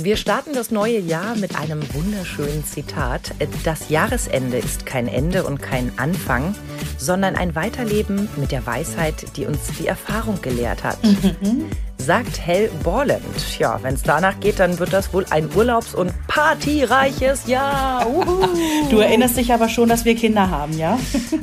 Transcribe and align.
Wir 0.00 0.16
starten 0.16 0.52
das 0.54 0.70
neue 0.70 1.00
Jahr 1.00 1.34
mit 1.34 1.58
einem 1.58 1.82
wunderschönen 1.92 2.64
Zitat. 2.64 3.34
Das 3.64 3.88
Jahresende 3.88 4.56
ist 4.56 4.86
kein 4.86 5.08
Ende 5.08 5.42
und 5.42 5.60
kein 5.60 5.90
Anfang, 5.98 6.54
sondern 6.98 7.34
ein 7.34 7.56
Weiterleben 7.56 8.28
mit 8.36 8.52
der 8.52 8.64
Weisheit, 8.64 9.36
die 9.36 9.44
uns 9.44 9.58
die 9.76 9.88
Erfahrung 9.88 10.40
gelehrt 10.40 10.84
hat. 10.84 11.02
Mhm. 11.02 11.64
Sagt 11.96 12.38
Hell 12.38 12.70
Borland. 12.84 13.58
Ja, 13.58 13.82
wenn 13.82 13.94
es 13.94 14.04
danach 14.04 14.38
geht, 14.38 14.60
dann 14.60 14.78
wird 14.78 14.92
das 14.92 15.12
wohl 15.12 15.26
ein 15.30 15.48
urlaubs- 15.56 15.96
und 15.96 16.12
partyreiches 16.28 17.48
Jahr. 17.48 18.08
Uhu. 18.08 18.46
Du 18.90 19.00
erinnerst 19.00 19.36
dich 19.36 19.52
aber 19.52 19.68
schon, 19.68 19.88
dass 19.88 20.04
wir 20.04 20.14
Kinder 20.14 20.48
haben, 20.48 20.78
ja? 20.78 20.98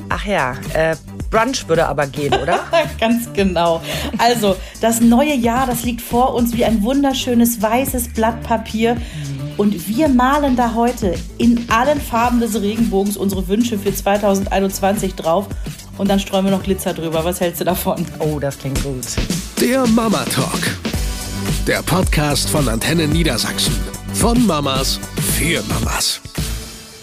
Ach 0.08 0.26
ja, 0.26 0.56
äh, 0.74 0.96
Brunch 1.30 1.68
würde 1.68 1.88
aber 1.88 2.08
gehen, 2.08 2.34
oder? 2.34 2.60
Ganz 3.00 3.32
genau. 3.34 3.82
Also, 4.18 4.56
das 4.82 5.02
neue 5.02 5.36
Jahr, 5.36 5.68
das 5.68 5.84
liegt 5.84 6.02
vor 6.02 6.34
uns 6.34 6.54
wie 6.56 6.66
ein 6.66 6.84
wunderschönes 6.84 7.62
weißes 7.62 8.10
Blatt 8.14 8.42
Papier. 8.44 8.98
Und 9.58 9.88
wir 9.88 10.10
malen 10.10 10.56
da 10.56 10.74
heute 10.74 11.16
in 11.38 11.66
allen 11.70 12.02
Farben 12.02 12.40
des 12.40 12.60
Regenbogens 12.62 13.16
unsere 13.16 13.48
Wünsche 13.48 13.80
für 13.80 13.94
2021 13.94 15.16
drauf. 15.16 15.48
Und 15.98 16.10
dann 16.10 16.20
streuen 16.20 16.44
wir 16.44 16.52
noch 16.52 16.64
Glitzer 16.64 16.94
drüber. 16.94 17.24
Was 17.24 17.40
hältst 17.40 17.62
du 17.62 17.66
davon? 17.66 18.06
Oh, 18.20 18.40
das 18.40 18.58
klingt 18.60 18.84
gut. 18.84 19.06
Der 19.62 19.88
Mama 19.88 20.26
Talk. 20.26 20.60
Der 21.68 21.82
Podcast 21.84 22.50
von 22.50 22.68
Antenne 22.68 23.08
Niedersachsen. 23.08 23.74
Von 24.14 24.46
Mamas 24.46 25.00
für 25.38 25.64
Mamas. 25.64 26.20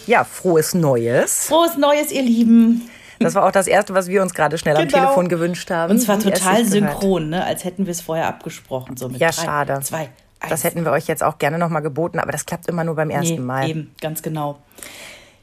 Ja, 0.06 0.24
frohes 0.24 0.74
Neues. 0.74 1.46
Frohes 1.46 1.76
Neues, 1.76 2.12
ihr 2.12 2.22
Lieben. 2.22 2.88
Das 3.22 3.34
war 3.34 3.44
auch 3.44 3.52
das 3.52 3.66
Erste, 3.66 3.94
was 3.94 4.08
wir 4.08 4.22
uns 4.22 4.34
gerade 4.34 4.58
schnell 4.58 4.74
genau. 4.74 4.84
am 4.84 5.04
Telefon 5.04 5.28
gewünscht 5.28 5.70
haben. 5.70 5.92
Und 5.92 5.98
zwar 5.98 6.18
total 6.18 6.64
synchron, 6.64 7.30
ne? 7.30 7.44
als 7.44 7.64
hätten 7.64 7.86
wir 7.86 7.90
es 7.90 8.00
vorher 8.00 8.26
abgesprochen. 8.26 8.96
So 8.96 9.08
mit 9.08 9.20
ja, 9.20 9.30
drei, 9.30 9.44
schade. 9.44 9.80
Zwei, 9.82 10.08
eins. 10.40 10.50
Das 10.50 10.64
hätten 10.64 10.84
wir 10.84 10.92
euch 10.92 11.06
jetzt 11.06 11.22
auch 11.22 11.38
gerne 11.38 11.58
nochmal 11.58 11.82
geboten, 11.82 12.18
aber 12.18 12.32
das 12.32 12.46
klappt 12.46 12.68
immer 12.68 12.84
nur 12.84 12.94
beim 12.94 13.10
ersten 13.10 13.34
nee, 13.34 13.40
Mal. 13.40 13.68
Eben, 13.68 13.94
ganz 14.00 14.22
genau. 14.22 14.58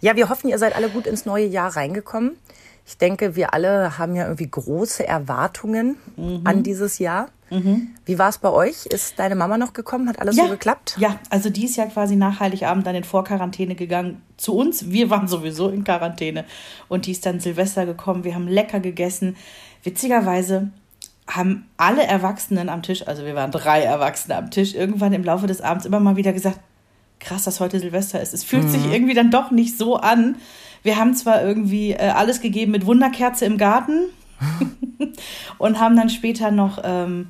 Ja, 0.02 0.16
wir 0.16 0.30
hoffen, 0.30 0.50
ihr 0.50 0.58
seid 0.58 0.76
alle 0.76 0.90
gut 0.90 1.08
ins 1.08 1.26
neue 1.26 1.45
Jahr 1.45 1.76
reingekommen. 1.76 2.38
Ich 2.86 2.98
denke, 2.98 3.36
wir 3.36 3.53
alle 3.53 3.98
haben 3.98 4.16
ja 4.16 4.23
irgendwie 4.23 4.50
große 4.50 5.06
Erwartungen 5.06 5.98
mhm. 6.16 6.42
an 6.44 6.64
dieses 6.64 6.98
Jahr. 7.00 7.30
Mhm. 7.50 7.89
Wie 8.05 8.19
war 8.19 8.30
es 8.30 8.38
bei 8.38 8.50
euch? 8.50 8.86
Ist 8.86 9.17
deine 9.17 9.36
Mama 9.36 9.58
noch 9.58 9.73
gekommen? 9.73 10.08
Hat 10.08 10.19
alles 10.19 10.36
ja, 10.36 10.45
so 10.45 10.50
geklappt? 10.50 10.95
Ja, 11.00 11.19
also 11.30 11.50
die 11.50 11.66
ist 11.66 11.75
ja 11.75 11.86
quasi 11.86 12.16
nach 12.16 12.39
Heiligabend 12.39 12.86
dann 12.86 12.95
in 12.95 13.03
Vorquarantäne 13.03 13.75
gegangen 13.75 14.22
zu 14.38 14.56
uns. 14.56 14.91
Wir 14.91 15.09
waren 15.09 15.28
sowieso 15.28 15.69
in 15.69 15.83
Quarantäne. 15.83 16.45
Und 16.88 17.06
die 17.06 17.11
ist 17.11 17.25
dann 17.25 17.39
Silvester 17.39 17.86
gekommen. 17.86 18.23
Wir 18.23 18.36
haben 18.36 18.47
lecker 18.47 18.80
gegessen. 18.80 19.36
Witzigerweise 19.83 20.69
haben 21.28 21.67
alle 21.78 22.03
Erwachsenen 22.03 22.69
am 22.69 22.81
Tisch, 22.81 23.08
also 23.08 23.23
wir 23.23 23.36
waren 23.36 23.52
drei 23.52 23.84
Erwachsene 23.84 24.36
am 24.36 24.50
Tisch, 24.50 24.73
irgendwann 24.73 25.13
im 25.13 25.23
Laufe 25.23 25.45
des 25.45 25.61
Abends 25.61 25.86
immer 25.86 26.00
mal 26.00 26.16
wieder 26.16 26.34
gesagt, 26.34 26.59
krass, 27.19 27.44
dass 27.44 27.59
heute 27.59 27.80
Silvester 27.80 28.19
ist. 28.19 28.34
Es 28.34 28.44
fühlt 28.44 28.63
mhm. 28.63 28.69
sich 28.69 28.91
irgendwie 28.91 29.13
dann 29.13 29.30
doch 29.30 29.52
nicht 29.52 29.78
so 29.78 29.97
an. 29.97 30.38
Wir 30.81 30.97
haben 30.97 31.13
zwar 31.13 31.44
irgendwie 31.44 31.91
äh, 31.91 32.09
alles 32.09 32.41
gegeben 32.41 32.72
mit 32.72 32.86
Wunderkerze 32.86 33.45
im 33.45 33.58
Garten 33.58 34.06
und 35.58 35.80
haben 35.80 35.95
dann 35.95 36.09
später 36.09 36.52
noch 36.52 36.80
ähm, 36.84 37.30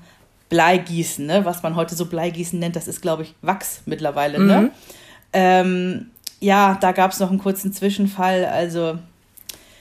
Bleigießen, 0.50 1.26
ne? 1.26 1.46
was 1.46 1.64
man 1.64 1.76
heute 1.76 1.96
so 1.96 2.06
Bleigießen 2.06 2.60
nennt. 2.60 2.76
Das 2.76 2.88
ist, 2.88 3.02
glaube 3.02 3.24
ich, 3.24 3.36
Wachs 3.42 3.82
mittlerweile. 3.86 4.40
Ne? 4.40 4.44
Mhm. 4.44 4.64
Ne? 4.64 4.72
Ähm, 5.34 6.12
ja, 6.40 6.78
da 6.80 6.92
gab 6.92 7.12
es 7.12 7.20
noch 7.20 7.30
einen 7.30 7.40
kurzen 7.40 7.74
Zwischenfall. 7.74 8.46
Also 8.46 8.98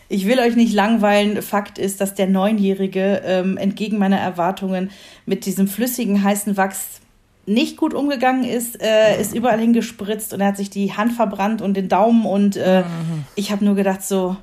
ich 0.08 0.26
will 0.26 0.38
euch 0.40 0.56
nicht 0.56 0.74
langweilen. 0.74 1.42
Fakt 1.42 1.78
ist, 1.78 2.00
dass 2.00 2.14
der 2.14 2.26
Neunjährige 2.26 3.22
ähm, 3.24 3.56
entgegen 3.56 3.98
meiner 3.98 4.18
Erwartungen 4.18 4.90
mit 5.26 5.46
diesem 5.46 5.68
flüssigen, 5.68 6.22
heißen 6.22 6.56
Wachs 6.56 7.00
nicht 7.46 7.78
gut 7.78 7.94
umgegangen 7.94 8.44
ist, 8.44 8.80
äh, 8.82 9.18
ist 9.18 9.34
überall 9.34 9.58
hingespritzt 9.58 10.34
und 10.34 10.40
er 10.40 10.48
hat 10.48 10.58
sich 10.58 10.68
die 10.68 10.92
Hand 10.92 11.14
verbrannt 11.14 11.62
und 11.62 11.74
den 11.74 11.88
Daumen 11.88 12.26
und 12.26 12.56
äh, 12.56 12.82
mhm. 12.82 13.24
ich 13.36 13.50
habe 13.50 13.64
nur 13.64 13.74
gedacht 13.74 14.02
so, 14.02 14.36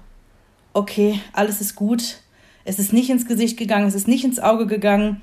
okay, 0.73 1.19
alles 1.31 1.61
ist 1.61 1.75
gut. 1.75 2.17
Es 2.65 2.79
ist 2.79 2.91
nicht 2.91 3.09
ins 3.09 3.27
Gesicht 3.27 3.57
gegangen, 3.57 3.87
es 3.87 3.95
ist 3.95 4.07
nicht 4.07 4.25
ins 4.25 4.39
Auge 4.39 4.65
gegangen, 4.65 5.21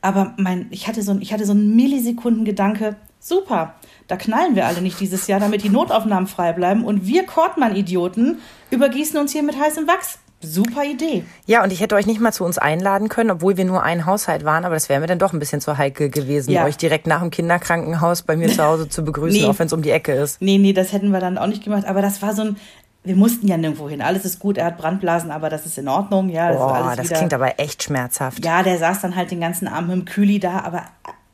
aber 0.00 0.34
mein, 0.36 0.66
ich 0.70 0.86
hatte 0.86 1.02
so, 1.02 1.16
ich 1.20 1.32
hatte 1.32 1.44
so 1.44 1.52
einen 1.52 1.74
Millisekunden-Gedanke, 1.74 2.96
super, 3.18 3.74
da 4.06 4.16
knallen 4.16 4.54
wir 4.54 4.66
alle 4.66 4.80
nicht 4.80 5.00
dieses 5.00 5.26
Jahr, 5.26 5.40
damit 5.40 5.64
die 5.64 5.70
Notaufnahmen 5.70 6.28
frei 6.28 6.52
bleiben 6.52 6.84
und 6.84 7.06
wir 7.06 7.24
Kortmann-Idioten 7.24 8.38
übergießen 8.70 9.18
uns 9.18 9.32
hier 9.32 9.42
mit 9.42 9.58
heißem 9.58 9.86
Wachs. 9.88 10.18
Super 10.44 10.84
Idee. 10.84 11.24
Ja, 11.46 11.64
und 11.64 11.72
ich 11.72 11.80
hätte 11.80 11.94
euch 11.94 12.06
nicht 12.06 12.20
mal 12.20 12.32
zu 12.32 12.44
uns 12.44 12.58
einladen 12.58 13.08
können, 13.08 13.30
obwohl 13.30 13.56
wir 13.56 13.64
nur 13.64 13.82
ein 13.82 14.04
Haushalt 14.04 14.44
waren, 14.44 14.64
aber 14.64 14.74
das 14.74 14.88
wäre 14.88 15.00
mir 15.00 15.06
dann 15.06 15.18
doch 15.18 15.32
ein 15.32 15.38
bisschen 15.38 15.60
zu 15.60 15.78
heikel 15.78 16.10
gewesen, 16.10 16.50
ja. 16.50 16.64
euch 16.64 16.76
direkt 16.76 17.06
nach 17.06 17.20
dem 17.20 17.30
Kinderkrankenhaus 17.30 18.22
bei 18.22 18.36
mir 18.36 18.48
zu 18.48 18.62
Hause 18.62 18.88
zu 18.88 19.04
begrüßen, 19.04 19.40
nee. 19.42 19.46
auch 19.46 19.58
wenn 19.58 19.66
es 19.66 19.72
um 19.72 19.82
die 19.82 19.90
Ecke 19.90 20.12
ist. 20.12 20.40
Nee, 20.42 20.58
nee, 20.58 20.72
das 20.72 20.92
hätten 20.92 21.10
wir 21.10 21.20
dann 21.20 21.38
auch 21.38 21.46
nicht 21.46 21.64
gemacht, 21.64 21.86
aber 21.86 22.02
das 22.02 22.20
war 22.20 22.34
so 22.34 22.42
ein, 22.42 22.56
wir 23.04 23.16
mussten 23.16 23.46
ja 23.46 23.56
nirgendwo 23.56 23.88
hin. 23.88 24.00
Alles 24.00 24.24
ist 24.24 24.38
gut, 24.38 24.56
er 24.56 24.66
hat 24.66 24.78
Brandblasen, 24.78 25.30
aber 25.30 25.50
das 25.50 25.66
ist 25.66 25.76
in 25.76 25.88
Ordnung. 25.88 26.30
Ja, 26.30 26.48
das, 26.48 26.58
Boah, 26.58 26.94
das 26.96 27.08
klingt 27.10 27.34
aber 27.34 27.60
echt 27.60 27.82
schmerzhaft. 27.82 28.44
Ja, 28.44 28.62
der 28.62 28.78
saß 28.78 29.02
dann 29.02 29.14
halt 29.14 29.30
den 29.30 29.40
ganzen 29.40 29.68
Abend 29.68 29.90
mit 29.90 29.98
dem 29.98 30.04
Kühli 30.06 30.40
da, 30.40 30.60
aber 30.60 30.84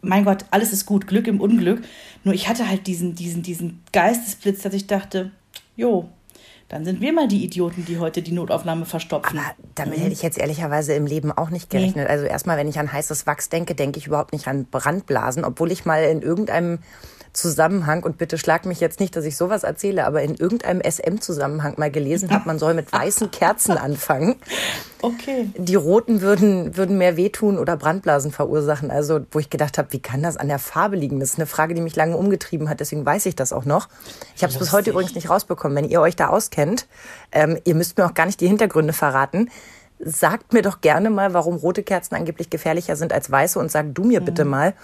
mein 0.02 0.24
Gott, 0.24 0.44
alles 0.50 0.72
ist 0.72 0.84
gut, 0.84 1.06
Glück 1.06 1.28
im 1.28 1.40
Unglück. 1.40 1.82
Nur 2.24 2.34
ich 2.34 2.48
hatte 2.48 2.68
halt 2.68 2.86
diesen, 2.86 3.14
diesen, 3.14 3.42
diesen 3.42 3.82
Geistesblitz, 3.92 4.62
dass 4.62 4.74
ich 4.74 4.88
dachte, 4.88 5.30
jo, 5.76 6.08
dann 6.68 6.84
sind 6.84 7.00
wir 7.00 7.12
mal 7.12 7.28
die 7.28 7.44
Idioten, 7.44 7.84
die 7.84 7.98
heute 7.98 8.22
die 8.22 8.32
Notaufnahme 8.32 8.84
verstopfen. 8.84 9.38
Aber 9.38 9.54
damit 9.74 9.98
mhm. 9.98 10.02
hätte 10.02 10.12
ich 10.12 10.22
jetzt 10.22 10.38
ehrlicherweise 10.38 10.94
im 10.94 11.06
Leben 11.06 11.30
auch 11.32 11.50
nicht 11.50 11.70
gerechnet. 11.70 12.06
Nee. 12.06 12.12
Also 12.12 12.26
erstmal, 12.26 12.56
wenn 12.56 12.68
ich 12.68 12.78
an 12.78 12.92
heißes 12.92 13.26
Wachs 13.26 13.48
denke, 13.48 13.74
denke 13.74 13.98
ich 13.98 14.06
überhaupt 14.06 14.32
nicht 14.32 14.46
an 14.48 14.66
Brandblasen, 14.66 15.44
obwohl 15.44 15.72
ich 15.72 15.84
mal 15.84 16.04
in 16.04 16.22
irgendeinem 16.22 16.78
Zusammenhang, 17.32 18.02
und 18.02 18.18
bitte 18.18 18.38
schlag 18.38 18.66
mich 18.66 18.80
jetzt 18.80 18.98
nicht, 18.98 19.14
dass 19.14 19.24
ich 19.24 19.36
sowas 19.36 19.62
erzähle, 19.62 20.06
aber 20.06 20.22
in 20.22 20.34
irgendeinem 20.34 20.80
SM-Zusammenhang 20.80 21.74
mal 21.76 21.90
gelesen 21.90 22.30
habe, 22.30 22.46
man 22.46 22.58
soll 22.58 22.74
mit 22.74 22.92
weißen 22.92 23.30
Kerzen 23.30 23.76
anfangen. 23.76 24.36
Okay. 25.02 25.48
Die 25.56 25.76
roten 25.76 26.20
würden, 26.20 26.76
würden 26.76 26.98
mehr 26.98 27.16
wehtun 27.16 27.56
oder 27.58 27.74
Brandblasen 27.78 28.32
verursachen. 28.32 28.90
Also, 28.90 29.20
wo 29.30 29.38
ich 29.38 29.48
gedacht 29.48 29.78
habe, 29.78 29.88
wie 29.92 29.98
kann 29.98 30.22
das 30.22 30.36
an 30.36 30.48
der 30.48 30.58
Farbe 30.58 30.94
liegen? 30.94 31.20
Das 31.20 31.30
ist 31.30 31.38
eine 31.38 31.46
Frage, 31.46 31.72
die 31.72 31.80
mich 31.80 31.96
lange 31.96 32.18
umgetrieben 32.18 32.68
hat, 32.68 32.80
deswegen 32.80 33.06
weiß 33.06 33.24
ich 33.24 33.34
das 33.34 33.54
auch 33.54 33.64
noch. 33.64 33.88
Ich 34.36 34.42
habe 34.42 34.52
es 34.52 34.58
bis 34.58 34.72
heute 34.72 34.90
übrigens 34.90 35.14
nicht 35.14 35.30
rausbekommen. 35.30 35.74
Wenn 35.74 35.88
ihr 35.88 36.02
euch 36.02 36.16
da 36.16 36.28
auskennt, 36.28 36.86
ähm, 37.32 37.58
ihr 37.64 37.74
müsst 37.74 37.96
mir 37.96 38.04
auch 38.04 38.12
gar 38.12 38.26
nicht 38.26 38.42
die 38.42 38.48
Hintergründe 38.48 38.92
verraten. 38.92 39.50
Sagt 40.00 40.52
mir 40.52 40.62
doch 40.62 40.80
gerne 40.82 41.10
mal, 41.10 41.34
warum 41.34 41.56
rote 41.56 41.82
Kerzen 41.82 42.14
angeblich 42.14 42.50
gefährlicher 42.50 42.96
sind 42.96 43.12
als 43.12 43.30
weiße 43.30 43.58
und 43.58 43.70
sag 43.70 43.94
du 43.94 44.04
mir 44.04 44.20
mhm. 44.20 44.24
bitte 44.26 44.44
mal, 44.44 44.74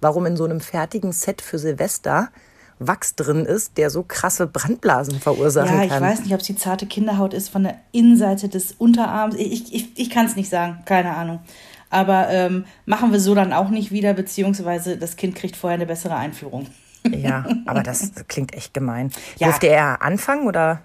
warum 0.00 0.26
in 0.26 0.36
so 0.36 0.44
einem 0.44 0.60
fertigen 0.60 1.12
Set 1.12 1.42
für 1.42 1.58
Silvester 1.58 2.30
Wachs 2.78 3.14
drin 3.14 3.46
ist, 3.46 3.78
der 3.78 3.88
so 3.90 4.02
krasse 4.02 4.46
Brandblasen 4.46 5.18
verursachen 5.18 5.68
kann. 5.68 5.78
Ja, 5.78 5.84
ich 5.84 5.90
kann. 5.90 6.02
weiß 6.02 6.20
nicht, 6.20 6.34
ob 6.34 6.40
es 6.40 6.46
die 6.46 6.56
zarte 6.56 6.86
Kinderhaut 6.86 7.32
ist 7.32 7.48
von 7.48 7.62
der 7.62 7.76
Innenseite 7.92 8.48
des 8.48 8.72
Unterarms. 8.72 9.34
Ich, 9.36 9.72
ich, 9.72 9.98
ich 9.98 10.10
kann 10.10 10.26
es 10.26 10.36
nicht 10.36 10.50
sagen, 10.50 10.82
keine 10.84 11.14
Ahnung. 11.16 11.40
Aber 11.88 12.28
ähm, 12.28 12.64
machen 12.84 13.12
wir 13.12 13.20
so 13.20 13.34
dann 13.34 13.52
auch 13.52 13.70
nicht 13.70 13.92
wieder, 13.92 14.12
beziehungsweise 14.12 14.98
das 14.98 15.16
Kind 15.16 15.36
kriegt 15.36 15.56
vorher 15.56 15.76
eine 15.76 15.86
bessere 15.86 16.16
Einführung. 16.16 16.66
Ja, 17.10 17.46
aber 17.64 17.82
das 17.82 18.12
klingt 18.28 18.54
echt 18.54 18.74
gemein. 18.74 19.10
Ja. 19.38 19.48
Durfte 19.48 19.68
er 19.68 20.02
anfangen 20.02 20.46
oder? 20.46 20.82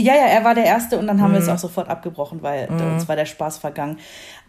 Ja, 0.00 0.14
ja, 0.14 0.26
er 0.26 0.44
war 0.44 0.54
der 0.54 0.64
Erste 0.64 0.98
und 0.98 1.06
dann 1.06 1.20
haben 1.20 1.30
mhm. 1.30 1.34
wir 1.34 1.42
es 1.42 1.48
auch 1.48 1.58
sofort 1.58 1.88
abgebrochen, 1.88 2.42
weil 2.42 2.70
mhm. 2.70 2.94
uns 2.94 3.08
war 3.08 3.16
der 3.16 3.26
Spaß 3.26 3.58
vergangen. 3.58 3.98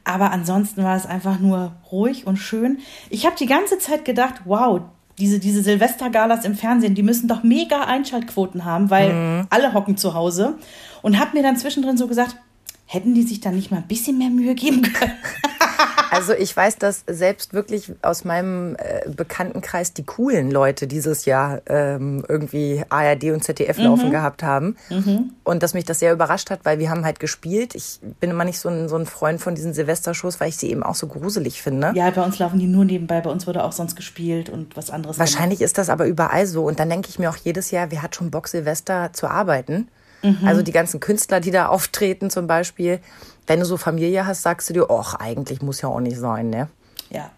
Aber 0.03 0.31
ansonsten 0.31 0.83
war 0.83 0.95
es 0.95 1.05
einfach 1.05 1.39
nur 1.39 1.73
ruhig 1.91 2.25
und 2.25 2.37
schön. 2.37 2.79
Ich 3.09 3.25
habe 3.25 3.35
die 3.37 3.45
ganze 3.45 3.77
Zeit 3.77 4.05
gedacht, 4.05 4.41
wow, 4.45 4.81
diese, 5.19 5.39
diese 5.39 5.61
Silvestergalas 5.61 6.45
im 6.45 6.55
Fernsehen, 6.55 6.95
die 6.95 7.03
müssen 7.03 7.27
doch 7.27 7.43
mega 7.43 7.83
Einschaltquoten 7.83 8.65
haben, 8.65 8.89
weil 8.89 9.13
mhm. 9.13 9.47
alle 9.49 9.73
hocken 9.73 9.97
zu 9.97 10.13
Hause. 10.13 10.57
Und 11.01 11.19
habe 11.19 11.37
mir 11.37 11.43
dann 11.43 11.57
zwischendrin 11.57 11.97
so 11.97 12.07
gesagt, 12.07 12.37
hätten 12.85 13.13
die 13.13 13.23
sich 13.23 13.39
da 13.39 13.51
nicht 13.51 13.71
mal 13.71 13.77
ein 13.77 13.87
bisschen 13.87 14.17
mehr 14.17 14.29
Mühe 14.29 14.55
geben 14.55 14.81
können? 14.81 15.13
Also 16.11 16.33
ich 16.33 16.55
weiß, 16.55 16.75
dass 16.75 17.05
selbst 17.07 17.53
wirklich 17.53 17.93
aus 18.01 18.25
meinem 18.25 18.75
äh, 18.75 19.09
Bekanntenkreis 19.09 19.93
die 19.93 20.03
coolen 20.03 20.51
Leute 20.51 20.85
dieses 20.85 21.23
Jahr 21.23 21.61
ähm, 21.67 22.25
irgendwie 22.27 22.83
ARD 22.89 23.31
und 23.31 23.45
ZDF 23.45 23.77
mhm. 23.77 23.83
laufen 23.85 24.11
gehabt 24.11 24.43
haben. 24.43 24.75
Mhm. 24.89 25.31
Und 25.45 25.63
dass 25.63 25.73
mich 25.73 25.85
das 25.85 25.99
sehr 25.99 26.11
überrascht 26.11 26.49
hat, 26.49 26.65
weil 26.65 26.79
wir 26.79 26.89
haben 26.89 27.05
halt 27.05 27.21
gespielt. 27.21 27.75
Ich 27.75 27.99
bin 28.19 28.29
immer 28.29 28.43
nicht 28.43 28.59
so 28.59 28.67
ein, 28.67 28.89
so 28.89 28.97
ein 28.97 29.05
Freund 29.05 29.39
von 29.39 29.55
diesen 29.55 29.73
Silvestershows, 29.73 30.41
weil 30.41 30.49
ich 30.49 30.57
sie 30.57 30.69
eben 30.69 30.83
auch 30.83 30.95
so 30.95 31.07
gruselig 31.07 31.61
finde. 31.61 31.93
Ja, 31.95 32.09
bei 32.09 32.21
uns 32.21 32.39
laufen 32.39 32.59
die 32.59 32.67
nur 32.67 32.83
nebenbei. 32.83 33.21
Bei 33.21 33.29
uns 33.29 33.47
wurde 33.47 33.63
auch 33.63 33.71
sonst 33.71 33.95
gespielt 33.95 34.49
und 34.49 34.75
was 34.75 34.89
anderes. 34.89 35.17
Wahrscheinlich 35.17 35.59
gemacht. 35.59 35.71
ist 35.71 35.77
das 35.77 35.89
aber 35.89 36.07
überall 36.07 36.45
so. 36.45 36.65
Und 36.65 36.81
dann 36.81 36.89
denke 36.89 37.07
ich 37.07 37.19
mir 37.19 37.29
auch 37.29 37.37
jedes 37.37 37.71
Jahr, 37.71 37.89
wer 37.89 38.01
hat 38.01 38.17
schon 38.17 38.31
Bock, 38.31 38.49
Silvester 38.49 39.13
zu 39.13 39.27
arbeiten? 39.27 39.87
Mhm. 40.23 40.39
Also 40.43 40.61
die 40.61 40.73
ganzen 40.73 40.99
Künstler, 40.99 41.39
die 41.39 41.51
da 41.51 41.67
auftreten 41.69 42.29
zum 42.29 42.47
Beispiel 42.47 42.99
wenn 43.51 43.59
du 43.59 43.65
so 43.65 43.75
Familie 43.75 44.25
hast, 44.25 44.43
sagst 44.43 44.69
du 44.69 44.73
dir, 44.73 44.89
ach, 44.89 45.15
eigentlich 45.15 45.61
muss 45.61 45.81
ja 45.81 45.89
auch 45.89 45.99
nicht 45.99 46.17
sein, 46.17 46.49
ne? 46.49 46.69
Ja. 47.09 47.31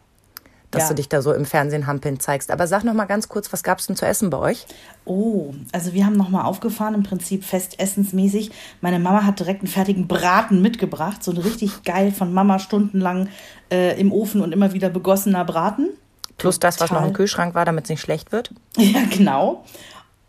Dass 0.70 0.84
ja. 0.84 0.90
du 0.90 0.96
dich 0.96 1.10
da 1.10 1.24
so 1.24 1.34
im 1.34 1.44
Fernsehen 1.44 1.88
hampeln 1.88 2.20
zeigst. 2.20 2.52
Aber 2.52 2.68
sag 2.68 2.84
noch 2.84 2.94
mal 2.94 3.06
ganz 3.06 3.30
kurz, 3.30 3.52
was 3.52 3.64
gab 3.64 3.80
es 3.80 3.88
denn 3.88 3.96
zu 3.96 4.06
essen 4.06 4.30
bei 4.30 4.38
euch? 4.38 4.68
Oh, 5.06 5.56
also 5.72 5.94
wir 5.94 6.06
haben 6.06 6.16
noch 6.16 6.30
mal 6.30 6.44
aufgefahren, 6.44 6.94
im 6.94 7.02
Prinzip 7.02 7.44
festessensmäßig. 7.44 8.52
Meine 8.80 9.00
Mama 9.00 9.24
hat 9.24 9.40
direkt 9.40 9.62
einen 9.62 9.70
fertigen 9.70 10.08
Braten 10.08 10.62
mitgebracht, 10.62 11.24
so 11.24 11.32
ein 11.32 11.38
richtig 11.38 11.82
geil 11.82 12.12
von 12.12 12.32
Mama 12.32 12.60
stundenlang 12.60 13.30
äh, 13.72 14.00
im 14.00 14.12
Ofen 14.12 14.42
und 14.42 14.52
immer 14.52 14.74
wieder 14.74 14.90
begossener 14.90 15.46
Braten. 15.46 15.90
Plus 16.38 16.60
das, 16.60 16.76
was 16.80 16.92
noch 16.92 16.98
Total. 16.98 17.08
im 17.08 17.14
Kühlschrank 17.16 17.56
war, 17.56 17.66
damit 17.66 17.86
es 17.86 17.90
nicht 17.90 18.02
schlecht 18.02 18.32
wird. 18.32 18.54
Ja, 18.78 19.02
genau. 19.10 19.66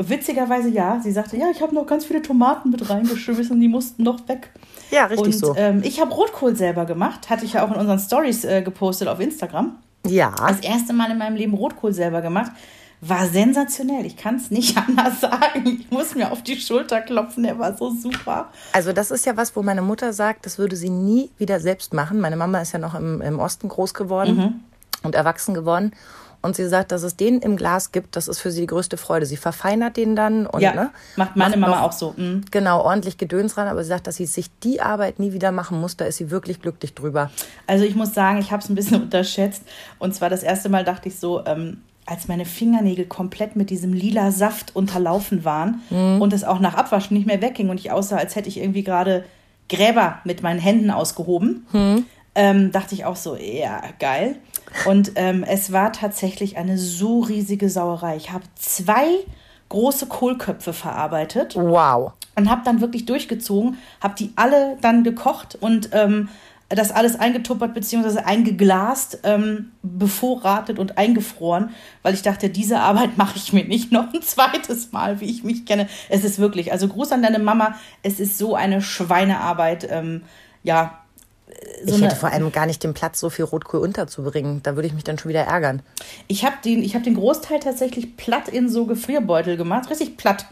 Witzigerweise 0.08 0.68
ja, 0.68 1.00
sie 1.02 1.12
sagte, 1.12 1.36
ja, 1.36 1.46
ich 1.50 1.62
habe 1.62 1.74
noch 1.74 1.86
ganz 1.86 2.04
viele 2.04 2.22
Tomaten 2.22 2.70
mit 2.70 2.88
reingeschmissen, 2.88 3.60
die 3.60 3.68
mussten 3.68 4.02
noch 4.02 4.26
weg. 4.28 4.50
Ja, 4.90 5.06
richtig 5.06 5.26
Und 5.26 5.32
so. 5.34 5.54
ähm, 5.56 5.80
ich 5.84 6.00
habe 6.00 6.12
Rotkohl 6.12 6.54
selber 6.56 6.84
gemacht, 6.84 7.30
hatte 7.30 7.44
ich 7.44 7.54
ja 7.54 7.64
auch 7.66 7.70
in 7.72 7.80
unseren 7.80 7.98
Stories 7.98 8.44
äh, 8.44 8.62
gepostet 8.62 9.08
auf 9.08 9.20
Instagram. 9.20 9.76
ja. 10.06 10.32
Das 10.48 10.60
erste 10.60 10.92
Mal 10.92 11.10
in 11.10 11.18
meinem 11.18 11.36
Leben 11.36 11.54
Rotkohl 11.54 11.92
selber 11.92 12.20
gemacht. 12.22 12.52
War 13.00 13.26
sensationell. 13.26 14.06
Ich 14.06 14.16
kann 14.16 14.36
es 14.36 14.50
nicht 14.50 14.76
anders 14.88 15.20
sagen. 15.20 15.66
Ich 15.66 15.90
muss 15.90 16.14
mir 16.14 16.32
auf 16.32 16.42
die 16.42 16.56
Schulter 16.56 17.00
klopfen. 17.02 17.42
Der 17.42 17.58
war 17.58 17.76
so 17.76 17.90
super. 17.90 18.48
Also 18.72 18.92
das 18.94 19.10
ist 19.10 19.26
ja 19.26 19.36
was, 19.36 19.54
wo 19.56 19.62
meine 19.62 19.82
Mutter 19.82 20.12
sagt, 20.14 20.46
das 20.46 20.58
würde 20.58 20.74
sie 20.76 20.88
nie 20.90 21.30
wieder 21.36 21.60
selbst 21.60 21.92
machen. 21.92 22.18
Meine 22.20 22.36
Mama 22.36 22.60
ist 22.60 22.72
ja 22.72 22.78
noch 22.78 22.94
im, 22.94 23.20
im 23.20 23.40
Osten 23.40 23.68
groß 23.68 23.92
geworden 23.94 24.36
Mhm. 24.36 24.60
und 25.02 25.14
erwachsen 25.14 25.52
geworden. 25.54 25.92
Und 26.44 26.56
sie 26.56 26.68
sagt, 26.68 26.92
dass 26.92 27.02
es 27.02 27.16
den 27.16 27.40
im 27.40 27.56
Glas 27.56 27.90
gibt, 27.90 28.16
das 28.16 28.28
ist 28.28 28.38
für 28.38 28.50
sie 28.50 28.60
die 28.60 28.66
größte 28.66 28.98
Freude. 28.98 29.24
Sie 29.24 29.38
verfeinert 29.38 29.96
den 29.96 30.14
dann 30.14 30.46
und 30.46 30.60
Ja, 30.60 30.74
ne, 30.74 30.90
macht 31.16 31.36
meine 31.36 31.56
Mama 31.56 31.76
noch, 31.76 31.82
auch 31.84 31.92
so. 31.92 32.12
Mhm. 32.18 32.44
Genau, 32.50 32.82
ordentlich 32.82 33.16
Gedöns 33.16 33.56
ran, 33.56 33.66
aber 33.66 33.82
sie 33.82 33.88
sagt, 33.88 34.06
dass 34.06 34.16
sie 34.16 34.26
sich 34.26 34.50
die 34.62 34.82
Arbeit 34.82 35.18
nie 35.18 35.32
wieder 35.32 35.52
machen 35.52 35.80
muss, 35.80 35.96
da 35.96 36.04
ist 36.04 36.18
sie 36.18 36.30
wirklich 36.30 36.60
glücklich 36.60 36.92
drüber. 36.92 37.30
Also 37.66 37.86
ich 37.86 37.94
muss 37.94 38.12
sagen, 38.12 38.40
ich 38.40 38.52
habe 38.52 38.62
es 38.62 38.68
ein 38.68 38.74
bisschen 38.74 39.02
unterschätzt. 39.04 39.62
Und 39.98 40.14
zwar 40.14 40.28
das 40.28 40.42
erste 40.42 40.68
Mal 40.68 40.84
dachte 40.84 41.08
ich 41.08 41.18
so, 41.18 41.46
ähm, 41.46 41.78
als 42.04 42.28
meine 42.28 42.44
Fingernägel 42.44 43.06
komplett 43.06 43.56
mit 43.56 43.70
diesem 43.70 43.94
lila 43.94 44.30
Saft 44.30 44.76
unterlaufen 44.76 45.46
waren 45.46 45.80
und 46.20 46.34
es 46.34 46.44
auch 46.44 46.60
nach 46.60 46.74
Abwaschen 46.74 47.16
nicht 47.16 47.26
mehr 47.26 47.40
wegging 47.40 47.70
und 47.70 47.80
ich 47.80 47.90
aussah, 47.90 48.18
als 48.18 48.36
hätte 48.36 48.50
ich 48.50 48.58
irgendwie 48.58 48.84
gerade 48.84 49.24
Gräber 49.70 50.18
mit 50.24 50.42
meinen 50.42 50.60
Händen 50.60 50.90
ausgehoben, 50.90 52.04
ähm, 52.34 52.72
dachte 52.72 52.94
ich 52.94 53.04
auch 53.04 53.16
so, 53.16 53.36
ja, 53.36 53.82
geil. 53.98 54.36
Und 54.86 55.12
ähm, 55.16 55.44
es 55.44 55.72
war 55.72 55.92
tatsächlich 55.92 56.56
eine 56.56 56.78
so 56.78 57.20
riesige 57.20 57.68
Sauerei. 57.70 58.16
Ich 58.16 58.32
habe 58.32 58.44
zwei 58.56 59.06
große 59.68 60.06
Kohlköpfe 60.06 60.72
verarbeitet 60.72 61.54
Wow. 61.56 62.12
und 62.36 62.50
habe 62.50 62.62
dann 62.64 62.80
wirklich 62.80 63.06
durchgezogen, 63.06 63.78
habe 64.00 64.14
die 64.18 64.32
alle 64.36 64.76
dann 64.80 65.04
gekocht 65.04 65.56
und 65.60 65.90
ähm, 65.92 66.28
das 66.68 66.90
alles 66.92 67.14
eingetuppert 67.18 67.74
bzw. 67.74 68.20
eingeglast, 68.20 69.20
ähm, 69.22 69.72
bevorratet 69.82 70.78
und 70.78 70.98
eingefroren, 70.98 71.70
weil 72.02 72.14
ich 72.14 72.22
dachte, 72.22 72.50
diese 72.50 72.80
Arbeit 72.80 73.10
mache 73.16 73.36
ich 73.36 73.52
mir 73.52 73.64
nicht 73.64 73.92
noch 73.92 74.12
ein 74.12 74.22
zweites 74.22 74.92
Mal, 74.92 75.20
wie 75.20 75.26
ich 75.26 75.44
mich 75.44 75.66
kenne. 75.66 75.88
Es 76.08 76.24
ist 76.24 76.38
wirklich, 76.38 76.72
also 76.72 76.88
Gruß 76.88 77.12
an 77.12 77.22
deine 77.22 77.38
Mama, 77.38 77.74
es 78.02 78.18
ist 78.18 78.38
so 78.38 78.54
eine 78.54 78.82
Schweinearbeit, 78.82 79.86
ähm, 79.90 80.22
ja. 80.62 80.98
So 81.84 81.96
ich 81.96 82.02
hätte 82.02 82.16
vor 82.16 82.30
allem 82.30 82.50
gar 82.50 82.66
nicht 82.66 82.82
den 82.82 82.94
Platz, 82.94 83.20
so 83.20 83.30
viel 83.30 83.44
Rotkohl 83.44 83.80
unterzubringen. 83.80 84.62
Da 84.62 84.74
würde 84.74 84.88
ich 84.88 84.94
mich 84.94 85.04
dann 85.04 85.18
schon 85.18 85.28
wieder 85.28 85.42
ärgern. 85.42 85.82
Ich 86.28 86.44
habe 86.44 86.56
den, 86.64 86.82
ich 86.82 86.94
hab 86.94 87.02
den 87.02 87.14
Großteil 87.14 87.60
tatsächlich 87.60 88.16
platt 88.16 88.48
in 88.48 88.68
so 88.68 88.86
Gefrierbeutel 88.86 89.56
gemacht, 89.56 89.90
richtig 89.90 90.16
platt. 90.16 90.46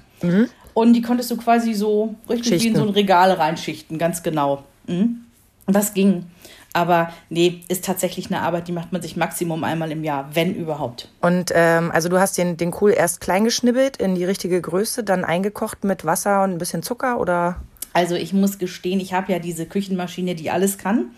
Und 0.75 0.93
die 0.93 1.03
konntest 1.03 1.31
du 1.31 1.37
quasi 1.37 1.75
so 1.75 2.15
richtig 2.29 2.51
wie 2.51 2.55
in 2.55 2.61
Schichten. 2.61 2.79
so 2.79 2.83
ein 2.85 2.91
Regal 2.91 3.33
reinschichten, 3.33 3.99
ganz 3.99 4.23
genau. 4.23 4.63
Mhm. 4.87 5.23
Und 5.67 5.77
das 5.77 5.95
ging. 5.95 6.27
Aber 6.75 7.13
nee, 7.29 7.61
ist 7.69 7.85
tatsächlich 7.85 8.27
eine 8.27 8.41
Arbeit, 8.41 8.67
die 8.67 8.73
macht 8.73 8.93
man 8.93 9.03
sich 9.03 9.17
Maximum 9.17 9.63
einmal 9.63 9.93
im 9.93 10.05
Jahr, 10.05 10.31
wenn 10.33 10.55
überhaupt. 10.55 11.09
Und 11.21 11.53
ähm, 11.55 11.91
also 11.93 12.09
du 12.09 12.19
hast 12.19 12.39
den, 12.39 12.57
den 12.57 12.71
Kohl 12.71 12.93
erst 12.93 13.21
klein 13.21 13.45
geschnibbelt 13.45 13.99
in 13.99 14.15
die 14.15 14.25
richtige 14.25 14.61
Größe, 14.61 15.05
dann 15.05 15.25
eingekocht 15.25 15.85
mit 15.85 16.07
Wasser 16.07 16.43
und 16.45 16.53
ein 16.53 16.59
bisschen 16.59 16.83
Zucker 16.83 17.21
oder? 17.21 17.57
Also 17.93 18.15
ich 18.15 18.33
muss 18.33 18.59
gestehen, 18.59 19.01
ich 19.01 19.13
habe 19.13 19.33
ja 19.33 19.39
diese 19.39 19.67
Küchenmaschine, 19.67 20.35
die 20.35 20.51
alles 20.51 20.79
kann. 20.79 21.11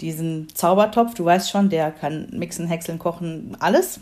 Diesen 0.00 0.48
Zaubertopf, 0.54 1.14
du 1.14 1.24
weißt 1.24 1.50
schon, 1.50 1.70
der 1.70 1.90
kann 1.90 2.28
mixen, 2.32 2.66
häckseln, 2.66 2.98
kochen, 2.98 3.56
alles. 3.60 4.00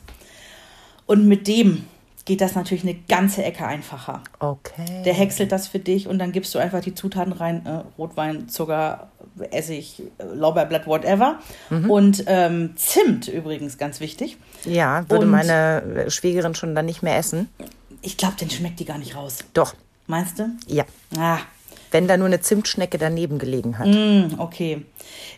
Und 1.07 1.27
mit 1.29 1.47
dem 1.47 1.85
geht 2.25 2.41
das 2.41 2.55
natürlich 2.55 2.83
eine 2.85 2.95
ganze 2.95 3.45
Ecke 3.45 3.67
einfacher. 3.67 4.23
Okay. 4.41 5.03
Der 5.05 5.13
häckselt 5.13 5.53
das 5.53 5.69
für 5.69 5.79
dich 5.79 6.09
und 6.09 6.19
dann 6.19 6.33
gibst 6.33 6.55
du 6.55 6.59
einfach 6.59 6.81
die 6.81 6.95
Zutaten 6.95 7.33
rein: 7.35 7.65
äh, 7.67 7.83
Rotwein, 7.99 8.49
Zucker, 8.49 9.09
Essig, 9.51 10.03
Lorbeerblatt, 10.33 10.87
whatever. 10.87 11.39
Und 11.71 12.25
ähm, 12.27 12.73
Zimt 12.77 13.29
übrigens, 13.29 13.77
ganz 13.79 14.01
wichtig. 14.01 14.39
Ja, 14.65 15.05
würde 15.11 15.27
Und- 15.27 15.31
meine 15.31 16.07
Schwägerin 16.09 16.55
schon 16.55 16.75
dann 16.75 16.87
nicht 16.87 17.03
mehr 17.03 17.19
essen. 17.19 17.49
Ich 18.01 18.17
glaube, 18.17 18.37
den 18.37 18.51
schmeckt 18.51 18.81
die 18.81 18.85
gar 18.85 18.99
nicht 18.99 19.15
raus. 19.17 19.39
Doch, 19.53 19.75
Meinst 20.07 20.39
du? 20.39 20.51
ja. 20.67 20.85
Ah, 21.17 21.39
Wenn 21.95 22.09
da 22.09 22.17
nur 22.17 22.27
eine 22.27 22.41
Zimtschnecke 22.41 22.99
daneben 22.99 23.39
gelegen 23.39 23.79
hat. 23.79 23.87
mm, 23.87 24.41
okay. 24.41 24.85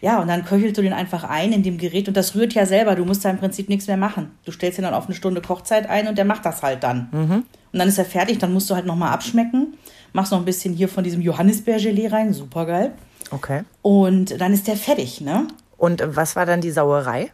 Ja, 0.00 0.22
und 0.22 0.28
dann 0.28 0.42
köchelst 0.46 0.78
du 0.78 0.80
den 0.80 0.94
einfach 0.94 1.22
ein 1.22 1.52
in 1.52 1.62
dem 1.62 1.76
Gerät 1.76 2.08
und 2.08 2.16
das 2.16 2.34
rührt 2.34 2.54
ja 2.54 2.64
selber. 2.64 2.94
Du 2.94 3.04
musst 3.04 3.26
da 3.26 3.30
im 3.30 3.36
Prinzip 3.36 3.68
nichts 3.68 3.86
mehr 3.88 3.98
machen. 3.98 4.30
Du 4.46 4.52
stellst 4.52 4.78
ihn 4.78 4.84
dann 4.84 4.94
auf 4.94 5.04
eine 5.04 5.14
Stunde 5.14 5.42
Kochzeit 5.42 5.86
ein 5.86 6.08
und 6.08 6.16
der 6.16 6.24
macht 6.24 6.46
das 6.46 6.62
halt 6.62 6.82
dann. 6.82 7.10
Und 7.12 7.78
dann 7.78 7.88
ist 7.88 7.98
er 7.98 8.06
fertig, 8.06 8.38
dann 8.38 8.54
musst 8.54 8.70
du 8.70 8.74
halt 8.74 8.86
nochmal 8.86 9.12
abschmecken. 9.12 9.76
Machst 10.14 10.32
noch 10.32 10.38
ein 10.38 10.46
bisschen 10.46 10.72
hier 10.72 10.88
von 10.88 11.04
diesem 11.04 11.20
Johannisbeergelee 11.20 12.06
rein, 12.06 12.32
super 12.32 12.64
geil. 12.64 12.92
Okay. 13.30 13.64
Und 13.82 14.40
dann 14.40 14.54
ist 14.54 14.66
der 14.66 14.76
fertig, 14.76 15.20
ne? 15.20 15.48
Und 15.76 16.02
was 16.06 16.36
war 16.36 16.46
dann 16.46 16.62
die 16.62 16.70
Sauerei? 16.70 17.32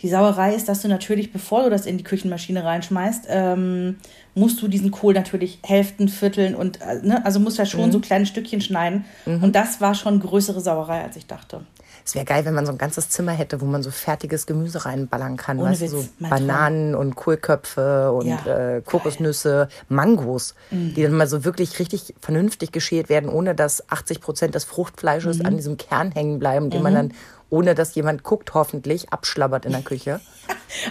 Die 0.00 0.08
Sauerei 0.08 0.54
ist, 0.54 0.68
dass 0.68 0.82
du 0.82 0.88
natürlich, 0.88 1.32
bevor 1.32 1.64
du 1.64 1.70
das 1.70 1.86
in 1.86 1.98
die 1.98 2.04
Küchenmaschine 2.04 2.62
reinschmeißt, 2.62 3.24
ähm, 3.28 3.96
musst 4.34 4.60
du 4.62 4.68
diesen 4.68 4.90
Kohl 4.90 5.14
natürlich 5.14 5.58
Hälften, 5.62 6.08
Vierteln 6.08 6.54
und, 6.54 6.80
äh, 6.80 7.00
ne, 7.02 7.24
also 7.24 7.38
musst 7.40 7.58
du 7.58 7.62
ja 7.62 7.66
schon 7.66 7.92
so 7.92 8.00
kleine 8.00 8.26
Stückchen 8.26 8.60
schneiden. 8.60 9.04
Und 9.26 9.54
das 9.54 9.80
war 9.80 9.94
schon 9.94 10.20
größere 10.20 10.60
Sauerei, 10.60 11.02
als 11.02 11.16
ich 11.16 11.26
dachte. 11.26 11.60
Es 12.06 12.14
wäre 12.14 12.26
geil, 12.26 12.44
wenn 12.44 12.52
man 12.52 12.66
so 12.66 12.72
ein 12.72 12.76
ganzes 12.76 13.08
Zimmer 13.08 13.32
hätte, 13.32 13.62
wo 13.62 13.64
man 13.64 13.82
so 13.82 13.90
fertiges 13.90 14.44
Gemüse 14.44 14.84
reinballern 14.84 15.38
kann. 15.38 15.58
Ohne 15.58 15.70
weißt 15.70 15.80
du, 15.82 15.86
Witz, 15.86 15.92
so 15.92 16.04
mein 16.18 16.30
Traum. 16.30 16.46
Bananen 16.46 16.94
und 16.94 17.14
Kohlköpfe 17.14 18.12
und 18.12 18.26
Ja, 18.26 18.40
Mhm. 18.44 18.76
äh, 18.78 18.80
Kokosnüsse, 18.82 19.68
Mangos, 19.88 20.54
die 20.70 21.02
dann 21.02 21.12
mal 21.12 21.26
so 21.28 21.44
wirklich 21.44 21.78
richtig 21.78 22.14
vernünftig 22.20 22.72
geschält 22.72 23.08
werden, 23.08 23.30
ohne 23.30 23.54
dass 23.54 23.88
80 23.90 24.20
Prozent 24.20 24.54
des 24.54 24.64
Fruchtfleisches 24.64 25.38
Mhm. 25.38 25.46
an 25.46 25.56
diesem 25.56 25.76
Kern 25.78 26.12
hängen 26.12 26.38
bleiben, 26.38 26.68
den 26.68 26.82
man 26.82 26.94
dann, 26.94 27.12
ohne 27.54 27.74
dass 27.76 27.94
jemand 27.94 28.24
guckt, 28.24 28.52
hoffentlich 28.54 29.12
abschlabbert 29.12 29.64
in 29.64 29.72
der 29.72 29.82
Küche. 29.82 30.20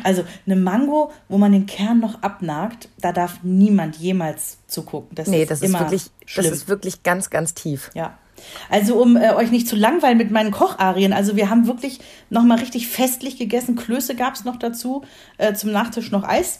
Also 0.04 0.24
eine 0.45 0.56
Mango, 0.56 1.12
wo 1.27 1.38
man 1.38 1.51
den 1.51 1.65
Kern 1.65 2.00
noch 2.00 2.21
abnagt, 2.24 2.88
da 3.01 3.12
darf 3.12 3.39
niemand 3.44 3.98
jemals 3.98 4.57
zugucken. 4.68 5.13
Das 5.13 5.27
Nee, 5.27 5.44
ist 5.44 5.51
das 5.51 5.62
ist 5.62 5.74
wirklich, 5.77 6.10
schlimm. 6.25 6.45
das 6.45 6.54
ist 6.54 6.68
wirklich 6.69 7.04
ganz, 7.04 7.30
ganz 7.30 7.54
tief. 7.54 7.92
Ja. 7.94 8.18
Also 8.69 8.95
um 9.00 9.18
äh, 9.18 9.33
euch 9.33 9.51
nicht 9.51 9.68
zu 9.68 9.75
langweilen 9.75 10.18
mit 10.18 10.31
meinen 10.31 10.51
Kocharien, 10.51 11.12
also 11.13 11.36
wir 11.36 11.50
haben 11.50 11.68
wirklich 11.68 12.00
nochmal 12.30 12.60
richtig 12.60 12.88
festlich 12.88 13.38
gegessen. 13.38 13.75
Klöße 13.75 14.16
gab 14.16 14.36
es 14.36 14.45
noch 14.45 14.56
dazu, 14.57 15.04
äh, 15.38 15.54
zum 15.54 15.71
Nachtisch 15.71 16.12
noch 16.12 16.24
Eis. 16.24 16.59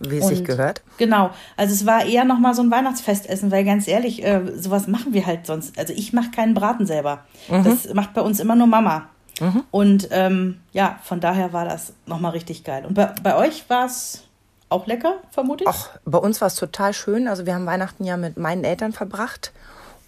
Wie 0.00 0.18
es 0.18 0.26
sich 0.26 0.44
gehört. 0.44 0.82
Genau, 0.98 1.30
also 1.56 1.72
es 1.72 1.86
war 1.86 2.04
eher 2.04 2.24
nochmal 2.24 2.54
so 2.54 2.62
ein 2.62 2.70
Weihnachtsfestessen, 2.70 3.50
weil 3.50 3.64
ganz 3.64 3.86
ehrlich, 3.86 4.24
äh, 4.24 4.40
sowas 4.56 4.88
machen 4.88 5.14
wir 5.14 5.24
halt 5.26 5.46
sonst. 5.46 5.78
Also 5.78 5.92
ich 5.92 6.12
mache 6.12 6.30
keinen 6.30 6.54
Braten 6.54 6.84
selber. 6.86 7.24
Das 7.48 7.92
macht 7.94 8.12
bei 8.14 8.22
uns 8.22 8.40
immer 8.40 8.56
nur 8.56 8.66
Mama. 8.66 9.08
Und 9.70 10.08
ähm, 10.10 10.60
ja, 10.72 10.98
von 11.02 11.20
daher 11.20 11.52
war 11.52 11.64
das 11.64 11.94
nochmal 12.06 12.32
richtig 12.32 12.64
geil. 12.64 12.84
Und 12.86 12.94
bei, 12.94 13.06
bei 13.22 13.36
euch 13.36 13.68
war 13.68 13.86
es 13.86 14.24
auch 14.68 14.86
lecker, 14.86 15.16
vermute 15.30 15.64
ich? 15.64 15.70
Ach, 15.70 15.90
bei 16.04 16.18
uns 16.18 16.40
war 16.40 16.48
es 16.48 16.54
total 16.54 16.92
schön. 16.92 17.28
Also 17.28 17.46
wir 17.46 17.54
haben 17.54 17.66
Weihnachten 17.66 18.04
ja 18.04 18.16
mit 18.16 18.36
meinen 18.36 18.64
Eltern 18.64 18.92
verbracht. 18.92 19.52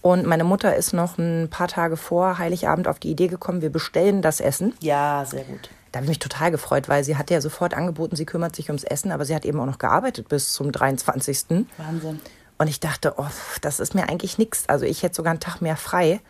Und 0.03 0.27
meine 0.27 0.45
Mutter 0.45 0.75
ist 0.75 0.93
noch 0.93 1.17
ein 1.17 1.49
paar 1.49 1.69
Tage 1.69 1.97
vor 1.97 2.39
Heiligabend 2.39 2.89
auf 2.89 2.99
die 2.99 3.11
Idee 3.11 3.29
gekommen, 3.29 3.63
wir 3.63 3.71
bestellen 3.71 4.21
das 4.21 4.41
Essen. 4.41 4.75
Ja, 4.81 5.25
sehr 5.25 5.45
gut. 5.45 5.71
Da 5.93 5.99
habe 5.99 6.07
ich 6.07 6.09
mich 6.09 6.19
total 6.19 6.51
gefreut, 6.51 6.89
weil 6.89 7.05
sie 7.05 7.17
hatte 7.17 7.35
ja 7.35 7.41
sofort 7.41 7.75
angeboten, 7.75 8.17
sie 8.17 8.25
kümmert 8.25 8.57
sich 8.57 8.69
ums 8.69 8.83
Essen, 8.83 9.13
aber 9.13 9.25
sie 9.25 9.35
hat 9.35 9.45
eben 9.45 9.61
auch 9.61 9.67
noch 9.67 9.79
gearbeitet 9.79 10.29
bis 10.29 10.53
zum 10.53 10.73
23. 10.73 11.67
Wahnsinn. 11.77 12.21
Und 12.59 12.69
ich 12.69 12.81
dachte, 12.81 13.15
oh, 13.17 13.27
das 13.61 13.79
ist 13.79 13.95
mir 13.95 14.09
eigentlich 14.09 14.39
nichts. 14.39 14.69
Also 14.69 14.87
ich 14.87 15.03
hätte 15.03 15.15
sogar 15.15 15.33
einen 15.33 15.41
Tag 15.41 15.61
mehr 15.61 15.77
frei, 15.77 16.21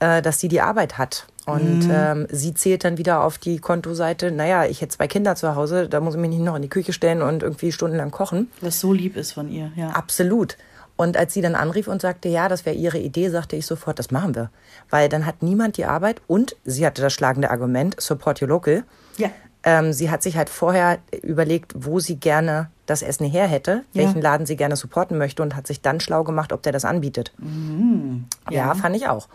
äh, 0.00 0.20
dass 0.22 0.40
sie 0.40 0.48
die 0.48 0.60
Arbeit 0.60 0.98
hat. 0.98 1.26
Und 1.46 1.88
ähm, 1.90 2.26
sie 2.30 2.54
zählt 2.54 2.84
dann 2.84 2.96
wieder 2.98 3.24
auf 3.24 3.38
die 3.38 3.58
Kontoseite, 3.58 4.30
naja, 4.30 4.66
ich 4.66 4.82
hätte 4.82 4.96
zwei 4.96 5.08
Kinder 5.08 5.34
zu 5.36 5.54
Hause, 5.56 5.88
da 5.88 5.98
muss 6.00 6.14
ich 6.14 6.20
mich 6.20 6.30
nicht 6.30 6.42
noch 6.42 6.54
in 6.54 6.62
die 6.62 6.68
Küche 6.68 6.92
stellen 6.92 7.22
und 7.22 7.42
irgendwie 7.42 7.72
stundenlang 7.72 8.10
kochen. 8.10 8.50
Was 8.60 8.78
so 8.80 8.92
lieb 8.92 9.16
ist 9.16 9.32
von 9.32 9.50
ihr, 9.50 9.72
ja. 9.74 9.88
Absolut. 9.90 10.56
Und 10.96 11.16
als 11.16 11.32
sie 11.32 11.40
dann 11.40 11.54
anrief 11.54 11.88
und 11.88 12.02
sagte, 12.02 12.28
ja, 12.28 12.48
das 12.48 12.66
wäre 12.66 12.76
ihre 12.76 12.98
Idee, 12.98 13.30
sagte 13.30 13.56
ich 13.56 13.64
sofort, 13.66 13.98
das 13.98 14.10
machen 14.10 14.34
wir. 14.34 14.50
Weil 14.90 15.08
dann 15.08 15.24
hat 15.24 15.42
niemand 15.42 15.78
die 15.78 15.86
Arbeit 15.86 16.20
und 16.26 16.56
sie 16.64 16.84
hatte 16.86 17.00
das 17.00 17.14
schlagende 17.14 17.50
Argument, 17.50 17.98
support 18.00 18.42
your 18.42 18.48
local. 18.48 18.84
Ja. 19.16 19.30
Ähm, 19.62 19.92
sie 19.94 20.10
hat 20.10 20.22
sich 20.22 20.36
halt 20.36 20.50
vorher 20.50 20.98
überlegt, 21.22 21.72
wo 21.74 22.00
sie 22.00 22.16
gerne 22.16 22.70
das 22.86 23.02
Essen 23.02 23.26
her 23.26 23.46
hätte, 23.46 23.82
Ja. 23.92 24.04
welchen 24.04 24.20
Laden 24.22 24.44
sie 24.46 24.56
gerne 24.56 24.76
supporten 24.76 25.16
möchte 25.18 25.42
und 25.42 25.56
hat 25.56 25.66
sich 25.66 25.80
dann 25.80 26.00
schlau 26.00 26.22
gemacht, 26.22 26.52
ob 26.52 26.62
der 26.62 26.72
das 26.72 26.84
anbietet. 26.84 27.32
Ja, 27.38 27.44
Mhm. 27.46 28.24
Ja. 28.50 28.74
Mhm. 28.74 28.78
fand 28.78 28.96
ich 28.96 29.08
auch. 29.08 29.26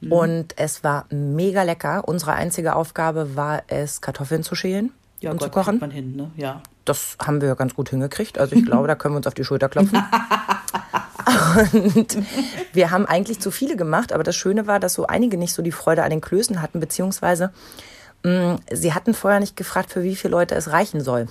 Und 0.00 0.54
es 0.56 0.84
war 0.84 1.06
mega 1.10 1.62
lecker. 1.64 2.06
Unsere 2.06 2.32
einzige 2.32 2.76
Aufgabe 2.76 3.34
war 3.36 3.62
es, 3.66 4.00
Kartoffeln 4.00 4.42
zu 4.42 4.54
schälen 4.54 4.92
Ja, 5.20 5.30
und 5.32 5.38
Gott, 5.38 5.48
zu 5.48 5.50
kochen. 5.50 5.78
man 5.80 5.90
hin, 5.90 6.14
ne? 6.14 6.30
Ja. 6.36 6.62
Das 6.84 7.16
haben 7.20 7.40
wir 7.40 7.54
ganz 7.56 7.74
gut 7.74 7.90
hingekriegt. 7.90 8.38
Also 8.38 8.54
ich 8.56 8.64
glaube, 8.64 8.86
da 8.88 8.94
können 8.94 9.14
wir 9.14 9.18
uns 9.18 9.26
auf 9.26 9.34
die 9.34 9.44
Schulter 9.44 9.68
klopfen. 9.68 10.02
Und 11.72 12.16
wir 12.72 12.90
haben 12.90 13.04
eigentlich 13.04 13.40
zu 13.40 13.50
viele 13.50 13.76
gemacht, 13.76 14.12
aber 14.12 14.22
das 14.22 14.36
Schöne 14.36 14.66
war, 14.66 14.80
dass 14.80 14.94
so 14.94 15.06
einige 15.06 15.36
nicht 15.36 15.52
so 15.52 15.60
die 15.62 15.72
Freude 15.72 16.02
an 16.02 16.10
den 16.10 16.20
Klößen 16.20 16.62
hatten, 16.62 16.80
beziehungsweise 16.80 17.52
Mm, 18.24 18.56
Sie 18.72 18.94
hatten 18.94 19.14
vorher 19.14 19.40
nicht 19.40 19.56
gefragt, 19.56 19.92
für 19.92 20.02
wie 20.02 20.16
viele 20.16 20.32
Leute 20.32 20.54
es 20.54 20.70
reichen 20.72 21.00
soll. 21.00 21.28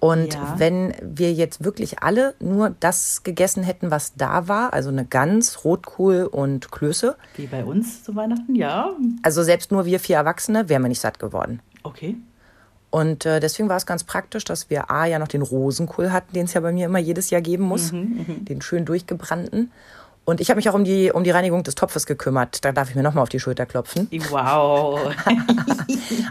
Und 0.00 0.34
Ja. 0.34 0.54
wenn 0.58 0.94
wir 1.02 1.32
jetzt 1.32 1.64
wirklich 1.64 2.02
alle 2.02 2.34
nur 2.38 2.74
das 2.78 3.24
gegessen 3.24 3.64
hätten, 3.64 3.90
was 3.90 4.14
da 4.14 4.46
war, 4.46 4.72
also 4.72 4.90
eine 4.90 5.04
Gans, 5.04 5.64
Rotkohl 5.64 6.24
und 6.24 6.70
Klöße, 6.70 7.16
Wie 7.36 7.46
bei 7.46 7.64
uns 7.64 8.04
zu 8.04 8.14
Weihnachten, 8.14 8.54
ja. 8.54 8.90
also 9.22 9.42
selbst 9.42 9.72
nur 9.72 9.86
wir 9.86 9.98
vier 9.98 10.16
Erwachsene, 10.16 10.68
wären 10.68 10.82
wir 10.82 10.88
nicht 10.88 11.00
satt 11.00 11.18
geworden. 11.18 11.60
Okay. 11.82 12.16
Und 12.90 13.26
äh, 13.26 13.38
deswegen 13.40 13.68
war 13.68 13.76
es 13.76 13.84
ganz 13.86 14.04
praktisch, 14.04 14.44
dass 14.44 14.70
wir 14.70 14.90
A 14.90 15.04
ja 15.04 15.18
noch 15.18 15.28
den 15.28 15.42
Rosenkohl 15.42 16.10
hatten, 16.12 16.32
den 16.32 16.46
es 16.46 16.54
ja 16.54 16.60
bei 16.60 16.72
mir 16.72 16.86
immer 16.86 16.98
jedes 16.98 17.28
Jahr 17.30 17.42
geben 17.42 17.64
muss, 17.64 17.90
den 17.90 18.62
schön 18.62 18.84
durchgebrannten. 18.86 19.70
Und 20.28 20.42
ich 20.42 20.50
habe 20.50 20.58
mich 20.58 20.68
auch 20.68 20.74
um 20.74 20.84
die, 20.84 21.10
um 21.10 21.24
die 21.24 21.30
Reinigung 21.30 21.62
des 21.62 21.74
Topfes 21.74 22.04
gekümmert. 22.04 22.62
Da 22.62 22.72
darf 22.72 22.90
ich 22.90 22.94
mir 22.94 23.02
nochmal 23.02 23.22
auf 23.22 23.30
die 23.30 23.40
Schulter 23.40 23.64
klopfen. 23.64 24.08
Wow. 24.28 25.00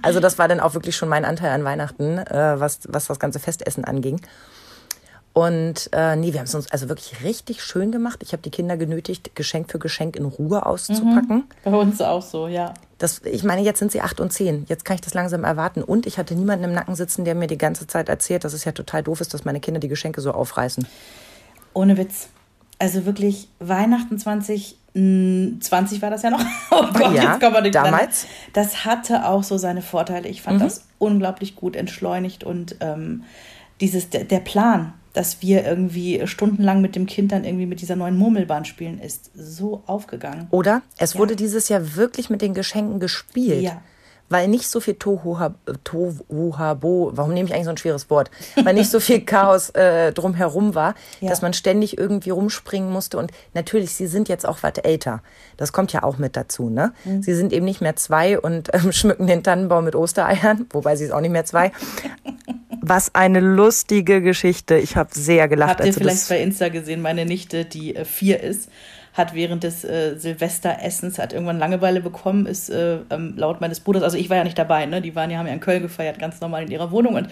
Also 0.04 0.20
das 0.20 0.38
war 0.38 0.48
dann 0.48 0.60
auch 0.60 0.76
wirklich 0.76 0.96
schon 0.96 1.10
mein 1.10 1.26
Anteil 1.26 1.52
an 1.52 1.64
Weihnachten, 1.64 2.20
äh, 2.20 2.60
was, 2.60 2.82
was 2.88 3.08
das 3.08 3.20
ganze 3.20 3.40
Festessen 3.40 3.84
anging. 3.84 4.22
Und 5.34 5.90
äh, 5.94 6.16
nee, 6.16 6.32
wir 6.32 6.40
haben 6.40 6.46
es 6.46 6.54
uns 6.54 6.72
also 6.72 6.90
wirklich 6.90 7.24
richtig 7.24 7.64
schön 7.64 7.92
gemacht. 7.92 8.20
Ich 8.22 8.34
habe 8.34 8.44
die 8.44 8.52
Kinder 8.52 8.78
genötigt, 8.78 9.36
Geschenk 9.36 9.72
für 9.72 9.80
Geschenk 9.80 10.16
in 10.16 10.26
Ruhe 10.26 10.66
auszupacken. 10.66 11.46
bei 11.64 11.72
uns 11.72 12.00
auch 12.00 12.22
so, 12.22 12.48
ja. 12.48 12.76
Das, 13.00 13.22
ich 13.26 13.44
meine, 13.44 13.64
jetzt 13.64 13.80
sind 13.80 13.92
sie 13.92 14.02
acht 14.02 14.20
und 14.20 14.32
zehn. 14.32 14.66
Jetzt 14.70 14.86
kann 14.86 14.96
ich 14.96 15.02
das 15.02 15.16
langsam 15.16 15.44
erwarten. 15.44 15.82
Und 15.82 16.06
ich 16.06 16.20
hatte 16.20 16.36
niemanden 16.36 16.66
im 16.66 16.74
Nacken 16.74 16.96
sitzen, 16.96 17.26
der 17.26 17.34
mir 17.34 17.48
die 17.48 17.58
ganze 17.58 17.88
Zeit 17.88 18.10
erzählt, 18.10 18.44
dass 18.44 18.54
es 18.54 18.64
ja 18.64 18.74
total 18.74 19.02
doof 19.02 19.22
ist, 19.22 19.34
dass 19.34 19.44
meine 19.44 19.60
Kinder 19.60 19.80
die 19.80 19.90
Geschenke 19.90 20.22
so 20.22 20.32
aufreißen. 20.34 20.88
Ohne 21.74 21.98
Witz. 21.98 22.30
Also 22.80 23.06
wirklich 23.06 23.48
Weihnachten 23.60 24.18
20, 24.20 24.78
mh, 24.94 25.60
20 25.62 26.02
war 26.02 26.10
das 26.10 26.22
ja 26.24 26.30
noch. 26.30 26.44
Oh 26.72 26.84
Gott, 26.94 27.14
Ja, 27.16 27.32
jetzt 27.32 27.40
kommen 27.42 27.54
wir 27.56 27.62
durcheinander. 27.62 27.92
damals. 27.98 28.28
Das 28.54 28.86
hatte 28.86 29.26
auch 29.26 29.44
so 29.44 29.58
seine 29.58 29.82
Vorteile. 29.82 30.28
Ich 30.30 30.42
fand 30.44 30.62
das 30.62 30.86
unglaublich 31.00 31.56
gut 31.56 31.76
entschleunigt 31.76 32.44
und 32.44 32.76
ähm, 32.82 33.24
dieses, 33.82 34.10
der, 34.10 34.26
der 34.26 34.40
Plan, 34.40 34.94
dass 35.14 35.42
wir 35.42 35.66
irgendwie 35.66 36.22
stundenlang 36.28 36.82
mit 36.82 36.96
dem 36.96 37.08
Kind 37.08 37.32
dann 37.32 37.44
irgendwie 37.46 37.66
mit 37.66 37.82
dieser 37.82 37.96
neuen 37.96 38.18
Murmelbahn 38.18 38.66
spielen, 38.66 39.00
ist 39.00 39.32
so 39.36 39.82
aufgegangen. 39.88 40.48
Oder? 40.52 40.84
Es 41.00 41.14
Ja. 41.14 41.20
wurde 41.20 41.36
dieses 41.36 41.70
Jahr 41.70 41.96
wirklich 41.96 42.30
mit 42.30 42.42
den 42.44 42.54
Geschenken 42.54 43.00
gespielt. 43.00 43.64
Ja. 43.64 43.82
Weil 44.30 44.48
nicht 44.50 44.68
so 44.68 44.80
viel 44.82 44.96
Tohuha- 44.96 45.54
Tohuhabo, 45.84 47.12
warum 47.14 47.34
nehme 47.34 47.48
ich 47.48 47.54
eigentlich 47.54 47.66
so 47.66 47.72
ein 47.72 47.78
schweres 47.78 48.10
Wort? 48.10 48.30
Weil 48.62 48.74
nicht 48.74 48.90
so 48.92 49.00
viel 49.00 49.22
Chaos 49.22 49.70
äh, 49.70 50.12
drumherum 50.12 50.76
war, 50.76 50.96
Ja. 51.22 51.30
dass 51.30 51.42
man 51.42 51.54
ständig 51.54 51.98
irgendwie 51.98 52.32
rumspringen 52.32 52.92
musste. 52.92 53.18
Und 53.18 53.32
natürlich, 53.54 53.92
sie 53.96 54.08
sind 54.08 54.28
jetzt 54.30 54.46
auch 54.46 54.58
was 54.62 54.74
älter. 54.84 55.22
Das 55.56 55.72
kommt 55.72 55.94
ja 55.94 56.04
auch 56.04 56.18
mit 56.18 56.36
dazu, 56.36 56.70
ne? 56.70 56.94
Mhm. 57.06 57.24
Sie 57.24 57.34
sind 57.34 57.54
eben 57.54 57.66
nicht 57.66 57.82
mehr 57.82 57.96
zwei 57.96 58.40
und 58.40 58.70
ähm, 58.74 58.92
schmücken 58.92 59.28
den 59.28 59.44
Tannenbaum 59.44 59.86
mit 59.86 59.96
Ostereiern, 59.96 60.66
wobei 60.72 60.96
sie 60.96 61.06
ist 61.06 61.12
auch 61.12 61.22
nicht 61.22 61.32
mehr 61.32 61.46
zwei. 61.46 61.72
Was 62.82 63.16
eine 63.16 63.40
lustige 63.40 64.22
Geschichte. 64.22 64.76
Ich 64.78 64.96
habe 64.96 65.10
sehr 65.14 65.48
gelacht, 65.48 65.80
Habt 65.80 65.86
ihr 65.86 65.94
vielleicht 65.94 66.30
bei 66.30 66.40
Insta 66.42 66.70
gesehen, 66.70 67.02
meine 67.02 67.26
Nichte, 67.26 67.66
die 67.66 67.96
äh, 67.96 68.06
vier 68.06 68.42
ist, 68.42 68.70
hat 69.18 69.34
während 69.34 69.64
des 69.64 69.84
äh, 69.84 70.16
Silvesteressens, 70.18 71.18
hat 71.18 71.34
irgendwann 71.34 71.60
Langeweile 71.60 72.02
bekommen, 72.02 72.46
ist 72.46 72.70
äh, 72.70 73.00
ähm, 73.10 73.34
laut 73.36 73.62
meines 73.62 73.80
Bruders, 73.80 74.04
also 74.04 74.18
ich 74.18 74.30
war 74.30 74.38
ja 74.38 74.44
nicht 74.44 74.58
dabei, 74.58 74.86
ne? 74.86 75.02
die 75.02 75.16
waren 75.16 75.32
ja, 75.32 75.40
haben 75.40 75.48
ja 75.48 75.54
in 75.54 75.60
Köln 75.60 75.82
gefeiert, 75.82 76.20
ganz 76.20 76.40
normal 76.40 76.64
in 76.64 76.72
ihrer 76.72 76.92
Wohnung 76.92 77.16
und 77.16 77.28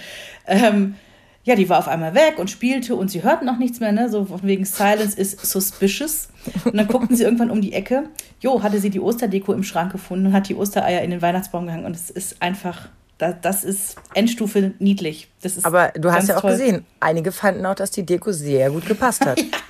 ähm, 0.47 0.95
ja, 1.43 1.55
die 1.55 1.69
war 1.69 1.77
auf 1.77 1.87
einmal 1.87 2.15
weg 2.15 2.39
und 2.39 2.49
spielte 2.49 2.95
und 2.95 3.11
sie 3.11 3.21
hörten 3.21 3.47
auch 3.47 3.57
nichts 3.57 3.79
mehr, 3.79 3.91
ne? 3.91 4.09
so 4.09 4.25
von 4.25 4.41
wegen 4.43 4.65
Silence 4.65 5.15
is 5.15 5.31
suspicious. 5.31 6.29
Und 6.63 6.75
dann 6.75 6.87
guckten 6.87 7.15
sie 7.15 7.23
irgendwann 7.23 7.51
um 7.51 7.61
die 7.61 7.73
Ecke, 7.73 8.09
jo, 8.39 8.63
hatte 8.63 8.79
sie 8.79 8.89
die 8.89 8.99
Osterdeko 8.99 9.53
im 9.53 9.63
Schrank 9.63 9.91
gefunden 9.91 10.27
und 10.27 10.33
hat 10.33 10.49
die 10.49 10.55
Ostereier 10.55 11.01
in 11.01 11.11
den 11.11 11.21
Weihnachtsbaum 11.21 11.67
gehangen 11.67 11.85
und 11.85 11.95
es 11.95 12.09
ist 12.09 12.41
einfach, 12.41 12.89
das, 13.19 13.35
das 13.41 13.63
ist 13.63 13.95
Endstufe 14.15 14.73
niedlich. 14.79 15.29
Das 15.41 15.55
ist 15.55 15.65
Aber 15.65 15.91
du 15.95 16.11
hast 16.11 16.29
ja 16.29 16.37
auch 16.37 16.41
toll. 16.41 16.51
gesehen, 16.51 16.85
einige 16.99 17.31
fanden 17.31 17.65
auch, 17.65 17.75
dass 17.75 17.91
die 17.91 18.05
Deko 18.05 18.31
sehr 18.31 18.71
gut 18.71 18.87
gepasst 18.87 19.25
hat. 19.25 19.39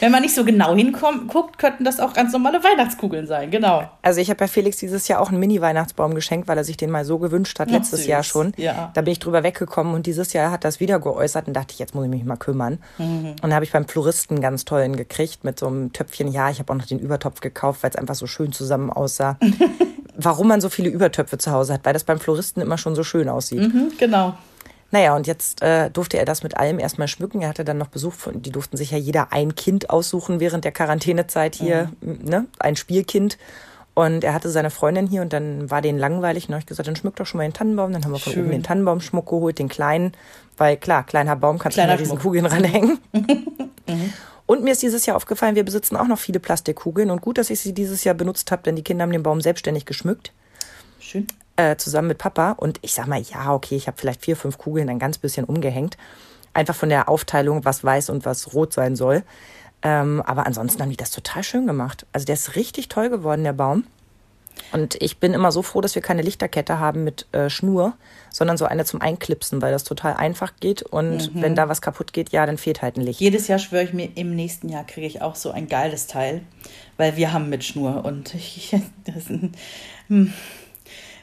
Wenn 0.00 0.12
man 0.12 0.22
nicht 0.22 0.34
so 0.34 0.44
genau 0.44 0.74
hinguckt, 0.74 1.58
könnten 1.58 1.84
das 1.84 2.00
auch 2.00 2.12
ganz 2.12 2.32
normale 2.32 2.62
Weihnachtskugeln 2.62 3.26
sein, 3.26 3.50
genau. 3.50 3.90
Also 4.02 4.20
ich 4.20 4.30
habe 4.30 4.40
ja 4.44 4.48
Felix 4.48 4.76
dieses 4.76 5.08
Jahr 5.08 5.20
auch 5.20 5.30
einen 5.30 5.40
Mini-Weihnachtsbaum 5.40 6.14
geschenkt, 6.14 6.48
weil 6.48 6.58
er 6.58 6.64
sich 6.64 6.76
den 6.76 6.90
mal 6.90 7.04
so 7.04 7.18
gewünscht 7.18 7.58
hat, 7.58 7.68
Ach, 7.70 7.74
letztes 7.74 8.00
süß. 8.00 8.08
Jahr 8.08 8.22
schon. 8.22 8.52
Ja. 8.56 8.90
Da 8.94 9.00
bin 9.02 9.12
ich 9.12 9.18
drüber 9.18 9.42
weggekommen 9.42 9.94
und 9.94 10.06
dieses 10.06 10.32
Jahr 10.32 10.50
hat 10.50 10.64
das 10.64 10.80
wieder 10.80 10.98
geäußert 11.00 11.48
und 11.48 11.54
dachte 11.54 11.72
ich, 11.72 11.78
jetzt 11.78 11.94
muss 11.94 12.04
ich 12.04 12.10
mich 12.10 12.24
mal 12.24 12.36
kümmern. 12.36 12.78
Mhm. 12.98 13.36
Und 13.42 13.50
da 13.50 13.54
habe 13.54 13.64
ich 13.64 13.72
beim 13.72 13.86
Floristen 13.86 14.40
ganz 14.40 14.64
tollen 14.64 14.96
gekriegt 14.96 15.44
mit 15.44 15.58
so 15.58 15.66
einem 15.66 15.92
Töpfchen. 15.92 16.28
Ja, 16.28 16.50
ich 16.50 16.58
habe 16.58 16.72
auch 16.72 16.76
noch 16.76 16.86
den 16.86 16.98
Übertopf 16.98 17.40
gekauft, 17.40 17.82
weil 17.82 17.90
es 17.90 17.96
einfach 17.96 18.14
so 18.14 18.26
schön 18.26 18.52
zusammen 18.52 18.90
aussah. 18.90 19.38
Warum 20.16 20.48
man 20.48 20.60
so 20.60 20.68
viele 20.68 20.90
Übertöpfe 20.90 21.38
zu 21.38 21.50
Hause 21.50 21.74
hat, 21.74 21.84
weil 21.84 21.94
das 21.94 22.04
beim 22.04 22.20
Floristen 22.20 22.60
immer 22.60 22.76
schon 22.76 22.94
so 22.94 23.04
schön 23.04 23.28
aussieht. 23.28 23.60
Mhm, 23.60 23.92
genau. 23.98 24.34
Naja, 24.90 25.14
und 25.14 25.26
jetzt 25.26 25.62
äh, 25.62 25.90
durfte 25.90 26.18
er 26.18 26.24
das 26.24 26.42
mit 26.42 26.56
allem 26.56 26.78
erstmal 26.78 27.08
schmücken. 27.08 27.42
Er 27.42 27.48
hatte 27.48 27.64
dann 27.64 27.78
noch 27.78 27.88
Besuch 27.88 28.12
von, 28.12 28.42
die 28.42 28.50
durften 28.50 28.76
sich 28.76 28.90
ja 28.90 28.98
jeder 28.98 29.32
ein 29.32 29.54
Kind 29.54 29.90
aussuchen 29.90 30.40
während 30.40 30.64
der 30.64 30.72
Quarantänezeit 30.72 31.54
hier, 31.54 31.90
ne? 32.00 32.46
Ein 32.58 32.76
Spielkind. 32.76 33.38
Und 33.94 34.24
er 34.24 34.34
hatte 34.34 34.48
seine 34.50 34.70
Freundin 34.70 35.06
hier 35.06 35.20
und 35.20 35.32
dann 35.32 35.70
war 35.70 35.82
denen 35.82 35.98
langweilig. 35.98 36.44
Und 36.44 36.50
dann 36.50 36.54
habe 36.54 36.62
ich 36.62 36.66
gesagt, 36.66 36.88
dann 36.88 36.96
schmück 36.96 37.16
doch 37.16 37.26
schon 37.26 37.38
mal 37.38 37.44
den 37.44 37.52
Tannenbaum. 37.52 37.92
Dann 37.92 38.04
haben 38.04 38.12
wir 38.12 38.18
von 38.18 38.32
Schön. 38.32 38.44
oben 38.44 38.52
den 38.52 38.62
Tannenbaumschmuck 38.62 39.26
geholt, 39.26 39.58
den 39.58 39.68
kleinen. 39.68 40.12
Weil 40.56 40.76
klar, 40.76 41.04
kleiner 41.04 41.36
Baum 41.36 41.58
kannst 41.58 41.76
du 41.76 41.82
diesen 41.82 42.06
Schmuck. 42.06 42.20
Kugeln 42.20 42.46
ranhängen. 42.46 42.98
Und 44.46 44.64
mir 44.64 44.72
ist 44.72 44.82
dieses 44.82 45.06
Jahr 45.06 45.16
aufgefallen, 45.16 45.54
wir 45.54 45.64
besitzen 45.64 45.96
auch 45.96 46.06
noch 46.08 46.18
viele 46.18 46.40
Plastikkugeln. 46.40 47.10
Und 47.10 47.20
gut, 47.20 47.38
dass 47.38 47.50
ich 47.50 47.60
sie 47.60 47.72
dieses 47.72 48.02
Jahr 48.04 48.14
benutzt 48.14 48.50
habe, 48.50 48.62
denn 48.62 48.74
die 48.74 48.82
Kinder 48.82 49.02
haben 49.02 49.12
den 49.12 49.22
Baum 49.22 49.40
selbstständig 49.40 49.86
geschmückt 49.86 50.32
Schön. 51.00 51.26
Äh, 51.60 51.76
zusammen 51.76 52.08
mit 52.08 52.18
Papa. 52.18 52.52
Und 52.52 52.78
ich 52.82 52.94
sag 52.94 53.06
mal, 53.06 53.20
ja, 53.20 53.52
okay, 53.52 53.76
ich 53.76 53.86
habe 53.86 53.98
vielleicht 53.98 54.24
vier, 54.24 54.36
fünf 54.36 54.56
Kugeln 54.56 54.88
ein 54.88 54.98
ganz 54.98 55.18
bisschen 55.18 55.44
umgehängt. 55.44 55.98
Einfach 56.54 56.74
von 56.74 56.88
der 56.88 57.08
Aufteilung, 57.08 57.64
was 57.64 57.84
weiß 57.84 58.08
und 58.10 58.24
was 58.24 58.54
rot 58.54 58.72
sein 58.72 58.96
soll. 58.96 59.22
Ähm, 59.82 60.22
aber 60.24 60.46
ansonsten 60.46 60.82
haben 60.82 60.90
die 60.90 60.96
das 60.96 61.10
total 61.10 61.42
schön 61.42 61.66
gemacht. 61.66 62.06
Also 62.12 62.24
der 62.24 62.34
ist 62.34 62.56
richtig 62.56 62.88
toll 62.88 63.10
geworden, 63.10 63.44
der 63.44 63.52
Baum. 63.52 63.84
Und 64.72 65.00
ich 65.00 65.18
bin 65.18 65.32
immer 65.32 65.52
so 65.52 65.62
froh, 65.62 65.80
dass 65.80 65.94
wir 65.94 66.02
keine 66.02 66.22
Lichterkette 66.22 66.78
haben 66.78 67.04
mit 67.04 67.26
äh, 67.32 67.48
Schnur, 67.48 67.94
sondern 68.30 68.56
so 68.56 68.64
eine 68.64 68.84
zum 68.84 69.00
Einklipsen, 69.00 69.62
weil 69.62 69.72
das 69.72 69.84
total 69.84 70.14
einfach 70.14 70.54
geht. 70.60 70.82
Und 70.82 71.34
wenn 71.34 71.54
da 71.54 71.68
was 71.68 71.80
kaputt 71.80 72.12
geht, 72.12 72.30
ja, 72.30 72.44
dann 72.46 72.58
fehlt 72.58 72.82
halt 72.82 72.96
ein 72.96 73.02
Licht. 73.02 73.20
Jedes 73.20 73.48
Jahr 73.48 73.58
schwöre 73.58 73.84
ich 73.84 73.92
mir, 73.92 74.10
im 74.16 74.34
nächsten 74.34 74.68
Jahr 74.68 74.84
kriege 74.84 75.06
ich 75.06 75.22
auch 75.22 75.34
so 75.34 75.50
ein 75.50 75.68
geiles 75.68 76.06
Teil, 76.06 76.42
weil 76.96 77.16
wir 77.16 77.32
haben 77.32 77.48
mit 77.48 77.64
Schnur 77.64 78.04
und 78.04 78.34
ich, 78.34 78.76
das 79.04 79.16
ist 79.16 79.30
ein, 79.30 79.52
hm. 80.08 80.32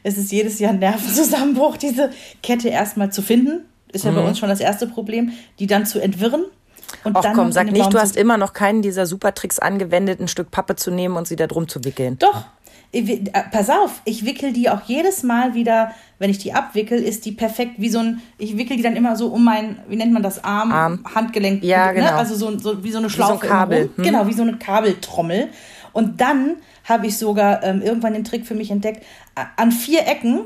Es 0.07 0.17
ist 0.17 0.31
jedes 0.31 0.59
Jahr 0.59 0.71
ein 0.71 0.79
Nervenzusammenbruch, 0.79 1.77
diese 1.77 2.11
Kette 2.41 2.69
erstmal 2.69 3.11
zu 3.11 3.21
finden. 3.21 3.65
Ist 3.91 4.05
ja 4.05 4.11
bei 4.11 4.21
uns 4.21 4.39
schon 4.39 4.49
das 4.49 4.59
erste 4.59 4.87
Problem, 4.87 5.31
die 5.59 5.67
dann 5.67 5.85
zu 5.85 5.99
entwirren. 5.99 6.45
Und 7.03 7.17
Och 7.17 7.21
dann 7.21 7.35
komm, 7.35 7.51
sag 7.51 7.71
nicht, 7.71 7.81
Baum 7.81 7.91
du 7.91 7.99
hast 7.99 8.15
immer 8.15 8.37
noch 8.37 8.53
keinen 8.53 8.81
dieser 8.81 9.05
Supertricks 9.05 9.59
angewendet, 9.59 10.19
ein 10.19 10.27
Stück 10.27 10.51
Pappe 10.51 10.75
zu 10.75 10.91
nehmen 10.91 11.17
und 11.17 11.27
sie 11.27 11.35
da 11.35 11.47
drum 11.47 11.67
zu 11.67 11.83
wickeln. 11.83 12.17
Doch. 12.19 12.45
Ich 12.91 13.09
äh, 13.09 13.21
Pass 13.51 13.69
auf, 13.69 14.01
ich 14.05 14.25
wickel 14.25 14.53
die 14.53 14.69
auch 14.69 14.81
jedes 14.85 15.23
Mal 15.23 15.53
wieder, 15.53 15.91
wenn 16.19 16.29
ich 16.29 16.37
die 16.37 16.53
abwickel, 16.53 17.01
ist 17.01 17.25
die 17.25 17.33
perfekt 17.33 17.73
wie 17.77 17.89
so 17.89 17.99
ein, 17.99 18.21
ich 18.37 18.57
wickel 18.57 18.77
die 18.77 18.83
dann 18.83 18.95
immer 18.95 19.17
so 19.17 19.27
um 19.27 19.43
mein, 19.43 19.79
wie 19.89 19.97
nennt 19.97 20.13
man 20.13 20.23
das, 20.23 20.41
Arm, 20.43 20.71
Arm. 20.71 21.03
Handgelenk. 21.13 21.63
Ja, 21.63 21.91
genau. 21.91 22.05
Ne? 22.05 22.13
Also 22.15 22.35
so, 22.35 22.57
so 22.57 22.83
wie 22.85 22.91
so 22.91 22.99
eine 22.99 23.09
so 23.09 23.21
ein 23.21 23.27
Schlaufe. 23.27 23.45
Kabel, 23.45 23.89
hm. 23.93 24.03
Genau, 24.03 24.25
wie 24.27 24.33
so 24.33 24.43
eine 24.43 24.57
Kabeltrommel. 24.57 25.49
Und 25.97 26.21
dann 26.21 26.57
habe 26.83 27.07
ich 27.07 27.17
sogar 27.17 27.63
ähm, 27.63 27.81
irgendwann 27.81 28.13
den 28.13 28.23
Trick 28.23 28.45
für 28.45 28.53
mich 28.53 28.69
entdeckt, 28.69 29.03
an 29.55 29.71
vier 29.71 30.05
Ecken 30.05 30.41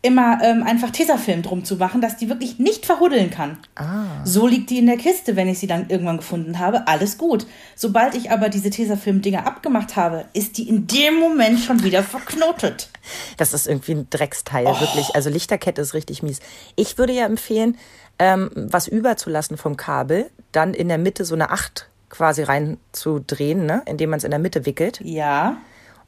immer 0.00 0.38
ähm, 0.44 0.62
einfach 0.62 0.90
Tesafilm 0.90 1.42
drum 1.42 1.64
zu 1.64 1.74
machen, 1.74 2.00
dass 2.00 2.16
die 2.16 2.28
wirklich 2.28 2.60
nicht 2.60 2.86
verhuddeln 2.86 3.30
kann. 3.30 3.58
Ah. 3.74 4.24
So 4.24 4.46
liegt 4.46 4.70
die 4.70 4.78
in 4.78 4.86
der 4.86 4.96
Kiste, 4.96 5.34
wenn 5.34 5.48
ich 5.48 5.58
sie 5.58 5.66
dann 5.66 5.90
irgendwann 5.90 6.18
gefunden 6.18 6.60
habe. 6.60 6.86
Alles 6.86 7.18
gut. 7.18 7.48
Sobald 7.74 8.14
ich 8.14 8.30
aber 8.30 8.48
diese 8.48 8.70
Tesafilm-Dinger 8.70 9.44
abgemacht 9.44 9.96
habe, 9.96 10.26
ist 10.34 10.56
die 10.56 10.68
in 10.68 10.86
dem 10.86 11.18
Moment 11.18 11.58
schon 11.58 11.82
wieder 11.82 12.04
verknotet. 12.04 12.90
Das 13.38 13.52
ist 13.52 13.66
irgendwie 13.66 13.94
ein 13.94 14.06
Drecksteil, 14.08 14.66
wirklich. 14.66 15.16
Also 15.16 15.30
Lichterkette 15.30 15.82
ist 15.82 15.94
richtig 15.94 16.22
mies. 16.22 16.38
Ich 16.76 16.96
würde 16.96 17.12
ja 17.12 17.26
empfehlen, 17.26 17.76
ähm, 18.20 18.50
was 18.54 18.86
überzulassen 18.86 19.56
vom 19.56 19.76
Kabel, 19.76 20.30
dann 20.52 20.74
in 20.74 20.86
der 20.86 20.98
Mitte 20.98 21.24
so 21.24 21.34
eine 21.34 21.50
Acht 21.50 21.89
quasi 22.10 22.42
reinzudrehen, 22.42 23.64
ne? 23.64 23.82
indem 23.86 24.10
man 24.10 24.18
es 24.18 24.24
in 24.24 24.30
der 24.30 24.40
Mitte 24.40 24.66
wickelt. 24.66 25.00
Ja. 25.02 25.56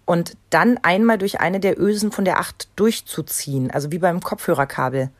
Und 0.04 0.36
dann 0.50 0.78
einmal 0.82 1.16
durch 1.16 1.40
eine 1.40 1.60
der 1.60 1.80
Ösen 1.80 2.12
von 2.12 2.24
der 2.24 2.38
Acht 2.38 2.68
durchzuziehen. 2.76 3.70
Also 3.70 3.92
wie 3.92 3.98
beim 3.98 4.20
Kopfhörerkabel. 4.20 5.10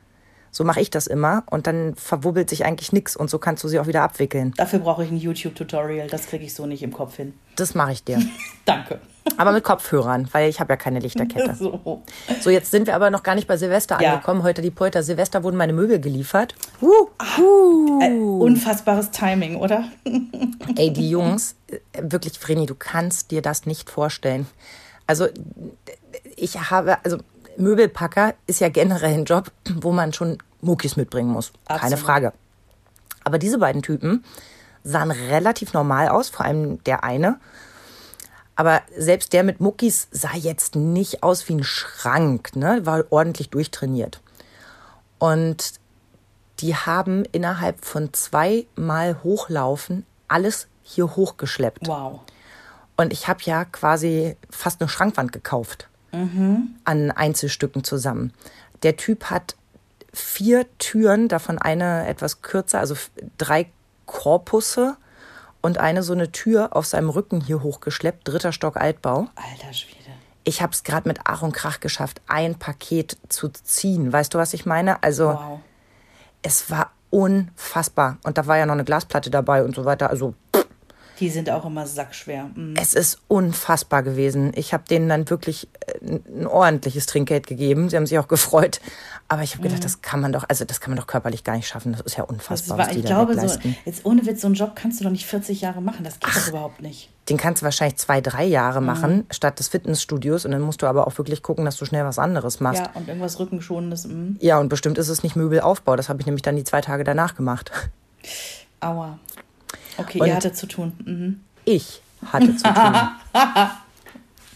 So 0.51 0.65
mache 0.65 0.81
ich 0.81 0.91
das 0.91 1.07
immer. 1.07 1.45
Und 1.49 1.67
dann 1.67 1.95
verwubbelt 1.95 2.51
sich 2.51 2.67
eigentlich 2.67 2.93
nichts 2.93 3.17
und 3.17 3.31
so 3.31 3.39
kannst 3.39 3.65
du 3.65 3.69
sie 3.69 3.79
auch 3.79 3.87
wieder 3.87 4.03
abwickeln. 4.03 4.53
Dafür 4.57 4.81
brauche 4.81 5.05
ich 5.05 5.11
ein 5.11 5.17
YouTube-Tutorial. 5.17 6.09
Das 6.09 6.27
kriege 6.27 6.45
ich 6.45 6.53
so 6.53 6.67
nicht 6.67 6.83
im 6.83 6.93
Kopf 6.93 7.17
hin. 7.17 7.33
Das 7.57 7.75
mache 7.75 7.93
ich 7.93 8.05
dir. 8.05 8.21
Danke. 8.67 9.01
Aber 9.37 9.53
mit 9.53 9.63
Kopfhörern, 9.65 10.29
weil 10.33 10.49
ich 10.49 10.61
habe 10.61 10.73
ja 10.73 10.77
keine 10.77 10.99
Lichterkette. 10.99 11.55
So. 11.59 12.03
So, 12.41 12.51
jetzt 12.51 12.71
sind 12.71 12.87
wir 12.87 12.95
aber 12.97 13.11
noch 13.11 13.23
gar 13.23 13.35
nicht 13.35 13.47
bei 13.47 13.57
Silvester 13.57 14.01
Ja. 14.01 14.15
angekommen. 14.15 14.43
Heute 14.43 14.63
die 14.63 14.71
Polter. 14.71 15.03
Silvester 15.03 15.43
wurden 15.45 15.57
meine 15.57 15.73
Möbel 15.73 16.01
geliefert. 16.01 16.55
Äh, 18.01 18.11
unfassbares 18.11 19.11
Timing, 19.11 19.57
oder? 19.57 19.85
Ey, 20.77 20.93
die 20.93 21.09
Jungs, 21.11 21.55
wirklich, 22.01 22.39
Vreni, 22.39 22.67
du 22.67 22.75
kannst 22.75 23.31
dir 23.31 23.43
das 23.43 23.67
nicht 23.67 23.91
vorstellen. 23.91 24.47
Also, 25.07 25.29
ich 26.37 26.71
habe, 26.71 26.99
also, 27.05 27.19
Möbelpacker 27.57 28.35
ist 28.47 28.61
ja 28.61 28.69
generell 28.71 29.15
ein 29.15 29.25
Job, 29.25 29.51
wo 29.81 29.93
man 29.93 30.13
schon 30.13 30.39
Muckis 30.63 30.97
mitbringen 30.97 31.31
muss. 31.31 31.53
Keine 31.69 31.81
Absolut. 31.83 31.99
Frage. 32.01 32.33
Aber 33.25 33.39
diese 33.39 33.59
beiden 33.59 33.83
Typen 33.83 34.25
sahen 34.85 35.11
relativ 35.11 35.75
normal 35.75 36.09
aus, 36.09 36.29
vor 36.31 36.45
allem 36.47 36.83
der 36.85 37.05
eine. 37.05 37.39
Aber 38.55 38.83
selbst 38.97 39.33
der 39.33 39.45
mit 39.45 39.61
Muckis 39.61 40.09
sah 40.11 40.35
jetzt 40.35 40.77
nicht 40.77 41.23
aus 41.23 41.49
wie 41.49 41.55
ein 41.55 41.65
Schrank, 41.65 42.55
ne? 42.55 42.85
War 42.85 43.05
ordentlich 43.11 43.51
durchtrainiert. 43.51 44.21
Und 45.19 45.75
die 46.61 46.77
haben 46.77 47.25
innerhalb 47.33 47.85
von 47.85 48.13
zweimal 48.13 49.23
Hochlaufen 49.23 50.05
alles 50.29 50.69
hier 50.83 51.17
hochgeschleppt. 51.17 51.89
Wow. 51.89 52.21
Und 52.97 53.13
ich 53.13 53.27
habe 53.27 53.41
ja 53.45 53.65
quasi 53.65 54.37
fast 54.51 54.81
eine 54.81 54.89
Schrankwand 54.89 55.33
gekauft 55.33 55.89
an 56.85 57.11
Einzelstücken 57.11 57.85
zusammen. 57.85 58.35
Der 58.83 58.99
Typ 58.99 59.31
hat 59.31 59.57
vier 60.13 60.67
Türen, 60.77 61.29
davon 61.29 61.59
eine 61.59 62.07
etwas 62.07 62.43
kürzer, 62.43 62.81
also 62.81 62.95
drei 63.39 63.71
Korpusse 64.05 64.99
und 65.63 65.79
eine 65.79 66.03
so 66.03 66.13
eine 66.13 66.31
Tür 66.33 66.77
auf 66.77 66.87
seinem 66.87 67.09
Rücken 67.09 67.41
hier 67.41 67.63
hochgeschleppt, 67.63 68.29
dritter 68.29 68.53
Stock 68.53 68.77
Altbau. 68.77 69.29
Alter 69.37 69.73
Schwede. 69.73 69.97
Ich 70.45 70.61
habe 70.61 70.73
es 70.73 70.83
gerade 70.83 71.09
mit 71.09 71.21
Ach 71.25 71.43
und 71.43 71.53
Krach 71.53 71.79
geschafft, 71.81 72.21
ein 72.27 72.57
Paket 72.57 73.17
zu 73.29 73.49
ziehen. 73.49 74.13
Weißt 74.13 74.35
du, 74.35 74.39
was 74.39 74.53
ich 74.55 74.67
meine? 74.67 75.03
Also 75.03 75.29
Wow. 75.29 75.61
es 76.43 76.69
war 76.71 76.91
unfassbar. 77.11 78.19
Und 78.25 78.39
da 78.39 78.47
war 78.47 78.59
ja 78.59 78.67
noch 78.67 78.73
eine 78.73 78.85
Glasplatte 78.85 79.31
dabei 79.31 79.63
und 79.65 79.75
so 79.77 79.85
weiter. 79.85 80.11
Also 80.11 80.35
Die 81.23 81.31
sind 81.31 81.49
auch 81.51 81.65
immer 81.65 81.87
sackschwer. 81.87 82.51
Mhm. 82.55 82.75
Es 82.77 82.95
ist 82.95 83.21
unfassbar 83.29 84.03
gewesen. 84.03 84.51
Ich 84.57 84.75
habe 84.75 84.83
denen 84.91 85.09
dann 85.09 85.31
wirklich 85.31 85.69
äh, 86.01 86.05
ein 86.29 86.47
ordentliches 86.49 87.07
Trinkgeld 87.07 87.47
gegeben. 87.47 87.89
Sie 87.89 87.97
haben 87.97 88.07
sich 88.07 88.19
auch 88.19 88.27
gefreut. 88.27 88.81
Aber 89.29 89.43
ich 89.43 89.55
habe 89.55 89.63
gedacht, 89.63 89.85
das 89.85 90.03
kann 90.03 90.21
man 90.21 90.33
doch, 90.33 90.45
also 90.49 90.65
das 90.65 90.81
kann 90.81 90.91
man 90.91 90.99
doch 90.99 91.07
körperlich 91.07 91.45
gar 91.45 91.55
nicht 91.57 91.69
schaffen. 91.69 91.93
Das 91.93 92.01
ist 92.03 92.17
ja 92.19 92.25
unfassbar, 92.25 92.77
war, 92.77 92.87
was 92.87 92.93
die 92.93 92.99
ich 92.99 93.05
da 93.07 93.25
glaube, 93.25 93.49
so, 93.49 93.57
jetzt 93.87 94.05
ohne 94.05 94.27
Witz, 94.27 94.41
so 94.43 94.49
einen 94.49 94.57
Job 94.57 94.73
kannst 94.75 94.99
du 95.01 95.05
doch 95.05 95.11
nicht 95.13 95.25
40 95.27 95.61
Jahre 95.63 95.81
machen. 95.81 96.05
Das 96.05 96.19
geht 96.21 96.29
doch 96.37 96.49
überhaupt 96.49 96.83
nicht. 96.83 97.09
Den 97.31 97.37
kannst 97.37 97.63
du 97.63 97.65
wahrscheinlich 97.65 97.97
zwei, 97.99 98.21
drei 98.21 98.45
Jahre 98.45 98.81
Mhm. 98.81 98.87
machen, 98.87 99.27
statt 99.31 99.59
des 99.61 99.69
Fitnessstudios. 99.69 100.45
Und 100.45 100.51
dann 100.51 100.61
musst 100.61 100.83
du 100.83 100.87
aber 100.87 101.07
auch 101.07 101.17
wirklich 101.19 101.43
gucken, 101.43 101.65
dass 101.65 101.77
du 101.77 101.85
schnell 101.85 102.05
was 102.05 102.19
anderes 102.19 102.59
machst. 102.61 102.83
Ja, 102.83 102.91
und 102.95 103.07
irgendwas 103.07 103.39
Rückenschonendes. 103.39 104.07
mhm. 104.09 104.37
Ja, 104.41 104.59
und 104.59 104.69
bestimmt 104.69 104.99
ist 104.99 105.09
es 105.09 105.23
nicht 105.23 105.37
Möbelaufbau. 105.37 105.95
Das 105.97 106.09
habe 106.09 106.21
ich 106.21 106.27
nämlich 106.27 106.43
dann 106.43 106.57
die 106.57 106.65
zwei 106.65 106.81
Tage 106.81 107.05
danach 107.05 107.37
gemacht. 107.37 107.71
Aua. 108.81 109.19
Okay, 109.99 110.21
Und- 110.21 110.27
ihr 110.29 110.35
hattet 110.37 110.57
zu 110.57 110.67
tun. 110.67 110.93
Mhm. 111.05 111.41
Ich 111.65 112.03
hatte 112.31 112.57
zu 112.57 112.65
tun. 112.65 112.95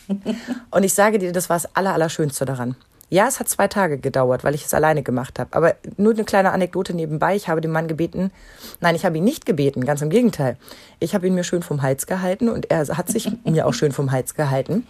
Und 0.70 0.82
ich 0.84 0.94
sage 0.94 1.18
dir, 1.18 1.32
das 1.32 1.48
war 1.50 1.56
das 1.56 1.74
Aller, 1.74 1.92
Allerschönste 1.94 2.44
daran. 2.44 2.76
Ja, 3.08 3.28
es 3.28 3.38
hat 3.38 3.48
zwei 3.48 3.68
Tage 3.68 3.98
gedauert, 3.98 4.42
weil 4.42 4.54
ich 4.56 4.64
es 4.64 4.74
alleine 4.74 5.02
gemacht 5.02 5.38
habe. 5.38 5.54
Aber 5.56 5.76
nur 5.96 6.12
eine 6.12 6.24
kleine 6.24 6.50
Anekdote 6.50 6.92
nebenbei. 6.92 7.36
Ich 7.36 7.48
habe 7.48 7.60
den 7.60 7.70
Mann 7.70 7.86
gebeten, 7.86 8.32
nein, 8.80 8.96
ich 8.96 9.04
habe 9.04 9.16
ihn 9.18 9.24
nicht 9.24 9.46
gebeten, 9.46 9.84
ganz 9.84 10.02
im 10.02 10.10
Gegenteil. 10.10 10.56
Ich 10.98 11.14
habe 11.14 11.26
ihn 11.26 11.34
mir 11.34 11.44
schön 11.44 11.62
vom 11.62 11.82
Hals 11.82 12.06
gehalten 12.06 12.48
und 12.48 12.68
er 12.70 12.86
hat 12.88 13.08
sich 13.08 13.30
mir 13.44 13.66
auch 13.66 13.74
schön 13.74 13.92
vom 13.92 14.10
Hals 14.10 14.34
gehalten. 14.34 14.86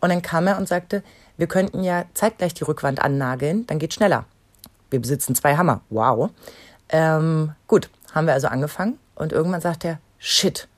Und 0.00 0.10
dann 0.10 0.22
kam 0.22 0.46
er 0.46 0.58
und 0.58 0.68
sagte, 0.68 1.02
wir 1.36 1.48
könnten 1.48 1.82
ja 1.82 2.04
zeitgleich 2.14 2.54
die 2.54 2.64
Rückwand 2.64 3.02
annageln, 3.02 3.66
dann 3.66 3.78
geht 3.80 3.94
schneller. 3.94 4.24
Wir 4.90 5.00
besitzen 5.00 5.34
zwei 5.34 5.56
Hammer. 5.56 5.80
Wow. 5.90 6.30
Ähm, 6.88 7.52
gut, 7.66 7.90
haben 8.14 8.26
wir 8.28 8.34
also 8.34 8.46
angefangen 8.46 8.98
und 9.16 9.32
irgendwann 9.32 9.60
sagt 9.60 9.84
er, 9.84 9.98
shit. 10.18 10.68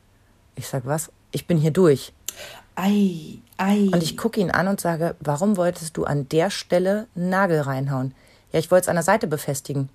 Ich 0.55 0.67
sag, 0.67 0.87
was? 0.87 1.13
Ich 1.31 1.47
bin 1.47 1.59
hier 1.59 1.71
durch. 1.71 2.13
Ei, 2.75 3.39
ei. 3.57 3.91
Und 3.93 4.03
ich 4.03 4.17
gucke 4.17 4.41
ihn 4.41 4.51
an 4.51 4.69
und 4.69 4.81
sage, 4.81 5.17
warum 5.21 5.57
wolltest 5.57 5.97
du 5.97 6.05
an 6.05 6.29
der 6.29 6.51
Stelle 6.51 7.07
einen 7.15 7.29
Nagel 7.29 7.61
reinhauen? 7.61 8.15
Ja, 8.53 8.59
ich 8.59 8.71
wollte 8.71 8.85
es 8.85 8.89
an 8.89 8.97
der 8.97 9.03
Seite 9.03 9.27
befestigen. 9.27 9.91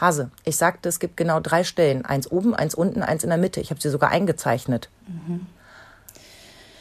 Hase, 0.00 0.30
ich 0.44 0.56
sagte, 0.56 0.88
es 0.88 1.00
gibt 1.00 1.16
genau 1.16 1.40
drei 1.40 1.64
Stellen. 1.64 2.04
Eins 2.04 2.30
oben, 2.30 2.54
eins 2.54 2.74
unten, 2.74 3.02
eins 3.02 3.24
in 3.24 3.30
der 3.30 3.38
Mitte. 3.38 3.60
Ich 3.60 3.70
habe 3.70 3.80
sie 3.80 3.88
sogar 3.88 4.10
eingezeichnet. 4.10 4.90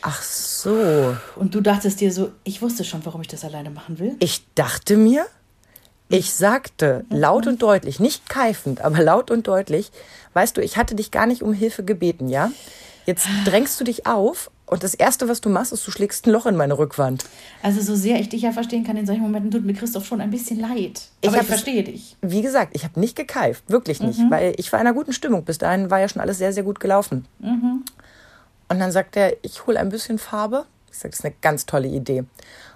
Ach 0.01 0.21
so. 0.21 1.15
Und 1.35 1.55
du 1.55 1.61
dachtest 1.61 2.01
dir 2.01 2.11
so, 2.11 2.31
ich 2.43 2.61
wusste 2.61 2.83
schon, 2.83 3.05
warum 3.05 3.21
ich 3.21 3.27
das 3.27 3.45
alleine 3.45 3.69
machen 3.69 3.97
will. 3.99 4.17
Ich 4.19 4.45
dachte 4.55 4.97
mir, 4.97 5.25
ich 6.09 6.33
sagte 6.33 7.05
laut 7.09 7.47
und 7.47 7.61
deutlich, 7.61 7.99
nicht 7.99 8.29
keifend, 8.29 8.81
aber 8.81 9.01
laut 9.01 9.31
und 9.31 9.47
deutlich, 9.47 9.91
weißt 10.33 10.55
du, 10.57 10.61
ich 10.61 10.77
hatte 10.77 10.95
dich 10.95 11.11
gar 11.11 11.25
nicht 11.25 11.41
um 11.41 11.53
Hilfe 11.53 11.83
gebeten, 11.83 12.29
ja? 12.29 12.51
Jetzt 13.05 13.27
drängst 13.45 13.79
du 13.79 13.83
dich 13.83 14.07
auf 14.07 14.49
und 14.65 14.83
das 14.83 14.95
Erste, 14.95 15.27
was 15.27 15.41
du 15.41 15.49
machst, 15.49 15.71
ist, 15.71 15.85
du 15.85 15.91
schlägst 15.91 16.25
ein 16.25 16.31
Loch 16.31 16.47
in 16.47 16.55
meine 16.55 16.77
Rückwand. 16.77 17.25
Also 17.61 17.81
so 17.81 17.95
sehr 17.95 18.19
ich 18.19 18.29
dich 18.29 18.41
ja 18.41 18.51
verstehen 18.51 18.83
kann, 18.83 18.97
in 18.97 19.05
solchen 19.05 19.21
Momenten 19.21 19.51
tut 19.51 19.63
mir 19.63 19.73
Christoph 19.73 20.05
schon 20.05 20.21
ein 20.21 20.31
bisschen 20.31 20.59
leid. 20.59 21.01
Ich 21.21 21.29
Aber 21.29 21.41
ich 21.41 21.47
verstehe 21.47 21.83
dich. 21.83 22.17
Wie 22.21 22.41
gesagt, 22.41 22.71
ich 22.75 22.83
habe 22.83 22.99
nicht 22.99 23.15
gekeift, 23.15 23.63
wirklich 23.69 23.99
nicht, 24.01 24.19
weil 24.29 24.55
ich 24.57 24.71
war 24.73 24.79
in 24.81 24.87
einer 24.87 24.95
guten 24.95 25.13
Stimmung. 25.13 25.43
Bis 25.45 25.59
dahin 25.59 25.91
war 25.91 25.99
ja 25.99 26.09
schon 26.09 26.21
alles 26.21 26.39
sehr, 26.39 26.51
sehr 26.51 26.63
gut 26.63 26.79
gelaufen. 26.79 27.25
Und 28.67 28.79
dann 28.79 28.91
sagt 28.91 29.15
er, 29.15 29.35
ich 29.43 29.67
hole 29.67 29.79
ein 29.79 29.89
bisschen 29.89 30.17
Farbe. 30.17 30.65
Ich 30.91 30.97
sage, 30.97 31.11
das 31.11 31.19
ist 31.19 31.25
eine 31.25 31.35
ganz 31.41 31.67
tolle 31.67 31.87
Idee. 31.87 32.23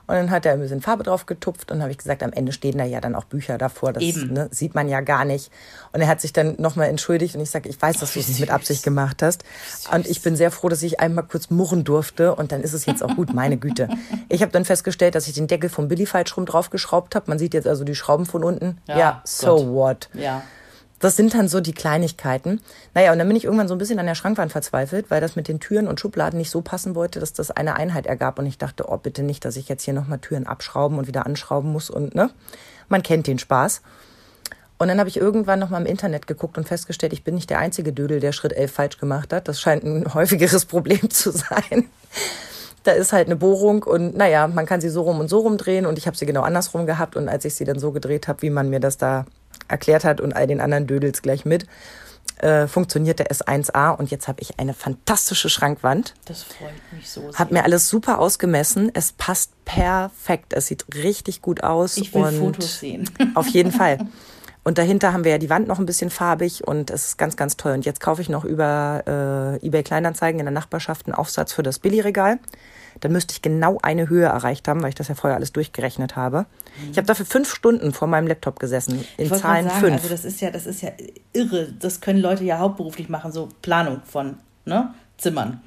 Und 0.09 0.15
dann 0.15 0.31
hat 0.31 0.43
er 0.43 0.53
ein 0.53 0.59
bisschen 0.59 0.81
Farbe 0.81 1.03
drauf 1.03 1.27
getupft 1.27 1.71
und 1.71 1.83
habe 1.83 1.91
ich 1.91 1.99
gesagt, 1.99 2.23
am 2.23 2.33
Ende 2.33 2.51
stehen 2.51 2.79
da 2.79 2.83
ja 2.83 2.99
dann 2.99 3.13
auch 3.13 3.25
Bücher 3.25 3.59
davor. 3.59 3.93
Das 3.93 4.03
ne, 4.03 4.47
sieht 4.49 4.73
man 4.73 4.89
ja 4.89 5.01
gar 5.01 5.23
nicht. 5.23 5.51
Und 5.91 6.01
er 6.01 6.07
hat 6.07 6.19
sich 6.19 6.33
dann 6.33 6.55
nochmal 6.57 6.87
entschuldigt 6.87 7.35
und 7.35 7.41
ich 7.41 7.51
sage, 7.51 7.69
ich 7.69 7.79
weiß, 7.79 7.99
dass 7.99 8.13
du 8.13 8.19
es 8.19 8.27
nicht 8.27 8.39
mit 8.39 8.49
Absicht 8.49 8.81
gemacht 8.81 9.21
hast. 9.21 9.43
Und 9.93 10.07
ich 10.07 10.23
bin 10.23 10.35
sehr 10.35 10.49
froh, 10.49 10.67
dass 10.67 10.81
ich 10.81 10.99
einmal 10.99 11.25
kurz 11.25 11.51
murren 11.51 11.83
durfte 11.83 12.33
und 12.33 12.51
dann 12.51 12.63
ist 12.63 12.73
es 12.73 12.87
jetzt 12.87 13.03
auch 13.03 13.15
gut, 13.15 13.35
meine 13.35 13.57
Güte. 13.57 13.87
Ich 14.29 14.41
habe 14.41 14.51
dann 14.51 14.65
festgestellt, 14.65 15.15
dass 15.15 15.27
ich 15.27 15.33
den 15.33 15.47
Deckel 15.47 15.69
vom 15.69 15.87
Billy 15.87 16.05
falsch 16.05 16.35
rum 16.37 16.45
draufgeschraubt 16.45 17.15
habe. 17.15 17.25
Man 17.29 17.37
sieht 17.39 17.53
jetzt 17.53 17.67
also 17.67 17.83
die 17.83 17.95
Schrauben 17.95 18.25
von 18.25 18.43
unten. 18.43 18.79
Ja, 18.87 18.97
Ja, 18.97 19.21
so 19.25 19.57
Gott. 19.57 19.67
what. 19.67 20.09
Ja. 20.13 20.41
Das 20.99 21.15
sind 21.15 21.33
dann 21.33 21.47
so 21.47 21.61
die 21.61 21.73
Kleinigkeiten. 21.73 22.61
Naja, 22.93 23.13
und 23.13 23.19
dann 23.19 23.27
bin 23.27 23.37
ich 23.37 23.45
irgendwann 23.45 23.69
so 23.69 23.75
ein 23.75 23.77
bisschen 23.77 23.99
an 23.99 24.05
der 24.05 24.15
Schrankwand 24.15 24.51
verzweifelt, 24.51 25.09
weil 25.09 25.21
das 25.21 25.35
mit 25.35 25.47
den 25.47 25.59
Türen 25.59 25.87
und 25.87 25.99
Schubladen 25.99 26.37
nicht 26.37 26.49
so 26.49 26.61
passen 26.61 26.93
wollte, 26.93 27.19
dass 27.19 27.31
das 27.33 27.51
eine 27.51 27.75
Einheit 27.75 28.05
ergab. 28.05 28.37
Und 28.37 28.45
ich 28.45 28.57
dachte, 28.57 28.85
oh, 28.89 28.97
bitte 28.97 29.23
nicht, 29.23 29.45
dass 29.45 29.55
ich 29.55 29.69
jetzt 29.69 29.83
hier 29.83 29.93
nochmal 29.93 30.19
Türen 30.19 30.45
abschrauben 30.45 30.97
und 30.97 31.07
wieder 31.07 31.25
anschrauben 31.25 31.71
muss. 31.71 31.89
Und 31.89 32.15
ne, 32.15 32.29
man 32.89 33.01
kennt 33.01 33.27
den 33.27 33.39
Spaß. 33.39 33.81
Und 34.77 34.87
dann 34.87 34.99
habe 34.99 35.09
ich 35.09 35.17
irgendwann 35.17 35.59
nochmal 35.59 35.81
im 35.81 35.87
Internet 35.87 36.27
geguckt 36.27 36.57
und 36.57 36.67
festgestellt, 36.67 37.11
ich 37.11 37.23
bin 37.23 37.35
nicht 37.35 37.49
der 37.49 37.59
einzige 37.59 37.91
Dödel, 37.91 38.19
der 38.19 38.31
Schritt 38.31 38.53
11 38.53 38.71
falsch 38.71 38.97
gemacht 38.97 39.31
hat. 39.31 39.47
Das 39.47 39.59
scheint 39.59 39.83
ein 39.83 40.13
häufigeres 40.13 40.65
Problem 40.65 41.09
zu 41.09 41.31
sein. 41.31 41.89
Da 42.83 42.91
ist 42.93 43.11
halt 43.11 43.27
eine 43.27 43.35
Bohrung 43.35 43.83
und 43.83 44.15
naja, 44.15 44.47
man 44.47 44.65
kann 44.65 44.79
sie 44.79 44.89
so 44.89 45.01
rum 45.01 45.19
und 45.19 45.29
so 45.29 45.39
rum 45.39 45.57
drehen 45.57 45.85
und 45.85 45.97
ich 45.97 46.07
habe 46.07 46.15
sie 46.15 46.25
genau 46.25 46.43
andersrum 46.43 46.85
gehabt 46.85 47.17
und 47.17 47.27
als 47.27 47.43
ich 47.43 47.55
sie 47.55 47.65
dann 47.65 47.77
so 47.77 47.91
gedreht 47.91 48.29
habe, 48.29 48.41
wie 48.41 48.49
man 48.49 48.69
mir 48.69 48.79
das 48.79 48.97
da 48.97 49.25
erklärt 49.67 50.03
hat 50.03 50.21
und 50.21 50.35
all 50.35 50.47
den 50.47 50.61
anderen 50.61 50.87
Dödels 50.87 51.21
gleich 51.21 51.45
mit, 51.45 51.65
äh, 52.39 52.67
funktionierte 52.67 53.29
es 53.29 53.45
1A 53.45 53.91
und 53.91 54.11
jetzt 54.11 54.27
habe 54.27 54.41
ich 54.41 54.59
eine 54.59 54.73
fantastische 54.73 55.49
Schrankwand. 55.49 56.13
Das 56.25 56.43
freut 56.43 56.71
mich 56.91 57.09
so 57.09 57.21
sehr. 57.21 57.39
Hab 57.39 57.51
mir 57.51 57.63
alles 57.63 57.89
super 57.89 58.19
ausgemessen. 58.19 58.91
Es 58.93 59.11
passt 59.11 59.51
perfekt. 59.65 60.53
Es 60.53 60.67
sieht 60.67 60.85
richtig 60.95 61.41
gut 61.41 61.63
aus. 61.63 61.97
ich 61.97 62.13
will 62.13 62.23
und 62.23 62.37
Fotos 62.37 62.79
sehen. 62.79 63.09
Auf 63.35 63.47
jeden 63.47 63.71
Fall. 63.71 63.97
Und 64.61 64.77
dahinter 64.77 65.13
haben 65.13 65.23
wir 65.23 65.31
ja 65.31 65.37
die 65.37 65.49
Wand 65.49 65.67
noch 65.67 65.79
ein 65.79 65.85
bisschen 65.85 66.09
farbig 66.09 66.67
und 66.67 66.91
es 66.91 67.05
ist 67.05 67.17
ganz, 67.17 67.37
ganz 67.37 67.55
toll. 67.55 67.71
Und 67.71 67.85
jetzt 67.85 68.01
kaufe 68.01 68.21
ich 68.21 68.29
noch 68.29 68.43
über 68.43 69.57
äh, 69.63 69.65
eBay 69.65 69.83
Kleinanzeigen 69.83 70.39
in 70.39 70.45
der 70.45 70.53
Nachbarschaft 70.53 71.07
einen 71.07 71.15
Aufsatz 71.15 71.53
für 71.53 71.63
das 71.63 71.79
Billigregal. 71.79 72.39
Dann 73.01 73.11
müsste 73.11 73.33
ich 73.33 73.41
genau 73.41 73.79
eine 73.81 74.09
Höhe 74.09 74.25
erreicht 74.25 74.67
haben, 74.67 74.81
weil 74.81 74.89
ich 74.89 74.95
das 74.95 75.07
ja 75.07 75.15
vorher 75.15 75.37
alles 75.37 75.53
durchgerechnet 75.53 76.15
habe. 76.15 76.45
Ich 76.91 76.97
habe 76.97 77.07
dafür 77.07 77.25
fünf 77.25 77.53
Stunden 77.53 77.93
vor 77.93 78.07
meinem 78.07 78.27
Laptop 78.27 78.59
gesessen. 78.59 79.05
In 79.17 79.27
Zahlen 79.27 79.67
sagen, 79.67 79.79
fünf. 79.79 79.93
also 79.95 80.09
das 80.09 80.25
ist 80.25 80.41
ja, 80.41 80.51
das 80.51 80.65
ist 80.65 80.81
ja 80.81 80.91
irre. 81.33 81.71
Das 81.79 82.01
können 82.01 82.19
Leute 82.19 82.43
ja 82.43 82.59
hauptberuflich 82.59 83.09
machen, 83.09 83.31
so 83.31 83.49
Planung 83.61 84.01
von 84.05 84.37
ne? 84.65 84.93
Zimmern. 85.17 85.61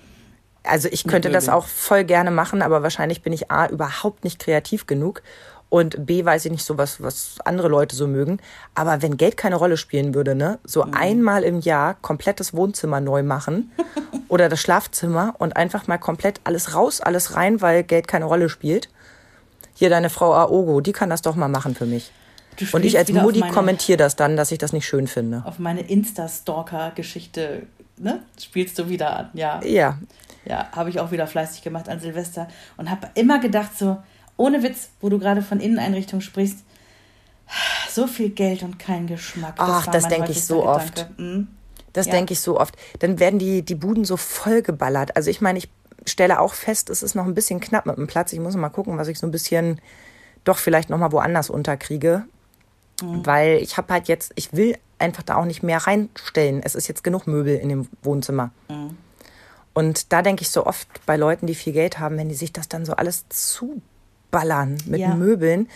Also 0.64 0.88
ich 0.90 1.04
könnte 1.04 1.30
das 1.30 1.48
auch 1.48 1.66
voll 1.66 2.04
gerne 2.04 2.30
machen, 2.30 2.62
aber 2.62 2.82
wahrscheinlich 2.82 3.22
bin 3.22 3.32
ich 3.32 3.50
A, 3.50 3.66
überhaupt 3.66 4.22
nicht 4.22 4.38
kreativ 4.38 4.86
genug 4.86 5.22
und 5.72 6.04
B, 6.04 6.22
weiß 6.22 6.44
ich 6.44 6.50
nicht 6.52 6.66
so, 6.66 6.76
was, 6.76 7.02
was 7.02 7.36
andere 7.46 7.68
Leute 7.68 7.96
so 7.96 8.06
mögen. 8.06 8.40
Aber 8.74 9.00
wenn 9.00 9.16
Geld 9.16 9.38
keine 9.38 9.56
Rolle 9.56 9.78
spielen 9.78 10.14
würde, 10.14 10.34
ne, 10.34 10.58
so 10.64 10.84
einmal 10.92 11.44
im 11.44 11.60
Jahr 11.60 11.94
komplettes 11.94 12.52
Wohnzimmer 12.52 13.00
neu 13.00 13.22
machen 13.22 13.72
oder 14.28 14.50
das 14.50 14.60
Schlafzimmer 14.60 15.34
und 15.38 15.56
einfach 15.56 15.86
mal 15.86 15.96
komplett 15.96 16.42
alles 16.44 16.74
raus, 16.74 17.00
alles 17.00 17.36
rein, 17.36 17.62
weil 17.62 17.84
Geld 17.84 18.06
keine 18.06 18.26
Rolle 18.26 18.50
spielt. 18.50 18.90
Hier 19.72 19.88
deine 19.88 20.10
Frau 20.10 20.34
Aogo, 20.34 20.82
die 20.82 20.92
kann 20.92 21.08
das 21.08 21.22
doch 21.22 21.36
mal 21.36 21.48
machen 21.48 21.74
für 21.74 21.86
mich. 21.86 22.12
Und 22.70 22.84
ich 22.84 22.98
als 22.98 23.10
Mutti 23.10 23.40
kommentiere 23.40 23.96
das 23.96 24.14
dann, 24.14 24.36
dass 24.36 24.52
ich 24.52 24.58
das 24.58 24.74
nicht 24.74 24.84
schön 24.84 25.06
finde. 25.06 25.42
Auf 25.46 25.58
meine 25.58 25.80
Insta-Stalker-Geschichte, 25.80 27.62
ne? 27.96 28.22
Spielst 28.38 28.78
du 28.78 28.90
wieder 28.90 29.16
an, 29.16 29.30
ja. 29.32 29.64
Ja, 29.64 29.96
Ja, 30.44 30.68
habe 30.72 30.90
ich 30.90 31.00
auch 31.00 31.12
wieder 31.12 31.26
fleißig 31.26 31.62
gemacht 31.62 31.88
an 31.88 31.98
Silvester 31.98 32.48
und 32.76 32.90
habe 32.90 33.08
immer 33.14 33.38
gedacht, 33.38 33.78
so, 33.78 33.96
ohne 34.36 34.62
Witz, 34.62 34.90
wo 35.00 35.08
du 35.08 35.18
gerade 35.18 35.42
von 35.42 35.60
Inneneinrichtung 35.60 36.20
sprichst, 36.20 36.58
so 37.90 38.06
viel 38.06 38.30
Geld 38.30 38.62
und 38.62 38.78
kein 38.78 39.06
Geschmack. 39.06 39.54
Ach, 39.58 39.86
war 39.86 39.92
das 39.92 40.04
mein 40.04 40.12
denk 40.12 40.28
ich 40.30 40.44
so 40.44 40.64
oft. 40.66 40.94
Gedanke. 40.94 41.22
Mhm. 41.22 41.48
Das 41.92 42.06
Ja. 42.06 42.12
denke 42.12 42.32
ich 42.32 42.40
so 42.40 42.58
oft. 42.58 42.74
Dann 43.00 43.18
werden 43.20 43.38
die, 43.38 43.62
die 43.62 43.74
Buden 43.74 44.04
so 44.04 44.16
vollgeballert. 44.16 45.14
Also 45.16 45.28
ich 45.30 45.40
meine, 45.42 45.58
ich 45.58 45.68
stelle 46.06 46.40
auch 46.40 46.54
fest, 46.54 46.88
es 46.88 47.02
ist 47.02 47.14
noch 47.14 47.26
ein 47.26 47.34
bisschen 47.34 47.60
knapp 47.60 47.84
mit 47.86 47.96
dem 47.98 48.06
Platz. 48.06 48.32
Ich 48.32 48.40
muss 48.40 48.56
mal 48.56 48.70
gucken, 48.70 48.96
was 48.96 49.08
ich 49.08 49.18
so 49.18 49.26
ein 49.26 49.30
bisschen 49.30 49.80
doch 50.44 50.56
vielleicht 50.58 50.88
nochmal 50.90 51.12
woanders 51.12 51.50
unterkriege. 51.50 52.24
Weil 53.04 53.56
ich 53.56 53.76
habe 53.76 53.92
halt 53.92 54.06
jetzt, 54.06 54.32
ich 54.36 54.52
will 54.52 54.78
einfach 55.00 55.24
da 55.24 55.34
auch 55.36 55.44
nicht 55.44 55.62
mehr 55.64 55.78
reinstellen. 55.78 56.62
Es 56.62 56.76
ist 56.76 56.86
jetzt 56.86 57.02
genug 57.02 57.26
Möbel 57.26 57.56
in 57.56 57.68
dem 57.68 57.88
Wohnzimmer. 58.02 58.52
Und 59.74 60.12
da 60.12 60.22
denke 60.22 60.42
ich 60.42 60.50
so 60.50 60.66
oft 60.66 60.86
bei 61.04 61.16
Leuten, 61.16 61.46
die 61.46 61.54
viel 61.56 61.72
Geld 61.72 61.98
haben, 61.98 62.16
wenn 62.16 62.28
die 62.28 62.34
sich 62.36 62.52
das 62.52 62.68
dann 62.68 62.84
so 62.86 62.92
alles 62.94 63.24
zuballern 64.32 64.78
mit 64.86 65.00
Ja. 65.00 65.14
Möbeln. 65.14 65.68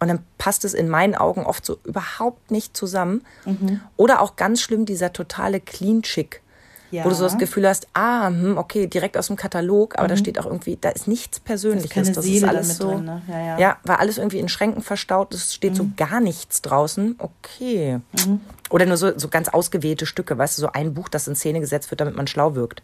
Und 0.00 0.08
dann 0.08 0.20
passt 0.38 0.64
es 0.64 0.74
in 0.74 0.88
meinen 0.88 1.14
Augen 1.14 1.44
oft 1.46 1.64
so 1.64 1.78
überhaupt 1.84 2.50
nicht 2.50 2.76
zusammen. 2.76 3.22
Mhm. 3.44 3.80
Oder 3.96 4.20
auch 4.20 4.36
ganz 4.36 4.60
schlimm 4.60 4.84
dieser 4.84 5.12
totale 5.12 5.60
Clean-Chick. 5.60 6.42
Ja. 6.90 7.04
Wo 7.04 7.08
du 7.08 7.14
so 7.16 7.24
das 7.24 7.38
Gefühl 7.38 7.66
hast, 7.66 7.88
ah, 7.94 8.28
hm, 8.28 8.56
okay, 8.56 8.86
direkt 8.86 9.16
aus 9.16 9.26
dem 9.26 9.34
Katalog, 9.34 9.98
aber 9.98 10.06
da 10.06 10.16
steht 10.16 10.38
auch 10.38 10.46
irgendwie, 10.46 10.78
da 10.80 10.90
ist 10.90 11.08
nichts 11.08 11.40
Persönliches. 11.40 11.90
Mhm. 11.90 11.94
keine 11.94 12.12
das 12.12 12.24
ist 12.24 12.44
alles 12.44 12.76
so. 12.76 12.90
drin, 12.92 13.04
ne? 13.04 13.22
Ja, 13.26 13.40
ja. 13.40 13.58
ja, 13.58 13.76
war 13.82 13.98
alles 13.98 14.18
irgendwie 14.18 14.38
in 14.38 14.48
Schränken 14.48 14.80
verstaut, 14.80 15.34
es 15.34 15.52
steht 15.54 15.74
so 15.74 15.88
gar 15.96 16.20
nichts 16.20 16.62
draußen. 16.62 17.16
Okay. 17.18 17.98
Mhm. 18.24 18.40
Oder 18.70 18.86
nur 18.86 18.96
so, 18.96 19.18
so 19.18 19.26
ganz 19.26 19.48
ausgewählte 19.48 20.06
Stücke, 20.06 20.38
weißt 20.38 20.58
du, 20.58 20.62
so 20.62 20.68
ein 20.72 20.94
Buch, 20.94 21.08
das 21.08 21.26
in 21.26 21.34
Szene 21.34 21.58
gesetzt 21.58 21.90
wird, 21.90 22.00
damit 22.00 22.14
man 22.14 22.28
schlau 22.28 22.54
wirkt. 22.54 22.80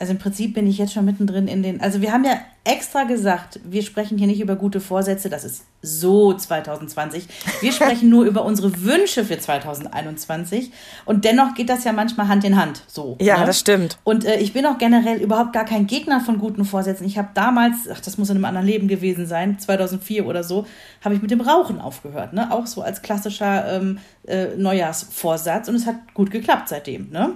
Also 0.00 0.12
im 0.12 0.18
Prinzip 0.18 0.54
bin 0.54 0.68
ich 0.68 0.78
jetzt 0.78 0.92
schon 0.92 1.04
mittendrin 1.04 1.48
in 1.48 1.62
den. 1.62 1.80
Also 1.80 2.00
wir 2.00 2.12
haben 2.12 2.24
ja 2.24 2.38
extra 2.62 3.02
gesagt, 3.02 3.58
wir 3.64 3.82
sprechen 3.82 4.16
hier 4.16 4.28
nicht 4.28 4.40
über 4.40 4.54
gute 4.54 4.80
Vorsätze, 4.80 5.28
das 5.28 5.42
ist 5.42 5.64
so 5.82 6.32
2020. 6.32 7.26
Wir 7.60 7.72
sprechen 7.72 8.08
nur 8.08 8.24
über 8.24 8.44
unsere 8.44 8.82
Wünsche 8.84 9.24
für 9.24 9.38
2021. 9.38 10.70
Und 11.04 11.24
dennoch 11.24 11.54
geht 11.54 11.68
das 11.68 11.82
ja 11.82 11.92
manchmal 11.92 12.28
Hand 12.28 12.44
in 12.44 12.56
Hand. 12.56 12.82
So. 12.86 13.16
Ja, 13.20 13.40
ne? 13.40 13.46
das 13.46 13.58
stimmt. 13.58 13.98
Und 14.04 14.24
äh, 14.24 14.38
ich 14.38 14.52
bin 14.52 14.66
auch 14.66 14.78
generell 14.78 15.20
überhaupt 15.20 15.52
gar 15.52 15.64
kein 15.64 15.88
Gegner 15.88 16.20
von 16.20 16.38
guten 16.38 16.64
Vorsätzen. 16.64 17.04
Ich 17.04 17.18
habe 17.18 17.30
damals, 17.34 17.88
ach, 17.92 18.00
das 18.00 18.18
muss 18.18 18.30
in 18.30 18.36
einem 18.36 18.44
anderen 18.44 18.66
Leben 18.66 18.86
gewesen 18.86 19.26
sein, 19.26 19.58
2004 19.58 20.26
oder 20.26 20.44
so, 20.44 20.64
habe 21.02 21.16
ich 21.16 21.22
mit 21.22 21.32
dem 21.32 21.40
Rauchen 21.40 21.80
aufgehört. 21.80 22.34
Ne? 22.34 22.52
Auch 22.52 22.66
so 22.66 22.82
als 22.82 23.02
klassischer 23.02 23.72
ähm, 23.72 23.98
äh, 24.28 24.56
Neujahrsvorsatz. 24.56 25.68
Und 25.68 25.74
es 25.74 25.86
hat 25.86 25.96
gut 26.14 26.30
geklappt 26.30 26.68
seitdem. 26.68 27.10
Ne? 27.10 27.32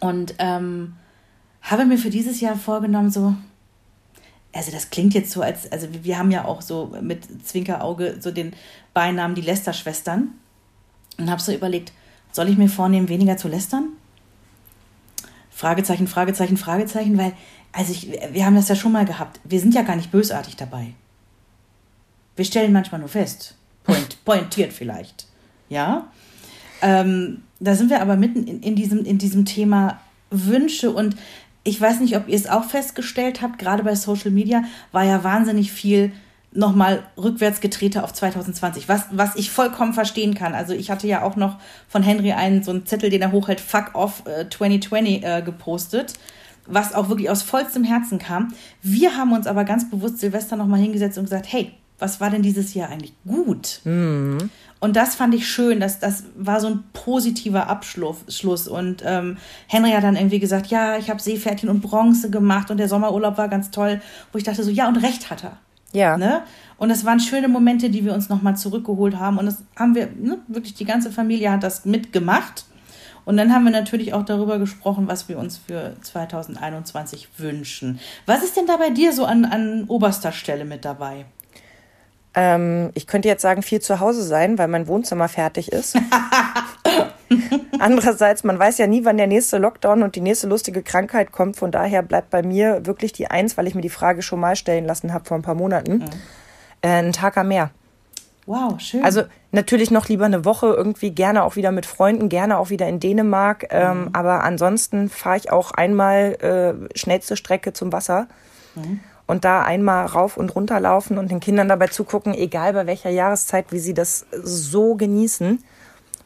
Und 0.00 0.34
ähm, 0.38 0.94
habe 1.62 1.84
mir 1.84 1.98
für 1.98 2.10
dieses 2.10 2.40
Jahr 2.40 2.56
vorgenommen, 2.56 3.10
so, 3.10 3.34
also 4.52 4.70
das 4.70 4.90
klingt 4.90 5.14
jetzt 5.14 5.30
so, 5.30 5.42
als, 5.42 5.70
also 5.70 5.88
wir 5.90 6.18
haben 6.18 6.30
ja 6.30 6.44
auch 6.44 6.60
so 6.60 6.94
mit 7.00 7.46
Zwinkerauge 7.46 8.16
so 8.20 8.30
den 8.30 8.52
Beinamen 8.92 9.34
die 9.34 9.42
Lästerschwestern. 9.42 10.32
Und 11.18 11.30
habe 11.30 11.40
so 11.40 11.52
überlegt, 11.52 11.92
soll 12.32 12.48
ich 12.48 12.56
mir 12.56 12.68
vornehmen, 12.68 13.08
weniger 13.08 13.36
zu 13.36 13.48
lästern? 13.48 13.88
Fragezeichen, 15.50 16.08
Fragezeichen, 16.08 16.56
Fragezeichen, 16.56 17.18
weil, 17.18 17.34
also 17.72 17.92
ich, 17.92 18.10
wir 18.32 18.46
haben 18.46 18.56
das 18.56 18.68
ja 18.68 18.74
schon 18.74 18.92
mal 18.92 19.04
gehabt. 19.04 19.38
Wir 19.44 19.60
sind 19.60 19.74
ja 19.74 19.82
gar 19.82 19.96
nicht 19.96 20.10
bösartig 20.10 20.56
dabei. 20.56 20.94
Wir 22.34 22.44
stellen 22.44 22.72
manchmal 22.72 23.00
nur 23.00 23.10
fest. 23.10 23.56
Point, 23.84 24.16
pointiert 24.24 24.72
vielleicht. 24.72 25.26
Ja. 25.68 26.10
Ähm, 26.80 27.42
da 27.60 27.74
sind 27.74 27.90
wir 27.90 28.00
aber 28.00 28.16
mitten 28.16 28.46
in, 28.46 28.60
in, 28.62 28.74
diesem, 28.74 29.04
in 29.04 29.18
diesem 29.18 29.44
Thema 29.44 30.00
Wünsche 30.30 30.90
und 30.90 31.16
ich 31.64 31.80
weiß 31.80 32.00
nicht, 32.00 32.16
ob 32.16 32.28
ihr 32.28 32.36
es 32.36 32.48
auch 32.48 32.64
festgestellt 32.64 33.42
habt, 33.42 33.58
gerade 33.58 33.82
bei 33.82 33.94
Social 33.94 34.30
Media 34.30 34.64
war 34.90 35.04
ja 35.04 35.22
wahnsinnig 35.22 35.72
viel 35.72 36.12
nochmal 36.54 37.02
rückwärts 37.16 37.60
getrete 37.60 38.04
auf 38.04 38.12
2020, 38.12 38.88
was, 38.88 39.06
was 39.10 39.36
ich 39.36 39.50
vollkommen 39.50 39.94
verstehen 39.94 40.34
kann. 40.34 40.54
Also 40.54 40.74
ich 40.74 40.90
hatte 40.90 41.06
ja 41.06 41.22
auch 41.22 41.36
noch 41.36 41.58
von 41.88 42.02
Henry 42.02 42.32
einen 42.32 42.62
so 42.62 42.72
einen 42.72 42.84
Zettel, 42.84 43.10
den 43.10 43.22
er 43.22 43.32
hochhält, 43.32 43.60
Fuck 43.60 43.94
off 43.94 44.24
äh, 44.26 44.48
2020 44.50 45.24
äh, 45.24 45.42
gepostet, 45.42 46.14
was 46.66 46.94
auch 46.94 47.08
wirklich 47.08 47.30
aus 47.30 47.42
vollstem 47.42 47.84
Herzen 47.84 48.18
kam. 48.18 48.54
Wir 48.82 49.16
haben 49.16 49.32
uns 49.32 49.46
aber 49.46 49.64
ganz 49.64 49.88
bewusst 49.88 50.18
Silvester 50.18 50.56
nochmal 50.56 50.80
hingesetzt 50.80 51.16
und 51.16 51.24
gesagt, 51.24 51.50
hey, 51.50 51.72
was 51.98 52.20
war 52.20 52.30
denn 52.30 52.42
dieses 52.42 52.74
Jahr 52.74 52.90
eigentlich 52.90 53.14
gut? 53.24 53.80
Und 54.80 54.96
das 54.96 55.14
fand 55.14 55.34
ich 55.34 55.46
schön, 55.46 55.78
das, 55.78 56.00
das 56.00 56.24
war 56.34 56.60
so 56.60 56.66
ein 56.66 56.82
positiver 56.92 57.68
Abschluss. 57.68 58.24
Schluss. 58.28 58.66
Und 58.66 59.02
ähm, 59.06 59.36
Henry 59.68 59.92
hat 59.92 60.02
dann 60.02 60.16
irgendwie 60.16 60.40
gesagt, 60.40 60.66
ja, 60.66 60.96
ich 60.96 61.08
habe 61.08 61.22
Seepferdchen 61.22 61.68
und 61.68 61.82
Bronze 61.82 62.30
gemacht 62.30 62.70
und 62.70 62.78
der 62.78 62.88
Sommerurlaub 62.88 63.38
war 63.38 63.48
ganz 63.48 63.70
toll, 63.70 64.00
wo 64.32 64.38
ich 64.38 64.44
dachte 64.44 64.64
so, 64.64 64.70
ja, 64.70 64.88
und 64.88 64.96
recht 64.96 65.30
hat 65.30 65.44
er. 65.44 65.58
Ja. 65.92 66.16
Ne? 66.16 66.42
Und 66.78 66.90
es 66.90 67.04
waren 67.04 67.20
schöne 67.20 67.46
Momente, 67.46 67.90
die 67.90 68.04
wir 68.04 68.12
uns 68.12 68.28
nochmal 68.28 68.56
zurückgeholt 68.56 69.16
haben. 69.16 69.38
Und 69.38 69.46
das 69.46 69.62
haben 69.76 69.94
wir, 69.94 70.06
ne, 70.06 70.38
wirklich 70.48 70.74
die 70.74 70.84
ganze 70.84 71.12
Familie 71.12 71.52
hat 71.52 71.62
das 71.62 71.84
mitgemacht. 71.84 72.64
Und 73.24 73.36
dann 73.36 73.54
haben 73.54 73.64
wir 73.64 73.70
natürlich 73.70 74.14
auch 74.14 74.24
darüber 74.24 74.58
gesprochen, 74.58 75.06
was 75.06 75.28
wir 75.28 75.38
uns 75.38 75.58
für 75.58 75.94
2021 76.02 77.28
wünschen. 77.38 78.00
Was 78.26 78.42
ist 78.42 78.56
denn 78.56 78.66
da 78.66 78.78
bei 78.78 78.90
dir 78.90 79.12
so 79.12 79.24
an, 79.26 79.44
an 79.44 79.84
oberster 79.86 80.32
Stelle 80.32 80.64
mit 80.64 80.84
dabei? 80.84 81.26
Ähm, 82.34 82.90
ich 82.94 83.06
könnte 83.06 83.28
jetzt 83.28 83.42
sagen, 83.42 83.62
viel 83.62 83.80
zu 83.80 84.00
Hause 84.00 84.22
sein, 84.22 84.58
weil 84.58 84.68
mein 84.68 84.86
Wohnzimmer 84.86 85.28
fertig 85.28 85.70
ist. 85.70 85.96
Andererseits, 87.78 88.44
man 88.44 88.58
weiß 88.58 88.78
ja 88.78 88.86
nie, 88.86 89.04
wann 89.04 89.16
der 89.16 89.26
nächste 89.26 89.58
Lockdown 89.58 90.02
und 90.02 90.16
die 90.16 90.20
nächste 90.20 90.46
lustige 90.46 90.82
Krankheit 90.82 91.32
kommt. 91.32 91.56
Von 91.56 91.70
daher 91.70 92.02
bleibt 92.02 92.30
bei 92.30 92.42
mir 92.42 92.86
wirklich 92.86 93.12
die 93.12 93.28
Eins, 93.28 93.56
weil 93.56 93.66
ich 93.66 93.74
mir 93.74 93.80
die 93.80 93.88
Frage 93.88 94.22
schon 94.22 94.40
mal 94.40 94.56
stellen 94.56 94.84
lassen 94.84 95.12
habe 95.12 95.24
vor 95.24 95.36
ein 95.36 95.42
paar 95.42 95.54
Monaten. 95.54 96.04
Äh, 96.80 96.88
ein 96.88 97.12
Tag 97.12 97.36
am 97.36 97.48
Meer. 97.48 97.70
Wow, 98.46 98.80
schön. 98.80 99.04
Also 99.04 99.22
natürlich 99.52 99.92
noch 99.92 100.08
lieber 100.08 100.24
eine 100.24 100.44
Woche 100.44 100.66
irgendwie, 100.66 101.10
gerne 101.10 101.44
auch 101.44 101.54
wieder 101.54 101.70
mit 101.70 101.86
Freunden, 101.86 102.28
gerne 102.28 102.58
auch 102.58 102.70
wieder 102.70 102.88
in 102.88 102.98
Dänemark. 102.98 103.66
Ähm, 103.70 104.10
aber 104.12 104.42
ansonsten 104.42 105.08
fahre 105.08 105.36
ich 105.36 105.52
auch 105.52 105.70
einmal 105.70 106.88
äh, 106.92 106.98
schnellste 106.98 107.36
Strecke 107.36 107.72
zum 107.72 107.92
Wasser 107.92 108.26
und 109.32 109.46
da 109.46 109.62
einmal 109.62 110.04
rauf 110.04 110.36
und 110.36 110.54
runter 110.54 110.78
laufen 110.78 111.16
und 111.16 111.30
den 111.30 111.40
Kindern 111.40 111.66
dabei 111.66 111.86
zugucken, 111.86 112.34
egal 112.34 112.74
bei 112.74 112.86
welcher 112.86 113.08
Jahreszeit, 113.08 113.72
wie 113.72 113.78
sie 113.78 113.94
das 113.94 114.26
so 114.42 114.94
genießen 114.94 115.58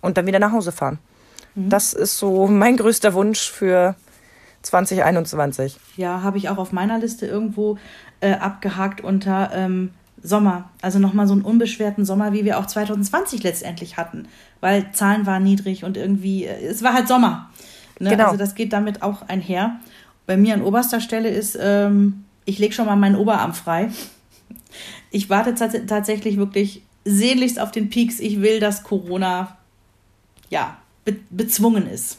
und 0.01 0.19
dann 0.19 0.27
wieder 0.27 0.41
nach 0.41 0.51
Hause 0.51 0.73
fahren. 0.73 0.99
Das 1.55 1.95
ist 1.95 2.19
so 2.19 2.49
mein 2.49 2.77
größter 2.77 3.15
Wunsch 3.15 3.49
für 3.49 3.95
2021. 4.63 5.79
Ja, 5.97 6.23
habe 6.23 6.37
ich 6.37 6.49
auch 6.49 6.59
auf 6.59 6.73
meiner 6.73 6.99
Liste 6.99 7.27
irgendwo 7.27 7.79
äh, 8.21 8.33
abgehakt 8.33 9.01
unter 9.03 9.51
ähm, 9.55 9.91
Sommer. 10.21 10.69
Also 10.83 10.99
nochmal 10.99 11.29
so 11.29 11.33
einen 11.33 11.43
unbeschwerten 11.43 12.05
Sommer, 12.05 12.33
wie 12.33 12.45
wir 12.45 12.59
auch 12.59 12.67
2020 12.67 13.45
letztendlich 13.45 13.97
hatten. 13.97 14.27
Weil 14.61 14.91
Zahlen 14.93 15.27
waren 15.27 15.45
niedrig 15.45 15.85
und 15.85 15.97
irgendwie, 15.97 16.45
äh, 16.45 16.67
es 16.67 16.83
war 16.83 16.93
halt 16.93 17.07
Sommer. 17.07 17.51
Ne? 18.01 18.11
Genau. 18.11 18.25
Also 18.27 18.37
das 18.37 18.57
geht 18.57 18.73
damit 18.73 19.03
auch 19.03 19.29
einher. 19.29 19.77
Bei 20.27 20.37
mir 20.37 20.55
an 20.55 20.63
oberster 20.63 21.01
Stelle 21.01 21.29
ist, 21.29 21.57
ähm, 21.59 22.25
ich 22.47 22.59
lege 22.59 22.73
schon 22.73 22.87
mal 22.87 22.97
meinen 22.97 23.17
Oberarm 23.17 23.53
frei. 23.53 23.91
Ich 25.11 25.29
warte 25.29 25.55
tats 25.55 25.77
tatsächlich 25.87 26.39
wirklich 26.39 26.83
sehnlichst 27.05 27.61
auf 27.61 27.71
den 27.71 27.91
Peaks. 27.91 28.19
Ich 28.21 28.41
will, 28.41 28.61
dass 28.61 28.83
Corona 28.83 29.59
ja 30.49 30.79
be 31.05 31.17
bezwungen 31.31 31.87
ist. 31.87 32.19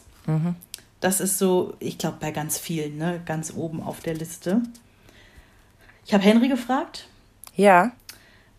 Das 0.99 1.19
ist 1.21 1.37
so, 1.37 1.73
ich 1.79 1.97
glaube, 1.97 2.17
bei 2.19 2.31
ganz 2.31 2.57
vielen, 2.57 2.97
ne, 2.97 3.21
ganz 3.25 3.53
oben 3.55 3.81
auf 3.81 4.01
der 4.01 4.13
Liste. 4.13 4.61
Ich 6.05 6.13
habe 6.13 6.23
Henry 6.23 6.47
gefragt. 6.47 7.07
Ja, 7.55 7.91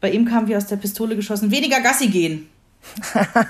Bei 0.00 0.11
ihm 0.11 0.24
kam 0.26 0.46
wie 0.48 0.57
aus 0.57 0.66
der 0.66 0.76
Pistole 0.76 1.16
geschossen, 1.16 1.50
weniger 1.50 1.81
Gassi 1.81 2.09
gehen. 2.09 2.48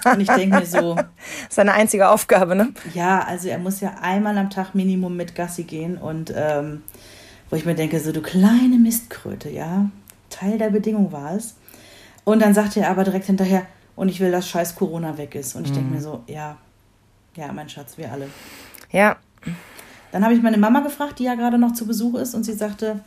Und 0.05 0.21
ich 0.21 0.29
denke 0.29 0.61
mir 0.61 0.67
so, 0.67 0.97
seine 1.51 1.73
einzige 1.75 2.09
Aufgabe, 2.09 2.55
ne? 2.57 2.73
ja, 2.95 3.23
also 3.23 3.49
er 3.49 3.59
muss 3.59 3.81
ja 3.81 3.97
einmal 4.01 4.37
am 4.39 4.51
Tag 4.51 4.75
Minimum 4.75 5.17
mit 5.17 5.35
Gassi 5.35 5.65
gehen. 5.65 5.99
Und 5.99 6.33
ähm, 6.35 6.83
wo 7.51 7.57
ich 7.57 7.65
mir 7.65 7.75
denke, 7.75 8.01
so 8.01 8.13
du 8.13 8.21
kleine 8.21 8.79
Mistkröte, 8.79 9.51
ja, 9.51 9.91
Teil 10.31 10.59
der 10.59 10.71
Bedingung 10.71 11.13
war 11.13 11.35
es. 11.35 11.55
Und 12.25 12.41
dann 12.41 12.55
sagte 12.55 12.81
er 12.81 12.91
aber 12.91 13.05
direkt 13.05 13.27
hinterher, 13.27 13.67
und 13.97 14.09
ich 14.09 14.21
will, 14.21 14.31
dass 14.31 14.49
scheiß 14.49 14.77
Corona 14.77 15.19
weg 15.19 15.35
ist. 15.35 15.57
Und 15.57 15.67
ich 15.67 15.73
denke 15.73 15.93
mir 15.93 16.01
so, 16.01 16.23
ja, 16.27 16.57
ja, 17.35 17.53
mein 17.53 17.69
Schatz, 17.69 17.99
wir 17.99 18.13
alle. 18.13 18.29
Ja, 18.93 19.17
Dann 20.13 20.25
habe 20.25 20.35
ich 20.35 20.43
meine 20.43 20.57
Mama 20.59 20.81
gefragt, 20.81 21.19
die 21.19 21.25
ja 21.25 21.35
gerade 21.35 21.59
noch 21.59 21.73
zu 21.73 21.87
Besuch 21.87 22.15
ist, 22.15 22.35
und 22.35 22.45
sie 22.45 22.53
sagte, 22.53 23.01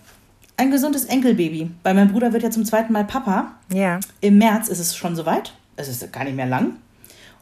ein 0.58 0.70
gesundes 0.70 1.06
Enkelbaby. 1.06 1.72
Weil 1.84 1.94
mein 1.94 2.12
Bruder 2.12 2.34
wird 2.34 2.44
ja 2.44 2.52
zum 2.52 2.66
zweiten 2.66 2.94
Mal 2.94 3.06
Papa. 3.06 3.54
ja. 3.74 4.00
Im 4.22 4.38
März 4.38 4.68
ist 4.68 4.80
es 4.80 4.96
schon 4.96 5.16
soweit. 5.16 5.54
Es 5.76 5.88
ist 5.88 6.12
gar 6.12 6.24
nicht 6.24 6.36
mehr 6.36 6.46
lang. 6.46 6.76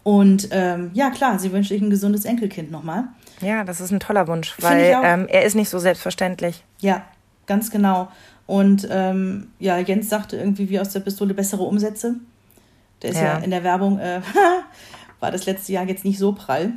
Und 0.03 0.47
ähm, 0.51 0.91
ja, 0.93 1.09
klar, 1.09 1.39
sie 1.39 1.51
wünscht 1.51 1.69
sich 1.69 1.81
ein 1.81 1.89
gesundes 1.89 2.25
Enkelkind 2.25 2.71
nochmal. 2.71 3.09
Ja, 3.41 3.63
das 3.63 3.79
ist 3.81 3.91
ein 3.91 3.99
toller 3.99 4.27
Wunsch, 4.27 4.55
weil 4.59 4.97
ähm, 5.03 5.27
er 5.29 5.43
ist 5.43 5.55
nicht 5.55 5.69
so 5.69 5.79
selbstverständlich. 5.79 6.63
Ja, 6.79 7.03
ganz 7.45 7.71
genau. 7.71 8.09
Und 8.47 8.87
ähm, 8.91 9.47
ja, 9.59 9.77
Jens 9.77 10.09
sagte 10.09 10.37
irgendwie 10.37 10.69
wie 10.69 10.79
aus 10.79 10.89
der 10.89 10.99
Pistole 11.01 11.33
bessere 11.33 11.63
Umsätze. 11.63 12.15
Der 13.01 13.11
ist 13.11 13.17
ja, 13.17 13.23
Ja. 13.23 13.37
in 13.37 13.51
der 13.51 13.63
Werbung, 13.63 13.99
äh, 13.99 14.21
war 15.19 15.31
das 15.31 15.45
letzte 15.45 15.71
Jahr 15.73 15.85
jetzt 15.85 16.03
nicht 16.05 16.17
so 16.19 16.31
prall. 16.33 16.73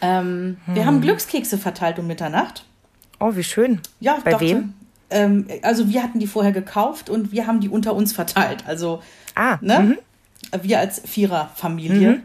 Ähm, 0.00 0.56
Wir 0.66 0.84
haben 0.86 1.00
Glückskekse 1.00 1.58
verteilt 1.58 1.98
um 1.98 2.06
Mitternacht. 2.06 2.64
Oh, 3.20 3.36
wie 3.36 3.44
schön. 3.44 3.80
Ja, 4.00 4.18
Bei 4.24 4.32
doch, 4.32 4.40
wem? 4.40 4.74
Ähm, 5.10 5.46
also 5.62 5.88
wir 5.88 6.02
hatten 6.02 6.18
die 6.18 6.26
vorher 6.26 6.52
gekauft 6.52 7.08
und 7.08 7.30
wir 7.32 7.46
haben 7.46 7.60
die 7.60 7.68
unter 7.68 7.94
uns 7.94 8.12
verteilt. 8.12 8.64
Also 8.66 9.00
Ah, 9.34 9.58
ne? 9.60 9.98
wir 10.62 10.78
als 10.80 11.00
Viererfamilie. 11.04 12.20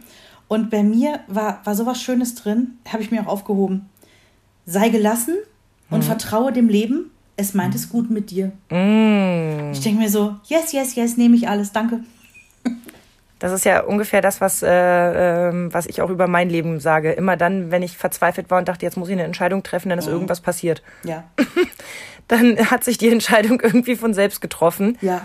Und 0.48 0.70
bei 0.70 0.84
mir 0.84 1.20
war, 1.28 1.62
war 1.66 1.76
sowas 1.76 2.02
Schönes 2.02 2.36
drin, 2.36 2.78
habe 2.88 3.04
ich 3.04 3.12
mir 3.12 3.22
auch 3.22 3.28
aufgehoben. 3.28 3.90
Sei 4.66 4.90
gelassen 4.90 5.36
und 5.90 6.04
vertraue 6.04 6.52
dem 6.52 6.68
Leben 6.68 7.12
es 7.38 7.54
meint 7.54 7.76
es 7.76 7.90
gut 7.90 8.10
mit 8.10 8.32
dir. 8.32 8.52
Mm. 8.70 9.72
Ich 9.72 9.82
denke 9.82 10.00
mir 10.00 10.10
so, 10.10 10.36
yes, 10.46 10.74
yes, 10.74 10.96
yes, 10.96 11.18
nehme 11.18 11.36
ich 11.36 11.48
alles, 11.48 11.72
danke. 11.72 12.00
Das 13.40 13.52
ist 13.52 13.66
ja 13.66 13.84
ungefähr 13.84 14.22
das, 14.22 14.42
was, 14.42 14.64
äh, 14.64 14.70
äh, 14.70 15.72
was 15.72 15.86
ich 15.86 16.02
auch 16.02 16.10
über 16.10 16.28
mein 16.28 16.50
Leben 16.50 16.80
sage. 16.80 17.12
Immer 17.12 17.38
dann, 17.38 17.70
wenn 17.70 17.84
ich 17.84 17.96
verzweifelt 17.96 18.50
war 18.50 18.58
und 18.58 18.68
dachte, 18.68 18.84
jetzt 18.84 18.98
muss 18.98 19.10
ich 19.10 19.14
eine 19.14 19.24
Entscheidung 19.24 19.62
treffen, 19.62 19.90
dann 19.90 20.00
ist 20.00 20.08
mhm. 20.08 20.14
irgendwas 20.14 20.42
passiert. 20.42 20.82
Ja. 21.04 21.26
dann 22.28 22.58
hat 22.72 22.84
sich 22.84 22.98
die 22.98 23.10
Entscheidung 23.10 23.62
irgendwie 23.64 23.96
von 23.96 24.16
selbst 24.16 24.42
getroffen. 24.42 24.98
Ja. 25.02 25.22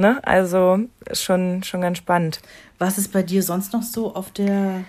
Ne? 0.00 0.18
Also 0.22 0.80
schon, 1.12 1.62
schon 1.62 1.82
ganz 1.82 1.98
spannend. 1.98 2.40
Was 2.78 2.96
ist 2.96 3.12
bei 3.12 3.22
dir 3.22 3.42
sonst 3.42 3.74
noch 3.74 3.82
so 3.82 4.14
auf 4.14 4.30
der 4.30 4.84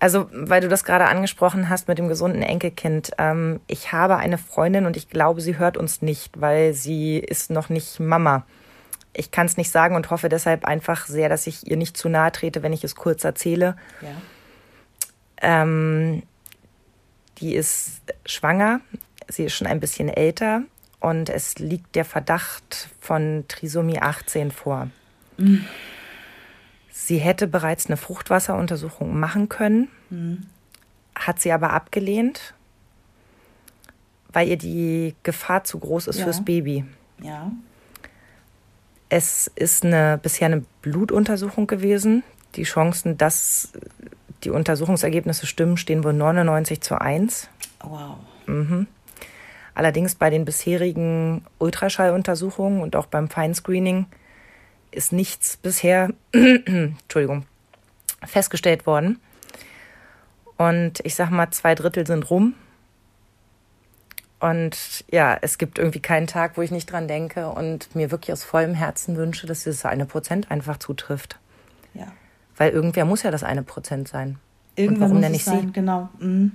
also, 0.00 0.28
weil 0.32 0.60
du 0.60 0.68
das 0.68 0.82
gerade 0.82 1.04
angesprochen 1.04 1.68
hast 1.68 1.86
mit 1.86 1.96
dem 1.96 2.08
gesunden 2.08 2.42
Enkelkind. 2.42 3.12
Ähm, 3.18 3.60
ich 3.68 3.92
habe 3.92 4.16
eine 4.16 4.36
Freundin 4.36 4.84
und 4.84 4.96
ich 4.96 5.08
glaube, 5.08 5.40
sie 5.40 5.58
hört 5.58 5.76
uns 5.76 6.02
nicht, 6.02 6.40
weil 6.40 6.74
sie 6.74 7.18
ist 7.18 7.50
noch 7.50 7.68
nicht 7.68 8.00
Mama. 8.00 8.44
Ich 9.12 9.30
kann 9.30 9.46
es 9.46 9.56
nicht 9.56 9.70
sagen 9.70 9.94
und 9.94 10.10
hoffe 10.10 10.28
deshalb 10.28 10.64
einfach 10.64 11.06
sehr, 11.06 11.28
dass 11.28 11.46
ich 11.46 11.68
ihr 11.68 11.76
nicht 11.76 11.96
zu 11.96 12.08
nahe 12.08 12.32
trete, 12.32 12.64
wenn 12.64 12.72
ich 12.72 12.82
es 12.82 12.96
kurz 12.96 13.22
erzähle. 13.22 13.76
Ja. 14.00 14.08
Ähm, 15.62 16.24
die 17.38 17.54
ist 17.54 18.02
schwanger, 18.26 18.80
sie 19.28 19.44
ist 19.44 19.54
schon 19.54 19.68
ein 19.68 19.78
bisschen 19.78 20.08
älter 20.08 20.64
und 21.02 21.28
es 21.28 21.58
liegt 21.58 21.96
der 21.96 22.04
Verdacht 22.04 22.88
von 23.00 23.44
Trisomie 23.48 23.98
18 23.98 24.52
vor. 24.52 24.88
Mhm. 25.36 25.64
Sie 26.90 27.18
hätte 27.18 27.48
bereits 27.48 27.86
eine 27.86 27.96
Fruchtwasseruntersuchung 27.96 29.18
machen 29.18 29.48
können, 29.48 29.88
mhm. 30.10 30.46
hat 31.16 31.40
sie 31.40 31.50
aber 31.50 31.72
abgelehnt, 31.72 32.54
weil 34.32 34.46
ihr 34.46 34.56
die 34.56 35.16
Gefahr 35.24 35.64
zu 35.64 35.80
groß 35.80 36.06
ist 36.06 36.18
ja. 36.18 36.24
fürs 36.24 36.44
Baby. 36.44 36.84
Ja. 37.20 37.50
Es 39.08 39.50
ist 39.56 39.84
eine, 39.84 40.20
bisher 40.22 40.46
eine 40.46 40.64
Blutuntersuchung 40.82 41.66
gewesen. 41.66 42.22
Die 42.54 42.62
Chancen, 42.62 43.18
dass 43.18 43.72
die 44.44 44.50
Untersuchungsergebnisse 44.50 45.46
stimmen, 45.46 45.76
stehen 45.76 46.04
wohl 46.04 46.12
99 46.12 46.80
zu 46.80 47.00
1. 47.00 47.48
Wow. 47.82 48.18
Mhm. 48.46 48.86
Allerdings 49.74 50.14
bei 50.14 50.30
den 50.30 50.44
bisherigen 50.44 51.44
Ultraschalluntersuchungen 51.58 52.82
und 52.82 52.96
auch 52.96 53.06
beim 53.06 53.28
Feinscreening 53.28 54.06
ist 54.90 55.12
nichts 55.12 55.56
bisher, 55.56 56.10
Entschuldigung, 56.32 57.46
festgestellt 58.24 58.86
worden. 58.86 59.18
Und 60.58 61.00
ich 61.04 61.14
sag 61.14 61.30
mal, 61.30 61.50
zwei 61.50 61.74
Drittel 61.74 62.06
sind 62.06 62.30
rum. 62.30 62.54
Und 64.38 65.04
ja, 65.10 65.38
es 65.40 65.56
gibt 65.56 65.78
irgendwie 65.78 66.00
keinen 66.00 66.26
Tag, 66.26 66.56
wo 66.56 66.62
ich 66.62 66.70
nicht 66.70 66.90
dran 66.90 67.08
denke 67.08 67.48
und 67.48 67.94
mir 67.94 68.10
wirklich 68.10 68.32
aus 68.32 68.42
vollem 68.42 68.74
Herzen 68.74 69.16
wünsche, 69.16 69.46
dass 69.46 69.64
dieses 69.64 69.84
eine 69.84 70.04
Prozent 70.04 70.50
einfach 70.50 70.78
zutrifft. 70.78 71.38
Ja. 71.94 72.08
Weil 72.56 72.72
irgendwer 72.72 73.04
muss 73.04 73.22
ja 73.22 73.30
das 73.30 73.44
eine 73.44 73.62
Prozent 73.62 74.08
sein. 74.08 74.38
Irgendwann 74.74 75.00
warum 75.00 75.14
muss 75.14 75.22
denn 75.22 75.32
nicht 75.32 75.46
es 75.46 75.52
sein, 75.52 75.66
sie? 75.68 75.72
genau. 75.72 76.08
Mhm. 76.18 76.52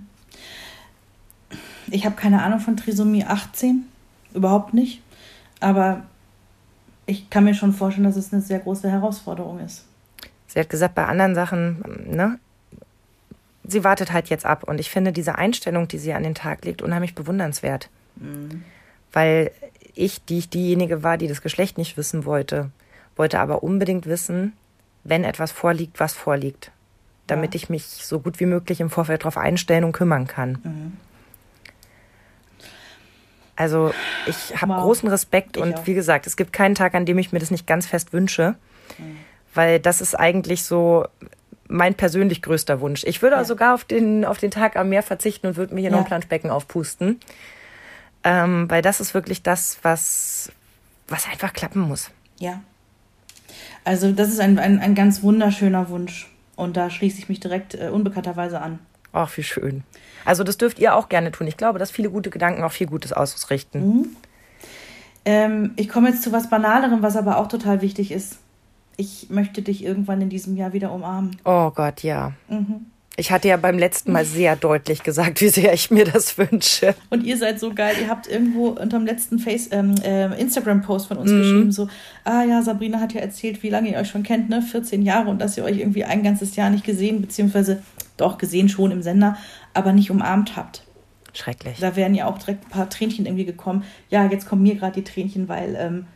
Ich 1.89 2.05
habe 2.05 2.15
keine 2.15 2.43
Ahnung 2.43 2.59
von 2.59 2.77
Trisomie 2.77 3.23
18, 3.23 3.85
überhaupt 4.33 4.73
nicht. 4.73 5.01
Aber 5.59 6.03
ich 7.05 7.29
kann 7.29 7.45
mir 7.45 7.53
schon 7.53 7.73
vorstellen, 7.73 8.05
dass 8.05 8.17
es 8.17 8.33
eine 8.33 8.41
sehr 8.41 8.59
große 8.59 8.89
Herausforderung 8.89 9.59
ist. 9.59 9.85
Sie 10.47 10.59
hat 10.59 10.69
gesagt, 10.69 10.95
bei 10.95 11.05
anderen 11.05 11.35
Sachen, 11.35 11.83
ne, 12.09 12.39
sie 13.63 13.83
wartet 13.83 14.11
halt 14.11 14.29
jetzt 14.29 14.45
ab. 14.45 14.63
Und 14.63 14.79
ich 14.79 14.89
finde 14.89 15.11
diese 15.11 15.35
Einstellung, 15.35 15.87
die 15.87 15.99
sie 15.99 16.13
an 16.13 16.23
den 16.23 16.35
Tag 16.35 16.65
legt, 16.65 16.81
unheimlich 16.81 17.15
bewundernswert. 17.15 17.89
Mhm. 18.15 18.63
Weil 19.13 19.51
ich, 19.95 20.23
die 20.25 20.37
ich 20.39 20.49
diejenige 20.49 21.03
war, 21.03 21.17
die 21.17 21.27
das 21.27 21.41
Geschlecht 21.41 21.77
nicht 21.77 21.97
wissen 21.97 22.25
wollte, 22.25 22.71
wollte 23.15 23.39
aber 23.39 23.63
unbedingt 23.63 24.05
wissen, 24.05 24.53
wenn 25.03 25.23
etwas 25.23 25.51
vorliegt, 25.51 25.99
was 25.99 26.13
vorliegt. 26.13 26.71
Damit 27.25 27.55
ich 27.55 27.69
mich 27.69 27.83
so 27.85 28.19
gut 28.19 28.39
wie 28.39 28.45
möglich 28.45 28.79
im 28.79 28.89
Vorfeld 28.89 29.21
darauf 29.21 29.37
einstellen 29.37 29.83
und 29.83 29.91
kümmern 29.91 30.27
kann. 30.27 30.59
Mhm. 30.63 30.93
Also 33.57 33.91
ich 34.27 34.61
habe 34.61 34.71
wow. 34.73 34.83
großen 34.83 35.09
Respekt 35.09 35.57
ich 35.57 35.63
und 35.63 35.73
auch. 35.75 35.87
wie 35.87 35.95
gesagt, 35.95 36.27
es 36.27 36.37
gibt 36.37 36.53
keinen 36.53 36.75
Tag, 36.75 36.93
an 36.93 37.05
dem 37.05 37.17
ich 37.17 37.33
mir 37.33 37.39
das 37.39 37.51
nicht 37.51 37.67
ganz 37.67 37.87
fest 37.87 38.13
wünsche, 38.13 38.55
mhm. 38.97 39.17
weil 39.53 39.79
das 39.79 39.99
ist 39.99 40.15
eigentlich 40.15 40.63
so 40.63 41.05
mein 41.67 41.95
persönlich 41.95 42.41
größter 42.43 42.79
Wunsch. 42.79 43.03
Ich 43.03 43.21
würde 43.21 43.35
ja. 43.35 43.43
sogar 43.43 43.73
auf 43.73 43.83
den, 43.83 44.23
auf 44.23 44.37
den 44.37 44.51
Tag 44.51 44.77
am 44.77 44.89
Meer 44.89 45.03
verzichten 45.03 45.47
und 45.47 45.57
würde 45.57 45.73
mir 45.73 45.81
hier 45.81 45.89
ja. 45.89 45.95
noch 45.95 46.03
ein 46.03 46.07
Planschbecken 46.07 46.51
aufpusten, 46.51 47.19
ähm, 48.23 48.69
weil 48.69 48.83
das 48.83 49.01
ist 49.01 49.15
wirklich 49.15 49.41
das, 49.41 49.79
was, 49.81 50.51
was 51.07 51.27
einfach 51.27 51.51
klappen 51.51 51.81
muss. 51.81 52.11
Ja. 52.39 52.61
Also 53.83 54.11
das 54.11 54.29
ist 54.29 54.39
ein, 54.39 54.59
ein, 54.59 54.79
ein 54.79 54.93
ganz 54.93 55.23
wunderschöner 55.23 55.89
Wunsch 55.89 56.29
und 56.55 56.77
da 56.77 56.91
schließe 56.91 57.17
ich 57.17 57.27
mich 57.27 57.39
direkt 57.39 57.73
äh, 57.73 57.89
unbekannterweise 57.89 58.61
an. 58.61 58.79
Ach, 59.13 59.35
wie 59.37 59.43
schön. 59.43 59.83
Also 60.25 60.43
das 60.43 60.57
dürft 60.57 60.79
ihr 60.79 60.95
auch 60.95 61.09
gerne 61.09 61.31
tun. 61.31 61.47
Ich 61.47 61.57
glaube, 61.57 61.79
dass 61.79 61.91
viele 61.91 62.09
gute 62.09 62.29
Gedanken 62.29 62.63
auch 62.63 62.71
viel 62.71 62.87
Gutes 62.87 63.13
ausrichten. 63.13 63.79
Mhm. 63.79 64.05
Ähm, 65.25 65.71
ich 65.75 65.89
komme 65.89 66.09
jetzt 66.09 66.23
zu 66.23 66.31
was 66.31 66.49
Banalerem, 66.49 67.01
was 67.01 67.15
aber 67.15 67.37
auch 67.37 67.47
total 67.47 67.81
wichtig 67.81 68.11
ist. 68.11 68.37
Ich 68.95 69.27
möchte 69.29 69.61
dich 69.61 69.83
irgendwann 69.83 70.21
in 70.21 70.29
diesem 70.29 70.55
Jahr 70.55 70.73
wieder 70.73 70.91
umarmen. 70.91 71.37
Oh 71.45 71.69
Gott, 71.71 72.03
ja. 72.03 72.33
Mhm. 72.49 72.87
Ich 73.19 73.31
hatte 73.31 73.47
ja 73.47 73.57
beim 73.57 73.79
letzten 73.79 74.11
Mal 74.11 74.25
sehr 74.25 74.55
deutlich 74.55 75.01
gesagt, 75.01 75.41
wie 75.41 75.49
sehr 75.49 75.73
ich 75.73 75.89
mir 75.89 76.05
das 76.05 76.37
wünsche. 76.37 76.93
Und 77.09 77.23
ihr 77.23 77.35
seid 77.35 77.59
so 77.59 77.73
geil. 77.73 77.95
Ihr 77.99 78.09
habt 78.09 78.27
irgendwo 78.27 78.67
unter 78.67 78.99
dem 78.99 79.05
letzten 79.05 79.39
Face, 79.39 79.69
ähm, 79.71 79.95
äh, 80.03 80.39
Instagram-Post 80.39 81.07
von 81.07 81.17
uns 81.17 81.31
mhm. 81.31 81.41
geschrieben, 81.41 81.71
so, 81.71 81.89
ah 82.23 82.43
ja, 82.43 82.61
Sabrina 82.61 82.99
hat 82.99 83.13
ja 83.13 83.21
erzählt, 83.21 83.63
wie 83.63 83.69
lange 83.69 83.89
ihr 83.89 83.97
euch 83.97 84.09
schon 84.09 84.23
kennt, 84.23 84.49
ne? 84.49 84.61
14 84.61 85.01
Jahre 85.01 85.29
und 85.29 85.41
dass 85.41 85.57
ihr 85.57 85.63
euch 85.63 85.79
irgendwie 85.79 86.03
ein 86.03 86.21
ganzes 86.21 86.55
Jahr 86.55 86.69
nicht 86.69 86.85
gesehen, 86.85 87.19
beziehungsweise 87.21 87.81
doch 88.17 88.37
gesehen 88.37 88.69
schon 88.69 88.91
im 88.91 89.01
Sender, 89.01 89.37
aber 89.73 89.93
nicht 89.93 90.11
umarmt 90.11 90.55
habt. 90.55 90.83
Schrecklich. 91.33 91.79
Da 91.79 91.95
wären 91.95 92.15
ja 92.15 92.25
auch 92.25 92.37
direkt 92.37 92.65
ein 92.65 92.69
paar 92.69 92.89
Tränchen 92.89 93.25
irgendwie 93.25 93.45
gekommen. 93.45 93.83
Ja, 94.09 94.25
jetzt 94.25 94.47
kommen 94.47 94.63
mir 94.63 94.75
gerade 94.75 94.93
die 94.93 95.03
Tränchen, 95.03 95.47
weil 95.47 95.75
ähm, 95.79 96.07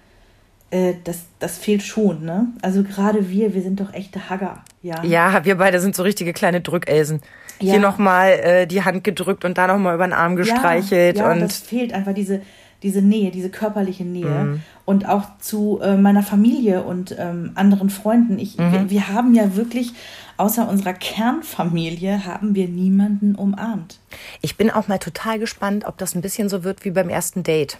äh, 0.72 0.96
das, 1.04 1.26
das 1.40 1.58
fehlt 1.58 1.84
schon, 1.84 2.26
ne? 2.26 2.48
Also 2.62 2.84
gerade 2.84 3.30
wir, 3.30 3.54
wir 3.54 3.62
sind 3.62 3.80
doch 3.80 3.94
echte 3.94 4.30
Hagger, 4.30 4.64
ja. 4.82 5.04
Ja, 5.04 5.46
wir 5.46 5.58
beide 5.58 5.80
sind 5.80 5.96
so 5.96 6.04
richtige 6.04 6.34
kleine 6.34 6.62
Drückelsen. 6.62 7.22
Ja. 7.60 7.74
Hier 7.74 7.80
nochmal 7.80 8.32
äh, 8.32 8.68
die 8.68 8.84
Hand 8.84 9.04
gedrückt 9.04 9.46
und 9.46 9.58
da 9.58 9.68
nochmal 9.68 9.94
über 9.94 10.08
den 10.08 10.14
Arm 10.14 10.36
gestreichelt. 10.36 11.18
Ja, 11.18 11.26
ja 11.26 11.34
und 11.34 11.42
das 11.42 11.58
fehlt 11.58 11.94
einfach 11.94 12.14
diese, 12.14 12.42
diese 12.82 13.02
Nähe, 13.02 13.30
diese 13.30 13.50
körperliche 13.50 14.04
Nähe. 14.04 14.26
Mhm. 14.26 14.62
Und 14.86 15.08
auch 15.08 15.38
zu 15.40 15.80
äh, 15.82 15.96
meiner 15.96 16.24
Familie 16.24 16.84
und 16.84 17.16
ähm, 17.20 17.52
anderen 17.56 17.90
Freunden. 17.90 18.40
Ich, 18.40 18.58
mhm. 18.58 18.72
wir, 18.72 18.90
wir 18.90 19.08
haben 19.10 19.36
ja 19.36 19.56
wirklich, 19.56 19.94
außer 20.38 20.68
unserer 20.68 20.94
Kernfamilie, 20.94 22.26
haben 22.26 22.56
wir 22.56 22.68
niemanden 22.68 23.36
umarmt. 23.36 24.00
Ich 24.42 24.58
bin 24.58 24.70
auch 24.70 24.88
mal 24.88 25.00
total 25.00 25.40
gespannt, 25.40 25.86
ob 25.86 25.98
das 25.98 26.16
ein 26.16 26.22
bisschen 26.22 26.50
so 26.50 26.64
wird 26.64 26.86
wie 26.86 26.92
beim 26.92 27.10
ersten 27.10 27.44
Date 27.44 27.78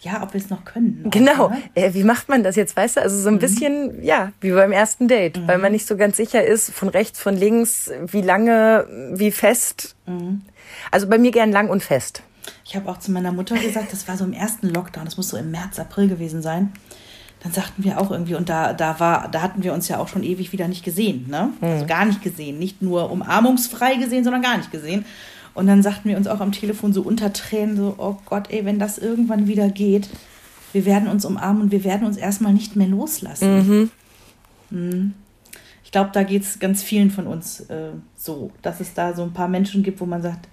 ja, 0.00 0.22
ob 0.22 0.32
wir 0.32 0.40
es 0.40 0.50
noch 0.50 0.64
können. 0.64 1.04
Auch, 1.06 1.10
genau. 1.10 1.48
Ne? 1.48 1.62
Äh, 1.74 1.94
wie 1.94 2.04
macht 2.04 2.28
man 2.28 2.44
das 2.44 2.56
jetzt, 2.56 2.76
weißt 2.76 2.96
du? 2.96 3.02
Also 3.02 3.20
so 3.20 3.28
ein 3.28 3.34
mhm. 3.34 3.38
bisschen, 3.40 4.04
ja, 4.04 4.32
wie 4.40 4.52
beim 4.52 4.72
ersten 4.72 5.08
Date, 5.08 5.38
mhm. 5.38 5.48
weil 5.48 5.58
man 5.58 5.72
nicht 5.72 5.86
so 5.86 5.96
ganz 5.96 6.16
sicher 6.16 6.44
ist, 6.44 6.70
von 6.70 6.88
rechts, 6.88 7.20
von 7.20 7.34
links, 7.34 7.90
wie 8.06 8.22
lange, 8.22 8.86
wie 9.14 9.32
fest. 9.32 9.96
Mhm. 10.06 10.42
Also 10.90 11.08
bei 11.08 11.18
mir 11.18 11.32
gern 11.32 11.50
lang 11.50 11.68
und 11.68 11.82
fest. 11.82 12.22
Ich 12.64 12.76
habe 12.76 12.88
auch 12.88 12.98
zu 12.98 13.10
meiner 13.10 13.32
Mutter 13.32 13.56
gesagt, 13.58 13.92
das 13.92 14.06
war 14.06 14.16
so 14.16 14.24
im 14.24 14.32
ersten 14.32 14.68
Lockdown, 14.68 15.04
das 15.04 15.16
muss 15.16 15.30
so 15.30 15.36
im 15.36 15.50
März, 15.50 15.78
April 15.78 16.08
gewesen 16.08 16.42
sein. 16.42 16.72
Dann 17.40 17.52
sagten 17.52 17.84
wir 17.84 18.00
auch 18.00 18.10
irgendwie, 18.10 18.34
und 18.34 18.48
da, 18.48 18.72
da 18.72 18.98
war, 18.98 19.28
da 19.28 19.42
hatten 19.42 19.62
wir 19.62 19.72
uns 19.72 19.86
ja 19.88 19.98
auch 19.98 20.08
schon 20.08 20.24
ewig 20.24 20.52
wieder 20.52 20.66
nicht 20.66 20.84
gesehen, 20.84 21.26
ne? 21.28 21.50
Also 21.60 21.84
mhm. 21.84 21.88
gar 21.88 22.04
nicht 22.04 22.22
gesehen. 22.22 22.58
Nicht 22.58 22.82
nur 22.82 23.10
umarmungsfrei 23.10 23.94
gesehen, 23.94 24.24
sondern 24.24 24.42
gar 24.42 24.56
nicht 24.56 24.72
gesehen. 24.72 25.04
Und 25.54 25.66
dann 25.66 25.82
sagten 25.82 26.08
wir 26.08 26.16
uns 26.16 26.26
auch 26.26 26.40
am 26.40 26.52
Telefon 26.52 26.92
so 26.92 27.02
unter 27.02 27.32
Tränen, 27.32 27.76
so, 27.76 27.94
oh 27.98 28.16
Gott, 28.26 28.50
ey, 28.50 28.64
wenn 28.64 28.78
das 28.78 28.98
irgendwann 28.98 29.46
wieder 29.46 29.68
geht, 29.68 30.08
wir 30.72 30.84
werden 30.84 31.08
uns 31.08 31.24
umarmen 31.24 31.62
und 31.62 31.72
wir 31.72 31.84
werden 31.84 32.06
uns 32.06 32.16
erstmal 32.16 32.52
nicht 32.52 32.76
mehr 32.76 32.88
loslassen. 32.88 33.56
Mhm. 33.66 33.90
Mhm. 34.70 35.14
Ich 35.84 35.92
glaube, 35.92 36.10
da 36.12 36.22
geht 36.22 36.42
es 36.42 36.58
ganz 36.58 36.82
vielen 36.82 37.10
von 37.10 37.26
uns 37.26 37.60
äh, 37.60 37.92
so, 38.16 38.50
dass 38.62 38.80
es 38.80 38.94
da 38.94 39.14
so 39.14 39.22
ein 39.22 39.32
paar 39.32 39.48
Menschen 39.48 39.82
gibt, 39.82 40.00
wo 40.00 40.06
man 40.06 40.22
sagt, 40.22 40.48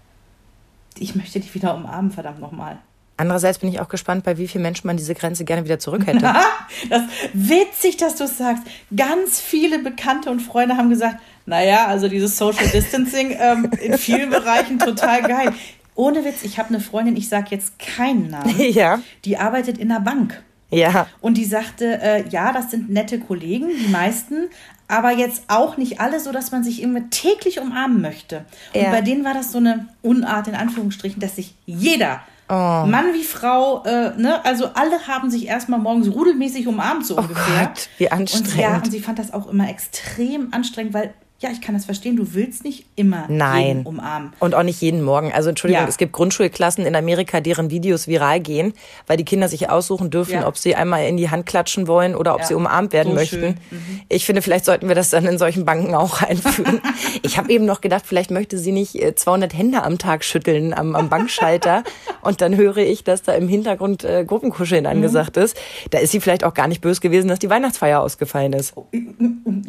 ich 0.98 1.16
möchte 1.16 1.40
dich 1.40 1.54
wieder 1.54 1.76
umarmen, 1.76 2.12
verdammt 2.12 2.40
nochmal. 2.40 2.78
Andererseits 3.18 3.60
bin 3.60 3.70
ich 3.70 3.80
auch 3.80 3.88
gespannt, 3.88 4.26
bei 4.26 4.38
wie 4.38 4.48
vielen 4.48 4.64
Menschen 4.64 4.88
man 4.88 4.98
diese 4.98 5.16
Grenze 5.16 5.46
gerne 5.46 5.64
wieder 5.64 5.80
zurück 5.80 6.06
hätte. 6.06 6.20
das 6.90 7.04
witzig, 7.34 7.96
dass 7.98 8.16
du 8.16 8.26
es 8.26 8.38
sagst. 8.38 8.64
Ganz 8.96 9.40
viele 9.40 9.80
Bekannte 9.80 10.30
und 10.30 10.42
Freunde 10.42 10.76
haben 10.76 10.90
gesagt, 10.90 11.18
naja, 11.46 11.86
also 11.88 12.10
dieses 12.10 12.38
Social 12.38 12.68
Distancing 12.68 13.36
ähm, 13.40 13.70
in 13.82 13.98
vielen 13.98 14.30
Bereichen 14.32 14.80
total 14.80 15.22
geil. 15.22 15.54
Ohne 15.96 16.26
Witz, 16.26 16.44
ich 16.44 16.60
habe 16.60 16.70
eine 16.70 16.82
Freundin, 16.82 17.16
ich 17.16 17.30
sage 17.30 17.48
jetzt 17.52 17.80
keinen 17.80 18.30
Namen, 18.30 18.54
ja. 18.72 19.00
die 19.24 19.38
arbeitet 19.38 19.78
in 19.78 19.92
einer 19.92 20.02
Bank. 20.02 20.44
Ja. 20.70 21.08
Und 21.22 21.38
die 21.38 21.46
sagte, 21.46 22.02
äh, 22.02 22.28
ja, 22.30 22.52
das 22.52 22.72
sind 22.72 22.90
nette 22.90 23.20
Kollegen, 23.20 23.70
die 23.70 23.88
meisten, 23.88 24.50
aber 24.90 25.12
jetzt 25.12 25.44
auch 25.48 25.78
nicht 25.78 26.02
alle, 26.02 26.20
so 26.20 26.34
dass 26.34 26.52
man 26.52 26.66
sich 26.66 26.82
immer 26.82 27.10
täglich 27.10 27.60
umarmen 27.62 28.02
möchte. 28.02 28.46
Und 28.74 28.82
ja. 28.82 28.92
bei 28.92 29.02
denen 29.02 29.24
war 29.24 29.34
das 29.34 29.54
so 29.54 29.60
eine 29.60 29.88
Unart 30.02 30.50
in 30.50 30.56
Anführungsstrichen, 30.56 31.22
dass 31.22 31.38
sich 31.38 31.56
jeder 31.66 32.22
Mann 32.48 33.14
wie 33.14 33.24
Frau, 33.24 33.84
äh, 33.86 34.16
ne? 34.18 34.44
Also 34.46 34.70
alle 34.76 35.08
haben 35.08 35.32
sich 35.32 35.48
erstmal 35.48 35.80
morgens 35.80 36.14
rudelmäßig 36.14 36.68
umarmt, 36.68 37.06
so 37.06 37.18
ungefähr. 37.18 37.68
Gott, 37.68 37.90
wie 37.98 38.12
anstrengend. 38.12 38.54
Und 38.54 38.60
ja, 38.60 38.76
und 38.76 38.92
sie 38.92 39.00
fand 39.00 39.18
das 39.18 39.34
auch 39.34 39.48
immer 39.48 39.70
extrem 39.70 40.54
anstrengend, 40.54 40.94
weil 40.94 41.14
ja, 41.46 41.52
ich 41.52 41.62
kann 41.62 41.76
das 41.76 41.86
verstehen. 41.86 42.16
Du 42.16 42.34
willst 42.34 42.64
nicht 42.64 42.86
immer 42.96 43.26
Nein. 43.30 43.68
jeden 43.68 43.86
umarmen. 43.86 44.34
Und 44.40 44.56
auch 44.56 44.64
nicht 44.64 44.82
jeden 44.82 45.04
Morgen. 45.04 45.32
Also 45.32 45.50
Entschuldigung, 45.50 45.84
Ja. 45.84 45.88
es 45.90 45.98
gibt 45.98 46.12
Grundschulklassen 46.14 46.86
in 46.86 46.96
Amerika, 46.96 47.40
deren 47.40 47.70
Videos 47.70 48.08
viral 48.08 48.40
gehen, 48.40 48.74
weil 49.06 49.18
die 49.18 49.26
Kinder 49.26 49.48
sich 49.48 49.70
aussuchen 49.70 50.10
dürfen, 50.10 50.34
Ja. 50.34 50.48
ob 50.48 50.58
sie 50.58 50.74
einmal 50.76 51.06
in 51.08 51.18
die 51.18 51.30
Hand 51.30 51.46
klatschen 51.46 51.88
wollen 51.88 52.16
oder 52.16 52.34
ob 52.34 52.42
Ja. 52.42 52.46
sie 52.48 52.54
umarmt 52.56 52.94
werden 52.94 53.10
So 53.10 53.16
möchten. 53.16 53.60
Mhm. 53.70 54.02
Ich 54.10 54.26
finde, 54.26 54.42
vielleicht 54.42 54.66
sollten 54.66 54.88
wir 54.88 54.96
das 54.96 55.12
dann 55.12 55.26
in 55.26 55.38
solchen 55.38 55.66
Banken 55.66 55.94
auch 55.94 56.22
einführen. 56.28 56.82
ich 57.22 57.38
habe 57.38 57.52
eben 57.52 57.66
noch 57.66 57.82
gedacht, 57.82 58.04
vielleicht 58.08 58.32
möchte 58.32 58.58
sie 58.58 58.72
nicht 58.72 58.96
äh, 58.96 59.14
200 59.14 59.54
Hände 59.56 59.84
am 59.84 59.98
Tag 60.00 60.24
schütteln 60.24 60.74
am, 60.74 60.96
am 60.96 61.10
Bankschalter. 61.10 61.84
und 62.22 62.42
dann 62.42 62.56
höre 62.58 62.78
ich, 62.78 63.04
dass 63.04 63.22
da 63.22 63.34
im 63.34 63.48
Hintergrund 63.48 64.04
äh, 64.04 64.26
Gruppenkuscheln 64.26 64.84
Mhm. 64.86 64.90
angesagt 64.90 65.38
ist. 65.38 65.56
Da 65.92 66.00
ist 66.00 66.12
sie 66.12 66.20
vielleicht 66.20 66.44
auch 66.44 66.54
gar 66.54 66.68
nicht 66.68 66.82
böse 66.82 67.02
gewesen, 67.02 67.28
dass 67.28 67.40
die 67.40 67.50
Weihnachtsfeier 67.50 68.02
ausgefallen 68.02 68.54
ist. 68.54 68.74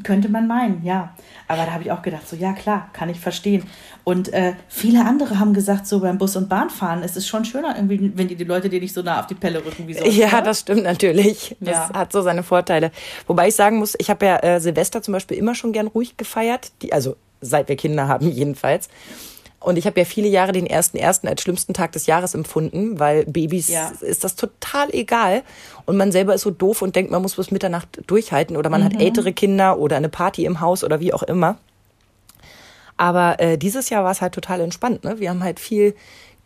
Könnte 0.05 0.29
man 0.29 0.47
meinen, 0.47 0.85
ja. 0.85 1.15
Aber 1.49 1.65
da 1.65 1.73
habe 1.73 1.85
ich 1.85 1.93
auch 1.93 2.03
gedacht, 2.03 2.29
so 2.29 2.35
ja 2.37 2.53
klar, 2.53 2.89
kann 2.93 3.09
ich 3.09 3.21
verstehen. 3.21 3.63
Und 4.05 4.33
äh, 4.33 4.55
viele 4.69 5.05
andere 5.05 5.39
haben 5.39 5.55
gesagt, 5.55 5.87
so 5.87 6.01
beim 6.01 6.19
Bus- 6.19 6.37
und 6.37 6.49
Bahnfahren, 6.49 7.03
es 7.03 7.17
ist 7.17 7.29
schon 7.29 7.45
schöner, 7.45 7.75
irgendwie, 7.77 8.13
wenn 8.17 8.29
die, 8.29 8.35
die 8.37 8.45
Leute 8.45 8.69
dir 8.69 8.81
nicht 8.81 8.95
so 8.95 9.03
nah 9.03 9.21
auf 9.21 9.27
die 9.27 9.35
Pelle 9.35 9.65
rücken 9.65 9.87
wie 9.87 9.95
sonst. 9.95 10.17
Ja, 10.17 10.29
oder? 10.29 10.43
das 10.43 10.61
stimmt 10.61 10.83
natürlich. 10.83 11.57
Das 11.61 11.75
Ja. 11.77 11.91
hat 11.95 12.13
so 12.13 12.23
seine 12.23 12.43
Vorteile. 12.43 12.91
Wobei 13.27 13.49
ich 13.49 13.55
sagen 13.55 13.79
muss, 13.79 13.95
ich 13.99 14.11
habe 14.11 14.27
ja 14.27 14.37
äh, 14.39 14.61
Silvester 14.61 15.03
zum 15.03 15.13
Beispiel 15.13 15.37
immer 15.37 15.55
schon 15.55 15.73
gern 15.73 15.87
ruhig 15.87 16.17
gefeiert. 16.17 16.73
Die, 16.83 16.93
also 16.93 17.17
seit 17.41 17.69
wir 17.69 17.77
Kinder 17.77 18.09
haben 18.09 18.29
jedenfalls. 18.31 18.89
Und 19.67 19.77
ich 19.79 19.87
habe 19.87 19.99
ja 19.99 20.05
viele 20.05 20.29
Jahre 20.29 20.53
den 20.53 20.65
ersten 20.65 20.97
ersten 20.97 21.27
als 21.27 21.43
schlimmsten 21.43 21.75
Tag 21.75 21.91
des 21.91 22.07
Jahres 22.07 22.35
empfunden, 22.35 23.01
weil 23.01 23.25
Babys 23.27 23.67
Ja. 23.69 23.91
ist 24.01 24.23
das 24.23 24.37
total 24.37 24.89
egal. 24.95 25.43
Und 25.87 25.97
man 25.97 26.13
selber 26.13 26.35
ist 26.35 26.43
so 26.43 26.51
doof 26.53 26.83
und 26.83 26.95
denkt, 26.95 27.11
man 27.11 27.21
muss 27.21 27.35
bis 27.35 27.51
Mitternacht 27.51 27.89
durchhalten 28.07 28.57
oder 28.57 28.71
man 28.71 28.81
Mhm. 28.81 28.85
hat 28.85 29.01
ältere 29.01 29.33
Kinder 29.33 29.79
oder 29.79 29.97
eine 29.97 30.09
Party 30.09 30.45
im 30.45 30.61
Haus 30.61 30.85
oder 30.85 31.01
wie 31.01 31.13
auch 31.13 31.25
immer. 31.25 31.59
Aber 32.97 33.41
äh, 33.41 33.59
dieses 33.59 33.91
Jahr 33.91 34.05
war 34.05 34.13
es 34.13 34.21
halt 34.23 34.35
total 34.35 34.61
entspannt. 34.61 35.05
Ne? 35.05 35.19
Wir 35.19 35.31
haben 35.31 35.43
halt 35.43 35.61
viel 35.61 35.95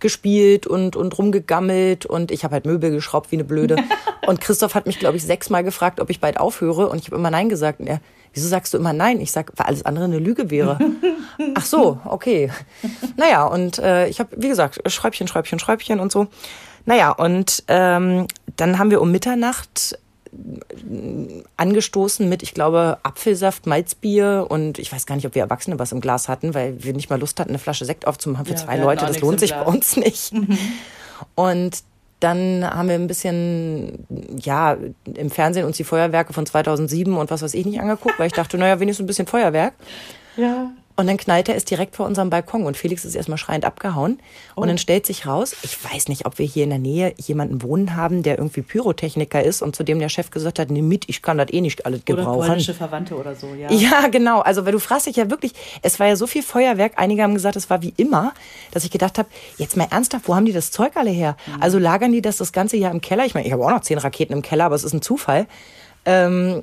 gespielt 0.01 0.67
und, 0.67 0.97
und 0.97 1.17
rumgegammelt 1.19 2.07
und 2.07 2.31
ich 2.31 2.43
habe 2.45 2.55
halt 2.55 2.65
Möbel 2.65 2.91
geschraubt 2.91 3.31
wie 3.33 3.37
eine 3.37 3.45
Blöde. 3.45 3.77
Und 4.27 4.41
Christoph 4.41 4.75
hat 4.75 4.87
mich, 4.87 4.99
glaube 4.99 5.17
ich, 5.17 5.25
sechsmal 5.25 5.65
gefragt, 5.65 5.99
ob 5.99 6.09
ich 6.09 6.21
bald 6.21 6.39
aufhöre 6.39 6.89
und 6.89 6.99
ich 6.99 7.07
habe 7.07 7.17
immer 7.17 7.31
Nein 7.31 7.49
gesagt. 7.49 7.81
Und 7.81 7.87
er, 7.89 8.01
wieso 8.33 8.49
sagst 8.49 8.75
du 8.75 8.79
immer 8.79 8.93
Nein? 8.93 9.21
Ich 9.21 9.33
sag, 9.33 9.53
weil 9.57 9.66
alles 9.66 9.85
andere 9.85 10.05
eine 10.05 10.19
Lüge 10.19 10.51
wäre. 10.51 10.79
Ach 11.55 11.64
so, 11.64 11.99
okay. 12.05 12.51
Naja, 13.16 13.45
und 13.45 13.79
äh, 13.79 14.09
ich 14.09 14.21
habe, 14.21 14.31
wie 14.37 14.49
gesagt, 14.49 14.81
Schräubchen, 14.90 15.29
Schräubchen, 15.29 15.59
Schräubchen 15.59 16.01
und 16.01 16.12
so. 16.12 16.29
Naja, 16.87 17.11
und 17.11 17.64
ähm, 17.69 18.27
dann 18.57 18.79
haben 18.79 18.90
wir 18.90 19.01
um 19.01 19.11
Mitternacht 19.11 19.99
angestoßen 21.57 22.29
mit, 22.29 22.43
ich 22.43 22.55
glaube, 22.55 22.99
Apfelsaft, 23.03 23.66
Malzbier 23.66 24.47
und 24.49 24.79
ich 24.79 24.93
weiß 24.93 25.07
gar 25.07 25.16
nicht, 25.16 25.27
ob 25.27 25.35
wir 25.35 25.43
Erwachsene 25.43 25.79
was 25.79 25.90
im 25.90 26.01
Glas 26.01 26.29
hatten, 26.29 26.55
weil 26.55 26.83
wir 26.83 26.93
nicht 26.93 27.11
mal 27.11 27.19
Lust 27.19 27.40
hatten, 27.40 27.51
eine 27.51 27.59
Flasche 27.59 27.85
Sekt 27.85 28.07
aufzumachen 28.07 28.47
für 28.47 28.53
Ja, 28.53 28.59
zwei 28.59 28.77
Leute. 28.77 29.07
Das 29.07 29.21
lohnt 29.21 29.40
sich 29.40 29.53
bei 29.53 29.62
uns 29.62 29.97
nicht. 29.97 30.33
Und 31.35 31.83
dann 32.21 32.65
haben 32.65 32.89
wir 32.89 32.95
ein 32.95 33.07
bisschen, 33.07 34.07
ja, 34.39 34.77
im 35.15 35.31
Fernsehen 35.31 35.67
uns 35.67 35.79
die 35.79 35.85
Feuerwerke 35.85 36.33
von 36.33 36.47
2007 36.47 37.17
und 37.17 37.31
was 37.31 37.43
weiß 37.43 37.55
ich 37.55 37.67
nicht 37.67 37.81
angeguckt, 37.81 38.19
weil 38.19 38.27
ich 38.27 38.33
dachte, 38.33 38.59
naja, 38.59 38.79
wenigstens 38.79 39.05
ein 39.05 39.07
bisschen 39.07 39.27
Feuerwerk. 39.27 39.75
Ja. 40.37 40.71
Und 41.01 41.07
dann 41.07 41.17
knallte 41.17 41.55
es 41.55 41.65
direkt 41.65 41.97
vor 41.97 42.05
unserem 42.05 42.29
Balkon 42.29 42.65
und 42.65 42.77
Felix 42.77 43.07
ist 43.07 43.15
erstmal 43.15 43.39
schreiend 43.39 43.65
abgehauen. 43.65 44.21
Und 44.55 44.69
dann 44.69 44.77
stellt 44.77 45.07
sich 45.07 45.27
raus, 45.27 45.57
ich 45.63 45.83
weiß 45.83 46.09
nicht, 46.09 46.27
ob 46.27 46.39
wir 46.39 46.45
hier 46.45 46.65
in 46.65 46.69
der 46.69 46.79
Nähe 46.79 47.15
jemanden 47.17 47.63
wohnen 47.63 47.97
haben, 47.97 48.23
der 48.23 48.37
irgendwie 48.37 48.61
Pyrotechniker 48.61 49.43
ist 49.43 49.63
und 49.63 49.75
zu 49.75 49.83
dem 49.83 49.99
der 49.99 50.11
Chef 50.11 50.31
gesagt 50.31 50.59
hat, 50.59 50.71
nimm 50.71 50.89
mit, 50.89 51.09
ich 51.09 51.23
kann 51.23 51.39
das 51.39 51.51
eh 51.55 51.63
nicht 51.63 51.87
alles 51.87 52.03
Oder 52.03 52.17
gebrauchen. 52.17 52.47
polnische 52.49 52.75
Verwandte 52.75 53.17
oder 53.17 53.35
so, 53.35 53.55
ja. 53.55 53.73
Ja, 53.73 54.09
genau. 54.09 54.41
Also, 54.41 54.67
weil 54.67 54.73
du 54.73 54.79
fragst 54.79 55.07
dich 55.07 55.17
ja 55.17 55.31
wirklich, 55.31 55.55
es 55.81 55.99
war 55.99 56.07
ja 56.07 56.17
so 56.17 56.27
viel 56.27 56.43
Feuerwerk. 56.43 56.93
Einige 56.97 57.23
haben 57.23 57.33
gesagt, 57.33 57.57
es 57.57 57.71
war 57.71 57.81
wie 57.81 57.95
immer, 57.97 58.35
dass 58.71 58.85
ich 58.85 58.91
gedacht 58.91 59.17
habe, 59.17 59.31
jetzt 59.57 59.79
mal 59.79 59.89
ernsthaft, 59.91 60.29
wo 60.29 60.37
haben 60.37 60.45
die 60.45 60.53
das 60.53 60.71
Zeug 60.71 60.97
alle 60.97 61.11
her? 61.11 61.35
Also 61.61 61.79
lagern 61.79 62.13
die 62.13 62.21
das 62.21 62.37
das 62.37 62.53
ganze 62.53 62.77
Jahr 62.77 62.93
im 62.93 63.01
Keller? 63.01 63.25
Ich 63.25 63.33
meine, 63.33 63.47
ich 63.47 63.55
habe 63.55 63.65
auch 63.65 63.71
noch 63.71 63.81
zehn 63.81 63.97
Raketen 63.97 64.35
im 64.35 64.43
Keller, 64.43 64.67
aber 64.67 64.75
es 64.75 64.85
ist 64.85 64.93
ein 64.93 65.01
Zufall. 65.01 65.47
Ähm, 66.05 66.63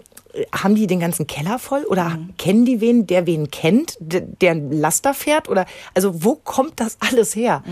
haben 0.52 0.76
die 0.76 0.88
den 0.88 1.00
ganzen 1.00 1.26
Keller 1.26 1.58
voll 1.58 1.84
oder 1.86 2.17
kennen 2.38 2.65
die 2.65 2.80
wen, 2.80 3.08
der 3.08 3.26
wen 3.26 3.50
kennt, 3.50 3.97
der, 4.00 4.21
der 4.21 4.52
ein 4.52 4.71
Laster 4.71 5.13
fährt 5.13 5.50
oder 5.50 5.65
also 5.95 6.23
wo 6.23 6.36
kommt 6.36 6.80
das 6.80 6.97
alles 7.00 7.36
her? 7.36 7.63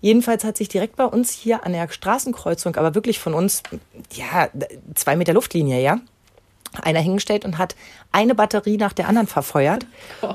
Jedenfalls 0.00 0.44
hat 0.44 0.56
sich 0.56 0.68
direkt 0.68 0.96
bei 0.96 1.04
uns 1.04 1.30
hier 1.30 1.64
an 1.64 1.72
der 1.72 1.88
Straßenkreuzung, 1.88 2.76
aber 2.76 2.94
wirklich 2.94 3.18
von 3.20 3.34
uns, 3.34 3.62
ja, 4.12 4.48
zwei 4.94 5.14
Meter 5.14 5.34
Luftlinie, 5.34 5.80
ja, 5.80 6.00
einer 6.82 7.00
hingestellt 7.00 7.44
und 7.44 7.58
hat 7.58 7.74
eine 8.12 8.34
Batterie 8.34 8.76
nach 8.76 8.92
der 8.92 9.08
anderen 9.08 9.26
verfeuert. 9.26 9.86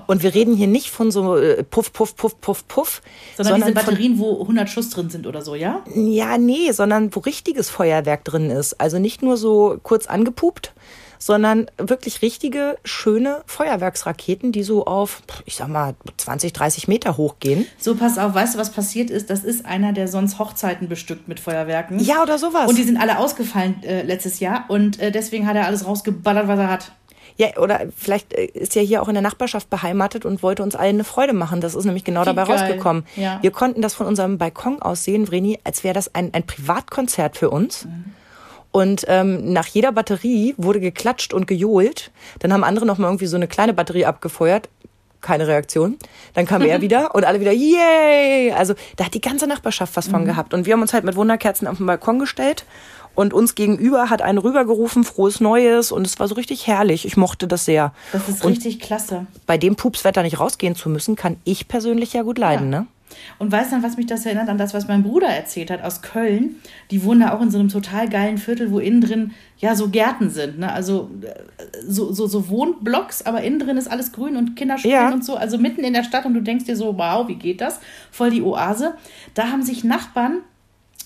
Und 0.08 0.24
wir 0.24 0.34
reden 0.34 0.56
hier 0.56 0.67
nicht 0.67 0.89
von 0.89 1.12
so 1.12 1.38
äh, 1.38 1.63
Puff, 1.63 1.93
Puff, 1.93 2.15
Puff, 2.15 2.39
Puff, 2.41 2.67
Puff, 2.67 3.02
Sondern, 3.38 3.56
diese 3.56 3.65
von 3.67 3.74
Batterien, 3.74 4.19
wo 4.19 4.41
100 4.41 4.69
Schuss 4.69 4.89
drin 4.89 5.10
sind 5.10 5.28
oder 5.28 5.41
so, 5.41 5.56
ja? 5.56 5.84
ja, 5.93 6.38
nee, 6.38 6.71
sondern 6.71 7.15
wo 7.15 7.19
richtiges 7.19 7.69
Feuerwerk 7.69 8.24
drin 8.26 8.50
ist. 8.50 8.80
Also 8.80 9.00
nicht 9.00 9.21
nur 9.21 9.38
so 9.38 9.80
kurz 9.84 10.08
angepupt, 10.08 10.74
sondern 11.17 11.67
wirklich 11.78 12.21
richtige, 12.21 12.78
schöne 12.84 13.43
Feuerwerksraketen, 13.45 14.51
die 14.51 14.63
so 14.63 14.86
auf, 14.86 15.21
ich 15.45 15.56
sag 15.56 15.67
mal, 15.67 15.95
20, 16.17 16.54
30 16.54 16.88
Meter 16.88 17.17
hochgehen. 17.17 17.65
So, 17.78 17.95
pass 17.95 18.17
auf, 18.17 18.34
weißt 18.34 18.56
du, 18.56 18.60
was 18.60 18.71
passiert 18.71 19.10
ist? 19.10 19.30
Das 19.30 19.43
ist 19.43 19.65
einer, 19.65 19.93
der 19.93 20.08
sonst 20.08 20.39
Hochzeiten 20.39 20.88
bestückt 20.88 21.28
mit 21.28 21.39
Feuerwerken. 21.39 21.99
Ja, 21.99 22.21
oder 22.21 22.38
sowas. 22.38 22.69
Und 22.69 22.78
die 22.78 22.84
sind 22.84 22.97
alle 22.97 23.19
ausgefallen 23.19 23.84
äh, 23.84 24.04
letztes 24.04 24.39
Jahr 24.39 24.65
und 24.67 24.99
äh, 24.99 25.12
deswegen 25.12 25.47
hat 25.47 25.56
er 25.56 25.65
alles 25.65 25.86
rausgeballert, 25.86 26.47
was 26.47 26.60
er 26.60 26.69
hat. 26.69 26.91
Ja, 27.38 27.58
oder 27.58 27.88
vielleicht 27.95 28.34
äh, 28.34 28.45
ist 28.45 28.75
ja 28.75 28.82
hier 28.82 29.01
auch 29.01 29.08
in 29.08 29.13
der 29.13 29.21
Nachbarschaft 29.23 29.69
beheimatet 29.69 30.25
und 30.25 30.41
wollte 30.41 30.63
uns 30.63 30.75
allen 30.75 30.95
eine 30.95 31.04
Freude 31.04 31.34
machen. 31.34 31.62
Das 31.62 31.75
ist 31.75 31.86
nämlich 31.86 32.04
genau 32.04 32.21
Wie 32.21 32.25
dabei 32.25 32.45
geil. 32.45 32.58
rausgekommen. 32.58 33.06
Ja. 33.15 33.39
Wir 33.41 33.51
konnten 33.51 33.82
das 33.82 33.93
von 33.93 34.08
unserem 34.08 34.38
Balkon 34.38 34.82
aus 34.82 35.04
sehen, 35.04 35.28
Vreni, 35.28 35.60
als 35.63 35.84
wäre 35.84 35.93
das 35.93 36.15
ein, 36.15 36.34
ein 36.34 36.43
Privatkonzert 36.43 37.38
für 37.38 37.49
uns. 37.49 37.88
Und 38.76 39.06
ähm, 39.08 39.54
nach 39.54 39.68
jeder 39.68 39.94
Batterie 39.94 40.54
wurde 40.58 40.82
geklatscht 40.82 41.34
und 41.34 41.48
gejohlt. 41.48 42.12
Dann 42.40 42.52
haben 42.52 42.66
andere 42.66 42.86
noch 42.86 42.98
mal 42.98 43.08
irgendwie 43.08 43.26
so 43.26 43.38
eine 43.38 43.48
kleine 43.48 43.74
Batterie 43.74 44.06
abgefeuert. 44.06 44.68
Keine 45.22 45.48
Reaktion. 45.48 45.96
Dann 46.34 46.46
kam 46.46 46.62
er 46.62 46.82
wieder 46.82 47.16
und 47.16 47.24
alle 47.24 47.40
wieder, 47.40 47.54
yay! 47.54 48.52
Also 48.52 48.74
da 48.98 49.06
hat 49.06 49.14
die 49.14 49.22
ganze 49.22 49.48
Nachbarschaft 49.48 49.96
was 49.96 50.10
von 50.10 50.26
gehabt. 50.26 50.54
Und 50.54 50.66
wir 50.66 50.74
haben 50.74 50.82
uns 50.82 50.92
halt 50.94 51.06
mit 51.06 51.16
Wunderkerzen 51.16 51.70
auf 51.70 51.78
den 51.78 51.86
Balkon 51.86 52.20
gestellt. 52.20 52.66
Und 53.16 53.34
uns 53.34 53.56
gegenüber 53.56 54.10
hat 54.10 54.22
eine 54.22 54.44
rübergerufen, 54.44 55.06
frohes 55.06 55.40
Neues. 55.40 55.94
Und 55.94 56.06
es 56.06 56.20
war 56.20 56.28
so 56.28 56.36
richtig 56.36 56.68
herrlich. 56.68 57.06
Ich 57.06 57.16
mochte 57.16 57.48
das 57.48 57.64
sehr. 57.64 57.94
Das 58.12 58.28
ist 58.28 58.44
und 58.44 58.52
richtig 58.52 58.82
klasse. 58.82 59.26
bei 59.48 59.58
dem 59.58 59.78
Pupswetter 59.78 60.22
nicht 60.22 60.42
rausgehen 60.42 60.76
zu 60.76 60.90
müssen, 60.90 61.16
kann 61.16 61.38
ich 61.46 61.70
persönlich 61.70 62.12
ja 62.12 62.24
gut 62.24 62.38
leiden, 62.38 62.74
Ja. 62.74 62.80
ne? 62.82 62.88
Und 63.38 63.52
weißt 63.52 63.72
du, 63.72 63.76
an 63.78 63.84
was 63.84 63.98
mich 63.98 64.08
das 64.08 64.26
erinnert? 64.26 64.50
An 64.50 64.58
das, 64.58 64.74
was 64.74 64.88
mein 64.88 65.04
Bruder 65.04 65.28
erzählt 65.28 65.70
hat 65.72 65.84
aus 65.84 66.02
Köln. 66.02 66.56
Die 66.91 67.04
wohnen 67.04 67.22
da 67.22 67.34
auch 67.34 67.41
in 67.41 67.52
so 67.52 67.60
einem 67.60 67.70
total 67.70 68.10
geilen 68.10 68.38
Viertel, 68.38 68.72
wo 68.72 68.80
innen 68.80 69.02
drin 69.02 69.32
ja 69.58 69.76
so 69.76 69.89
Gärten 69.89 70.30
sind. 70.30 70.60
Ne? 70.60 70.72
Also 70.72 71.10
äh, 71.22 71.34
so, 71.88 72.12
so, 72.12 72.28
so 72.28 72.50
Wohnblocks, 72.50 73.22
aber 73.22 73.41
innen 73.44 73.60
drin 73.60 73.78
ist 73.78 73.88
alles 73.89 74.12
grün 74.12 74.36
und 74.38 74.56
Kinder 74.56 74.78
spielen 74.78 74.94
Ja. 74.94 75.12
und 75.13 75.24
so. 75.24 75.36
Also 75.36 75.58
mitten 75.58 75.84
in 75.84 75.94
der 75.94 76.04
Stadt 76.04 76.26
und 76.26 76.34
du 76.34 76.41
denkst 76.41 76.65
dir 76.65 76.76
so, 76.76 76.98
wow, 76.98 77.28
wie 77.28 77.36
geht 77.36 77.62
das? 77.62 77.80
Voll 78.12 78.32
die 78.32 78.41
Oase. 78.41 78.96
Da 79.34 79.48
haben 79.50 79.63
sich 79.63 79.84
Nachbarn 79.84 80.39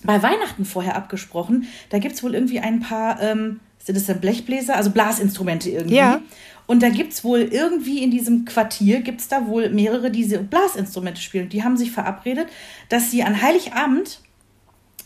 bei 0.03 0.23
Weihnachten 0.23 0.65
vorher 0.65 0.95
abgesprochen. 0.95 1.65
Da 1.89 1.99
gibt 1.99 2.15
es 2.15 2.23
wohl 2.23 2.33
irgendwie 2.33 2.59
ein 2.59 2.79
paar, 2.79 3.21
ähm, 3.21 3.59
sind 3.79 3.95
das 3.97 4.05
dann 4.05 4.21
Blechbläser, 4.21 4.75
also 4.75 4.91
Blasinstrumente 4.91 5.69
irgendwie. 5.69 5.95
Ja. 5.95 6.21
Und 6.69 6.83
da 6.83 6.89
gibt 6.89 7.13
es 7.13 7.23
wohl 7.23 7.39
irgendwie 7.39 8.03
in 8.03 8.11
diesem 8.11 8.45
Quartier, 8.45 9.01
gibt 9.01 9.21
es 9.21 9.27
da 9.27 9.47
wohl 9.47 9.69
mehrere, 9.71 10.11
die 10.11 10.21
diese 10.21 10.37
Blasinstrumente 10.37 11.19
spielen. 11.19 11.49
Die 11.49 11.63
haben 11.63 11.77
sich 11.77 11.89
verabredet, 11.89 12.47
dass 12.89 13.09
sie 13.09 13.23
an 13.23 13.41
Heiligabend 13.41 14.21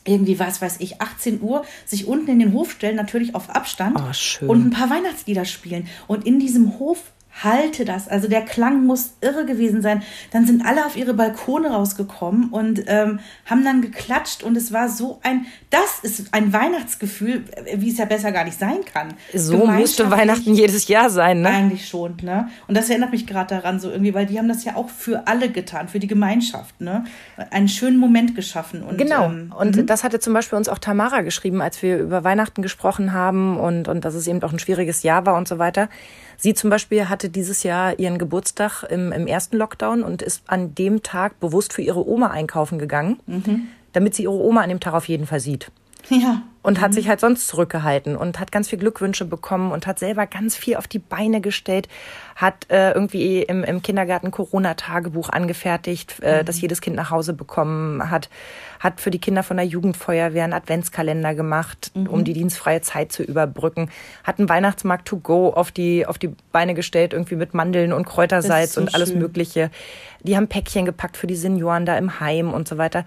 irgendwie, 0.03 0.39
was 0.39 0.61
weiß 0.61 0.81
ich, 0.81 1.01
18 1.01 1.41
Uhr, 1.41 1.63
sich 1.85 2.05
unten 2.05 2.29
in 2.31 2.39
den 2.39 2.51
Hof 2.51 2.73
stellen, 2.73 2.97
natürlich 2.97 3.33
auf 3.33 3.49
Abstand 3.49 3.97
Oh, 3.97 4.45
und 4.45 4.65
ein 4.65 4.69
paar 4.71 4.89
Weihnachtslieder 4.89 5.45
spielen. 5.45 5.87
Und 6.07 6.27
in 6.27 6.37
diesem 6.37 6.79
Hof 6.79 7.13
halte 7.41 7.85
das. 7.85 8.07
Also 8.07 8.27
der 8.27 8.41
Klang 8.41 8.85
muss 8.85 9.15
irre 9.21 9.45
gewesen 9.45 9.81
sein. 9.81 10.03
Dann 10.31 10.45
sind 10.45 10.65
alle 10.65 10.85
auf 10.85 10.95
ihre 10.95 11.13
Balkone 11.13 11.69
rausgekommen 11.69 12.49
und 12.49 12.83
ähm, 12.87 13.19
haben 13.45 13.63
dann 13.63 13.81
geklatscht 13.81 14.43
und 14.43 14.55
es 14.55 14.71
war 14.71 14.89
so 14.89 15.19
ein, 15.23 15.45
das 15.69 15.99
ist 16.03 16.33
ein 16.33 16.53
Weihnachtsgefühl, 16.53 17.45
wie 17.75 17.89
es 17.89 17.97
ja 17.97 18.05
besser 18.05 18.31
gar 18.31 18.43
nicht 18.43 18.59
sein 18.59 18.85
kann. 18.85 19.15
So 19.33 19.65
müsste 19.65 20.11
Weihnachten 20.11 20.53
jedes 20.53 20.87
Jahr 20.87 21.09
sein, 21.09 21.41
ne? 21.41 21.49
eigentlich 21.49 21.87
schon, 21.87 22.17
ne? 22.21 22.49
Und 22.67 22.75
das 22.77 22.89
erinnert 22.89 23.11
mich 23.11 23.25
gerade 23.25 23.55
daran 23.55 23.79
so 23.79 23.89
irgendwie, 23.89 24.13
weil 24.13 24.25
die 24.25 24.37
haben 24.37 24.47
das 24.47 24.63
ja 24.63 24.75
auch 24.75 24.89
für 24.89 25.27
alle 25.27 25.49
getan, 25.49 25.87
für 25.87 25.99
die 25.99 26.07
Gemeinschaft, 26.07 26.79
ne? 26.81 27.05
Einen 27.49 27.67
schönen 27.67 27.97
Moment 27.97 28.35
geschaffen. 28.35 28.83
Und, 28.83 28.97
Genau. 28.97 29.25
Ähm, 29.25 29.53
und 29.57 29.89
das 29.89 30.03
hatte 30.03 30.19
zum 30.19 30.33
Beispiel 30.33 30.57
uns 30.57 30.69
auch 30.69 30.77
Tamara 30.77 31.21
geschrieben, 31.21 31.61
als 31.61 31.81
wir 31.81 31.97
über 31.97 32.23
Weihnachten 32.23 32.61
gesprochen 32.61 33.13
haben 33.13 33.57
und, 33.57 33.87
und 33.87 34.05
dass 34.05 34.13
es 34.13 34.27
eben 34.27 34.41
auch 34.43 34.53
ein 34.53 34.59
schwieriges 34.59 35.03
Jahr 35.03 35.25
war 35.25 35.35
und 35.35 35.47
so 35.47 35.57
weiter. 35.57 35.89
Sie 36.43 36.53
zum 36.53 36.69
Beispiel 36.69 37.07
hatte 37.07 37.29
dieses 37.29 37.63
Jahr 37.63 37.97
ihren 37.99 38.17
Geburtstag 38.17 38.83
im, 38.83 39.13
im 39.13 39.27
ersten 39.27 39.55
Lockdown 39.55 40.03
und 40.03 40.21
ist 40.21 40.43
an 40.47 40.75
dem 40.75 41.01
Tag 41.01 41.39
bewusst 41.39 41.71
für 41.71 41.81
ihre 41.81 42.05
Oma 42.05 42.31
einkaufen 42.31 42.79
gegangen. 42.79 43.21
damit 43.93 44.13
sie 44.13 44.23
ihre 44.23 44.33
Oma 44.33 44.59
an 44.59 44.67
dem 44.67 44.81
Tag 44.81 44.93
auf 44.93 45.07
jeden 45.07 45.25
Fall 45.25 45.39
sieht. 45.39 45.71
Ja. 46.09 46.41
Und 46.61 46.81
hat 46.81 46.93
sich 46.93 47.07
halt 47.07 47.21
sonst 47.21 47.47
zurückgehalten 47.47 48.17
und 48.17 48.41
hat 48.41 48.51
ganz 48.51 48.67
viel 48.67 48.77
Glückwünsche 48.79 49.23
bekommen 49.23 49.71
und 49.71 49.87
hat 49.87 49.99
selber 49.99 50.27
ganz 50.27 50.57
viel 50.57 50.75
auf 50.75 50.85
die 50.85 50.99
Beine 50.99 51.39
gestellt, 51.39 51.87
hat 52.35 52.69
äh, 52.69 52.91
irgendwie 52.91 53.41
im, 53.41 53.63
im 53.63 53.81
Kindergarten 53.81 54.29
Corona-Tagebuch 54.29 55.29
angefertigt, 55.29 56.19
äh, 56.21 56.43
das 56.43 56.59
jedes 56.59 56.81
Kind 56.81 56.97
nach 56.97 57.09
Hause 57.09 57.31
bekommen 57.31 58.09
hat, 58.09 58.29
hat 58.83 58.99
für 58.99 59.11
die 59.11 59.19
Kinder 59.19 59.43
von 59.43 59.55
der 59.55 59.65
Jugendfeuerwehr 59.65 60.43
einen 60.43 60.51
Adventskalender 60.53 61.33
gemacht, 61.33 61.91
um 61.95 62.25
die 62.25 62.33
dienstfreie 62.33 62.81
Zeit 62.81 63.13
zu 63.13 63.23
überbrücken, 63.23 63.89
hat 64.25 64.39
einen 64.39 64.49
Weihnachtsmarkt 64.49 65.07
to 65.07 65.17
go 65.17 65.49
auf 65.49 65.71
die, 65.71 66.05
auf 66.05 66.17
die 66.17 66.31
Beine 66.51 66.73
gestellt, 66.73 67.13
irgendwie 67.13 67.37
mit 67.37 67.53
Mandeln 67.53 67.93
und 67.93 68.05
Kräutersalz 68.05 68.73
so 68.73 68.81
und 68.81 68.93
alles 68.93 69.09
schön. 69.09 69.19
Mögliche. 69.19 69.71
Die 70.21 70.35
haben 70.35 70.49
Päckchen 70.49 70.85
gepackt 70.85 71.15
für 71.15 71.27
die 71.27 71.37
Senioren 71.37 71.85
da 71.85 71.97
im 71.97 72.19
Heim 72.19 72.53
und 72.53 72.67
so 72.67 72.77
weiter. 72.77 73.05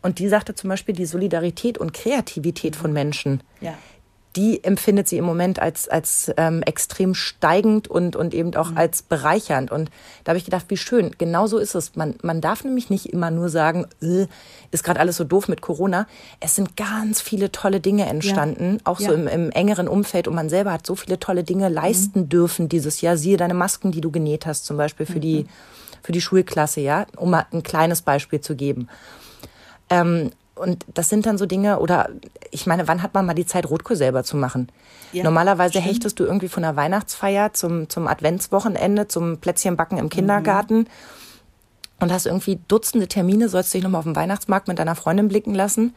Und 0.00 0.18
die 0.18 0.28
sagte 0.28 0.54
zum 0.54 0.70
Beispiel, 0.70 0.94
die 0.94 1.04
Solidarität 1.04 1.76
und 1.76 1.92
Kreativität 1.92 2.74
von 2.74 2.92
Menschen, 2.92 3.42
Ja. 3.60 3.74
Die 4.36 4.62
empfindet 4.62 5.08
sie 5.08 5.16
im 5.18 5.24
Moment 5.24 5.58
als, 5.60 5.88
als 5.88 6.30
ähm, 6.36 6.62
extrem 6.62 7.14
steigend 7.14 7.88
und, 7.88 8.14
und 8.14 8.32
eben 8.32 8.54
auch 8.54 8.76
als 8.76 9.02
bereichernd. 9.02 9.72
Und 9.72 9.90
da 10.22 10.30
habe 10.30 10.38
ich 10.38 10.44
gedacht, 10.44 10.66
wie 10.68 10.76
schön, 10.76 11.10
genau 11.18 11.48
so 11.48 11.58
ist 11.58 11.74
es. 11.74 11.96
Man, 11.96 12.14
man 12.22 12.40
darf 12.40 12.62
nämlich 12.62 12.90
nicht 12.90 13.06
immer 13.06 13.32
nur 13.32 13.48
sagen, 13.48 13.86
äh, 14.00 14.26
ist 14.70 14.84
gerade 14.84 15.00
alles 15.00 15.16
so 15.16 15.24
doof 15.24 15.48
mit 15.48 15.62
Corona. 15.62 16.06
Es 16.38 16.54
sind 16.54 16.76
ganz 16.76 17.20
viele 17.20 17.50
tolle 17.50 17.80
Dinge 17.80 18.06
entstanden, 18.06 18.78
auch 18.84 19.00
so 19.00 19.06
Ja. 19.06 19.14
im, 19.14 19.26
im 19.26 19.50
engeren 19.50 19.88
Umfeld. 19.88 20.28
Und 20.28 20.36
man 20.36 20.48
selber 20.48 20.72
hat 20.72 20.86
so 20.86 20.94
viele 20.94 21.18
tolle 21.18 21.42
Dinge 21.42 21.68
leisten 21.68 22.28
dürfen 22.28 22.68
dieses 22.68 23.00
Jahr. 23.00 23.16
Siehe 23.16 23.36
deine 23.36 23.54
Masken, 23.54 23.90
die 23.90 24.00
du 24.00 24.12
genäht 24.12 24.46
hast, 24.46 24.64
zum 24.64 24.76
Beispiel 24.76 25.06
für 25.06 25.18
die, 25.18 25.46
für 26.04 26.12
die 26.12 26.20
Schulklasse, 26.20 26.80
ja, 26.80 27.06
um 27.16 27.30
mal 27.30 27.46
ein 27.52 27.64
kleines 27.64 28.02
Beispiel 28.02 28.40
zu 28.40 28.54
geben. 28.54 28.88
Ähm, 29.90 30.30
und 30.60 30.84
das 30.94 31.08
sind 31.08 31.26
dann 31.26 31.38
so 31.38 31.46
Dinge, 31.46 31.80
oder 31.80 32.08
ich 32.50 32.66
meine, 32.66 32.86
wann 32.88 33.02
hat 33.02 33.14
man 33.14 33.26
mal 33.26 33.34
die 33.34 33.46
Zeit, 33.46 33.68
Rotkohl 33.68 33.96
selber 33.96 34.22
zu 34.24 34.36
machen? 34.36 34.68
Ja, 35.12 35.24
Normalerweise 35.24 35.70
stimmt. 35.72 35.86
hechtest 35.86 36.20
du 36.20 36.24
irgendwie 36.24 36.48
von 36.48 36.62
der 36.62 36.76
Weihnachtsfeier 36.76 37.52
zum, 37.52 37.88
zum 37.88 38.06
Adventswochenende, 38.06 39.08
zum 39.08 39.38
Plätzchenbacken 39.38 39.98
im 39.98 40.08
Kindergarten 40.08 40.86
und 42.00 42.12
hast 42.12 42.26
irgendwie 42.26 42.60
Dutzende 42.68 43.08
Termine, 43.08 43.48
sollst 43.48 43.74
dich 43.74 43.82
nochmal 43.82 43.98
auf 44.00 44.04
dem 44.04 44.16
Weihnachtsmarkt 44.16 44.68
mit 44.68 44.78
deiner 44.78 44.94
Freundin 44.94 45.28
blicken 45.28 45.54
lassen. 45.54 45.94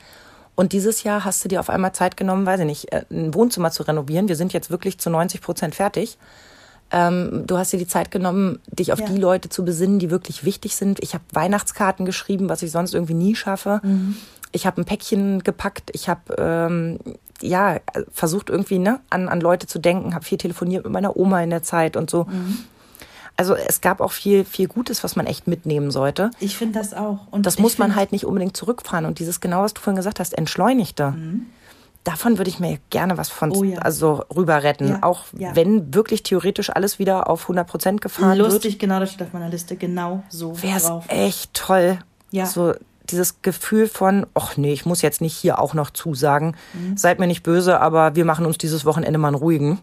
Und 0.56 0.72
dieses 0.74 1.04
Jahr 1.04 1.26
hast 1.26 1.44
du 1.44 1.50
dir 1.50 1.60
auf 1.60 1.70
einmal 1.70 1.94
Zeit 1.94 2.16
genommen, 2.18 2.46
weiß 2.46 2.60
ich 2.60 2.66
nicht, 2.66 2.92
äh, 2.94 3.06
ein 3.10 3.34
Wohnzimmer 3.34 3.72
zu 3.72 3.84
renovieren. 3.84 4.28
Wir 4.28 4.36
sind 4.36 4.54
jetzt 4.54 4.70
wirklich 4.70 5.00
zu 5.00 5.10
90 5.10 5.42
Prozent 5.42 5.74
fertig. 5.76 6.18
Ähm, 6.92 7.46
du 7.48 7.58
hast 7.58 7.74
dir 7.74 7.80
die 7.80 7.88
Zeit 7.88 8.12
genommen, 8.12 8.60
dich 8.68 8.94
auf 8.94 9.00
Ja. 9.00 9.08
die 9.08 9.18
Leute 9.18 9.50
zu 9.50 9.66
besinnen, 9.66 9.98
die 9.98 10.12
wirklich 10.12 10.44
wichtig 10.44 10.76
sind. 10.76 11.02
Ich 11.02 11.16
habe 11.16 11.24
Weihnachtskarten 11.32 12.06
geschrieben, 12.06 12.50
was 12.50 12.62
ich 12.62 12.70
sonst 12.72 12.94
irgendwie 12.94 13.16
nie 13.16 13.34
schaffe. 13.36 13.82
Ich 14.54 14.66
habe 14.66 14.80
ein 14.82 14.86
Päckchen 14.86 15.44
gepackt. 15.44 15.90
Ich 15.94 16.08
habe 16.08 16.22
ähm, 16.38 17.00
ja 17.42 17.80
versucht 18.12 18.50
irgendwie 18.50 18.80
ne, 18.80 19.02
an, 19.10 19.28
an 19.28 19.42
Leute 19.42 19.68
zu 19.68 19.80
denken. 19.80 20.16
Habe 20.16 20.24
viel 20.24 20.38
telefoniert 20.38 20.86
mit 20.86 20.94
meiner 20.94 21.18
Oma 21.18 21.42
in 21.44 21.50
der 21.50 21.64
Zeit 21.64 21.98
und 21.98 22.10
so. 22.10 22.26
Also 23.36 23.56
es 23.56 23.82
gab 23.82 24.00
auch 24.00 24.12
viel 24.12 24.46
viel 24.46 24.68
Gutes, 24.68 25.04
was 25.04 25.16
man 25.16 25.26
echt 25.26 25.48
mitnehmen 25.48 25.90
sollte. 25.92 26.30
Ich 26.40 26.56
finde 26.56 26.80
das 26.80 26.94
auch. 26.94 27.20
Und 27.32 27.46
Das 27.46 27.58
muss 27.60 27.78
man 27.80 27.96
halt 27.96 28.12
nicht 28.12 28.26
unbedingt 28.26 28.56
zurückfahren. 28.56 29.06
Und 29.06 29.20
dieses 29.20 29.42
genau, 29.42 29.64
was 29.64 29.74
du 29.74 29.82
vorhin 29.82 29.98
gesagt 29.98 30.20
hast, 30.20 30.38
entschleunigter. 30.38 31.16
Davon 32.04 32.38
würde 32.38 32.50
ich 32.50 32.60
mir 32.60 32.80
gerne 32.90 33.18
was 33.18 33.30
von 33.30 33.50
Mhm. 33.50 33.56
Oh 33.56 33.64
ja. 33.64 33.80
also 33.80 34.24
rüber 34.36 34.62
retten. 34.62 34.90
Ja, 34.90 35.00
Auch 35.04 35.24
ja. 35.38 35.56
wenn 35.56 35.94
wirklich 35.96 36.22
theoretisch 36.22 36.70
alles 36.70 37.00
wieder 37.00 37.30
auf 37.30 37.44
100 37.44 37.66
Prozent 37.66 38.02
gefahren 38.02 38.38
wird. 38.38 38.52
Lustig, 38.52 38.78
genau, 38.78 39.00
das 39.00 39.14
steht 39.14 39.26
auf 39.28 39.34
meiner 39.34 39.48
Liste. 39.50 39.78
Genau 39.78 40.22
so 40.30 40.62
wäre 40.62 40.78
es 40.78 40.92
echt 41.08 41.54
toll. 41.54 41.98
Ja. 42.32 42.46
So 42.46 42.74
dieses 43.14 43.42
Gefühl 43.42 43.88
von, 43.88 44.26
ach 44.34 44.58
nee, 44.58 44.74
ich 44.74 44.86
muss 44.86 45.02
jetzt 45.02 45.22
nicht 45.22 45.36
hier 45.36 45.60
auch 45.60 45.74
noch 45.74 45.92
zusagen. 45.92 46.56
Mhm. 46.74 46.98
Seid 46.98 47.20
mir 47.20 47.28
nicht 47.28 47.44
böse, 47.44 47.80
aber 47.80 48.16
wir 48.16 48.26
machen 48.26 48.46
uns 48.46 48.58
dieses 48.58 48.86
Wochenende 48.86 49.20
mal 49.20 49.30
einen 49.30 49.38
ruhigen. 49.38 49.80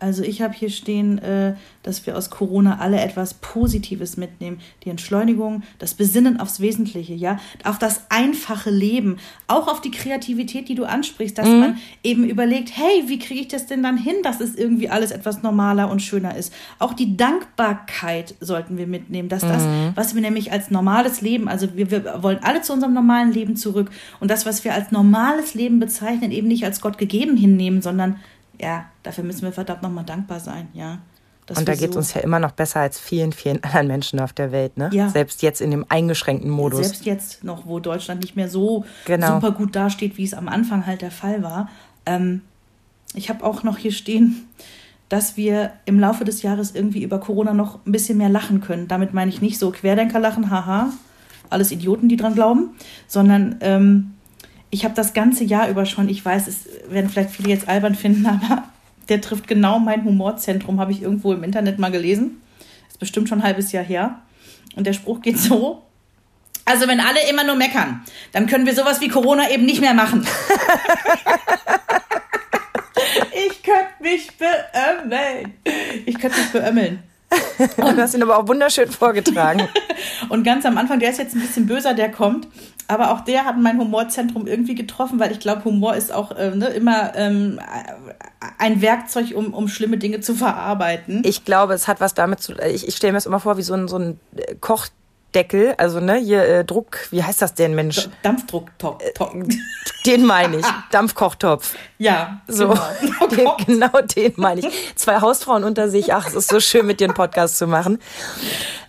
Also 0.00 0.22
ich 0.22 0.40
habe 0.40 0.54
hier 0.54 0.70
stehen, 0.70 1.18
äh, 1.18 1.54
dass 1.82 2.06
wir 2.06 2.16
aus 2.16 2.30
Corona 2.30 2.78
alle 2.78 3.00
etwas 3.00 3.34
Positives 3.34 4.16
mitnehmen. 4.16 4.60
Die 4.84 4.90
Entschleunigung, 4.90 5.62
das 5.78 5.94
Besinnen 5.94 6.40
aufs 6.40 6.60
Wesentliche, 6.60 7.14
ja, 7.14 7.38
auf 7.64 7.78
das 7.78 8.02
einfache 8.08 8.70
Leben, 8.70 9.18
auch 9.46 9.68
auf 9.68 9.80
die 9.80 9.90
Kreativität, 9.90 10.68
die 10.68 10.74
du 10.74 10.84
ansprichst, 10.84 11.36
dass 11.36 11.48
man 11.48 11.78
eben 12.02 12.24
überlegt, 12.24 12.76
hey, 12.76 13.04
wie 13.06 13.18
kriege 13.18 13.40
ich 13.40 13.48
das 13.48 13.66
denn 13.66 13.82
dann 13.82 13.96
hin, 13.96 14.16
dass 14.22 14.40
es 14.40 14.54
irgendwie 14.56 14.88
alles 14.88 15.10
etwas 15.10 15.42
normaler 15.42 15.90
und 15.90 16.00
schöner 16.00 16.36
ist. 16.36 16.52
Auch 16.78 16.94
die 16.94 17.16
Dankbarkeit 17.16 18.34
sollten 18.40 18.78
wir 18.78 18.86
mitnehmen, 18.86 19.28
dass 19.28 19.42
das, 19.42 19.66
was 19.94 20.14
wir 20.14 20.22
nämlich 20.22 20.52
als 20.52 20.70
normales 20.70 21.20
Leben, 21.20 21.48
also 21.48 21.68
wir, 21.74 21.90
wir 21.90 22.22
wollen 22.22 22.38
alle 22.42 22.62
zu 22.62 22.72
unserem 22.72 22.94
normalen 22.94 23.32
Leben 23.32 23.56
zurück. 23.56 23.90
Und 24.18 24.30
das, 24.30 24.46
was 24.46 24.64
wir 24.64 24.74
als 24.74 24.90
normales 24.92 25.54
Leben 25.54 25.78
bezeichnen, 25.80 26.30
eben 26.30 26.48
nicht 26.48 26.64
als 26.64 26.80
Gott 26.80 26.98
gegeben 26.98 27.36
hinnehmen, 27.36 27.82
sondern 27.82 28.16
ja, 28.60 28.84
dafür 29.02 29.24
müssen 29.24 29.42
wir 29.42 29.52
verdammt 29.52 29.82
nochmal 29.82 30.04
dankbar 30.04 30.40
sein, 30.40 30.68
ja. 30.74 30.98
Und 31.56 31.66
da 31.68 31.74
geht 31.74 31.88
es 31.88 31.94
so- 31.94 31.98
uns 31.98 32.14
ja 32.14 32.20
immer 32.20 32.38
noch 32.38 32.52
besser 32.52 32.78
als 32.80 33.00
vielen, 33.00 33.32
vielen 33.32 33.60
anderen 33.64 33.88
Menschen 33.88 34.20
auf 34.20 34.32
der 34.32 34.52
Welt. 34.52 34.76
Ne? 34.76 34.88
Ja. 34.92 35.08
Selbst 35.08 35.42
jetzt 35.42 35.60
in 35.60 35.72
dem 35.72 35.84
eingeschränkten 35.88 36.48
Modus. 36.50 36.80
Selbst 36.86 37.04
jetzt 37.06 37.42
noch, 37.42 37.66
wo 37.66 37.80
Deutschland 37.80 38.20
nicht 38.20 38.36
mehr 38.36 38.48
so 38.48 38.84
Genau. 39.06 39.34
super 39.34 39.50
gut 39.50 39.74
dasteht, 39.74 40.16
wie 40.16 40.22
es 40.24 40.32
am 40.34 40.46
Anfang 40.48 40.86
halt 40.86 41.02
der 41.02 41.10
Fall 41.10 41.42
war. 41.42 41.68
Ähm, 42.06 42.42
ich 43.14 43.28
habe 43.30 43.44
auch 43.44 43.64
noch 43.64 43.78
hier 43.78 43.90
stehen, 43.90 44.46
dass 45.08 45.36
wir 45.36 45.72
im 45.86 45.98
Laufe 45.98 46.24
des 46.24 46.42
Jahres 46.42 46.72
irgendwie 46.72 47.02
über 47.02 47.18
Corona 47.18 47.52
noch 47.52 47.84
ein 47.84 47.90
bisschen 47.90 48.16
mehr 48.18 48.28
lachen 48.28 48.60
können. 48.60 48.86
Damit 48.86 49.12
meine 49.12 49.28
ich 49.30 49.42
nicht 49.42 49.58
so 49.58 49.72
Querdenkerlachen, 49.72 50.50
haha, 50.50 50.90
alles 51.48 51.72
Idioten, 51.72 52.08
die 52.08 52.16
dran 52.16 52.34
glauben, 52.36 52.76
sondern 53.08 53.56
ähm, 53.60 54.12
ich 54.70 54.84
habe 54.84 54.94
das 54.94 55.12
ganze 55.12 55.44
Jahr 55.44 55.68
über 55.68 55.84
schon, 55.86 56.08
ich 56.08 56.24
weiß, 56.24 56.46
es 56.46 56.66
werden 56.88 57.10
vielleicht 57.10 57.30
viele 57.30 57.50
jetzt 57.50 57.68
albern 57.68 57.94
finden, 57.94 58.26
aber 58.42 58.64
der 59.08 59.20
trifft 59.20 59.48
genau 59.48 59.78
mein 59.78 60.04
Humorzentrum, 60.04 60.80
habe 60.80 60.92
ich 60.92 61.02
irgendwo 61.02 61.32
im 61.32 61.42
Internet 61.42 61.78
mal 61.78 61.90
gelesen. 61.90 62.40
Ist 62.88 63.00
bestimmt 63.00 63.28
schon 63.28 63.40
ein 63.40 63.44
halbes 63.44 63.72
Jahr 63.72 63.84
her. 63.84 64.20
Und 64.76 64.86
der 64.86 64.92
Spruch 64.92 65.20
geht 65.20 65.38
so. 65.38 65.82
Also 66.64 66.86
wenn 66.86 67.00
alle 67.00 67.28
immer 67.28 67.42
nur 67.42 67.56
meckern, 67.56 68.02
dann 68.30 68.46
können 68.46 68.66
wir 68.66 68.74
sowas 68.74 69.00
wie 69.00 69.08
Corona 69.08 69.50
eben 69.50 69.66
nicht 69.66 69.80
mehr 69.80 69.94
machen. 69.94 70.24
ich 73.32 73.62
könnte 73.64 74.00
mich 74.00 74.30
beömmeln. 74.36 75.54
Ich 76.06 76.16
könnte 76.20 76.38
mich 76.38 76.52
beömmeln. 76.52 77.02
Du 77.76 77.96
hast 77.96 78.14
ihn 78.14 78.22
aber 78.22 78.38
auch 78.38 78.48
wunderschön 78.48 78.90
vorgetragen. 78.90 79.68
Und 80.28 80.44
ganz 80.44 80.64
am 80.64 80.78
Anfang, 80.78 80.98
der 80.98 81.10
ist 81.10 81.18
jetzt 81.18 81.34
ein 81.34 81.40
bisschen 81.40 81.66
böser, 81.66 81.94
der 81.94 82.10
kommt. 82.10 82.48
Aber 82.88 83.12
auch 83.12 83.20
der 83.20 83.44
hat 83.44 83.56
mein 83.58 83.78
Humorzentrum 83.78 84.46
irgendwie 84.46 84.74
getroffen, 84.74 85.20
weil 85.20 85.30
ich 85.30 85.38
glaube, 85.38 85.64
Humor 85.64 85.94
ist 85.94 86.12
auch 86.12 86.32
äh, 86.32 86.50
ne, 86.56 86.68
immer 86.68 87.14
ähm, 87.14 87.60
ein 88.58 88.82
Werkzeug, 88.82 89.32
um, 89.36 89.54
um 89.54 89.68
schlimme 89.68 89.98
Dinge 89.98 90.20
zu 90.20 90.34
verarbeiten. 90.34 91.22
Ich 91.24 91.44
glaube, 91.44 91.74
es 91.74 91.86
hat 91.86 92.00
was 92.00 92.14
damit 92.14 92.40
zu 92.40 92.54
Ich, 92.54 92.88
ich 92.88 92.96
stelle 92.96 93.12
mir 93.12 93.18
das 93.18 93.26
immer 93.26 93.40
vor 93.40 93.58
wie 93.58 93.62
so 93.62 93.74
ein, 93.74 93.86
so 93.86 93.96
ein 93.96 94.18
äh, 94.34 94.54
Kochdeckel. 95.34 95.74
Also, 95.78 96.00
ne, 96.00 96.16
hier 96.16 96.42
äh, 96.44 96.64
Druck, 96.64 97.08
wie 97.10 97.22
heißt 97.22 97.40
das 97.42 97.54
denn, 97.54 97.74
Mensch? 97.74 98.08
Dampfdrucktop. 98.22 99.02
Top. 99.14 99.32
Den 100.06 100.24
meine 100.26 100.58
ich. 100.58 100.66
Dampfkochtopf. 100.90 101.74
Ja, 101.98 102.40
So, 102.48 102.68
genau. 102.68 102.80
Oh 103.20 103.26
den, 103.26 103.48
genau 103.66 104.00
den 104.16 104.32
meine 104.36 104.60
ich. 104.60 104.96
Zwei 104.96 105.20
Hausfrauen 105.20 105.62
unter 105.64 105.88
sich. 105.88 106.12
Ach, 106.14 106.26
es 106.26 106.34
ist 106.34 106.48
so 106.50 106.58
schön, 106.60 106.86
mit 106.86 107.00
dir 107.00 107.04
einen 107.04 107.14
Podcast 107.14 107.58
zu 107.58 107.66
machen. 107.66 107.98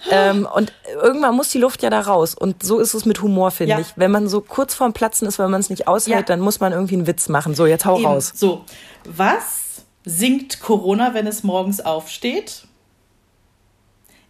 Ähm, 0.10 0.48
und 0.52 0.72
irgendwann 1.02 1.36
muss 1.36 1.50
die 1.50 1.60
Luft 1.60 1.84
ja 1.84 1.90
da 1.90 2.00
raus. 2.02 2.34
Und 2.34 2.64
so 2.64 2.80
ist 2.80 2.94
es 2.94 3.06
mit 3.06 3.22
Humor, 3.22 3.52
finde 3.52 3.72
Ja. 3.74 3.80
ich. 3.80 3.88
Wenn 3.96 4.12
man 4.12 4.28
so 4.28 4.42
kurz 4.42 4.74
vorm 4.74 4.94
Platzen 4.94 5.28
ist, 5.28 5.38
wenn 5.38 5.52
man 5.52 5.60
es 5.60 5.70
nicht 5.70 5.88
aushält, 5.88 6.16
Ja. 6.16 6.22
dann 6.24 6.40
muss 6.40 6.60
man 6.60 6.72
irgendwie 6.72 6.96
einen 6.96 7.08
Witz 7.08 7.30
machen. 7.30 7.54
So, 7.56 7.66
jetzt 7.66 7.86
hau 7.86 7.98
Eben. 7.98 8.06
raus. 8.08 8.32
So, 8.36 8.66
was 9.04 9.84
singt 10.06 10.62
Corona, 10.62 11.14
wenn 11.14 11.28
es 11.28 11.44
morgens 11.44 11.82
aufsteht? 11.82 12.64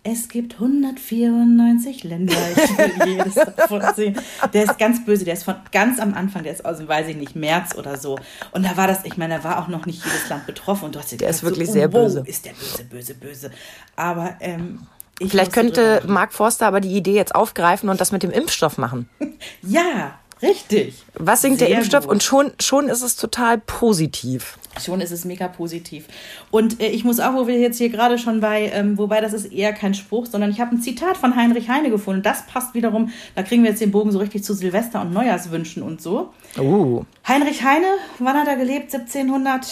Es 0.03 0.29
gibt 0.29 0.55
194 0.55 2.03
Länder, 2.03 2.33
ich 2.55 2.77
will 2.77 2.91
jedes 3.17 3.35
davon 3.35 3.83
sehen. 3.95 4.17
Der 4.51 4.63
ist 4.63 4.79
ganz 4.79 5.05
böse, 5.05 5.25
der 5.25 5.35
ist 5.35 5.43
von 5.43 5.55
ganz 5.71 5.99
am 5.99 6.15
Anfang, 6.15 6.41
der 6.41 6.53
ist 6.53 6.65
aus, 6.65 6.87
weiß 6.87 7.07
ich 7.09 7.17
nicht, 7.17 7.35
März 7.35 7.75
oder 7.75 7.97
so. 7.97 8.17
Und 8.51 8.65
da 8.65 8.75
war 8.77 8.87
das, 8.87 9.05
ich 9.05 9.17
meine, 9.17 9.37
da 9.37 9.43
war 9.43 9.61
auch 9.61 9.67
noch 9.67 9.85
nicht 9.85 10.03
jedes 10.03 10.27
Land 10.27 10.47
betroffen. 10.47 10.85
Und 10.85 10.95
du 10.95 10.99
hast 10.99 11.11
dir 11.11 11.17
Der 11.17 11.29
ist 11.29 11.41
gedacht, 11.41 11.51
wirklich 11.51 11.67
so, 11.67 11.73
sehr 11.73 11.89
oh, 11.89 11.93
wow, 11.93 12.03
böse. 12.03 12.23
Ist 12.25 12.45
der 12.45 12.53
böse, 12.53 12.83
böse, 12.85 13.13
böse. 13.13 13.51
Aber 13.95 14.37
ähm, 14.39 14.87
ich 15.19 15.29
Vielleicht 15.29 15.53
könnte. 15.53 16.01
Mark 16.07 16.33
Forster 16.33 16.65
aber 16.65 16.81
die 16.81 16.97
Idee 16.97 17.13
jetzt 17.13 17.35
aufgreifen 17.35 17.89
und 17.89 18.01
das 18.01 18.11
mit 18.11 18.23
dem 18.23 18.31
Impfstoff 18.31 18.77
machen. 18.77 19.07
Ja, 19.63 20.19
richtig. 20.41 20.95
Was 21.15 21.41
singt 21.41 21.61
der 21.61 21.67
Sehr 21.67 21.77
Impfstoff? 21.77 22.03
gut. 22.05 22.11
Und 22.11 22.23
schon, 22.23 22.51
schon 22.59 22.87
ist 22.89 23.01
es 23.01 23.15
total 23.15 23.57
positiv. 23.59 24.57
Schon 24.83 25.01
ist 25.01 25.11
es 25.11 25.25
mega 25.25 25.47
positiv. 25.49 26.05
Und 26.49 26.79
äh, 26.81 26.87
ich 26.87 27.03
muss 27.03 27.19
auch, 27.19 27.33
wo 27.33 27.47
wir 27.47 27.59
jetzt 27.59 27.77
hier 27.77 27.89
gerade 27.89 28.17
schon 28.17 28.39
bei, 28.39 28.71
ähm, 28.73 28.97
wobei 28.97 29.19
das 29.21 29.33
ist 29.33 29.51
eher 29.51 29.73
kein 29.73 29.93
Spruch, 29.93 30.25
sondern 30.25 30.49
ich 30.49 30.61
habe 30.61 30.73
ein 30.75 30.81
Zitat 30.81 31.17
von 31.17 31.35
Heinrich 31.35 31.67
Heine 31.69 31.89
gefunden. 31.89 32.21
Das 32.23 32.45
passt 32.47 32.73
wiederum, 32.73 33.11
da 33.35 33.43
kriegen 33.43 33.63
wir 33.63 33.69
jetzt 33.71 33.81
den 33.81 33.91
Bogen 33.91 34.11
so 34.11 34.19
richtig 34.19 34.43
zu 34.43 34.53
Silvester 34.53 35.01
und 35.01 35.11
Neujahrswünschen 35.13 35.83
und 35.83 36.01
so. 36.01 36.29
Uh. 36.57 37.03
Heinrich 37.27 37.63
Heine, 37.63 37.87
wann 38.19 38.37
hat 38.37 38.47
er 38.47 38.55
gelebt? 38.55 38.93
1700, 38.93 39.67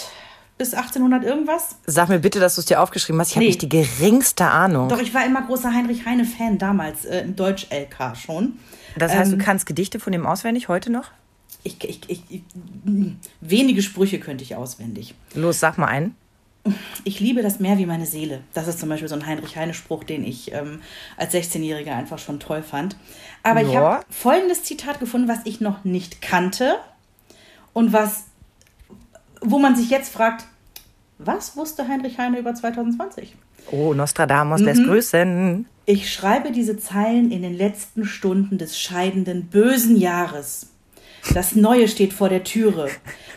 bis 0.57 0.73
1800 0.73 1.23
irgendwas. 1.23 1.77
Sag 1.85 2.09
mir 2.09 2.19
bitte, 2.19 2.41
dass 2.41 2.55
du 2.55 2.59
es 2.61 2.65
dir 2.65 2.81
aufgeschrieben 2.81 3.21
hast. 3.21 3.29
Ich 3.29 3.35
habe 3.35 3.45
Nee. 3.45 3.51
nicht 3.51 3.61
die 3.61 3.69
geringste 3.69 4.45
Ahnung. 4.45 4.89
Doch, 4.89 4.99
ich 5.01 5.13
war 5.13 5.25
immer 5.25 5.41
großer 5.43 5.73
Heinrich 5.73 6.05
Heine-Fan 6.05 6.57
damals, 6.57 7.05
äh, 7.05 7.21
im 7.21 7.37
Deutsch-LK 7.37 8.15
schon. 8.17 8.59
Das 8.99 9.13
heißt, 9.13 9.31
Ähm, 9.33 9.39
du 9.39 9.43
kannst 9.45 9.65
Gedichte 9.65 9.99
von 9.99 10.11
dem 10.13 10.25
auswendig 10.25 10.67
heute 10.67 10.91
noch? 10.91 11.11
Ich, 11.63 11.83
ich, 11.83 12.01
ich, 12.09 12.23
ich, 12.29 12.41
wenige 13.41 13.81
Sprüche 13.81 14.19
könnte 14.19 14.43
ich 14.43 14.55
auswendig. 14.55 15.15
Los, 15.33 15.59
sag 15.59 15.77
mal 15.77 15.87
einen. 15.87 16.15
Ich 17.03 17.19
liebe 17.19 17.41
das 17.41 17.59
Meer 17.59 17.77
wie 17.77 17.85
meine 17.85 18.05
Seele. 18.05 18.41
Das 18.53 18.67
ist 18.67 18.79
zum 18.79 18.89
Beispiel 18.89 19.07
so 19.07 19.15
ein 19.15 19.25
Heinrich-Heine-Spruch, 19.25 20.03
den 20.03 20.23
ich 20.23 20.51
ähm, 20.53 20.81
als 21.17 21.33
16-Jähriger 21.33 21.95
einfach 21.95 22.19
schon 22.19 22.39
toll 22.39 22.61
fand. 22.63 22.95
Aber 23.43 23.61
ich 23.61 23.71
Ja. 23.71 23.81
habe 23.81 24.05
folgendes 24.09 24.63
Zitat 24.63 24.99
gefunden, 24.99 25.27
was 25.27 25.39
ich 25.45 25.61
noch 25.61 25.83
nicht 25.83 26.21
kannte 26.21 26.75
und 27.73 27.91
was, 27.93 28.25
wo 29.41 29.57
man 29.57 29.75
sich 29.75 29.89
jetzt 29.89 30.13
fragt, 30.13 30.45
was 31.17 31.55
wusste 31.57 31.87
Heinrich 31.87 32.17
Heine 32.19 32.39
über 32.39 32.53
2020? 32.53 33.35
Oh, 33.71 33.93
Nostradamus 33.93 34.59
Mhm. 34.61 34.65
lässt 34.65 34.83
grüßen. 34.83 35.65
Ich 35.91 36.13
schreibe 36.13 36.51
diese 36.51 36.77
Zeilen 36.77 37.31
in 37.31 37.41
den 37.41 37.57
letzten 37.57 38.05
Stunden 38.05 38.59
des 38.59 38.79
scheidenden 38.79 39.47
bösen 39.47 39.97
Jahres. 39.97 40.67
Das 41.33 41.55
Neue 41.55 41.87
steht 41.87 42.13
vor 42.13 42.29
der 42.29 42.43
Türe. 42.43 42.89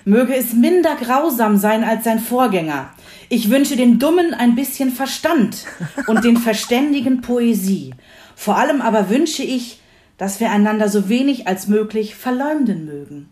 Möge 0.04 0.36
es 0.36 0.52
minder 0.52 0.94
grausam 0.96 1.56
sein 1.56 1.82
als 1.82 2.04
sein 2.04 2.18
Vorgänger. 2.18 2.90
Ich 3.30 3.48
wünsche 3.48 3.74
den 3.74 3.98
Dummen 3.98 4.34
ein 4.34 4.54
bisschen 4.54 4.90
Verstand 4.90 5.64
und 6.06 6.24
den 6.24 6.36
Verständigen 6.36 7.22
Poesie. 7.22 7.94
Vor 8.36 8.58
allem 8.58 8.82
aber 8.82 9.08
wünsche 9.08 9.42
ich, 9.42 9.80
dass 10.18 10.38
wir 10.38 10.50
einander 10.50 10.90
so 10.90 11.08
wenig 11.08 11.48
als 11.48 11.68
möglich 11.68 12.16
verleumden 12.16 12.84
mögen. 12.84 13.30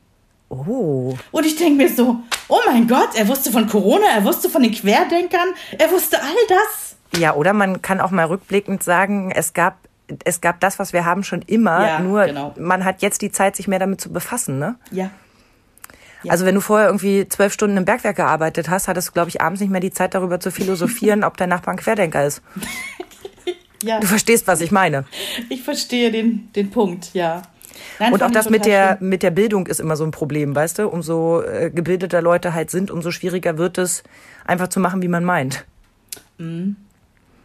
Oh. 0.49 1.15
Und 1.31 1.45
ich 1.45 1.57
denke 1.57 1.83
mir 1.83 1.95
so, 1.95 2.21
oh 2.49 2.61
mein 2.65 2.89
Gott, 2.89 3.11
er 3.17 3.29
wusste 3.29 3.53
von 3.53 3.69
Corona, 3.69 4.07
er 4.15 4.25
wusste 4.25 4.49
von 4.49 4.63
den 4.63 4.73
Querdenkern, 4.73 5.51
er 5.77 5.93
wusste 5.93 6.23
all 6.23 6.47
das. 6.49 6.90
Ja, 7.17 7.35
oder 7.35 7.53
man 7.53 7.83
kann 7.83 8.01
auch 8.01 8.11
mal 8.11 8.27
rückblickend 8.27 8.83
sagen, 8.83 9.33
es 9.33 9.53
gab, 9.53 9.79
es 10.25 10.41
gab 10.41 10.61
das, 10.61 10.79
was 10.79 10.93
wir 10.93 11.05
haben, 11.05 11.25
schon 11.25 11.43
immer. 11.43 11.87
Ja, 11.87 12.01
nur 12.01 12.27
genau. 12.27 12.55
man 12.59 12.85
hat 12.85 13.03
jetzt 13.03 13.23
die 13.23 13.33
Zeit, 13.33 13.57
sich 13.57 13.69
mehr 13.69 13.79
damit 13.79 14.01
zu 14.01 14.13
befassen. 14.13 14.59
Ne? 14.59 14.77
Ja, 14.91 15.11
Ja. 16.23 16.33
Also 16.33 16.45
wenn 16.45 16.55
du 16.55 16.61
vorher 16.61 16.89
irgendwie 16.89 17.27
zwölf 17.29 17.53
Stunden 17.53 17.77
im 17.77 17.85
Bergwerk 17.85 18.17
gearbeitet 18.17 18.69
hast, 18.69 18.89
hattest 18.89 19.09
du, 19.09 19.13
glaube 19.13 19.31
ich, 19.31 19.41
abends 19.41 19.61
nicht 19.61 19.71
mehr 19.71 19.81
die 19.81 19.91
Zeit, 19.91 20.15
darüber 20.15 20.39
zu 20.41 20.51
philosophieren, 20.51 21.25
ob 21.25 21.37
dein 21.37 21.49
Nachbar 21.49 21.75
ein 21.75 21.79
Querdenker 21.79 22.25
ist. 22.25 22.43
ja. 23.83 24.01
Du 24.01 24.07
verstehst, 24.07 24.47
was 24.47 24.61
ich 24.61 24.71
meine. 24.71 25.05
Ich 25.49 25.63
verstehe 25.63 26.11
den, 26.11 26.53
den 26.55 26.71
Punkt, 26.71 27.15
ja. 27.15 27.43
Nein, 27.99 28.13
Und 28.13 28.23
auch 28.23 28.31
das 28.31 28.51
mit 28.51 28.67
der, 28.67 28.99
schön. 28.99 29.09
mit 29.09 29.23
der 29.23 29.31
Bildung 29.31 29.67
ist 29.67 29.81
immer 29.81 29.97
so 29.97 30.05
ein 30.05 30.11
Problem, 30.11 30.55
weißt 30.55 30.81
du? 30.81 30.89
Umso 30.89 31.43
äh, 31.43 31.71
gebildeter 31.71 32.21
Leute 32.21 32.53
halt 32.53 32.71
sind, 32.71 32.91
umso 32.91 33.11
schwieriger 33.11 33.57
wird 33.59 33.79
es, 33.79 34.03
einfach 34.45 34.69
zu 34.69 34.81
machen, 34.81 35.03
wie 35.03 35.09
man 35.09 35.25
meint. 35.25 35.65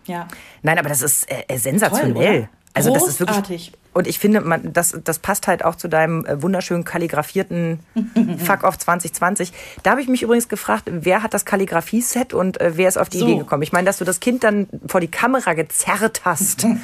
Ja. 0.05 0.27
Nein, 0.61 0.77
aber 0.79 0.89
das 0.89 1.01
ist 1.01 1.29
äh, 1.31 1.43
äh, 1.47 1.57
sensationell. 1.57 2.37
oder? 2.39 2.49
Also 2.73 2.93
das 2.93 3.07
ist 3.07 3.19
wirklich. 3.21 3.71
Und 3.93 4.07
ich 4.07 4.19
finde, 4.19 4.41
man, 4.41 4.73
das, 4.73 4.99
das 5.05 5.19
passt 5.19 5.47
halt 5.47 5.63
auch 5.63 5.75
zu 5.75 5.87
deinem 5.87 6.25
äh, 6.25 6.41
wunderschön 6.43 6.83
kalligrafierten 6.83 7.79
Fuck 8.45 8.63
off 8.65 8.77
2020. 8.77 9.53
Da 9.83 9.91
habe 9.91 10.01
ich 10.01 10.09
mich 10.09 10.21
übrigens 10.21 10.49
gefragt, 10.49 10.83
wer 10.91 11.23
hat 11.23 11.33
das 11.33 11.45
Kalligrafie-Set 11.45 12.33
und 12.33 12.59
äh, 12.59 12.75
wer 12.75 12.89
ist 12.89 12.97
auf 12.97 13.07
die 13.07 13.19
So. 13.19 13.25
Idee 13.25 13.37
gekommen? 13.37 13.63
Ich 13.63 13.71
meine, 13.71 13.85
dass 13.85 13.97
du 13.99 14.03
das 14.03 14.19
Kind 14.19 14.43
dann 14.43 14.67
vor 14.87 14.99
die 14.99 15.07
Kamera 15.07 15.53
gezerrt 15.53 16.23
hast. 16.25 16.67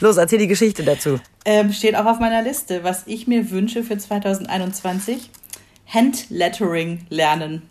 Los, 0.00 0.18
erzähl 0.18 0.38
die 0.38 0.48
Geschichte 0.48 0.82
dazu. 0.82 1.18
Ähm, 1.46 1.72
steht 1.72 1.96
auch 1.96 2.04
auf 2.06 2.18
meiner 2.18 2.42
Liste, 2.42 2.84
was 2.84 3.04
ich 3.06 3.26
mir 3.26 3.50
wünsche 3.50 3.82
für 3.84 3.96
2021. 3.96 5.30
Handlettering 5.86 7.06
lernen. 7.08 7.62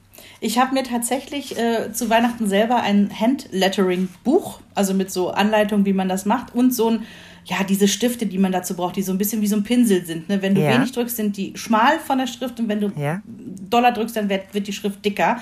Ich 0.44 0.58
habe 0.58 0.74
mir 0.74 0.82
tatsächlich 0.84 1.56
äh, 1.58 1.94
zu 1.94 2.10
Weihnachten 2.10 2.48
selber 2.48 2.78
ein 2.82 3.12
Handlettering-Buch, 3.18 4.60
also 4.74 4.96
mit 4.96 5.12
so 5.12 5.30
Anleitungen, 5.30 5.86
wie 5.86 5.94
man 5.94 6.10
das 6.10 6.26
macht, 6.26 6.56
und 6.56 6.74
so 6.74 6.89
ein, 6.89 7.04
ja, 7.46 7.58
diese 7.64 7.88
Stifte, 7.88 8.26
die 8.26 8.39
man 8.39 8.52
dazu 8.52 8.76
braucht, 8.76 8.96
die 8.96 9.04
so 9.04 9.12
ein 9.12 9.20
bisschen 9.20 9.42
wie 9.44 9.48
so 9.48 9.56
ein 9.56 9.64
Pinsel 9.64 10.04
sind. 10.04 10.30
Ne? 10.30 10.42
Wenn 10.42 10.56
du 10.56 10.62
Ja. 10.62 10.74
wenig 10.74 10.92
drückst, 10.92 11.16
sind 11.16 11.38
die 11.38 11.54
schmal 11.56 12.00
von 12.00 12.18
der 12.18 12.26
Schrift 12.28 12.60
und 12.60 12.68
wenn 12.68 12.82
du 12.82 12.92
Ja. 12.98 13.22
Dollar 13.70 13.92
drückst, 13.92 14.16
dann 14.16 14.30
wird, 14.30 14.52
wird 14.54 14.68
die 14.68 14.74
Schrift 14.74 15.06
dicker. 15.06 15.38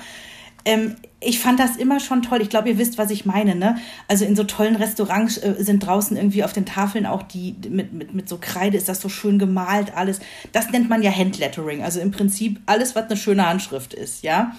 Ähm, 0.66 0.96
ich 1.20 1.38
fand 1.38 1.58
das 1.58 1.76
immer 1.76 2.00
schon 2.00 2.20
toll. 2.22 2.42
Ich 2.42 2.50
glaube, 2.50 2.68
ihr 2.68 2.76
wisst, 2.76 2.98
was 2.98 3.10
ich 3.10 3.24
meine. 3.24 3.54
Ne? 3.54 3.76
Also 4.08 4.26
in 4.26 4.36
so 4.36 4.44
tollen 4.44 4.76
Restaurants 4.76 5.38
äh, 5.38 5.54
sind 5.58 5.86
draußen 5.86 6.16
irgendwie 6.18 6.44
auf 6.44 6.52
den 6.52 6.66
Tafeln 6.66 7.06
auch 7.06 7.22
die 7.22 7.54
mit, 7.70 7.94
mit, 7.94 8.12
mit 8.14 8.28
so 8.28 8.36
Kreide 8.38 8.76
ist 8.76 8.88
das 8.88 9.00
so 9.00 9.08
schön 9.08 9.38
gemalt 9.38 9.94
alles. 9.96 10.20
Das 10.52 10.70
nennt 10.70 10.90
man 10.90 11.02
ja 11.02 11.10
Handlettering. 11.10 11.82
Also 11.82 12.00
im 12.00 12.10
Prinzip 12.10 12.60
alles, 12.66 12.94
was 12.94 13.04
eine 13.06 13.16
schöne 13.16 13.46
Handschrift 13.48 13.94
ist, 13.94 14.22
ja. 14.22 14.52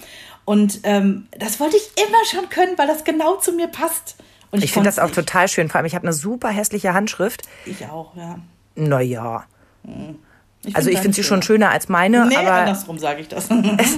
Und 0.44 0.80
ähm, 0.82 1.28
das 1.38 1.60
wollte 1.60 1.76
ich 1.76 1.92
immer 2.04 2.18
schon 2.30 2.48
können, 2.50 2.76
weil 2.76 2.86
das 2.88 3.04
genau 3.04 3.36
zu 3.36 3.52
mir 3.52 3.68
passt. 3.68 4.16
Und 4.50 4.62
Ich 4.64 4.72
finde 4.72 4.88
das 4.88 4.98
auch 4.98 5.04
nicht. 5.06 5.14
total 5.14 5.48
schön. 5.48 5.68
Vor 5.68 5.76
allem, 5.78 5.86
ich 5.86 5.94
habe 5.94 6.04
eine 6.06 6.12
super 6.12 6.48
hässliche 6.48 6.92
Handschrift. 6.94 7.42
Ich 7.64 7.84
auch, 7.86 8.14
ja. 8.16 8.38
Naja. 8.74 9.44
Ich 10.64 10.76
Also 10.76 10.90
ich 10.90 10.98
finde 10.98 11.14
sie 11.14 11.22
schon 11.24 11.42
schöner. 11.42 11.70
als 11.70 11.88
meine, 11.88 12.26
Nee, 12.26 12.36
aber, 12.36 12.52
andersrum 12.52 12.98
sage 12.98 13.20
ich 13.20 13.28
das. 13.28 13.48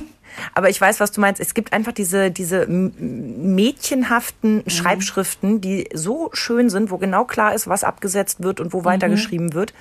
aber 0.55 0.69
ich 0.71 0.81
weiß, 0.81 1.01
was 1.01 1.13
du 1.13 1.21
meinst. 1.21 1.41
Es 1.41 1.55
gibt 1.55 1.73
einfach 1.73 1.93
diese, 1.93 2.31
diese 2.31 2.67
mädchenhaften 2.69 4.57
Mhm. 4.59 4.71
Schreibschriften, 4.71 5.61
die 5.61 5.89
so 5.95 6.31
schön 6.33 6.71
sind, 6.71 6.91
wo 6.91 6.99
genau 6.99 7.25
klar 7.25 7.55
ist, 7.55 7.69
was 7.69 7.85
abgesetzt 7.85 8.43
wird 8.43 8.61
und 8.61 8.73
wo 8.73 8.81
Mhm. 8.81 8.85
weitergeschrieben 8.87 9.55
wird. 9.55 9.73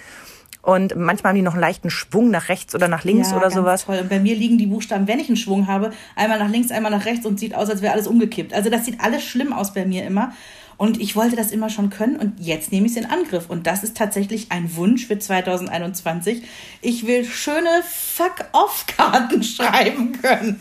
Und 0.64 0.96
manchmal 0.96 1.32
haben 1.32 1.36
die 1.36 1.42
noch 1.44 1.54
einen 1.54 1.62
leichten 1.62 1.90
Schwung 1.92 2.32
nach 2.32 2.48
rechts 2.50 2.74
oder 2.74 2.88
nach 2.88 3.04
links 3.04 3.30
Ja, 3.32 3.38
oder 3.38 3.52
sowas. 3.52 3.84
Toll. 3.86 4.00
Und 4.00 4.10
bei 4.10 4.20
mir 4.20 4.34
liegen 4.36 4.58
die 4.58 4.66
Buchstaben, 4.66 5.08
wenn 5.08 5.20
ich 5.20 5.28
einen 5.28 5.36
Schwung 5.38 5.68
habe, 5.68 5.92
einmal 6.16 6.40
nach 6.40 6.50
links, 6.50 6.72
einmal 6.72 6.90
nach 6.92 7.06
rechts 7.06 7.26
und 7.26 7.38
sieht 7.40 7.54
aus, 7.54 7.70
als 7.70 7.82
wäre 7.82 7.94
alles 7.94 8.08
umgekippt. 8.08 8.54
Also 8.54 8.70
das 8.70 8.86
sieht 8.86 9.00
alles 9.02 9.24
schlimm 9.24 9.52
aus 9.54 9.74
bei 9.74 9.86
mir 9.86 10.06
immer. 10.06 10.32
Und 10.78 11.00
ich 11.00 11.16
wollte 11.16 11.36
das 11.36 11.52
immer 11.52 11.70
schon 11.70 11.90
können 11.92 12.16
und 12.16 12.40
jetzt 12.40 12.72
nehme 12.72 12.88
ich 12.88 12.94
es 12.94 12.98
in 12.98 13.06
Angriff. 13.06 13.50
Und 13.50 13.68
das 13.68 13.84
ist 13.84 13.96
tatsächlich 13.96 14.52
ein 14.52 14.76
Wunsch 14.76 15.06
für 15.06 15.20
2021. 15.20 16.42
Ich 16.82 17.06
will 17.06 17.26
schöne 17.26 17.70
Fuck-Off-Karten 17.86 19.44
schreiben 19.44 20.14
können. 20.22 20.60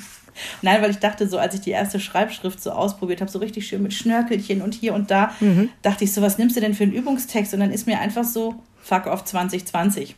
Nein, 0.63 0.81
weil 0.83 0.91
ich 0.91 0.99
dachte 0.99 1.29
so, 1.29 1.39
als 1.39 1.55
ich 1.55 1.61
die 1.61 1.71
erste 1.71 2.01
Schreibschrift 2.01 2.61
so 2.63 2.71
ausprobiert 2.73 3.21
habe, 3.21 3.31
so 3.31 3.39
richtig 3.39 3.67
schön 3.67 3.83
mit 3.83 3.93
Schnörkelchen 3.93 4.63
und 4.63 4.75
hier 4.75 4.95
und 4.95 5.11
da, 5.11 5.33
Mhm. 5.41 5.69
dachte 5.83 6.05
ich 6.05 6.13
so, 6.13 6.23
was 6.23 6.39
nimmst 6.39 6.57
du 6.57 6.61
denn 6.61 6.75
für 6.75 6.85
einen 6.85 6.93
Übungstext? 6.93 7.53
Und 7.55 7.61
dann 7.61 7.71
ist 7.71 7.87
mir 7.87 8.01
einfach 8.01 8.25
so 8.25 8.55
Fuck 8.83 9.07
Off 9.07 9.25
2020. 9.25 10.17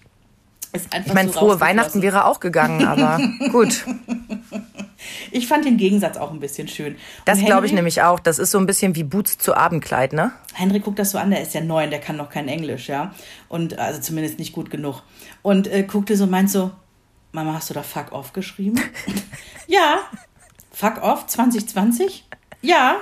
Ist 0.72 0.92
einfach 0.92 1.08
Ich 1.08 1.14
meine, 1.14 1.30
so 1.30 1.38
frohe. 1.38 1.60
Weihnachten 1.60 2.02
wäre 2.02 2.24
auch 2.24 2.40
gegangen, 2.40 2.84
aber 2.84 3.20
gut. 3.52 3.84
Ich 5.30 5.46
fand 5.46 5.64
den 5.64 5.76
Gegensatz 5.76 6.16
auch 6.16 6.32
ein 6.32 6.40
bisschen 6.40 6.66
schön. 6.66 6.96
Das 7.24 7.38
Und 7.38 7.46
glaube 7.46 7.66
ich 7.66 7.72
nämlich 7.72 8.02
auch. 8.02 8.18
Das 8.18 8.38
ist 8.38 8.50
so 8.50 8.58
ein 8.58 8.66
bisschen 8.66 8.96
wie 8.96 9.04
Boots 9.04 9.38
zu 9.38 9.54
Abendkleid, 9.54 10.12
ne? 10.12 10.32
Henry 10.54 10.80
guckt 10.80 10.98
das 10.98 11.10
so 11.10 11.18
an, 11.18 11.30
der 11.30 11.42
ist 11.42 11.54
ja 11.54 11.60
neun, 11.60 11.90
der 11.90 12.00
kann 12.00 12.16
noch 12.16 12.30
kein 12.30 12.48
Englisch, 12.48 12.88
ja. 12.88 13.14
Und 13.48 13.78
also 13.78 14.00
zumindest 14.00 14.38
nicht 14.38 14.52
gut 14.52 14.70
genug. 14.70 15.02
Und 15.42 15.68
äh, 15.68 15.84
guckte 15.84 16.16
so 16.16 16.24
und 16.24 16.30
meint 16.30 16.50
so, 16.50 16.72
Mama, 17.32 17.54
hast 17.54 17.70
du 17.70 17.74
da 17.74 17.82
Fuck 17.82 18.12
Off 18.12 18.32
geschrieben? 18.32 18.80
ja. 19.66 19.98
Fuck 20.72 21.02
Off 21.02 21.26
2020? 21.26 22.24
Ja. 22.62 22.96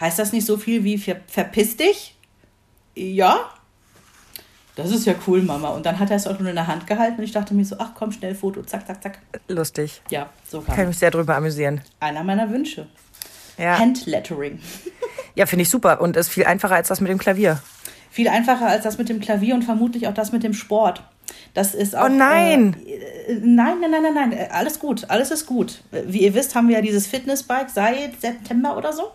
Heißt 0.00 0.18
das 0.18 0.32
nicht 0.32 0.46
so 0.46 0.58
viel 0.58 0.84
wie 0.84 0.98
ver 0.98 1.16
verpiss 1.26 1.76
dich? 1.76 2.16
Ja. 2.94 3.50
Das 4.78 4.92
ist 4.92 5.06
ja 5.06 5.14
cool, 5.26 5.42
Mama. 5.42 5.70
Und 5.70 5.84
dann 5.86 5.98
hat 5.98 6.08
er 6.10 6.16
es 6.16 6.28
auch 6.28 6.36
schon 6.36 6.46
in 6.46 6.54
der 6.54 6.68
Hand 6.68 6.86
gehalten 6.86 7.18
und 7.18 7.24
ich 7.24 7.32
dachte 7.32 7.52
mir 7.52 7.64
so, 7.64 7.74
ach 7.80 7.90
komm, 7.96 8.12
schnell 8.12 8.36
Foto, 8.36 8.62
zack, 8.62 8.86
zack, 8.86 9.02
zack. 9.02 9.18
Lustig. 9.48 10.00
Ja, 10.08 10.30
so 10.48 10.60
Kann 10.60 10.70
ich 10.70 10.76
kam 10.76 10.86
mich 10.86 10.98
sehr 10.98 11.10
drüber 11.10 11.34
amüsieren. 11.34 11.80
einer 11.98 12.22
meiner 12.22 12.48
Wünsche. 12.50 12.86
Ja, 13.58 13.76
Handlettering. 13.76 14.60
ja 15.34 15.46
finde 15.46 15.64
ich 15.64 15.68
super. 15.68 16.00
Und 16.00 16.16
ist 16.16 16.28
viel 16.28 16.44
einfacher 16.44 16.76
als 16.76 16.86
das 16.86 17.00
mit 17.00 17.10
dem 17.10 17.18
Klavier. 17.18 17.60
Viel 18.12 18.28
einfacher 18.28 18.68
als 18.68 18.84
das 18.84 18.98
mit 18.98 19.08
dem 19.08 19.18
Klavier 19.18 19.56
und 19.56 19.64
vermutlich 19.64 20.06
auch 20.06 20.14
das 20.14 20.30
mit 20.30 20.44
dem 20.44 20.54
Sport. 20.54 21.02
Das 21.54 21.74
ist 21.74 21.96
auch. 21.96 22.04
Oh 22.04 22.08
nein! 22.08 22.76
Äh, 22.86 23.32
äh, 23.32 23.40
nein, 23.42 23.80
nein, 23.80 23.90
nein, 23.90 24.02
nein, 24.02 24.14
nein. 24.14 24.32
Äh, 24.32 24.48
Alles 24.52 24.78
gut, 24.78 25.06
alles 25.10 25.32
ist 25.32 25.46
gut. 25.46 25.82
Äh, 25.90 26.02
Wie 26.06 26.22
ihr 26.22 26.34
wisst, 26.34 26.54
haben 26.54 26.68
wir 26.68 26.76
ja 26.76 26.82
dieses 26.82 27.08
Fitnessbike 27.08 27.68
seit 27.68 28.20
September 28.20 28.76
oder 28.76 28.92
so. 28.92 29.10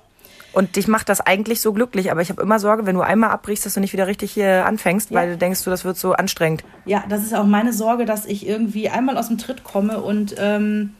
Und 0.53 0.75
dich 0.75 0.87
macht 0.87 1.09
das 1.09 1.19
eigentlich 1.19 1.61
so 1.61 1.73
glücklich, 1.73 2.11
aber 2.11 2.21
ich 2.21 2.29
habe 2.29 2.41
immer 2.41 2.59
Sorge, 2.59 2.85
wenn 2.85 2.95
du 2.95 3.01
einmal 3.01 3.31
abbrichst, 3.31 3.65
dass 3.65 3.73
du 3.73 3.79
nicht 3.79 3.91
wieder 3.93 4.07
richtig 4.07 4.31
hier 4.31 4.65
anfängst, 4.65 5.09
Ja. 5.11 5.19
weil 5.19 5.31
du 5.31 5.37
denkst, 5.37 5.63
du, 5.63 5.69
das 5.69 5.83
wird 5.83 5.97
so 5.97 6.13
anstrengend. 6.13 6.63
Ja, 6.85 7.03
das 7.09 7.23
ist 7.23 7.33
auch 7.33 7.45
meine 7.45 7.73
Sorge, 7.73 8.05
dass 8.05 8.25
ich 8.25 8.47
irgendwie 8.47 8.87
einmal 8.89 9.17
aus 9.17 9.27
dem 9.27 9.37
Tritt 9.37 9.63
komme 9.63 10.01
und. 10.01 10.35
Ähm, 10.37 10.93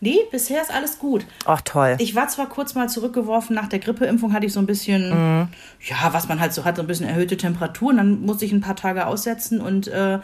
nee, 0.00 0.18
bisher 0.30 0.60
ist 0.62 0.72
alles 0.72 0.98
gut. 0.98 1.26
Ach 1.46 1.60
toll. 1.62 1.96
Ich 1.98 2.14
war 2.14 2.28
zwar 2.28 2.48
kurz 2.48 2.74
mal 2.74 2.88
zurückgeworfen, 2.88 3.56
nach 3.56 3.68
der 3.68 3.78
Grippeimpfung 3.80 4.32
hatte 4.32 4.46
ich 4.46 4.52
so 4.52 4.60
ein 4.60 4.66
bisschen, 4.66 5.08
Mhm. 5.10 5.48
ja, 5.88 6.12
was 6.12 6.28
man 6.28 6.38
halt 6.38 6.52
so 6.52 6.64
hat, 6.64 6.76
so 6.76 6.82
ein 6.82 6.86
bisschen 6.88 7.08
erhöhte 7.08 7.36
Temperaturen. 7.36 7.96
Dann 7.96 8.20
musste 8.20 8.44
ich 8.44 8.52
ein 8.52 8.60
paar 8.60 8.76
Tage 8.76 9.06
aussetzen 9.06 9.60
und 9.60 9.88
äh, 9.88 10.18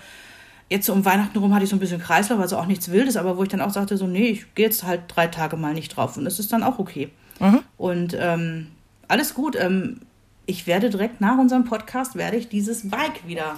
jetzt 0.70 0.86
so 0.86 0.92
um 0.92 1.04
Weihnachten 1.04 1.38
rum 1.38 1.54
hatte 1.54 1.64
ich 1.64 1.70
so 1.70 1.76
ein 1.76 1.80
bisschen 1.80 2.00
Kreislauf, 2.00 2.38
also 2.38 2.56
auch 2.58 2.66
nichts 2.66 2.90
Wildes, 2.90 3.16
aber 3.16 3.36
wo 3.36 3.42
ich 3.42 3.48
dann 3.48 3.60
auch 3.60 3.70
sagte, 3.70 3.96
so, 3.96 4.06
nee, 4.06 4.28
ich 4.28 4.54
gehe 4.54 4.66
jetzt 4.66 4.84
halt 4.84 5.02
drei 5.08 5.26
Tage 5.26 5.56
mal 5.56 5.72
nicht 5.74 5.96
drauf 5.96 6.16
und 6.16 6.24
das 6.24 6.38
ist 6.38 6.52
dann 6.52 6.62
auch 6.62 6.78
okay. 6.78 7.10
Mhm. 7.40 7.60
Und 7.76 8.16
ähm, 8.18 8.68
alles 9.08 9.34
gut. 9.34 9.56
Ähm, 9.56 10.00
ich 10.46 10.66
werde 10.66 10.90
direkt 10.90 11.20
nach 11.20 11.38
unserem 11.38 11.64
Podcast, 11.64 12.16
werde 12.16 12.36
ich 12.36 12.48
dieses 12.48 12.88
Bike 12.90 13.26
wieder 13.26 13.56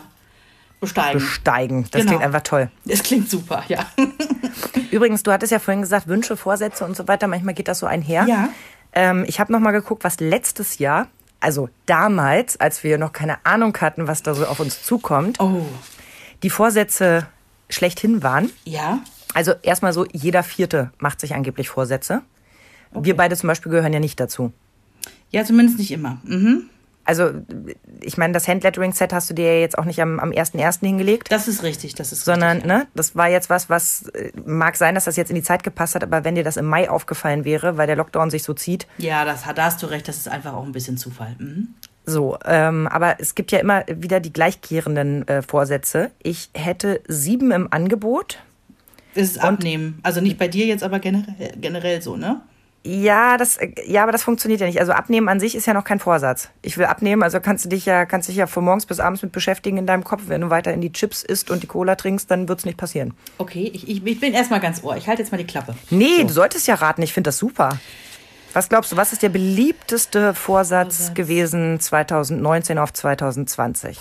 besteigen. 0.80 1.18
Besteigen. 1.20 1.82
Das 1.90 2.00
Genau. 2.02 2.10
klingt 2.12 2.22
einfach 2.24 2.42
toll. 2.42 2.70
Es 2.86 3.02
klingt 3.02 3.28
super, 3.30 3.64
ja. 3.68 3.86
Übrigens, 4.90 5.22
du 5.22 5.32
hattest 5.32 5.52
ja 5.52 5.58
vorhin 5.58 5.82
gesagt, 5.82 6.06
Wünsche, 6.06 6.36
Vorsätze 6.36 6.84
und 6.84 6.96
so 6.96 7.08
weiter, 7.08 7.26
manchmal 7.26 7.54
geht 7.54 7.68
das 7.68 7.80
so 7.80 7.86
einher. 7.86 8.24
Ja. 8.28 8.48
Ähm, 8.92 9.24
ich 9.26 9.40
habe 9.40 9.52
nochmal 9.52 9.72
geguckt, 9.72 10.04
was 10.04 10.20
letztes 10.20 10.78
Jahr, 10.78 11.08
also 11.40 11.68
damals, 11.86 12.58
als 12.60 12.84
wir 12.84 12.98
noch 12.98 13.12
keine 13.12 13.44
Ahnung 13.44 13.76
hatten, 13.80 14.06
was 14.06 14.22
da 14.22 14.34
so 14.34 14.46
auf 14.46 14.60
uns 14.60 14.82
zukommt, 14.82 15.40
Oh. 15.40 15.66
die 16.42 16.50
Vorsätze 16.50 17.26
schlechthin 17.68 18.22
waren. 18.22 18.50
Ja. 18.64 19.00
Also 19.34 19.52
erstmal 19.62 19.92
so, 19.92 20.06
jeder 20.12 20.42
Vierte 20.42 20.92
macht 20.98 21.20
sich 21.20 21.34
angeblich 21.34 21.68
Vorsätze. 21.68 22.22
Wir 22.92 23.16
beide 23.16 23.36
zum 23.36 23.48
Beispiel 23.48 23.70
gehören 23.72 23.92
ja 23.92 24.00
nicht 24.00 24.18
dazu. 24.20 24.52
Ja, 25.30 25.44
zumindest 25.44 25.78
nicht 25.78 25.90
immer. 25.90 26.18
Mhm. 26.24 26.70
Also, 27.06 27.30
ich 28.00 28.18
meine, 28.18 28.32
das 28.32 28.48
Handlettering-Set 28.48 29.12
hast 29.12 29.30
du 29.30 29.34
dir 29.34 29.54
ja 29.54 29.60
jetzt 29.60 29.78
auch 29.78 29.84
nicht 29.84 30.02
am, 30.02 30.18
am 30.18 30.30
1.1. 30.30 30.80
hingelegt. 30.80 31.30
Das 31.30 31.46
ist 31.46 31.62
richtig, 31.62 31.94
das 31.94 32.10
ist 32.10 32.24
sondern 32.24 32.56
richtig. 32.56 32.68
ja. 32.68 32.78
ne, 32.78 32.86
das 32.96 33.14
war 33.14 33.28
jetzt 33.28 33.48
was, 33.48 33.70
was 33.70 34.08
äh, 34.08 34.32
mag 34.44 34.76
sein, 34.76 34.96
dass 34.96 35.04
das 35.04 35.16
jetzt 35.16 35.30
in 35.30 35.36
die 35.36 35.42
Zeit 35.42 35.62
gepasst 35.62 35.94
hat, 35.94 36.02
aber 36.02 36.24
wenn 36.24 36.34
dir 36.34 36.42
das 36.42 36.56
im 36.56 36.64
Mai 36.66 36.90
aufgefallen 36.90 37.44
wäre, 37.44 37.76
weil 37.76 37.86
der 37.86 37.94
Lockdown 37.94 38.30
sich 38.30 38.42
so 38.42 38.54
zieht, 38.54 38.88
Ja, 38.98 39.24
das, 39.24 39.44
da 39.54 39.64
hast 39.64 39.80
du 39.84 39.86
recht, 39.86 40.08
das 40.08 40.16
ist 40.16 40.28
einfach 40.28 40.52
auch 40.54 40.64
ein 40.64 40.72
bisschen 40.72 40.96
Zufall. 40.98 41.36
Mhm. 41.38 41.68
so. 42.06 42.38
Ähm, 42.44 42.88
aber 42.88 43.20
es 43.20 43.36
gibt 43.36 43.52
ja 43.52 43.60
immer 43.60 43.84
wieder 43.86 44.18
die 44.18 44.32
gleichkehrenden 44.32 45.28
äh, 45.28 45.42
Vorsätze. 45.42 46.10
Ich 46.24 46.50
hätte 46.54 47.02
sieben 47.06 47.52
im 47.52 47.72
Angebot. 47.72 48.40
Es 49.14 49.30
ist 49.30 49.38
abnehmen. 49.38 50.00
Also 50.02 50.20
nicht 50.20 50.38
bei 50.38 50.48
dir 50.48 50.66
jetzt, 50.66 50.82
aber 50.82 50.98
generell, 50.98 51.52
generell 51.60 52.02
so, 52.02 52.16
ne? 52.16 52.40
Ja, 52.86 53.36
das, 53.36 53.56
äh, 53.56 53.72
ja, 53.84 54.04
aber 54.04 54.12
das 54.12 54.22
funktioniert 54.22 54.60
ja 54.60 54.66
nicht. 54.66 54.78
Also 54.78 54.92
abnehmen 54.92 55.28
an 55.28 55.40
sich 55.40 55.56
ist 55.56 55.66
ja 55.66 55.74
noch 55.74 55.82
kein 55.82 55.98
Vorsatz. 55.98 56.50
Ich 56.62 56.78
will 56.78 56.86
abnehmen, 56.86 57.24
also 57.24 57.40
kannst 57.40 57.64
du 57.64 57.68
dich 57.68 57.84
ja, 57.84 58.06
kannst 58.06 58.28
dich 58.28 58.36
ja 58.36 58.46
von 58.46 58.64
morgens 58.64 58.86
bis 58.86 59.00
abends 59.00 59.22
mit 59.22 59.32
beschäftigen 59.32 59.76
in 59.76 59.86
deinem 59.86 60.04
Kopf. 60.04 60.22
Wenn 60.26 60.42
du 60.42 60.50
weiter 60.50 60.72
in 60.72 60.80
die 60.80 60.92
Chips 60.92 61.24
isst 61.24 61.50
und 61.50 61.64
die 61.64 61.66
Cola 61.66 61.96
trinkst, 61.96 62.30
dann 62.30 62.48
wird's 62.48 62.64
nicht 62.64 62.78
passieren. 62.78 63.14
Okay, 63.38 63.68
ich, 63.74 63.88
ich, 63.88 64.06
ich 64.06 64.20
bin 64.20 64.34
erstmal 64.34 64.60
ganz 64.60 64.84
ohr. 64.84 64.96
Ich 64.96 65.08
halte 65.08 65.20
jetzt 65.20 65.32
mal 65.32 65.38
die 65.38 65.46
Klappe. 65.46 65.74
Nee, 65.90 66.22
du 66.22 66.32
solltest 66.32 66.68
ja 66.68 66.76
raten. 66.76 67.02
Ich 67.02 67.12
finde 67.12 67.28
das 67.28 67.38
super. 67.38 67.78
Was 68.52 68.68
glaubst 68.68 68.92
du, 68.92 68.96
was 68.96 69.12
ist 69.12 69.22
der 69.22 69.30
beliebteste 69.30 70.32
Vorsatz, 70.32 70.96
Vorsatz. 70.96 71.14
gewesen 71.14 71.80
2019 71.80 72.78
auf 72.78 72.92
2020? 72.92 73.98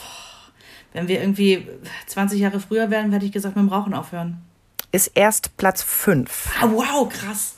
Wenn 0.94 1.08
wir 1.08 1.20
irgendwie 1.20 1.68
20 2.06 2.40
Jahre 2.40 2.60
früher 2.60 2.92
wären, 2.92 3.12
hätte 3.12 3.26
ich 3.26 3.32
gesagt, 3.32 3.56
mit 3.56 3.66
dem 3.66 3.70
Rauchen 3.70 3.96
aufhören. 3.96 4.42
Ist 4.92 5.12
erst 5.16 5.58
Platz 5.58 5.82
5. 5.82 6.52
Ah, 6.62 6.70
wow, 6.72 7.10
krass. 7.10 7.56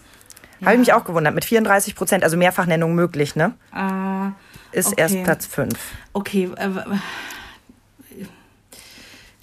Habe 0.61 0.73
ich 0.73 0.79
mich 0.79 0.93
auch 0.93 1.05
gewundert. 1.05 1.33
Mit 1.35 1.45
34 1.45 1.95
Prozent, 1.95 2.23
also 2.23 2.35
Mehrfachnennung 2.37 2.95
möglich, 2.95 3.35
ne? 3.35 3.53
Ah, 3.71 4.31
Ist 4.71 4.87
Okay. 4.93 5.01
erst 5.01 5.23
Platz 5.23 5.45
5. 5.45 5.73
okay. 6.13 6.49
Äh, 6.57 6.69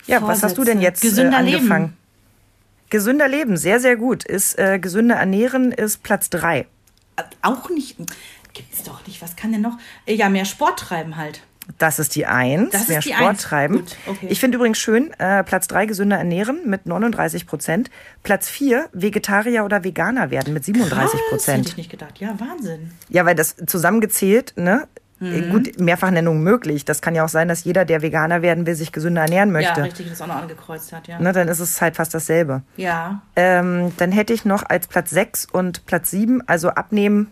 Ja, 0.07 0.21
was 0.23 0.43
hast 0.43 0.59
du 0.59 0.65
denn 0.65 0.81
jetzt 0.83 1.01
Gesünder 1.01 1.39
äh, 1.39 1.41
angefangen? 1.41 1.85
Leben. 1.87 1.97
Gesünder 2.91 3.27
Leben, 3.29 3.57
sehr, 3.57 3.81
sehr 3.81 3.97
gut. 3.97 4.25
Ist 4.25 4.59
äh, 4.59 4.79
gesünder 4.79 5.17
Ernähren 5.17 5.73
ist 5.73 6.03
Platz 6.03 6.29
3. 6.31 6.61
Äh, 6.61 6.67
auch 7.43 7.71
nicht. 7.71 7.97
Gibt's 8.53 8.83
doch 8.85 9.07
nicht. 9.07 9.23
Was 9.23 9.35
kann 9.35 9.53
denn 9.53 9.63
noch? 9.63 9.79
Äh, 10.07 10.15
Ja, 10.15 10.29
mehr 10.29 10.45
Sport 10.45 10.79
treiben 10.79 11.17
halt. 11.17 11.43
Das 11.79 11.99
ist 11.99 12.15
die 12.15 12.27
1. 12.27 12.71
Das 12.71 12.89
mehr 12.89 13.03
Sport 13.03 13.21
Eins. 13.21 13.43
treiben. 13.43 13.85
Okay. 14.07 14.27
Ich 14.29 14.41
finde 14.41 14.57
übrigens 14.57 14.79
schön, 14.79 15.13
äh, 15.19 15.43
Platz 15.43 15.67
3 15.69 15.87
gesünder 15.87 16.17
ernähren 16.17 16.61
mit 16.67 16.87
39 16.87 17.47
Prozent. 17.47 17.91
Platz 18.23 18.49
4 18.49 18.89
Vegetarier 18.93 19.65
oder 19.65 19.85
Veganer 19.85 20.31
werden 20.31 20.53
mit 20.55 20.65
37 20.65 21.13
Krass, 21.13 21.21
Prozent. 21.31 21.59
Hätte 21.59 21.69
ich 21.71 21.77
nicht 21.77 21.91
gedacht. 21.91 22.19
Ja, 22.19 22.35
Wahnsinn. 22.39 22.93
Ja, 23.09 23.25
weil 23.25 23.35
das 23.35 23.57
zusammengezählt, 23.67 24.55
ne? 24.57 24.87
Mhm. 25.21 25.51
Gut, 25.51 25.81
Mehrfachnennung 25.81 26.43
möglich. 26.43 26.85
Das 26.85 27.01
kann 27.01 27.15
ja 27.15 27.25
auch 27.25 27.29
sein, 27.29 27.49
dass 27.49 27.65
jeder, 27.65 27.85
der 27.85 28.03
Veganer 28.03 28.43
werden 28.43 28.67
will, 28.67 28.75
sich 28.75 28.93
gesünder 28.93 29.23
ernähren 29.23 29.53
möchte. 29.53 29.79
Ja, 29.81 29.85
richtig, 29.85 30.11
das 30.11 30.21
auch 30.21 30.27
noch 30.27 30.37
angekreuzt 30.37 30.93
hat, 30.93 31.07
ja. 31.09 31.21
Ne, 31.21 31.33
dann 31.33 31.49
ist 31.49 31.61
es 31.61 31.81
halt 31.81 31.97
fast 31.97 32.13
dasselbe. 32.15 32.63
Ja. 32.77 33.23
Ähm, 33.37 33.93
dann 33.97 34.13
hätte 34.13 34.33
ich 34.33 34.45
noch 34.45 34.65
als 34.69 34.87
Platz 34.87 35.11
6 35.11 35.47
und 35.47 35.87
Platz 35.87 36.11
7, 36.11 36.47
also 36.47 36.71
abnehmen 36.71 37.31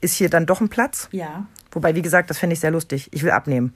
ist 0.00 0.14
hier 0.14 0.30
dann 0.30 0.46
doch 0.46 0.60
ein 0.60 0.68
Platz. 0.68 1.08
Ja. 1.10 1.46
Wobei, 1.76 1.94
wie 1.94 2.00
gesagt, 2.00 2.30
das 2.30 2.38
finde 2.38 2.54
ich 2.54 2.60
sehr 2.60 2.70
lustig. 2.70 3.10
Ich 3.12 3.22
will 3.22 3.30
abnehmen. 3.32 3.74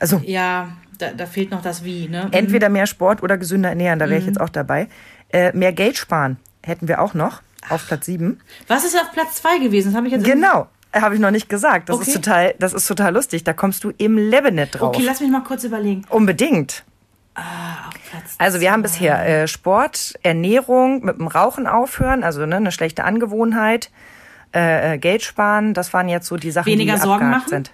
Also 0.00 0.22
Ja, 0.24 0.70
da, 0.98 1.10
da 1.12 1.26
fehlt 1.26 1.50
noch 1.50 1.60
das 1.60 1.84
Wie, 1.84 2.08
ne? 2.08 2.28
entweder 2.30 2.70
mehr 2.70 2.86
Sport 2.86 3.22
oder 3.22 3.36
gesünder 3.36 3.68
ernähren, 3.68 3.98
da 3.98 4.06
wäre 4.06 4.14
Mhm. 4.14 4.20
ich 4.20 4.26
jetzt 4.28 4.40
auch 4.40 4.48
dabei. 4.48 4.88
Äh, 5.30 5.52
mehr 5.54 5.74
Geld 5.74 5.98
sparen 5.98 6.38
hätten 6.64 6.88
wir 6.88 7.02
auch 7.02 7.12
noch 7.12 7.42
auf 7.68 7.86
Platz 7.86 8.06
7. 8.06 8.40
Was 8.66 8.86
ist 8.86 8.96
auf 8.96 9.12
Platz 9.12 9.34
zwei 9.42 9.58
gewesen? 9.58 9.88
Das 9.88 9.96
habe 9.96 10.06
ich 10.06 10.14
jetzt 10.14 10.24
Genau, 10.24 10.68
habe 10.94 11.14
ich 11.14 11.20
noch 11.20 11.30
nicht 11.30 11.50
gesagt. 11.50 11.90
Das, 11.90 11.96
Okay. 11.96 12.06
ist 12.08 12.14
total, 12.14 12.54
das 12.58 12.72
ist 12.72 12.86
total 12.86 13.12
lustig. 13.12 13.44
Da 13.44 13.52
kommst 13.52 13.84
du 13.84 13.92
im 13.98 14.16
Leben 14.16 14.54
nicht 14.54 14.72
drauf. 14.72 14.96
Okay, 14.96 15.02
lass 15.04 15.20
mich 15.20 15.30
mal 15.30 15.42
kurz 15.42 15.64
überlegen. 15.64 16.02
Unbedingt. 16.08 16.82
Ah, 17.34 17.88
auf 17.88 17.94
Platz 18.10 18.34
Also 18.38 18.60
wir 18.60 18.72
haben 18.72 18.80
bisher 18.80 19.42
äh, 19.42 19.46
Sport, 19.48 20.14
Ernährung, 20.22 21.04
mit 21.04 21.18
dem 21.18 21.26
Rauchen 21.26 21.66
aufhören, 21.66 22.24
also 22.24 22.46
ne, 22.46 22.56
eine 22.56 22.72
schlechte 22.72 23.04
Angewohnheit, 23.04 23.90
äh, 24.56 24.94
äh, 24.94 24.98
Geld 24.98 25.22
sparen, 25.22 25.74
das 25.74 25.92
waren 25.92 26.08
jetzt 26.08 26.26
so 26.26 26.36
die 26.36 26.50
Sachen, 26.50 26.72
Weniger 26.72 26.94
die 26.94 27.00
Sorgen 27.00 27.28
machen? 27.28 27.48
sind. 27.48 27.70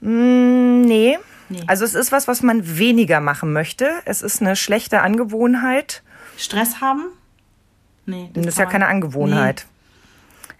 Mm, 0.00 0.80
nee. 0.82 1.18
Nee. 1.50 1.62
Also 1.66 1.84
es 1.84 1.94
ist 1.94 2.12
was, 2.12 2.26
was 2.26 2.42
man 2.42 2.78
weniger 2.78 3.20
machen 3.20 3.52
möchte. 3.52 3.90
Es 4.06 4.22
ist 4.22 4.40
eine 4.40 4.56
schlechte 4.56 5.02
Angewohnheit. 5.02 6.02
Stress 6.38 6.80
haben? 6.80 7.04
Nee. 8.06 8.30
Das 8.32 8.46
ist 8.46 8.56
kann 8.56 8.64
ja 8.64 8.70
keine 8.70 8.86
Angewohnheit. 8.86 9.66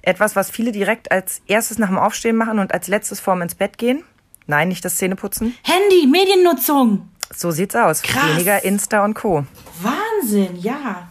Etwas, 0.03 0.37
was 0.37 0.51
viele 0.51 0.70
direkt 0.72 1.11
als 1.11 1.41
erstes 1.47 1.78
nach 1.78 1.89
dem 1.89 1.97
Aufstehen 1.99 2.37
machen 2.37 2.59
und 2.59 2.74
als 2.74 2.89
letztes 2.89 3.20
vorm 3.20 3.41
ins 3.41 3.55
Bett 3.55 3.78
gehen. 3.78 4.05
Nein, 4.47 4.68
nicht 4.68 4.85
das 4.85 4.97
Zähneputzen. 4.97 5.49
Nee. 5.49 5.72
Handy, 5.72 6.07
Mediennutzung. 6.07 7.09
So 7.35 7.51
sieht's 7.51 7.74
aus. 7.74 8.03
Krass. 8.03 8.35
Weniger 8.35 8.62
Insta 8.62 9.03
und 9.03 9.14
Co. 9.14 9.47
Wahnsinn, 9.80 10.57
ja. 10.61 11.09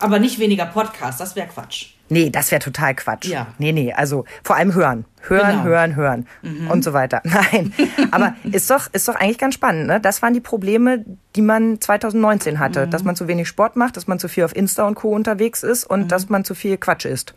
Aber 0.00 0.18
nicht 0.18 0.40
weniger 0.40 0.66
Podcast, 0.66 1.20
das 1.20 1.36
wäre 1.36 1.46
Quatsch. 1.46 1.93
Nee, 2.14 2.30
das 2.30 2.50
wäre 2.52 2.60
total 2.60 2.94
Quatsch. 2.94 3.26
Ja. 3.26 3.48
Nee, 3.58 3.72
nee, 3.72 3.92
also 3.92 4.24
vor 4.44 4.54
allem 4.56 4.72
hören. 4.72 5.04
Hören, 5.26 5.50
Genau. 5.50 5.64
hören, 5.64 5.96
hören 5.96 6.26
und 6.70 6.84
so 6.84 6.92
weiter. 6.92 7.20
Nein, 7.24 7.72
aber 8.12 8.34
ist 8.44 8.70
doch, 8.70 8.88
ist 8.92 9.08
doch 9.08 9.16
eigentlich 9.16 9.38
ganz 9.38 9.54
spannend. 9.54 9.86
Ne? 9.88 9.98
Das 10.00 10.22
waren 10.22 10.32
die 10.34 10.40
Probleme, 10.40 11.04
die 11.34 11.42
man 11.42 11.80
2019 11.80 12.58
hatte. 12.60 12.86
Dass 12.86 13.02
man 13.04 13.16
zu 13.16 13.26
wenig 13.26 13.48
Sport 13.48 13.74
macht, 13.76 13.96
dass 13.96 14.06
man 14.06 14.18
zu 14.18 14.28
viel 14.28 14.44
auf 14.44 14.54
Insta 14.54 14.86
und 14.86 14.94
Co. 14.94 15.08
unterwegs 15.10 15.62
ist 15.62 15.84
und 15.84 16.12
dass 16.12 16.28
man 16.28 16.44
zu 16.44 16.54
viel 16.54 16.76
Quatsch 16.76 17.06
isst. 17.06 17.34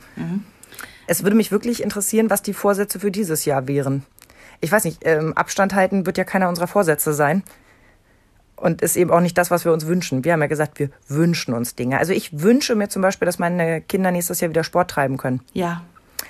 Es 1.08 1.24
würde 1.24 1.36
mich 1.36 1.52
wirklich 1.52 1.82
interessieren, 1.82 2.30
was 2.30 2.42
die 2.44 2.54
Vorsätze 2.54 3.00
für 3.00 3.10
dieses 3.10 3.46
Jahr 3.46 3.68
wären. 3.68 4.04
Ich 4.60 4.72
weiß 4.72 4.84
nicht, 4.84 5.00
ähm, 5.06 5.34
Abstand 5.34 5.74
halten 5.74 6.06
wird 6.06 6.18
ja 6.18 6.24
keiner 6.24 6.50
unserer 6.50 6.68
Vorsätze 6.68 7.14
sein. 7.14 7.42
Und 8.58 8.82
ist 8.82 8.96
eben 8.98 9.12
auch 9.12 9.22
nicht 9.22 9.38
das, 9.38 9.52
was 9.52 9.66
wir 9.66 9.72
uns 9.72 9.86
wünschen. 9.86 10.26
Wir 10.26 10.34
haben 10.34 10.42
ja 10.42 10.48
gesagt, 10.48 10.80
wir 10.80 10.90
wünschen 11.08 11.54
uns 11.54 11.76
Dinge. 11.76 12.00
Also 12.00 12.12
ich 12.12 12.42
wünsche 12.42 12.76
mir 12.76 12.90
zum 12.90 13.02
Beispiel, 13.04 13.28
dass 13.28 13.38
meine 13.40 13.82
Kinder 13.82 14.12
nächstes 14.12 14.42
Jahr 14.42 14.50
wieder 14.50 14.64
Sport 14.64 14.90
treiben 14.92 15.18
können. 15.18 15.42
Ja. 15.54 15.84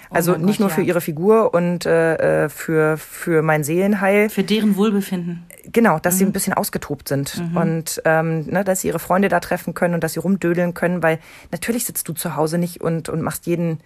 Oh 0.09 0.15
Also 0.15 0.35
nicht 0.35 0.57
Gott, 0.57 0.59
nur 0.59 0.69
für 0.69 0.81
ja. 0.81 0.87
ihre 0.87 0.99
Figur 1.01 1.53
und 1.53 1.85
äh, 1.85 2.43
äh, 2.45 2.49
für, 2.49 2.97
für 2.97 3.41
mein 3.41 3.63
Seelenheil. 3.63 4.29
Für 4.29 4.43
deren 4.43 4.75
Wohlbefinden. 4.75 5.43
Genau, 5.71 5.99
dass 5.99 6.17
sie 6.17 6.23
Mhm. 6.25 6.29
ein 6.29 6.33
bisschen 6.33 6.53
ausgetobt 6.53 7.09
sind 7.09 7.41
und 7.53 8.01
ähm, 8.05 8.45
ne, 8.45 8.63
dass 8.63 8.81
sie 8.81 8.87
ihre 8.87 8.99
Freunde 8.99 9.27
da 9.27 9.39
treffen 9.41 9.73
können 9.73 9.93
und 9.95 10.03
dass 10.03 10.13
sie 10.13 10.19
rumdödeln 10.21 10.73
können, 10.73 11.03
weil 11.03 11.19
natürlich 11.51 11.83
sitzt 11.85 12.07
du 12.07 12.13
zu 12.13 12.35
Hause 12.37 12.57
nicht 12.57 12.79
und, 12.81 13.09
und 13.09 13.21
machst 13.21 13.47
jeden 13.47 13.79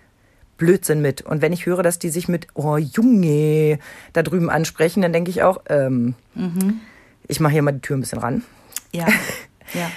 Blödsinn 0.58 1.02
mit. 1.02 1.22
Und 1.24 1.42
wenn 1.42 1.54
ich 1.54 1.66
höre, 1.66 1.82
dass 1.82 1.98
die 1.98 2.10
sich 2.10 2.28
mit, 2.28 2.48
oh 2.54 2.78
Junge, 2.78 3.80
da 4.14 4.22
drüben 4.22 4.52
ansprechen, 4.52 5.02
dann 5.02 5.14
denke 5.14 5.32
ich 5.32 5.42
auch, 5.44 5.62
ähm, 5.70 6.14
Mhm. 6.36 6.82
Ich 7.32 7.40
mache 7.40 7.54
hier 7.54 7.62
mal 7.62 7.72
die 7.72 7.80
Tür 7.80 7.98
ein 7.98 8.02
bisschen 8.02 8.20
ran. 8.20 8.44
Ja. 8.92 9.08
ja. 9.74 9.90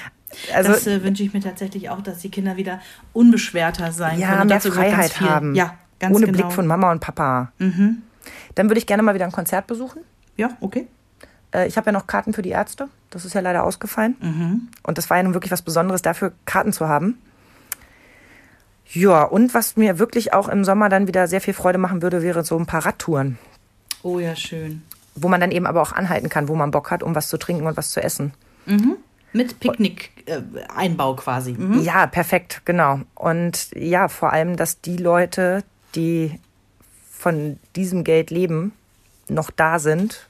Also 0.55 0.72
das 0.72 0.87
äh, 0.87 1.03
wünsche 1.03 1.22
ich 1.22 1.32
mir 1.32 1.41
tatsächlich 1.41 1.91
auch, 1.91 2.01
dass 2.01 2.18
die 2.18 2.30
Kinder 2.30 2.57
wieder 2.57 2.80
unbeschwerter 3.12 3.93
sein 3.93 4.18
ja, 4.18 4.28
können. 4.28 4.41
Und 4.43 4.49
mehr 4.49 4.61
Freiheit 4.61 5.20
haben. 5.20 5.55
Ja, 5.55 5.74
ganz 5.99 6.16
Ohne 6.16 6.26
genau. 6.26 6.39
Mhm. 6.39 6.43
Blick 6.43 6.53
von 6.53 6.66
Mama 6.66 6.91
und 6.91 7.01
Papa. 7.01 7.53
Dann 7.59 8.68
würde 8.68 8.78
ich 8.78 8.87
gerne 8.87 9.03
mal 9.03 9.14
wieder 9.14 9.24
ein 9.26 9.32
Konzert 9.32 9.66
besuchen. 9.66 10.03
Ja, 10.37 10.51
okay. 10.61 10.87
Äh, 11.53 11.66
Ich 11.66 11.76
habe 11.76 11.87
ja 11.87 11.93
noch 11.93 12.07
Karten 12.07 12.32
für 12.32 12.43
die 12.43 12.51
Ärzte. 12.51 12.89
Das 13.11 13.24
ist 13.24 13.35
ja 13.35 13.41
leider 13.41 13.64
ausgefallen. 13.64 14.70
Und 14.82 14.99
das 14.99 15.09
war 15.11 15.18
ja 15.18 15.22
nun 15.22 15.35
wirklich 15.35 15.53
was 15.53 15.62
Besonderes, 15.62 16.03
dafür 16.03 16.32
Karten 16.47 16.72
zu 16.72 16.89
haben. 16.89 17.18
Ja, 18.93 19.22
und 19.22 19.55
was 19.55 19.76
mir 19.76 19.99
wirklich 19.99 20.32
auch 20.32 20.49
im 20.49 20.64
Sommer 20.64 20.89
dann 20.89 21.07
wieder 21.07 21.26
sehr 21.28 21.41
viel 21.41 21.55
Freude 21.55 21.78
machen 21.78 22.03
würde, 22.03 22.22
wäre 22.22 22.45
so 22.45 22.57
ein 22.59 22.66
paar 22.66 22.85
Radtouren, 22.85 23.39
Oh 24.03 24.18
ja, 24.18 24.37
schön. 24.37 24.82
Wo 25.14 25.28
man 25.28 25.40
dann 25.40 25.50
eben 25.50 25.66
aber 25.66 25.82
auch 25.82 25.92
anhalten 25.92 26.28
kann, 26.28 26.48
wo 26.48 26.54
man 26.54 26.70
Bock 26.70 26.90
hat, 26.90 27.02
um 27.02 27.14
was 27.14 27.28
zu 27.28 27.38
trinken 27.38 27.66
und 27.66 27.76
was 27.76 27.90
zu 27.90 28.02
essen. 28.02 28.32
Mit 29.32 29.60
Picknick-Einbau 29.60 31.16
quasi. 31.16 31.52
Mhm. 31.52 31.82
Ja, 31.82 32.06
perfekt, 32.06 32.62
genau. 32.64 33.00
Und 33.14 33.70
ja, 33.74 34.08
vor 34.08 34.32
allem, 34.32 34.56
dass 34.56 34.80
die 34.80 34.96
Leute, 34.96 35.64
die 35.94 36.38
von 37.10 37.58
diesem 37.74 38.04
Geld 38.04 38.30
leben, 38.30 38.72
noch 39.28 39.50
da 39.50 39.78
sind, 39.78 40.28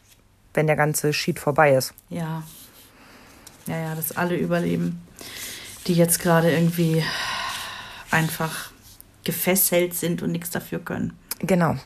wenn 0.55 0.67
der 0.67 0.77
ganze 0.77 1.13
Sheet 1.13 1.39
vorbei 1.39 1.75
ist. 1.75 1.93
Ja. 2.09 2.43
Ja, 3.67 3.79
ja, 3.79 3.95
dass 3.95 4.17
alle 4.17 4.37
überleben, 4.37 5.03
die 5.87 5.95
jetzt 5.95 6.21
gerade 6.21 6.53
irgendwie 6.53 7.03
einfach 8.11 8.71
gefesselt 9.25 9.95
sind 9.95 10.23
und 10.23 10.33
nichts 10.33 10.51
dafür 10.51 10.79
können. 10.79 11.19
Genau. 11.47 11.77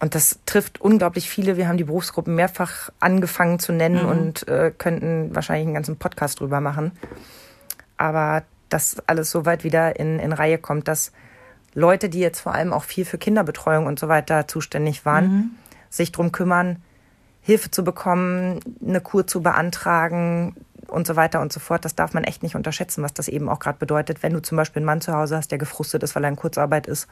Und 0.00 0.14
das 0.14 0.38
trifft 0.46 0.80
unglaublich 0.80 1.28
viele. 1.30 1.56
Wir 1.56 1.68
haben 1.68 1.76
die 1.76 1.84
Berufsgruppen 1.84 2.34
mehrfach 2.34 2.90
angefangen 3.00 3.58
zu 3.58 3.72
nennen 3.72 4.04
und 4.04 4.46
äh, 4.48 4.72
könnten 4.76 5.34
wahrscheinlich 5.34 5.66
einen 5.66 5.74
ganzen 5.74 5.96
Podcast 5.96 6.40
drüber 6.40 6.60
machen. 6.60 6.92
Aber 7.96 8.42
das 8.68 8.96
alles 9.06 9.30
so 9.30 9.46
weit 9.46 9.64
wieder 9.64 9.98
in, 9.98 10.18
in 10.18 10.32
Reihe 10.32 10.58
kommt, 10.58 10.88
dass 10.88 11.12
Leute, 11.74 12.08
die 12.08 12.20
jetzt 12.20 12.40
vor 12.40 12.54
allem 12.54 12.72
auch 12.72 12.84
viel 12.84 13.04
für 13.04 13.18
Kinderbetreuung 13.18 13.86
und 13.86 13.98
so 13.98 14.08
weiter 14.08 14.48
zuständig 14.48 15.04
waren, 15.04 15.24
Mhm. 15.30 15.50
sich 15.88 16.12
drum 16.12 16.32
kümmern, 16.32 16.82
Hilfe 17.42 17.70
zu 17.70 17.84
bekommen, 17.84 18.60
eine 18.86 19.00
Kur 19.00 19.26
zu 19.26 19.42
beantragen 19.42 20.56
und 20.88 21.06
so 21.06 21.16
weiter 21.16 21.40
und 21.40 21.52
so 21.52 21.60
fort. 21.60 21.84
Das 21.84 21.94
darf 21.94 22.12
man 22.12 22.24
echt 22.24 22.42
nicht 22.42 22.54
unterschätzen, 22.56 23.02
was 23.02 23.14
das 23.14 23.28
eben 23.28 23.48
auch 23.48 23.60
gerade 23.60 23.78
bedeutet, 23.78 24.22
wenn 24.22 24.32
du 24.32 24.42
zum 24.42 24.56
Beispiel 24.56 24.80
einen 24.80 24.86
Mann 24.86 25.00
zu 25.00 25.12
Hause 25.14 25.36
hast, 25.36 25.50
der 25.50 25.58
gefrustet 25.58 26.02
ist, 26.02 26.14
weil 26.16 26.24
er 26.24 26.30
in 26.30 26.36
Kurzarbeit 26.36 26.86
ist. 26.86 27.06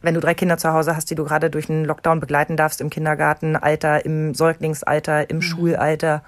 Wenn 0.00 0.14
du 0.14 0.20
drei 0.20 0.34
Kinder 0.34 0.58
zu 0.58 0.72
Hause 0.72 0.94
hast, 0.94 1.10
die 1.10 1.14
du 1.14 1.24
gerade 1.24 1.50
durch 1.50 1.68
einen 1.68 1.84
Lockdown 1.84 2.20
begleiten 2.20 2.56
darfst, 2.56 2.80
im 2.80 2.90
Kindergartenalter, 2.90 4.04
im 4.04 4.34
Säuglingsalter, 4.34 5.28
im 5.28 5.42
Schulalter, 5.42 6.22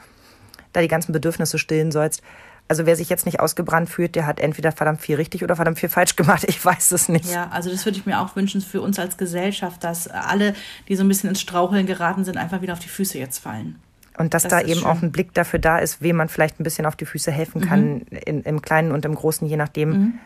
da 0.72 0.80
die 0.80 0.88
ganzen 0.88 1.12
Bedürfnisse 1.12 1.58
stillen 1.58 1.92
sollst. 1.92 2.22
Also 2.68 2.86
wer 2.86 2.94
sich 2.94 3.08
jetzt 3.08 3.26
nicht 3.26 3.40
ausgebrannt 3.40 3.90
fühlt, 3.90 4.14
der 4.14 4.26
hat 4.26 4.38
entweder 4.38 4.70
verdammt 4.70 5.00
viel 5.00 5.16
richtig 5.16 5.42
oder 5.42 5.56
verdammt 5.56 5.80
viel 5.80 5.88
falsch 5.88 6.14
gemacht. 6.16 6.44
Ich 6.48 6.64
weiß 6.64 6.92
es 6.92 7.08
nicht. 7.08 7.30
Ja, 7.32 7.48
also 7.50 7.70
das 7.70 7.84
würde 7.84 7.98
ich 7.98 8.06
mir 8.06 8.20
auch 8.20 8.36
wünschen 8.36 8.60
für 8.60 8.80
uns 8.80 8.98
als 8.98 9.16
Gesellschaft, 9.16 9.82
dass 9.82 10.06
alle, 10.06 10.54
die 10.88 10.94
so 10.94 11.02
ein 11.04 11.08
bisschen 11.08 11.28
ins 11.28 11.40
Straucheln 11.40 11.86
geraten 11.86 12.24
sind, 12.24 12.36
einfach 12.36 12.62
wieder 12.62 12.72
auf 12.72 12.78
die 12.78 12.88
Füße 12.88 13.18
jetzt 13.18 13.38
fallen. 13.38 13.80
Und 14.18 14.34
dass 14.34 14.44
Das 14.44 14.50
da 14.50 14.60
eben 14.60 14.80
schön. 14.80 14.84
auch 14.84 15.02
ein 15.02 15.12
Blick 15.12 15.34
dafür 15.34 15.58
da 15.58 15.78
ist, 15.78 16.02
wem 16.02 16.16
man 16.16 16.28
vielleicht 16.28 16.60
ein 16.60 16.64
bisschen 16.64 16.86
auf 16.86 16.94
die 16.94 17.06
Füße 17.06 17.32
helfen 17.32 17.60
kann, 17.60 18.02
in, 18.02 18.42
im 18.42 18.62
Kleinen 18.62 18.92
und 18.92 19.04
im 19.04 19.14
Großen, 19.14 19.48
je 19.48 19.56
nachdem, 19.56 20.18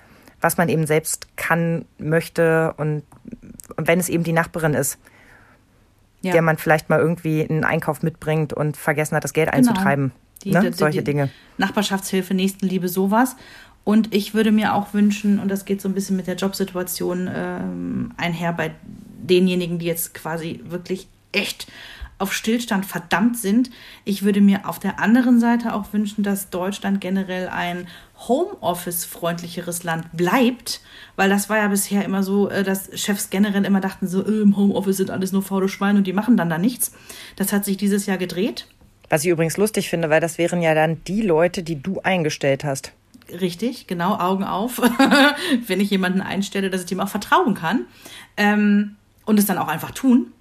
was 0.45 0.59
man 0.59 0.68
eben 0.68 0.86
selbst 0.86 1.26
kann, 1.36 1.86
möchte. 1.99 2.74
Und, 2.76 3.03
und 3.76 3.88
wenn 3.88 3.99
es 3.99 4.09
eben 4.11 4.24
die 4.24 4.32
Nachbarin 4.32 4.74
ist, 4.74 4.99
Ja. 6.20 6.32
der 6.32 6.42
man 6.42 6.59
vielleicht 6.59 6.88
mal 6.90 7.01
irgendwie 7.01 7.42
einen 7.49 7.64
Einkauf 7.64 8.03
mitbringt 8.03 8.53
und 8.53 8.76
vergessen 8.76 9.16
hat, 9.16 9.24
das 9.24 9.32
Geld 9.32 9.49
einzutreiben. 9.53 10.12
Die- 10.45 10.51
ne? 10.53 10.61
die- 10.61 10.70
die- 10.70 10.76
Solche 10.76 11.03
Dinge. 11.03 11.30
Nachbarschaftshilfe, 11.59 12.34
Nächstenliebe, 12.34 12.88
sowas. 12.88 13.36
Und 13.84 14.14
ich 14.14 14.32
würde 14.34 14.53
mir 14.53 14.74
auch 14.74 14.95
wünschen, 14.95 15.38
und 15.38 15.49
das 15.51 15.64
geht 15.64 15.80
so 15.80 15.88
ein 15.88 15.95
bisschen 15.95 16.16
mit 16.16 16.26
der 16.26 16.36
Jobsituation 16.36 17.30
ähm, 17.34 18.12
einher 18.16 18.53
bei 18.53 18.72
denjenigen, 19.22 19.78
die 19.78 19.86
jetzt 19.86 20.14
quasi 20.14 20.61
wirklich 20.68 21.09
echt 21.32 21.66
auf 22.19 22.33
Stillstand 22.33 22.87
verdammt 22.87 23.39
sind. 23.39 23.71
Ich 24.05 24.23
würde 24.23 24.41
mir 24.41 24.69
auf 24.69 24.79
der 24.79 25.01
anderen 25.01 25.41
Seite 25.41 25.75
auch 25.75 25.93
wünschen, 25.93 26.23
dass 26.23 26.51
Deutschland 26.51 27.01
generell 27.01 27.49
ein 27.49 27.87
Homeoffice-freundlicheres 28.29 29.83
Land 29.83 30.07
bleibt, 30.12 30.81
weil 31.17 31.29
das 31.29 31.51
war 31.51 31.59
ja 31.59 31.69
bisher 31.69 32.05
immer 32.05 32.23
so, 32.23 32.49
äh, 32.49 32.62
dass 32.62 32.89
Chefs 32.99 33.31
generell 33.31 33.65
immer 33.65 33.81
dachten, 33.81 34.07
so 34.07 34.25
äh, 34.25 34.43
im 34.43 34.57
Homeoffice 34.57 34.99
sind 34.99 35.11
alles 35.11 35.33
nur 35.33 35.43
faule 35.43 35.69
Schweine 35.69 35.99
und 35.99 36.07
die 36.07 36.12
machen 36.12 36.37
dann 36.37 36.49
da 36.49 36.59
nichts. 36.59 36.93
Das 37.37 37.53
hat 37.53 37.65
sich 37.65 37.77
dieses 37.77 38.07
Jahr 38.07 38.19
gedreht. 38.19 38.67
Was 39.11 39.25
ich 39.25 39.31
übrigens 39.31 39.57
lustig 39.57 39.91
finde, 39.91 40.11
weil 40.11 40.21
das 40.21 40.39
wären 40.39 40.62
ja 40.62 40.75
dann 40.75 41.03
die 41.05 41.23
Leute, 41.23 41.62
die 41.62 41.81
du 41.81 42.01
eingestellt 42.01 42.65
hast. 42.65 42.93
Richtig, 43.41 43.87
genau, 43.87 44.19
Augen 44.19 44.45
auf, 44.45 44.81
wenn 45.67 45.81
ich 45.81 45.91
jemanden 45.91 46.21
einstelle, 46.21 46.71
dass 46.71 46.83
ich 46.83 46.87
dem 46.87 47.01
auch 47.01 47.09
vertrauen 47.09 47.55
kann 47.55 47.87
ähm, 48.37 48.97
und 49.25 49.39
es 49.39 49.47
dann 49.47 49.59
auch 49.59 49.69
einfach 49.69 49.93
tun. 49.93 50.33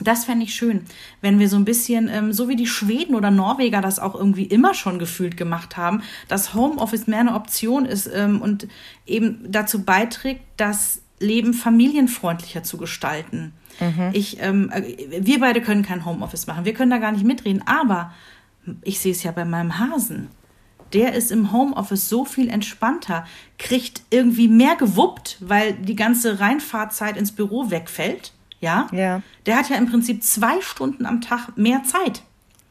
Das 0.00 0.24
fände 0.24 0.44
ich 0.44 0.54
schön, 0.54 0.84
wenn 1.20 1.38
wir 1.38 1.48
so 1.48 1.56
ein 1.56 1.64
bisschen, 1.64 2.08
ähm, 2.08 2.32
so 2.32 2.48
wie 2.48 2.56
die 2.56 2.66
Schweden 2.66 3.14
oder 3.14 3.30
Norweger 3.30 3.80
das 3.80 3.98
auch 3.98 4.14
irgendwie 4.14 4.44
immer 4.44 4.74
schon 4.74 4.98
gefühlt 4.98 5.36
gemacht 5.36 5.76
haben, 5.76 6.02
dass 6.28 6.54
Homeoffice 6.54 7.06
mehr 7.06 7.20
eine 7.20 7.34
Option 7.34 7.86
ist 7.86 8.10
ähm, 8.12 8.42
und 8.42 8.68
eben 9.06 9.46
dazu 9.48 9.84
beiträgt, 9.84 10.42
das 10.56 11.02
Leben 11.18 11.54
familienfreundlicher 11.54 12.62
zu 12.62 12.76
gestalten. 12.76 13.54
Ich, 14.12 14.40
ähm, 14.40 14.70
äh, 14.70 14.82
wir 15.20 15.40
beide 15.40 15.62
können 15.62 15.82
kein 15.82 16.04
Homeoffice 16.04 16.46
machen, 16.46 16.64
wir 16.64 16.74
können 16.74 16.90
da 16.90 16.98
gar 16.98 17.12
nicht 17.12 17.24
mitreden, 17.24 17.62
aber 17.66 18.12
ich 18.82 19.00
sehe 19.00 19.12
es 19.12 19.22
ja 19.22 19.32
bei 19.32 19.44
meinem 19.44 19.78
Hasen 19.78 20.28
der 20.92 21.14
ist 21.14 21.32
im 21.32 21.52
Homeoffice 21.52 22.08
so 22.08 22.24
viel 22.24 22.48
entspannter, 22.48 23.26
kriegt 23.58 24.02
irgendwie 24.10 24.48
mehr 24.48 24.76
gewuppt, 24.76 25.38
weil 25.40 25.74
die 25.74 25.96
ganze 25.96 26.40
Reinfahrzeit 26.40 27.16
ins 27.16 27.32
Büro 27.32 27.70
wegfällt. 27.70 28.32
Ja? 28.60 28.86
Ja. 28.92 29.22
Der 29.46 29.56
hat 29.56 29.68
ja 29.68 29.76
im 29.76 29.90
Prinzip 29.90 30.22
zwei 30.22 30.60
Stunden 30.60 31.06
am 31.06 31.20
Tag 31.20 31.56
mehr 31.56 31.82
Zeit. 31.84 32.22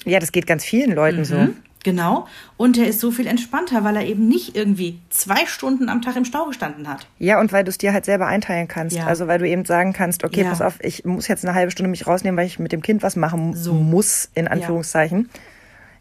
Ja, 0.05 0.19
das 0.19 0.31
geht 0.31 0.47
ganz 0.47 0.63
vielen 0.63 0.93
Leuten 0.93 1.25
so. 1.25 1.49
Genau. 1.83 2.27
Und 2.57 2.79
er 2.79 2.87
ist 2.87 2.99
so 2.99 3.11
viel 3.11 3.27
entspannter, 3.27 3.83
weil 3.83 3.95
er 3.95 4.05
eben 4.05 4.27
nicht 4.27 4.55
irgendwie 4.55 4.99
zwei 5.11 5.45
Stunden 5.45 5.87
am 5.87 6.01
Tag 6.01 6.15
im 6.15 6.25
Stau 6.25 6.45
gestanden 6.45 6.87
hat. 6.87 7.05
Ja, 7.19 7.39
und 7.39 7.53
weil 7.53 7.63
du 7.63 7.69
es 7.69 7.77
dir 7.77 7.93
halt 7.93 8.05
selber 8.05 8.25
einteilen 8.25 8.67
kannst. 8.67 8.95
Ja. 8.97 9.05
Also 9.05 9.27
weil 9.27 9.37
du 9.37 9.47
eben 9.47 9.65
sagen 9.65 9.93
kannst, 9.93 10.23
okay, 10.23 10.41
Ja. 10.41 10.49
pass 10.49 10.61
auf, 10.61 10.79
ich 10.81 11.05
muss 11.05 11.27
jetzt 11.27 11.45
eine 11.45 11.53
halbe 11.53 11.71
Stunde 11.71 11.91
mich 11.91 12.07
rausnehmen, 12.07 12.37
weil 12.39 12.47
ich 12.47 12.57
mit 12.57 12.71
dem 12.71 12.81
Kind 12.81 13.03
was 13.03 13.15
machen 13.15 13.53
So. 13.55 13.73
muss, 13.75 14.29
in 14.33 14.47
Anführungszeichen. 14.47 15.29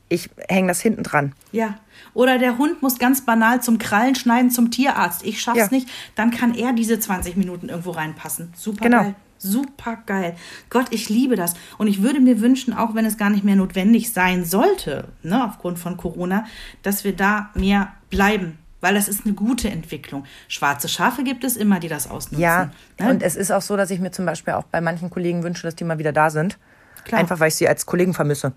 Ich 0.08 0.30
hänge 0.48 0.68
das 0.68 0.80
hinten 0.80 1.02
dran. 1.02 1.32
Ja. 1.52 1.78
Oder 2.14 2.38
der 2.38 2.56
Hund 2.56 2.80
muss 2.82 2.98
ganz 2.98 3.22
banal 3.26 3.62
zum 3.62 3.78
Krallenschneiden 3.78 4.50
zum 4.50 4.70
Tierarzt. 4.70 5.22
Ich 5.24 5.40
schaff's 5.42 5.58
Ja. 5.58 5.68
nicht. 5.70 5.88
Dann 6.14 6.30
kann 6.30 6.54
er 6.54 6.72
diese 6.72 6.98
20 6.98 7.36
Minuten 7.36 7.68
irgendwo 7.68 7.90
reinpassen. 7.90 8.52
Super 8.56 8.84
Genau. 8.84 9.02
geil. 9.02 9.14
Super 9.38 9.98
geil. 10.06 10.36
Gott, 10.70 10.86
ich 10.90 11.08
liebe 11.08 11.36
das. 11.36 11.54
Und 11.78 11.86
ich 11.86 12.02
würde 12.02 12.20
mir 12.20 12.40
wünschen, 12.40 12.72
auch 12.72 12.94
wenn 12.94 13.04
es 13.04 13.16
gar 13.18 13.30
nicht 13.30 13.44
mehr 13.44 13.56
notwendig 13.56 14.12
sein 14.12 14.44
sollte, 14.44 15.08
ne, 15.22 15.44
aufgrund 15.44 15.78
von 15.78 15.96
Corona, 15.96 16.46
dass 16.82 17.04
wir 17.04 17.14
da 17.14 17.50
mehr 17.54 17.92
bleiben. 18.10 18.58
Weil 18.80 18.94
das 18.94 19.08
ist 19.08 19.24
eine 19.24 19.34
gute 19.34 19.70
Entwicklung. 19.70 20.24
Schwarze 20.46 20.88
Schafe 20.88 21.24
gibt 21.24 21.42
es 21.44 21.56
immer, 21.56 21.80
die 21.80 21.88
das 21.88 22.08
ausnutzen. 22.10 22.38
Ja, 22.42 22.70
Ne? 23.00 23.10
und 23.10 23.22
es 23.22 23.34
ist 23.34 23.50
auch 23.50 23.62
so, 23.62 23.76
dass 23.78 23.90
ich 23.90 23.98
mir 23.98 24.10
zum 24.12 24.26
Beispiel 24.26 24.52
auch 24.54 24.64
bei 24.64 24.80
manchen 24.82 25.08
Kollegen 25.10 25.42
wünsche, 25.42 25.62
dass 25.62 25.74
die 25.74 25.84
mal 25.84 25.98
wieder 25.98 26.12
da 26.12 26.28
sind. 26.30 26.58
Klar. 27.04 27.20
Einfach, 27.20 27.40
weil 27.40 27.48
ich 27.48 27.54
sie 27.54 27.66
als 27.68 27.86
Kollegen 27.86 28.12
vermisse. 28.14 28.52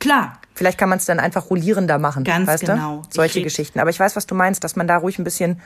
Klar, 0.00 0.40
Vielleicht 0.54 0.78
kann 0.78 0.88
man 0.88 0.98
es 0.98 1.04
dann 1.06 1.20
einfach 1.20 1.48
rollierender 1.48 1.98
machen. 1.98 2.24
Ganz 2.24 2.48
weißt 2.48 2.66
genau. 2.66 3.02
Du? 3.02 3.08
Solche 3.14 3.40
Geschichten. 3.42 3.78
Aber 3.80 3.88
ich 3.88 4.00
weiß, 4.00 4.16
was 4.16 4.26
du 4.26 4.34
meinst, 4.34 4.62
dass 4.64 4.74
man 4.76 4.86
da 4.88 4.96
ruhig 4.98 5.18
ein 5.18 5.24
bisschen 5.24 5.60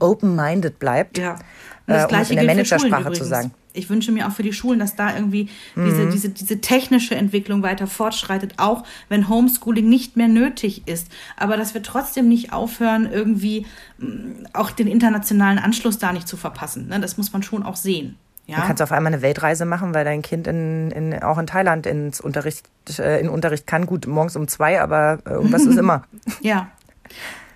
open-minded 0.00 0.78
bleibt. 0.78 1.18
Ja. 1.18 1.32
Und 1.34 1.38
Äh, 1.86 1.92
das 1.94 2.02
um 2.04 2.08
gleiche 2.08 2.32
in 2.32 2.36
der 2.38 2.46
Managersprache 2.46 3.12
zu 3.12 3.24
sagen. 3.24 3.52
Ich 3.72 3.88
wünsche 3.90 4.10
mir 4.12 4.26
auch 4.26 4.32
für 4.32 4.42
die 4.42 4.52
Schulen, 4.52 4.78
dass 4.78 4.96
da 4.96 5.14
irgendwie 5.14 5.48
diese, 5.76 6.02
Mhm. 6.06 6.10
diese, 6.10 6.28
diese 6.30 6.60
technische 6.60 7.14
Entwicklung 7.14 7.62
weiter 7.62 7.86
fortschreitet, 7.86 8.54
auch 8.58 8.84
wenn 9.08 9.28
Homeschooling 9.28 9.88
nicht 9.88 10.16
mehr 10.16 10.28
nötig 10.28 10.82
ist. 10.86 11.08
Aber 11.36 11.56
dass 11.56 11.74
wir 11.74 11.82
trotzdem 11.82 12.28
nicht 12.28 12.52
aufhören, 12.52 13.08
irgendwie 13.10 13.66
mh, 13.98 14.48
auch 14.52 14.70
den 14.70 14.86
internationalen 14.88 15.58
Anschluss 15.58 15.98
da 15.98 16.12
nicht 16.12 16.26
zu 16.28 16.36
verpassen. 16.36 16.88
Ne? 16.88 17.00
Das 17.00 17.16
muss 17.16 17.32
man 17.32 17.42
schon 17.42 17.62
auch 17.62 17.76
sehen. 17.76 18.16
Du 18.46 18.52
Ja? 18.56 18.62
kannst 18.66 18.82
auf 18.82 18.90
einmal 18.90 19.12
eine 19.12 19.22
Weltreise 19.22 19.64
machen, 19.64 19.94
weil 19.94 20.04
dein 20.04 20.22
Kind 20.22 20.48
in, 20.48 20.90
in, 20.90 21.22
auch 21.22 21.38
in 21.38 21.46
Thailand 21.46 21.86
ins 21.86 22.20
Unterricht, 22.20 22.64
äh, 22.98 23.20
in 23.20 23.28
Unterricht 23.28 23.66
kann. 23.68 23.86
Gut, 23.86 24.08
morgens 24.08 24.34
um 24.34 24.48
zwei, 24.48 24.80
aber 24.80 25.20
irgendwas 25.24 25.62
ist 25.62 25.76
immer. 25.78 26.02
Ja. 26.40 26.68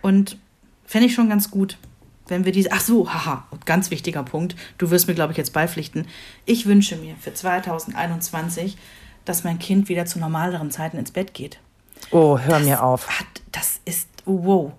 Und 0.02 0.38
fände 0.86 1.06
ich 1.08 1.14
schon 1.14 1.28
ganz 1.28 1.50
gut, 1.50 1.78
wenn 2.28 2.44
wir 2.44 2.52
diese. 2.52 2.72
Ach 2.72 2.80
so, 2.80 3.12
haha, 3.12 3.44
ganz 3.64 3.90
wichtiger 3.90 4.22
Punkt. 4.22 4.56
Du 4.78 4.90
wirst 4.90 5.08
mir, 5.08 5.14
glaube 5.14 5.32
ich, 5.32 5.36
jetzt 5.38 5.52
beipflichten. 5.52 6.06
Ich 6.46 6.66
wünsche 6.66 6.96
mir 6.96 7.14
für 7.20 7.32
2021, 7.34 8.76
dass 9.24 9.44
mein 9.44 9.58
Kind 9.58 9.88
wieder 9.88 10.06
zu 10.06 10.18
normaleren 10.18 10.70
Zeiten 10.70 10.98
ins 10.98 11.10
Bett 11.10 11.34
geht. 11.34 11.58
Oh, 12.10 12.38
hör 12.38 12.58
mir 12.60 12.82
auf. 12.82 13.08
Hat, 13.18 13.26
das 13.52 13.80
ist. 13.84 14.08
Wow. 14.24 14.72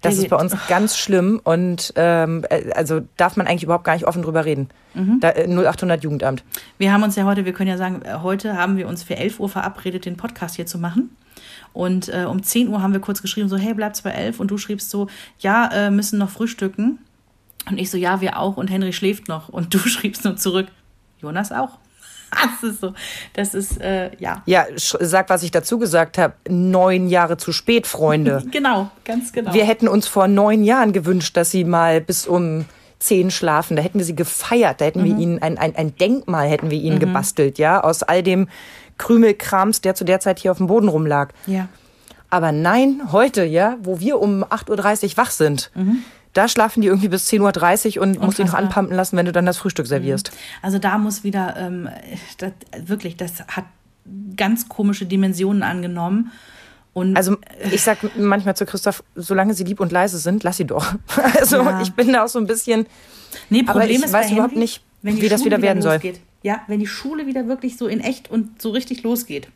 Das 0.00 0.16
ist 0.16 0.28
bei 0.28 0.36
uns 0.36 0.52
geht- 0.52 0.68
ganz 0.68 0.96
schlimm 0.96 1.40
und 1.42 1.92
ähm, 1.96 2.44
äh, 2.50 2.70
also 2.72 3.00
darf 3.16 3.36
man 3.36 3.48
eigentlich 3.48 3.64
überhaupt 3.64 3.82
gar 3.82 3.94
nicht 3.94 4.06
offen 4.06 4.22
drüber 4.22 4.44
reden. 4.44 4.68
Mhm. 4.94 5.18
Da, 5.20 5.30
äh, 5.30 5.48
0800 5.48 6.04
Jugendamt. 6.04 6.44
Wir 6.78 6.92
haben 6.92 7.02
uns 7.02 7.16
ja 7.16 7.24
heute, 7.24 7.44
wir 7.44 7.52
können 7.52 7.68
ja 7.68 7.76
sagen, 7.76 8.02
äh, 8.02 8.18
heute 8.22 8.56
haben 8.56 8.76
wir 8.76 8.86
uns 8.86 9.02
für 9.02 9.16
11 9.16 9.40
Uhr 9.40 9.48
verabredet, 9.48 10.04
den 10.04 10.16
Podcast 10.16 10.54
hier 10.54 10.66
zu 10.66 10.78
machen. 10.78 11.16
Und 11.72 12.08
äh, 12.08 12.24
um 12.24 12.42
10 12.42 12.68
Uhr 12.68 12.82
haben 12.82 12.92
wir 12.92 13.00
kurz 13.00 13.22
geschrieben, 13.22 13.48
so, 13.48 13.56
hey, 13.56 13.74
bleibt's 13.74 14.02
bei 14.02 14.10
11. 14.10 14.40
Und 14.40 14.50
du 14.50 14.58
schriebst 14.58 14.90
so, 14.90 15.08
ja, 15.38 15.68
äh, 15.72 15.90
müssen 15.90 16.18
noch 16.18 16.30
frühstücken. 16.30 16.98
Und 17.68 17.78
ich 17.78 17.90
so, 17.90 17.96
ja, 17.96 18.20
wir 18.20 18.38
auch. 18.38 18.56
Und 18.56 18.68
Henry 18.68 18.92
schläft 18.92 19.28
noch. 19.28 19.48
Und 19.48 19.74
du 19.74 19.78
schriebst 19.88 20.24
nur 20.24 20.36
zurück, 20.36 20.68
Jonas 21.20 21.52
auch. 21.52 21.78
Das 22.60 22.70
ist 22.70 22.80
so, 22.80 22.92
das 23.32 23.54
ist, 23.54 23.80
äh, 23.80 24.10
ja. 24.18 24.42
Ja, 24.44 24.66
sag, 24.76 25.30
was 25.30 25.42
ich 25.42 25.50
dazu 25.50 25.78
gesagt 25.78 26.18
habe. 26.18 26.34
Neun 26.48 27.08
Jahre 27.08 27.38
zu 27.38 27.52
spät, 27.52 27.86
Freunde. 27.86 28.42
Genau, 28.50 28.90
ganz 29.04 29.32
genau. 29.32 29.54
Wir 29.54 29.64
hätten 29.64 29.88
uns 29.88 30.06
vor 30.08 30.28
neun 30.28 30.62
Jahren 30.62 30.92
gewünscht, 30.92 31.36
dass 31.36 31.50
sie 31.50 31.64
mal 31.64 32.00
bis 32.00 32.26
um 32.26 32.66
zehn 32.98 33.30
schlafen. 33.30 33.76
Da 33.76 33.82
hätten 33.82 33.98
wir 33.98 34.04
sie 34.04 34.16
gefeiert. 34.16 34.80
Da 34.80 34.86
hätten 34.86 35.04
wir 35.04 35.16
ihnen 35.16 35.40
ein, 35.40 35.56
ein, 35.56 35.76
ein 35.76 35.96
Denkmal 35.96 36.48
hätten 36.48 36.70
wir 36.70 36.78
ihnen 36.78 36.98
gebastelt, 36.98 37.58
ja, 37.58 37.80
aus 37.80 38.02
all 38.02 38.22
dem 38.22 38.48
Krümelkrams, 38.98 39.80
der 39.80 39.94
zu 39.94 40.04
der 40.04 40.20
Zeit 40.20 40.38
hier 40.40 40.50
auf 40.50 40.58
dem 40.58 40.66
Boden 40.66 40.88
rumlag. 40.88 41.30
ja. 41.46 41.68
Aber 42.30 42.52
nein, 42.52 43.00
heute, 43.10 43.42
ja, 43.44 43.78
wo 43.82 44.00
wir 44.00 44.20
um 44.20 44.44
8.30 44.44 45.12
Uhr 45.12 45.16
wach 45.16 45.30
sind, 45.30 45.70
da 46.34 46.46
schlafen 46.46 46.82
die 46.82 46.86
irgendwie 46.88 47.08
bis 47.08 47.26
10.30 47.30 47.96
Uhr 47.96 48.02
und 48.02 48.20
musst 48.20 48.36
die 48.36 48.42
noch 48.42 48.48
Unfassbar. 48.50 48.58
anpumpen 48.60 48.94
lassen, 48.96 49.16
wenn 49.16 49.24
du 49.24 49.32
dann 49.32 49.46
das 49.46 49.56
Frühstück 49.56 49.86
servierst. 49.86 50.30
Also 50.60 50.78
da 50.78 50.98
muss 50.98 51.24
wieder, 51.24 51.54
ähm, 51.56 51.88
das, 52.36 52.52
wirklich, 52.84 53.16
das 53.16 53.40
hat 53.48 53.64
ganz 54.36 54.68
komische 54.68 55.06
Dimensionen 55.06 55.62
angenommen. 55.62 56.30
Und 56.92 57.16
Also 57.16 57.38
ich 57.72 57.82
sag 57.82 57.96
manchmal 58.18 58.54
zu 58.56 58.66
Christoph, 58.66 59.02
solange 59.14 59.54
sie 59.54 59.64
lieb 59.64 59.80
und 59.80 59.90
leise 59.90 60.18
sind, 60.18 60.42
lass 60.42 60.58
sie 60.58 60.66
doch. 60.66 60.84
Also 61.40 61.56
Ja. 61.62 61.80
ich 61.80 61.94
bin 61.94 62.12
da 62.12 62.24
auch 62.24 62.28
so 62.28 62.38
ein 62.38 62.46
bisschen, 62.46 62.84
Nee, 63.48 63.60
Aber 63.66 63.80
Problem 63.80 64.00
ich 64.00 64.04
ist 64.04 64.12
weiß 64.12 64.32
überhaupt 64.32 64.50
Henry, 64.52 64.60
nicht, 64.64 64.82
wie 65.00 65.28
das 65.30 65.40
Schule 65.40 65.56
wieder 65.56 65.62
werden 65.62 65.80
soll. 65.80 65.98
Ja, 66.42 66.62
wenn 66.66 66.80
die 66.80 66.86
Schule 66.86 67.26
wieder 67.26 67.48
wirklich 67.48 67.76
so 67.76 67.86
in 67.86 68.00
echt 68.00 68.30
und 68.30 68.60
so 68.62 68.70
richtig 68.70 69.02
losgeht. 69.02 69.48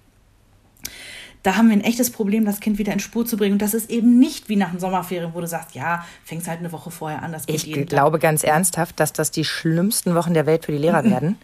Da 1.43 1.57
haben 1.57 1.69
wir 1.69 1.77
ein 1.77 1.83
echtes 1.83 2.11
Problem, 2.11 2.45
das 2.45 2.61
Kind 2.61 2.79
wieder 2.79 2.93
in 2.93 3.01
Spur 3.01 3.27
zu 3.27 3.37
bringen. 3.37 3.55
Und 3.55 3.63
das 3.63 3.75
ist 3.75 3.91
eben 3.91 4.21
nicht 4.21 4.49
wie 4.49 4.55
nach 4.55 4.71
den 4.71 4.79
Sommerferien, 4.79 5.35
wo 5.35 5.41
du 5.41 5.49
sagst, 5.49 5.75
ja, 5.75 6.05
fängst 6.25 6.47
halt 6.47 6.61
eine 6.61 6.71
Woche 6.71 6.93
vorher 6.93 7.23
an. 7.23 7.33
Das 7.33 7.47
geht 7.47 7.67
Ich 7.67 7.87
glaube 7.87 8.21
ganz 8.21 8.45
ernsthaft, 8.45 9.01
dass 9.01 9.13
das 9.13 9.33
die 9.33 9.45
schlimmsten 9.45 10.15
Wochen 10.15 10.35
der 10.35 10.47
Welt 10.47 10.65
für 10.67 10.73
die 10.73 10.79
Lehrer 10.79 11.03
werden. 11.11 11.37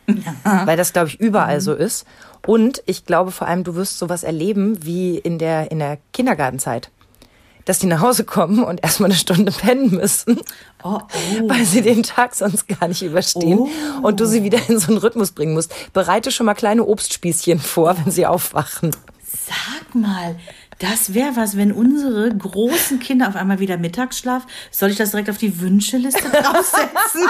Weil 0.44 0.76
das, 0.76 0.92
glaube 0.92 1.08
ich, 1.08 1.18
überall 1.18 1.60
so 1.60 1.74
ist. 1.74 2.06
Und 2.46 2.82
ich 2.86 3.06
glaube 3.06 3.32
vor 3.32 3.48
allem, 3.48 3.64
du 3.64 3.74
wirst 3.74 3.98
sowas 3.98 4.22
erleben 4.22 4.84
wie 4.84 5.18
in 5.18 5.38
der, 5.38 5.72
in 5.72 5.80
der 5.80 5.98
Kindergartenzeit. 6.12 6.90
Dass 7.68 7.80
die 7.80 7.86
nach 7.86 8.00
Hause 8.00 8.24
kommen 8.24 8.64
und 8.64 8.82
erstmal 8.82 9.10
eine 9.10 9.18
Stunde 9.18 9.52
pennen 9.52 9.90
müssen, 9.90 10.40
Oh, 10.82 11.00
oh. 11.02 11.48
weil 11.48 11.66
sie 11.66 11.82
den 11.82 12.02
Tag 12.02 12.34
sonst 12.34 12.66
gar 12.66 12.88
nicht 12.88 13.02
überstehen 13.02 13.58
Oh. 13.58 14.06
und 14.06 14.20
du 14.20 14.26
sie 14.26 14.42
wieder 14.42 14.58
in 14.68 14.78
so 14.78 14.88
einen 14.88 14.96
Rhythmus 14.96 15.32
bringen 15.32 15.52
musst. 15.52 15.74
Bereite 15.92 16.30
schon 16.30 16.46
mal 16.46 16.54
kleine 16.54 16.86
Obstspießchen 16.86 17.58
vor, 17.60 17.94
wenn 18.02 18.10
sie 18.10 18.24
aufwachen. 18.24 18.92
Sag 19.22 19.94
mal, 19.94 20.36
das 20.78 21.12
wäre 21.12 21.36
was, 21.36 21.58
wenn 21.58 21.70
unsere 21.72 22.34
großen 22.34 23.00
Kinder 23.00 23.28
auf 23.28 23.36
einmal 23.36 23.58
wieder 23.58 23.76
Mittagsschlaf. 23.76 24.46
Soll 24.70 24.88
ich 24.88 24.96
das 24.96 25.10
direkt 25.10 25.28
auf 25.28 25.36
die 25.36 25.60
Wünscheliste 25.60 26.22
draufsetzen? 26.30 27.22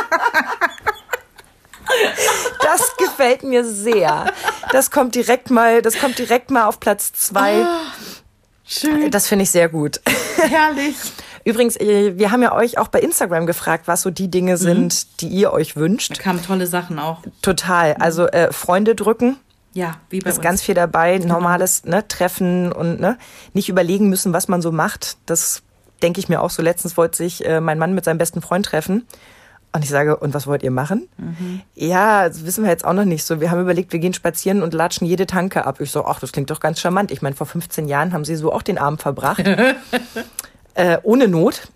Das 2.63 2.97
gefällt 2.99 3.43
mir 3.45 3.65
sehr. 3.65 4.27
Das 4.73 4.91
kommt 4.91 5.15
direkt 5.15 5.51
mal, 5.51 5.81
das 5.81 5.99
kommt 5.99 6.19
direkt 6.19 6.51
mal 6.51 6.67
auf 6.67 6.81
Platz 6.81 7.13
zwei. 7.15 7.65
Schön, 8.69 9.11
Das 9.11 9.27
finde 9.29 9.45
ich 9.45 9.51
sehr 9.51 9.69
gut. 9.69 10.01
herrlich. 10.37 10.95
Übrigens, 11.45 11.77
äh, 11.77 12.19
wir 12.19 12.31
haben 12.31 12.43
ja 12.43 12.55
euch 12.55 12.77
auch 12.79 12.89
bei 12.89 13.01
Instagram 13.01 13.47
gefragt, 13.47 13.89
was 13.89 14.03
so 14.03 14.11
die 14.11 14.29
Dinge 14.31 14.57
sind, 14.59 15.21
die 15.23 15.29
ihr 15.29 15.53
euch 15.53 15.75
Da 15.75 15.81
wünscht. 15.81 16.19
kamen 16.19 16.43
tolle 16.43 16.67
Sachen 16.67 16.99
auch. 16.99 17.23
Total. 17.43 17.95
Also 17.95 18.27
äh, 18.27 18.53
Freunde 18.53 18.95
drücken, 18.95 19.37
Ja, 19.73 19.97
wie 20.11 20.19
bei 20.21 20.29
ist 20.29 20.37
uns. 20.39 20.45
ganz 20.45 20.63
viel 20.63 20.75
dabei. 20.75 21.17
Normales 21.19 21.85
ne, 21.85 22.07
Treffen 22.07 22.71
und 22.73 23.01
ne, 23.01 23.17
nicht 23.55 23.69
überlegen 23.71 24.11
müssen, 24.11 24.33
was 24.35 24.49
man 24.49 24.61
so 24.61 24.71
macht. 24.73 25.17
Das 25.25 25.63
denke 26.03 26.21
ich 26.21 26.29
mir 26.29 26.43
auch 26.43 26.51
so. 26.51 26.61
Letztens 26.63 26.97
wollte 26.99 27.17
sich 27.17 27.47
äh, 27.47 27.61
mein 27.63 27.79
Mann 27.79 27.95
mit 27.95 28.05
seinem 28.05 28.19
besten 28.19 28.43
Freund 28.43 28.67
treffen. 28.67 29.07
Und 29.79 29.85
ich 29.85 29.91
sage, 29.91 30.17
und 30.17 30.35
was 30.35 30.49
wollt 30.49 30.65
ihr 30.65 30.73
machen? 30.73 31.09
Ja, 31.77 32.27
das 32.27 32.45
wissen 32.45 32.65
wir 32.65 32.71
jetzt 32.73 32.85
auch 32.85 32.95
noch 32.95 33.05
nicht 33.05 33.23
so. 33.23 33.41
Wir 33.41 33.53
haben 33.53 33.61
überlegt, 33.61 33.93
wir 33.93 34.01
gehen 34.01 34.13
spazieren 34.13 34.61
und 34.61 34.75
latschen 34.75 35.07
jede 35.07 35.25
Tanke 35.25 35.67
ab. 35.67 35.81
Ich 35.81 35.93
so, 35.93 36.05
ach, 36.05 36.19
das 36.19 36.33
klingt 36.33 36.51
doch 36.51 36.59
ganz 36.59 36.81
charmant. 36.81 37.13
Ich 37.13 37.23
meine, 37.23 37.37
vor 37.37 37.47
15 37.47 37.87
Jahren 37.87 38.13
haben 38.13 38.25
sie 38.25 38.35
so 38.35 38.53
auch 38.53 38.63
den 38.63 38.77
Abend 38.77 39.01
verbracht. 39.01 39.45
äh, 40.75 40.99
ohne 41.05 41.29
Not. 41.29 41.69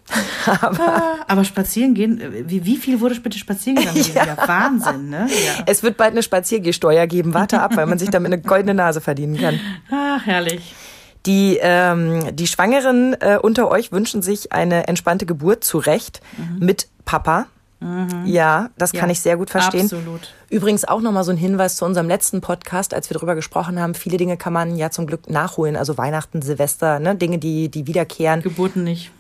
Aber 1.29 1.45
spazieren 1.45 1.95
gehen, 1.95 2.21
äh, 2.21 2.51
wie, 2.51 2.65
wie 2.65 2.77
viel 2.77 2.99
wurde 2.99 3.21
bitte 3.21 3.39
spazieren 3.39 3.77
gegangen? 3.77 4.05
Jahr? 4.13 4.49
Wahnsinn, 4.49 5.09
ne? 5.09 5.29
Ja. 5.29 5.63
Es 5.67 5.85
wird 5.85 5.97
bald 5.97 6.11
eine 6.11 6.25
Spaziergehsteuer 6.25 7.07
geben. 7.07 7.35
Warte 7.35 7.63
ab, 7.63 7.77
weil 7.77 7.87
man 7.87 8.01
sich 8.01 8.11
damit 8.11 8.33
eine 8.33 8.43
goldene 8.43 8.75
Nase 8.75 9.01
verdienen 9.01 9.39
kann. 9.39 9.61
Ach, 9.93 10.27
herrlich. 10.27 10.75
Die, 11.25 11.57
ähm, 11.63 12.35
die 12.35 12.49
Schwangeren 12.49 13.15
äh, 13.21 13.39
unter 13.41 13.71
euch 13.71 13.93
wünschen 13.93 14.23
sich 14.23 14.51
eine 14.51 14.89
entspannte 14.89 15.25
Geburt 15.25 15.63
zu 15.63 15.79
Recht 15.79 16.21
mit 16.59 16.89
Papa. 17.05 17.47
Ja, 18.25 18.71
das 18.79 18.93
kann 18.93 19.09
Ja, 19.09 19.13
ich 19.13 19.21
sehr 19.21 19.37
gut 19.37 19.51
verstehen. 19.51 19.83
absolut. 19.85 20.33
Übrigens 20.51 20.85
auch 20.85 21.01
nochmal 21.01 21.25
so 21.25 21.31
ein 21.31 21.37
Hinweis 21.37 21.77
zu 21.77 21.85
unserem 21.85 22.09
letzten 22.09 22.41
Podcast, 22.41 22.95
als 22.95 23.09
wir 23.11 23.15
darüber 23.15 23.35
gesprochen 23.35 23.81
haben. 23.81 23.95
Viele 23.95 24.17
Dinge 24.17 24.37
kann 24.37 24.53
man 24.53 24.77
ja 24.77 24.91
zum 24.91 25.07
Glück 25.07 25.29
nachholen. 25.31 25.77
Also 25.77 25.99
Weihnachten, 25.99 26.43
Silvester, 26.43 26.99
ne? 27.01 27.15
Dinge, 27.17 27.39
die, 27.39 27.69
die 27.69 27.87
wiederkehren. 27.87 28.43
Geburten 28.43 28.85
nicht. 28.85 29.11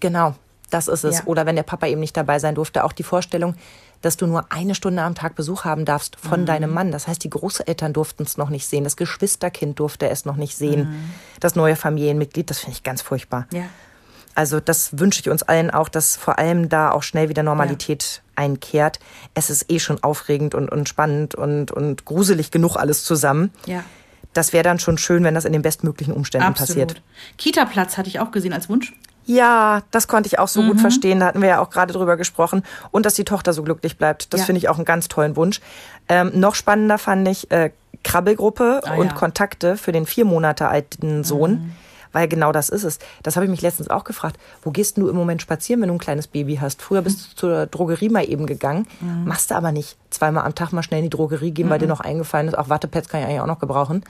Genau, 0.00 0.34
das 0.70 0.88
ist 0.88 1.04
es. 1.04 1.18
Ja. 1.18 1.24
Oder 1.26 1.46
wenn 1.46 1.56
der 1.56 1.62
Papa 1.62 1.86
eben 1.86 2.00
nicht 2.00 2.16
dabei 2.16 2.38
sein 2.38 2.54
durfte, 2.54 2.84
auch 2.84 2.92
die 2.92 3.02
Vorstellung, 3.02 3.54
dass 4.02 4.16
du 4.16 4.26
nur 4.26 4.46
eine 4.50 4.74
Stunde 4.74 5.02
am 5.02 5.14
Tag 5.14 5.34
Besuch 5.36 5.64
haben 5.64 5.84
darfst 5.84 6.16
Mhm. 6.24 6.28
von 6.28 6.46
deinem 6.46 6.72
Mann. 6.72 6.90
Das 6.90 7.06
heißt, 7.06 7.22
die 7.22 7.28
Großeltern 7.30 7.92
durften 7.92 8.22
es 8.22 8.38
noch 8.38 8.48
nicht 8.48 8.66
sehen, 8.66 8.84
das 8.84 8.96
Geschwisterkind 8.96 9.78
durfte 9.78 10.08
es 10.08 10.24
noch 10.24 10.36
nicht 10.36 10.56
sehen, 10.56 11.10
das 11.38 11.54
neue 11.54 11.76
Familienmitglied, 11.76 12.48
das 12.48 12.60
finde 12.60 12.72
ich 12.76 12.82
ganz 12.82 13.02
furchtbar. 13.02 13.46
Mhm. 13.52 13.58
Ja. 13.58 13.64
Also 14.40 14.58
das 14.58 14.98
wünsche 14.98 15.20
ich 15.20 15.28
uns 15.28 15.42
allen 15.42 15.70
auch, 15.70 15.90
dass 15.90 16.16
vor 16.16 16.38
allem 16.38 16.70
da 16.70 16.92
auch 16.92 17.02
schnell 17.02 17.28
wieder 17.28 17.42
Normalität 17.42 18.22
einkehrt. 18.36 18.98
Es 19.34 19.50
ist 19.50 19.70
eh 19.70 19.78
schon 19.78 20.02
aufregend 20.02 20.54
und, 20.54 20.70
und 20.70 20.88
spannend 20.88 21.34
und, 21.34 21.70
und 21.72 22.06
gruselig 22.06 22.50
genug 22.50 22.76
alles 22.76 23.04
zusammen. 23.04 23.50
Ja. 23.66 23.84
Das 24.32 24.54
wäre 24.54 24.62
dann 24.64 24.78
schon 24.78 24.96
schön, 24.96 25.24
wenn 25.24 25.34
das 25.34 25.44
in 25.44 25.52
den 25.52 25.60
bestmöglichen 25.60 26.14
Umständen 26.14 26.46
Absolut. 26.46 26.68
passiert. 26.88 27.02
Kita-Platz 27.36 27.98
hatte 27.98 28.08
ich 28.08 28.18
auch 28.18 28.30
gesehen 28.30 28.54
als 28.54 28.70
Wunsch. 28.70 28.94
Ja, 29.26 29.82
das 29.90 30.08
konnte 30.08 30.26
ich 30.28 30.38
auch 30.38 30.48
so 30.48 30.62
Mhm. 30.62 30.68
gut 30.68 30.80
verstehen. 30.80 31.20
Da 31.20 31.26
hatten 31.26 31.42
wir 31.42 31.48
ja 31.50 31.60
auch 31.60 31.68
gerade 31.68 31.92
drüber 31.92 32.16
gesprochen. 32.16 32.62
Und 32.92 33.04
dass 33.04 33.12
die 33.12 33.24
Tochter 33.26 33.52
so 33.52 33.62
glücklich 33.62 33.98
bleibt. 33.98 34.32
Das 34.32 34.40
Ja. 34.40 34.46
finde 34.46 34.56
ich 34.60 34.70
auch 34.70 34.76
einen 34.76 34.86
ganz 34.86 35.08
tollen 35.08 35.36
Wunsch. 35.36 35.60
Ähm, 36.08 36.30
noch 36.34 36.54
spannender 36.54 36.96
fand 36.96 37.28
ich 37.28 37.50
äh, 37.50 37.72
Krabbelgruppe 38.04 38.80
Ah, 38.86 38.94
und 38.94 39.08
ja. 39.08 39.12
Mhm. 39.12 39.16
Kontakte 39.18 39.76
für 39.76 39.92
den 39.92 40.06
vier 40.06 40.24
Monate 40.24 40.68
alten 40.68 41.24
Sohn. 41.24 41.74
Weil 42.12 42.28
genau 42.28 42.52
das 42.52 42.68
ist 42.68 42.84
es. 42.84 42.98
Das 43.22 43.36
habe 43.36 43.46
ich 43.46 43.50
mich 43.50 43.62
letztens 43.62 43.88
auch 43.88 44.04
gefragt. 44.04 44.36
Wo 44.62 44.70
gehst 44.70 44.96
denn 44.96 45.04
du 45.04 45.10
im 45.10 45.16
Moment 45.16 45.42
spazieren, 45.42 45.80
wenn 45.80 45.88
du 45.88 45.94
ein 45.94 45.98
kleines 46.00 46.26
Baby 46.26 46.56
hast? 46.56 46.82
Früher 46.82 47.02
bist 47.02 47.32
du 47.32 47.36
zur 47.36 47.66
Drogerie 47.66 48.08
mal 48.08 48.28
eben 48.28 48.46
gegangen. 48.46 48.86
Mhm. 49.00 49.24
Machst 49.26 49.50
du 49.50 49.54
aber 49.54 49.70
nicht. 49.72 49.96
Zweimal 50.10 50.44
am 50.44 50.54
Tag 50.54 50.72
mal 50.72 50.82
schnell 50.82 50.98
in 50.98 51.04
die 51.04 51.10
Drogerie 51.10 51.52
gehen, 51.52 51.70
weil 51.70 51.78
dir 51.78 51.86
noch 51.86 52.00
eingefallen 52.00 52.48
ist. 52.48 52.58
Auch 52.58 52.68
Wattepads 52.68 53.08
kann 53.08 53.20
ich 53.20 53.26
eigentlich 53.26 53.40
auch 53.40 53.46
noch 53.46 53.60
gebrauchen. 53.60 54.04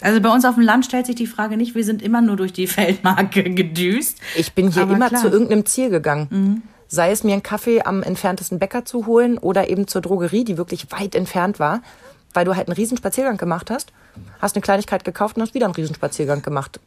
Also 0.00 0.20
bei 0.20 0.28
uns 0.30 0.44
auf 0.44 0.54
dem 0.54 0.64
Land 0.64 0.84
stellt 0.84 1.06
sich 1.06 1.14
die 1.14 1.26
Frage 1.26 1.56
nicht, 1.56 1.74
wir 1.74 1.84
sind 1.84 2.02
immer 2.02 2.20
nur 2.20 2.36
durch 2.36 2.52
die 2.52 2.66
Feldmarke 2.66 3.42
gedüst. 3.44 4.18
Ich 4.36 4.52
bin 4.54 4.70
hier 4.70 4.82
Aber 4.82 4.94
immer 4.94 5.08
klar. 5.08 5.20
zu 5.20 5.28
irgendeinem 5.28 5.66
Ziel 5.66 5.90
gegangen. 5.90 6.62
Sei 6.88 7.10
es 7.10 7.24
mir 7.24 7.32
einen 7.32 7.42
Kaffee 7.42 7.82
am 7.82 8.02
entferntesten 8.02 8.58
Bäcker 8.58 8.84
zu 8.84 9.06
holen 9.06 9.38
oder 9.38 9.68
eben 9.68 9.86
zur 9.86 10.02
Drogerie, 10.02 10.44
die 10.44 10.56
wirklich 10.56 10.90
weit 10.92 11.14
entfernt 11.14 11.58
war, 11.58 11.80
weil 12.34 12.44
du 12.44 12.54
halt 12.56 12.68
einen 12.68 12.76
Riesenspaziergang 12.76 13.36
gemacht 13.36 13.70
hast, 13.70 13.92
hast 14.40 14.56
eine 14.56 14.62
Kleinigkeit 14.62 15.04
gekauft 15.04 15.36
und 15.36 15.42
hast 15.42 15.54
wieder 15.54 15.66
einen 15.66 15.74
Riesenspaziergang 15.74 16.42
gemacht. 16.42 16.80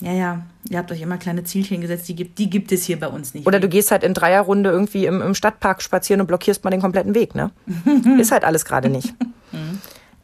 Ja, 0.00 0.12
ja, 0.12 0.42
ihr 0.68 0.78
habt 0.78 0.92
euch 0.92 1.00
immer 1.00 1.16
kleine 1.16 1.44
Zielchen 1.44 1.80
gesetzt, 1.80 2.06
die 2.08 2.14
gibt, 2.16 2.38
die 2.38 2.50
gibt 2.50 2.70
es 2.70 2.84
hier 2.84 3.00
bei 3.00 3.08
uns 3.08 3.32
nicht. 3.32 3.46
Oder 3.46 3.60
du 3.60 3.68
gehst 3.68 3.90
halt 3.90 4.02
in 4.02 4.12
Dreierrunde 4.12 4.68
irgendwie 4.70 5.06
im, 5.06 5.22
im 5.22 5.34
Stadtpark 5.34 5.80
spazieren 5.82 6.20
und 6.20 6.26
blockierst 6.26 6.64
mal 6.64 6.70
den 6.70 6.82
kompletten 6.82 7.14
Weg, 7.14 7.34
ne? 7.34 7.50
Ist 8.18 8.30
halt 8.30 8.44
alles 8.44 8.66
gerade 8.66 8.90
nicht. 8.90 9.14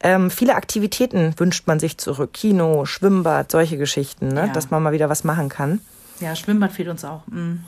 ähm, 0.01 0.31
viele 0.31 0.57
Aktivitäten 0.57 1.33
wünscht 1.39 1.67
man 1.67 1.81
sich 1.81 1.97
zurück. 1.97 2.35
Kino, 2.35 2.85
Schwimmbad, 2.85 3.51
solche 3.51 3.79
Geschichten, 3.79 4.29
ne? 4.29 4.47
Ja. 4.49 4.53
Dass 4.53 4.71
man 4.71 4.83
mal 4.83 4.93
wieder 4.93 5.09
was 5.09 5.25
machen 5.25 5.49
kann. 5.49 5.81
ja, 6.21 6.37
Schwimmbad 6.37 6.73
fehlt 6.73 6.89
uns 6.89 7.05
auch. 7.05 7.27
Mhm. 7.29 7.61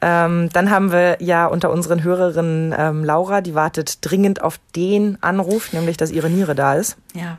Ähm, 0.00 0.48
dann 0.52 0.70
haben 0.70 0.92
wir 0.92 1.20
ja 1.20 1.46
unter 1.46 1.70
unseren 1.72 2.04
Hörerinnen 2.04 2.72
ähm, 2.78 3.04
Laura, 3.04 3.40
die 3.40 3.54
wartet 3.56 3.98
dringend 4.08 4.40
auf 4.40 4.60
den 4.76 5.20
Anruf, 5.22 5.72
nämlich 5.72 5.96
dass 5.96 6.12
ihre 6.12 6.30
Niere 6.30 6.54
da 6.54 6.74
ist. 6.74 6.96
Ja. 7.14 7.38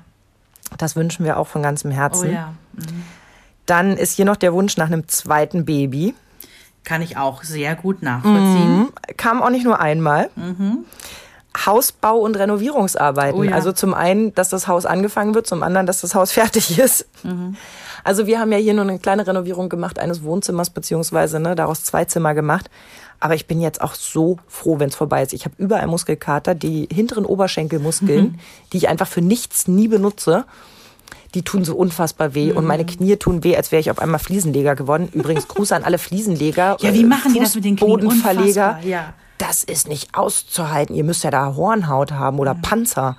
Das 0.78 0.96
wünschen 0.98 1.24
wir 1.26 1.38
auch 1.38 1.48
von 1.48 1.64
ganzem 1.64 1.90
Oh 1.92 1.96
Herzen. 1.96 2.32
ja. 2.34 2.54
Mhm. 2.74 3.04
Dann 3.70 3.98
ist 3.98 4.16
hier 4.16 4.26
noch 4.26 4.36
der 4.36 4.54
Wunsch 4.54 4.78
nach 4.78 4.88
einem 4.88 5.08
zweiten 5.08 5.64
Baby. 5.64 6.16
Kann 6.84 7.04
ich 7.04 7.18
auch 7.18 7.44
sehr 7.44 7.76
gut 7.76 8.02
nachvollziehen. 8.02 8.88
Kam 9.16 9.44
auch 9.44 9.52
nicht 9.52 9.64
nur 9.64 9.80
einmal. 9.80 10.30
Hausbau 11.66 12.18
und 12.18 12.36
Renovierungsarbeiten. 12.36 13.40
Oh 13.40 13.44
ja. 13.44 13.52
Also 13.52 13.72
zum 13.72 13.94
einen, 13.94 14.34
dass 14.34 14.50
das 14.50 14.68
Haus 14.68 14.88
angefangen 14.88 15.36
wird, 15.36 15.46
zum 15.46 15.62
anderen, 15.62 15.86
dass 15.86 16.02
das 16.02 16.16
Haus 16.16 16.32
fertig 16.40 16.80
ist. 16.80 17.08
Also 18.04 18.26
wir 18.26 18.40
haben 18.40 18.52
ja 18.52 18.58
hier 18.58 18.74
nur 18.74 18.86
eine 18.86 18.98
kleine 18.98 19.28
Renovierung 19.28 19.70
gemacht 19.70 20.00
eines 20.00 20.24
Wohnzimmers, 20.24 20.72
beziehungsweise 20.72 21.40
ne, 21.40 21.56
daraus 21.56 21.84
zwei 21.84 22.06
Zimmer 22.06 22.34
gemacht. 22.34 22.72
Aber 23.20 23.36
ich 23.36 23.46
bin 23.46 23.62
jetzt 23.62 23.82
auch 23.82 23.94
so 23.94 24.38
froh, 24.48 24.80
wenn 24.80 24.90
es 24.90 24.96
vorbei 24.96 25.22
ist. 25.22 25.34
Ich 25.34 25.46
habe 25.46 25.54
überall 25.58 25.88
Muskelkater, 25.88 26.56
die 26.56 26.88
hinteren 26.92 27.26
Oberschenkelmuskeln, 27.26 28.40
die 28.72 28.78
ich 28.78 28.88
einfach 28.88 29.08
für 29.08 29.22
nichts 29.22 29.68
nie 29.68 29.90
benutze. 29.90 30.46
Die 31.36 31.44
tun 31.44 31.64
so 31.64 31.76
unfassbar 31.76 32.34
weh 32.34 32.52
und 32.52 32.66
meine 32.66 32.86
Knie 32.86 33.16
tun 33.18 33.44
weh, 33.44 33.56
als 33.56 33.72
wäre 33.72 33.80
ich 33.80 33.92
auf 33.92 34.00
einmal 34.00 34.20
Fliesenleger 34.20 34.76
geworden. 34.76 35.10
Übrigens 35.14 35.48
Gruß 35.48 35.72
an 35.74 35.84
alle 35.84 35.98
Fliesenleger. 36.00 36.78
Ja, 36.80 36.94
wie 36.94 37.02
äh, 37.02 37.06
machen 37.06 37.34
die 37.34 37.40
das 37.40 37.54
mit 37.56 37.66
den 37.66 37.76
Knien? 37.76 37.90
Fußbodenverleger. 37.92 38.68
Unfassbar, 38.70 38.90
ja. 38.90 39.14
Das 39.38 39.64
ist 39.64 39.88
nicht 39.88 40.16
auszuhalten. 40.16 40.96
Ihr 40.96 41.04
müsst 41.04 41.24
ja 41.24 41.32
da 41.32 41.56
Hornhaut 41.56 42.12
haben 42.12 42.40
oder 42.40 42.56
Panzer. 42.56 43.16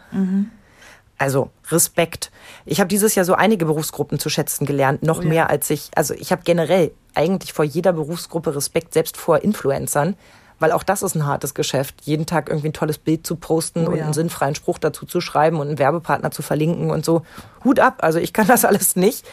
Also 1.17 1.51
Respekt. 1.71 2.31
Ich 2.67 2.81
habe 2.81 2.89
dieses 2.89 3.15
Jahr 3.15 3.25
so 3.25 3.35
einige 3.35 3.65
Berufsgruppen 3.65 4.19
zu 4.19 4.29
schätzen 4.29 4.67
gelernt, 4.67 5.03
noch 5.03 5.21
Oh 5.21 5.23
ja. 5.23 5.29
mehr 5.29 5.51
als 5.51 5.71
ich. 5.71 5.91
Also 5.95 6.13
ich 6.15 6.33
habe 6.33 6.43
generell 6.45 6.93
eigentlich 7.15 7.53
vor 7.53 7.65
jeder 7.65 7.93
Berufsgruppe 7.93 8.55
Respekt, 8.55 8.93
selbst 8.93 9.17
vor 9.17 9.43
Influencern, 9.43 10.15
weil 10.61 10.73
auch 10.73 10.83
das 10.83 11.03
ist 11.03 11.17
ein 11.17 11.27
hartes 11.27 11.55
Geschäft, 11.55 11.97
jeden 12.03 12.27
Tag 12.27 12.49
irgendwie 12.49 12.69
ein 12.69 12.73
tolles 12.73 12.99
Bild 12.99 13.27
zu 13.27 13.35
posten 13.37 13.87
Oh 13.87 13.91
und 13.91 13.97
ja. 13.97 14.05
einen 14.05 14.13
sinnfreien 14.13 14.55
Spruch 14.55 14.79
dazu 14.79 15.07
zu 15.07 15.21
schreiben 15.21 15.59
und 15.59 15.69
einen 15.69 15.79
Werbepartner 15.79 16.31
zu 16.31 16.43
verlinken 16.43 16.91
und 16.91 17.05
so. 17.05 17.23
Hut 17.65 17.81
ab. 17.81 17.99
Also 18.03 18.19
ich 18.19 18.33
kann 18.33 18.47
das 18.47 18.65
alles 18.65 18.95
nicht. 18.95 19.27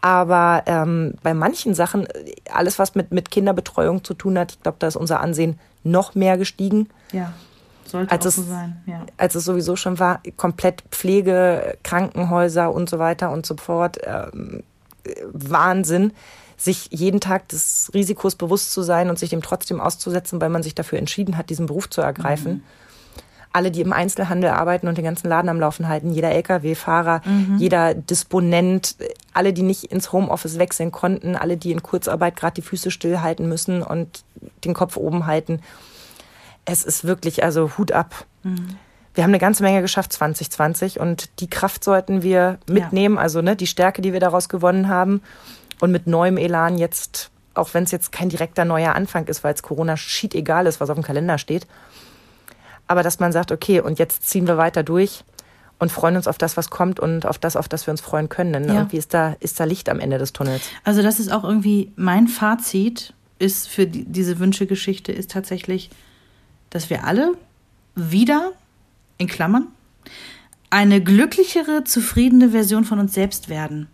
Aber 0.00 0.62
ähm, 0.66 1.14
bei 1.24 1.34
manchen 1.34 1.74
Sachen, 1.74 2.06
alles 2.52 2.78
was 2.78 2.94
mit, 2.94 3.10
mit 3.10 3.32
Kinderbetreuung 3.32 4.04
zu 4.04 4.14
tun 4.14 4.38
hat, 4.38 4.52
ich 4.52 4.62
glaube, 4.62 4.76
da 4.78 4.86
ist 4.86 4.94
unser 4.94 5.20
Ansehen 5.20 5.58
noch 5.82 6.14
mehr 6.14 6.38
gestiegen 6.38 6.88
Ja. 7.10 7.32
Sollte 7.84 8.12
als 8.12 8.26
auch 8.26 8.28
es, 8.28 8.36
so 8.36 8.42
sein. 8.42 8.82
Ja. 8.86 9.06
als 9.16 9.34
es 9.34 9.44
sowieso 9.46 9.74
schon 9.74 9.98
war, 9.98 10.20
komplett 10.36 10.82
Pflege, 10.90 11.78
Krankenhäuser 11.82 12.72
und 12.72 12.90
so 12.90 12.98
weiter 12.98 13.30
und 13.30 13.46
so 13.46 13.56
fort. 13.56 13.96
Ähm, 14.04 14.62
äh, 15.04 15.14
Wahnsinn, 15.32 16.12
sich 16.58 16.88
jeden 16.90 17.20
Tag 17.20 17.48
des 17.48 17.90
Risikos 17.94 18.34
bewusst 18.34 18.72
zu 18.72 18.82
sein 18.82 19.08
und 19.08 19.18
sich 19.18 19.30
dem 19.30 19.42
trotzdem 19.42 19.80
auszusetzen, 19.80 20.40
weil 20.40 20.50
man 20.50 20.64
sich 20.64 20.74
dafür 20.74 20.98
entschieden 20.98 21.36
hat, 21.36 21.50
diesen 21.50 21.66
Beruf 21.66 21.88
zu 21.88 22.00
ergreifen. 22.00 22.64
Alle, 23.52 23.70
die 23.70 23.80
im 23.80 23.92
Einzelhandel 23.92 24.50
arbeiten 24.50 24.88
und 24.88 24.98
den 24.98 25.04
ganzen 25.04 25.28
Laden 25.28 25.48
am 25.48 25.60
Laufen 25.60 25.88
halten, 25.88 26.10
jeder 26.10 26.32
Lkw-Fahrer, 26.32 27.22
jeder 27.56 27.94
Disponent, 27.94 28.96
alle, 29.32 29.52
die 29.52 29.62
nicht 29.62 29.84
ins 29.84 30.12
Homeoffice 30.12 30.58
wechseln 30.58 30.92
konnten, 30.92 31.36
alle, 31.36 31.56
die 31.56 31.70
in 31.70 31.82
Kurzarbeit 31.82 32.36
gerade 32.36 32.54
die 32.54 32.62
Füße 32.62 32.90
stillhalten 32.90 33.48
müssen 33.48 33.82
und 33.82 34.24
den 34.64 34.74
Kopf 34.74 34.96
oben 34.96 35.26
halten. 35.26 35.62
Es 36.64 36.84
ist 36.84 37.04
wirklich, 37.04 37.42
also 37.42 37.70
Hut 37.78 37.92
ab. 37.92 38.26
Mhm. 38.42 38.76
Wir 39.14 39.24
haben 39.24 39.30
eine 39.30 39.38
ganze 39.38 39.62
Menge 39.62 39.80
geschafft 39.80 40.12
2020 40.12 41.00
und 41.00 41.40
die 41.40 41.48
Kraft 41.48 41.82
sollten 41.82 42.22
wir 42.22 42.58
mitnehmen, 42.68 43.14
ja. 43.14 43.20
also 43.22 43.42
ne, 43.42 43.56
die 43.56 43.66
Stärke, 43.66 44.02
die 44.02 44.12
wir 44.12 44.20
daraus 44.20 44.48
gewonnen 44.48 44.88
haben 44.88 45.22
und 45.80 45.90
mit 45.90 46.06
neuem 46.06 46.36
Elan 46.36 46.78
jetzt, 46.78 47.30
auch 47.54 47.74
wenn 47.74 47.84
es 47.84 47.90
jetzt 47.90 48.12
kein 48.12 48.28
direkter 48.28 48.64
neuer 48.64 48.94
Anfang 48.94 49.26
ist, 49.26 49.44
weil 49.44 49.54
es 49.54 49.62
Corona 49.62 49.96
schied 49.96 50.34
egal 50.34 50.66
ist, 50.66 50.80
was 50.80 50.90
auf 50.90 50.96
dem 50.96 51.04
Kalender 51.04 51.38
steht, 51.38 51.66
aber 52.86 53.02
dass 53.02 53.20
man 53.20 53.32
sagt, 53.32 53.52
okay, 53.52 53.80
und 53.80 53.98
jetzt 53.98 54.28
ziehen 54.28 54.46
wir 54.46 54.56
weiter 54.56 54.82
durch 54.82 55.24
und 55.78 55.92
freuen 55.92 56.16
uns 56.16 56.26
auf 56.26 56.38
das, 56.38 56.56
was 56.56 56.70
kommt 56.70 56.98
und 56.98 57.26
auf 57.26 57.38
das, 57.38 57.56
auf 57.56 57.68
das 57.68 57.86
wir 57.86 57.92
uns 57.92 58.00
freuen 58.00 58.28
können. 58.28 58.52
Denn 58.52 58.68
ja. 58.68 58.74
irgendwie 58.74 58.96
ist 58.96 59.14
da, 59.14 59.36
ist 59.40 59.60
da 59.60 59.64
Licht 59.64 59.88
am 59.88 60.00
Ende 60.00 60.18
des 60.18 60.32
Tunnels. 60.32 60.62
Also 60.84 61.02
das 61.02 61.20
ist 61.20 61.30
auch 61.30 61.44
irgendwie 61.44 61.92
mein 61.96 62.26
Fazit 62.26 63.14
ist 63.38 63.68
für 63.68 63.86
die, 63.86 64.04
diese 64.04 64.40
Wünschegeschichte 64.40 65.12
ist 65.12 65.30
tatsächlich, 65.30 65.90
dass 66.70 66.90
wir 66.90 67.04
alle 67.04 67.34
wieder, 67.94 68.52
in 69.16 69.26
Klammern, 69.28 69.68
eine 70.70 71.02
glücklichere, 71.02 71.84
zufriedene 71.84 72.50
Version 72.50 72.84
von 72.84 72.98
uns 72.98 73.14
selbst 73.14 73.48
werden. 73.48 73.88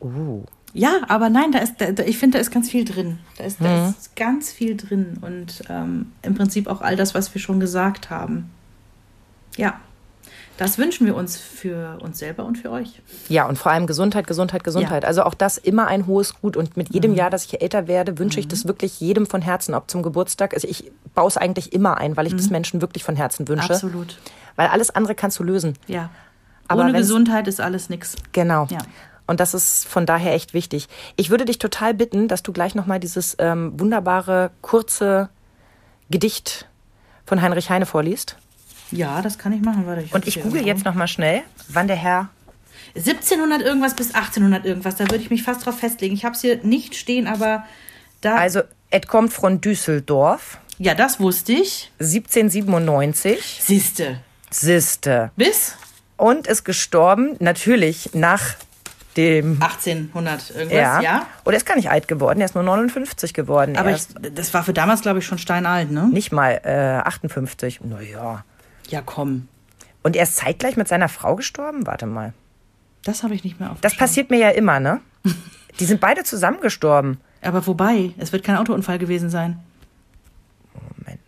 Uh. 0.00 0.44
Ja, 0.74 1.02
aber 1.08 1.28
nein, 1.28 1.52
da 1.52 1.58
ist, 1.58 1.74
da, 1.78 2.02
ich 2.04 2.18
finde, 2.18 2.38
da 2.38 2.42
ist 2.42 2.50
ganz 2.50 2.70
viel 2.70 2.84
drin. 2.84 3.18
Da 3.36 3.44
ist, 3.44 3.60
da 3.60 3.84
mhm. 3.84 3.90
ist 3.90 4.16
ganz 4.16 4.50
viel 4.52 4.76
drin 4.76 5.18
und 5.20 5.62
ähm, 5.68 6.12
im 6.22 6.34
Prinzip 6.34 6.66
auch 6.66 6.80
all 6.80 6.96
das, 6.96 7.14
was 7.14 7.34
wir 7.34 7.40
schon 7.40 7.60
gesagt 7.60 8.10
haben. 8.10 8.50
Ja. 9.56 9.80
Das 10.58 10.78
wünschen 10.78 11.06
wir 11.06 11.16
uns 11.16 11.38
für 11.38 11.98
uns 12.00 12.18
selber 12.18 12.44
und 12.44 12.56
für 12.56 12.70
euch. 12.70 13.00
Ja, 13.28 13.46
und 13.48 13.56
vor 13.58 13.72
allem 13.72 13.86
Gesundheit, 13.86 14.26
Gesundheit, 14.26 14.64
Gesundheit. 14.64 15.02
Ja. 15.02 15.08
Also 15.08 15.24
auch 15.24 15.34
das 15.34 15.58
immer 15.58 15.88
ein 15.88 16.06
hohes 16.06 16.40
Gut. 16.40 16.56
Und 16.56 16.76
mit 16.76 16.92
jedem 16.92 17.12
mhm. 17.12 17.16
Jahr, 17.16 17.30
dass 17.30 17.46
ich 17.46 17.60
älter 17.60 17.88
werde, 17.88 18.18
wünsche 18.18 18.36
mhm. 18.36 18.40
ich 18.40 18.48
das 18.48 18.66
wirklich 18.66 19.00
jedem 19.00 19.26
von 19.26 19.42
Herzen, 19.42 19.74
ob 19.74 19.90
zum 19.90 20.02
Geburtstag. 20.02 20.54
Also 20.54 20.68
ich 20.68 20.92
baue 21.14 21.26
es 21.26 21.36
eigentlich 21.36 21.72
immer 21.72 21.96
ein, 21.98 22.16
weil 22.16 22.26
ich 22.26 22.34
mhm. 22.34 22.38
das 22.38 22.50
Menschen 22.50 22.80
wirklich 22.80 23.02
von 23.02 23.16
Herzen 23.16 23.48
wünsche. 23.48 23.72
Absolut. 23.72 24.18
Weil 24.56 24.68
alles 24.68 24.90
andere 24.90 25.14
kannst 25.14 25.38
du 25.38 25.42
lösen. 25.42 25.74
Ja. 25.86 26.10
Aber 26.68 26.82
Ohne 26.82 26.92
Gesundheit 26.92 27.48
ist 27.48 27.60
alles 27.60 27.88
nichts. 27.88 28.16
Genau. 28.32 28.66
Ja. 28.70 28.78
Und 29.32 29.40
das 29.40 29.54
ist 29.54 29.88
von 29.88 30.04
daher 30.04 30.34
echt 30.34 30.52
wichtig. 30.52 30.88
Ich 31.16 31.30
würde 31.30 31.46
dich 31.46 31.56
total 31.56 31.94
bitten, 31.94 32.28
dass 32.28 32.42
du 32.42 32.52
gleich 32.52 32.74
nochmal 32.74 33.00
dieses 33.00 33.34
ähm, 33.38 33.72
wunderbare, 33.80 34.50
kurze 34.60 35.30
Gedicht 36.10 36.68
von 37.24 37.40
Heinrich 37.40 37.70
Heine 37.70 37.86
vorliest. 37.86 38.36
Ja, 38.90 39.22
das 39.22 39.38
kann 39.38 39.54
ich 39.54 39.62
machen. 39.62 39.86
Warte, 39.86 40.02
ich 40.02 40.12
Und 40.12 40.26
ich 40.26 40.42
google 40.42 40.66
jetzt 40.66 40.84
nochmal 40.84 41.08
schnell, 41.08 41.40
wann 41.68 41.86
der 41.86 41.96
Herr 41.96 42.28
1700 42.94 43.62
irgendwas 43.62 43.96
bis 43.96 44.14
1800 44.14 44.66
irgendwas. 44.66 44.96
Da 44.96 45.04
würde 45.04 45.24
ich 45.24 45.30
mich 45.30 45.44
fast 45.44 45.64
drauf 45.64 45.78
festlegen. 45.78 46.12
Ich 46.14 46.26
habe 46.26 46.34
es 46.34 46.42
hier 46.42 46.58
nicht 46.62 46.94
stehen, 46.94 47.26
aber 47.26 47.64
da. 48.20 48.34
Also, 48.34 48.60
es 48.90 49.06
kommt 49.06 49.32
von 49.32 49.62
Düsseldorf. 49.62 50.58
Ja, 50.76 50.94
das 50.94 51.20
wusste 51.20 51.52
ich. 51.52 51.90
1797. 52.00 53.62
Siste. 53.62 54.20
Siste. 54.50 55.30
Bis? 55.36 55.76
Und 56.18 56.46
ist 56.46 56.64
gestorben, 56.64 57.36
natürlich 57.38 58.10
nach 58.12 58.56
dem 59.16 59.62
1800 59.62 60.50
irgendwas, 60.50 60.72
ja. 60.72 61.00
ja. 61.00 61.26
Oder 61.44 61.56
ist 61.56 61.66
gar 61.66 61.76
nicht 61.76 61.90
alt 61.90 62.08
geworden, 62.08 62.40
er 62.40 62.46
ist 62.46 62.54
nur 62.54 62.64
59 62.64 63.34
geworden. 63.34 63.76
Aber 63.76 63.90
ich, 63.90 64.02
das 64.34 64.54
war 64.54 64.62
für 64.62 64.72
damals, 64.72 65.02
glaube 65.02 65.18
ich, 65.18 65.26
schon 65.26 65.38
steinalt, 65.38 65.90
ne? 65.90 66.08
Nicht 66.12 66.32
mal 66.32 66.60
äh, 66.64 67.06
58. 67.06 67.80
Naja. 67.82 68.44
Ja, 68.88 69.02
komm. 69.04 69.48
Und 70.02 70.16
er 70.16 70.24
ist 70.24 70.36
zeitgleich 70.36 70.76
mit 70.76 70.88
seiner 70.88 71.08
Frau 71.08 71.36
gestorben? 71.36 71.86
Warte 71.86 72.06
mal. 72.06 72.32
Das 73.04 73.22
habe 73.22 73.34
ich 73.34 73.44
nicht 73.44 73.60
mehr 73.60 73.70
aufgeschrieben. 73.70 73.90
Das 73.90 73.96
passiert 73.96 74.30
mir 74.30 74.38
ja 74.38 74.50
immer, 74.50 74.80
ne? 74.80 75.00
Die 75.80 75.84
sind 75.84 76.00
beide 76.00 76.24
zusammen 76.24 76.60
gestorben. 76.60 77.20
Aber 77.40 77.66
wobei, 77.66 78.12
es 78.18 78.32
wird 78.32 78.44
kein 78.44 78.56
Autounfall 78.56 78.98
gewesen 78.98 79.30
sein. 79.30 79.58
Moment. 80.74 81.20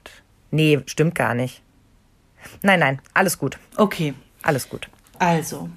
Nee, 0.50 0.80
stimmt 0.86 1.14
gar 1.14 1.34
nicht. 1.34 1.62
Nein, 2.62 2.80
nein, 2.80 3.00
alles 3.14 3.38
gut. 3.38 3.58
Okay. 3.76 4.14
Alles 4.42 4.68
gut. 4.68 4.88
Also, 5.18 5.70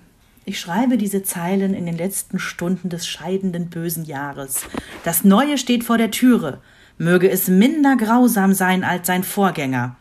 ich 0.47 0.61
schreibe 0.61 0.97
diese 0.97 1.23
Zeilen 1.23 1.73
in 1.73 1.85
den 1.85 1.97
letzten 1.97 2.39
Stunden 2.39 2.87
des 2.87 3.05
scheidenden 3.05 3.69
bösen 3.69 4.05
Jahres. 4.05 4.61
Das 5.03 5.25
Neue 5.25 5.57
steht 5.57 5.83
vor 5.83 5.97
der 5.97 6.09
Türe. 6.09 6.61
Möge 6.97 7.29
es 7.29 7.49
minder 7.49 7.97
grausam 7.97 8.53
sein 8.53 8.85
als 8.85 9.07
sein 9.07 9.25
Vorgänger. 9.25 9.97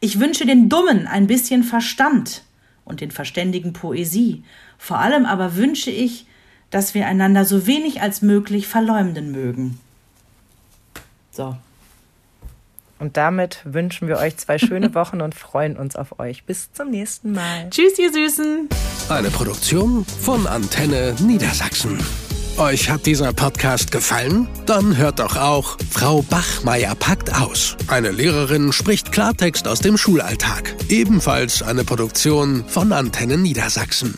Ich 0.00 0.18
wünsche 0.18 0.46
den 0.46 0.70
Dummen 0.70 1.06
ein 1.06 1.26
bisschen 1.26 1.62
Verstand 1.62 2.44
und 2.86 3.02
den 3.02 3.10
Verständigen 3.10 3.74
Poesie. 3.74 4.42
Vor 4.78 5.00
allem 5.00 5.26
aber 5.26 5.56
wünsche 5.56 5.90
ich, 5.90 6.26
dass 6.70 6.94
wir 6.94 7.06
einander 7.06 7.44
so 7.44 7.66
wenig 7.66 8.00
als 8.00 8.22
möglich 8.22 8.68
verleumden 8.68 9.30
mögen. 9.30 9.78
So. 11.30 11.56
Und 13.00 13.16
damit 13.16 13.60
wünschen 13.64 14.06
wir 14.06 14.18
euch 14.18 14.36
zwei 14.36 14.58
schöne 14.58 14.94
Wochen 14.94 15.20
und 15.20 15.34
freuen 15.34 15.76
uns 15.76 15.96
auf 15.96 16.20
euch. 16.20 16.44
Bis 16.44 16.72
zum 16.72 16.90
nächsten 16.90 17.32
Mal. 17.32 17.68
Tschüss, 17.70 17.98
ihr 17.98 18.12
Süßen. 18.12 18.68
Eine 19.08 19.30
Produktion 19.30 20.04
von 20.04 20.46
Antenne 20.46 21.16
Niedersachsen. 21.20 21.98
Euch 22.58 22.90
hat 22.90 23.06
dieser 23.06 23.32
Podcast 23.32 23.90
gefallen? 23.90 24.46
Dann 24.66 24.96
hört 24.98 25.18
doch 25.18 25.36
auch 25.36 25.78
Frau 25.90 26.20
Bachmeier 26.20 26.94
packt 26.94 27.34
aus. 27.40 27.76
Eine 27.88 28.10
Lehrerin 28.10 28.72
spricht 28.72 29.12
Klartext 29.12 29.66
aus 29.66 29.80
dem 29.80 29.96
Schulalltag. 29.96 30.74
Ebenfalls 30.90 31.62
eine 31.62 31.84
Produktion 31.84 32.64
von 32.66 32.92
Antennen 32.92 33.40
Niedersachsen. 33.40 34.14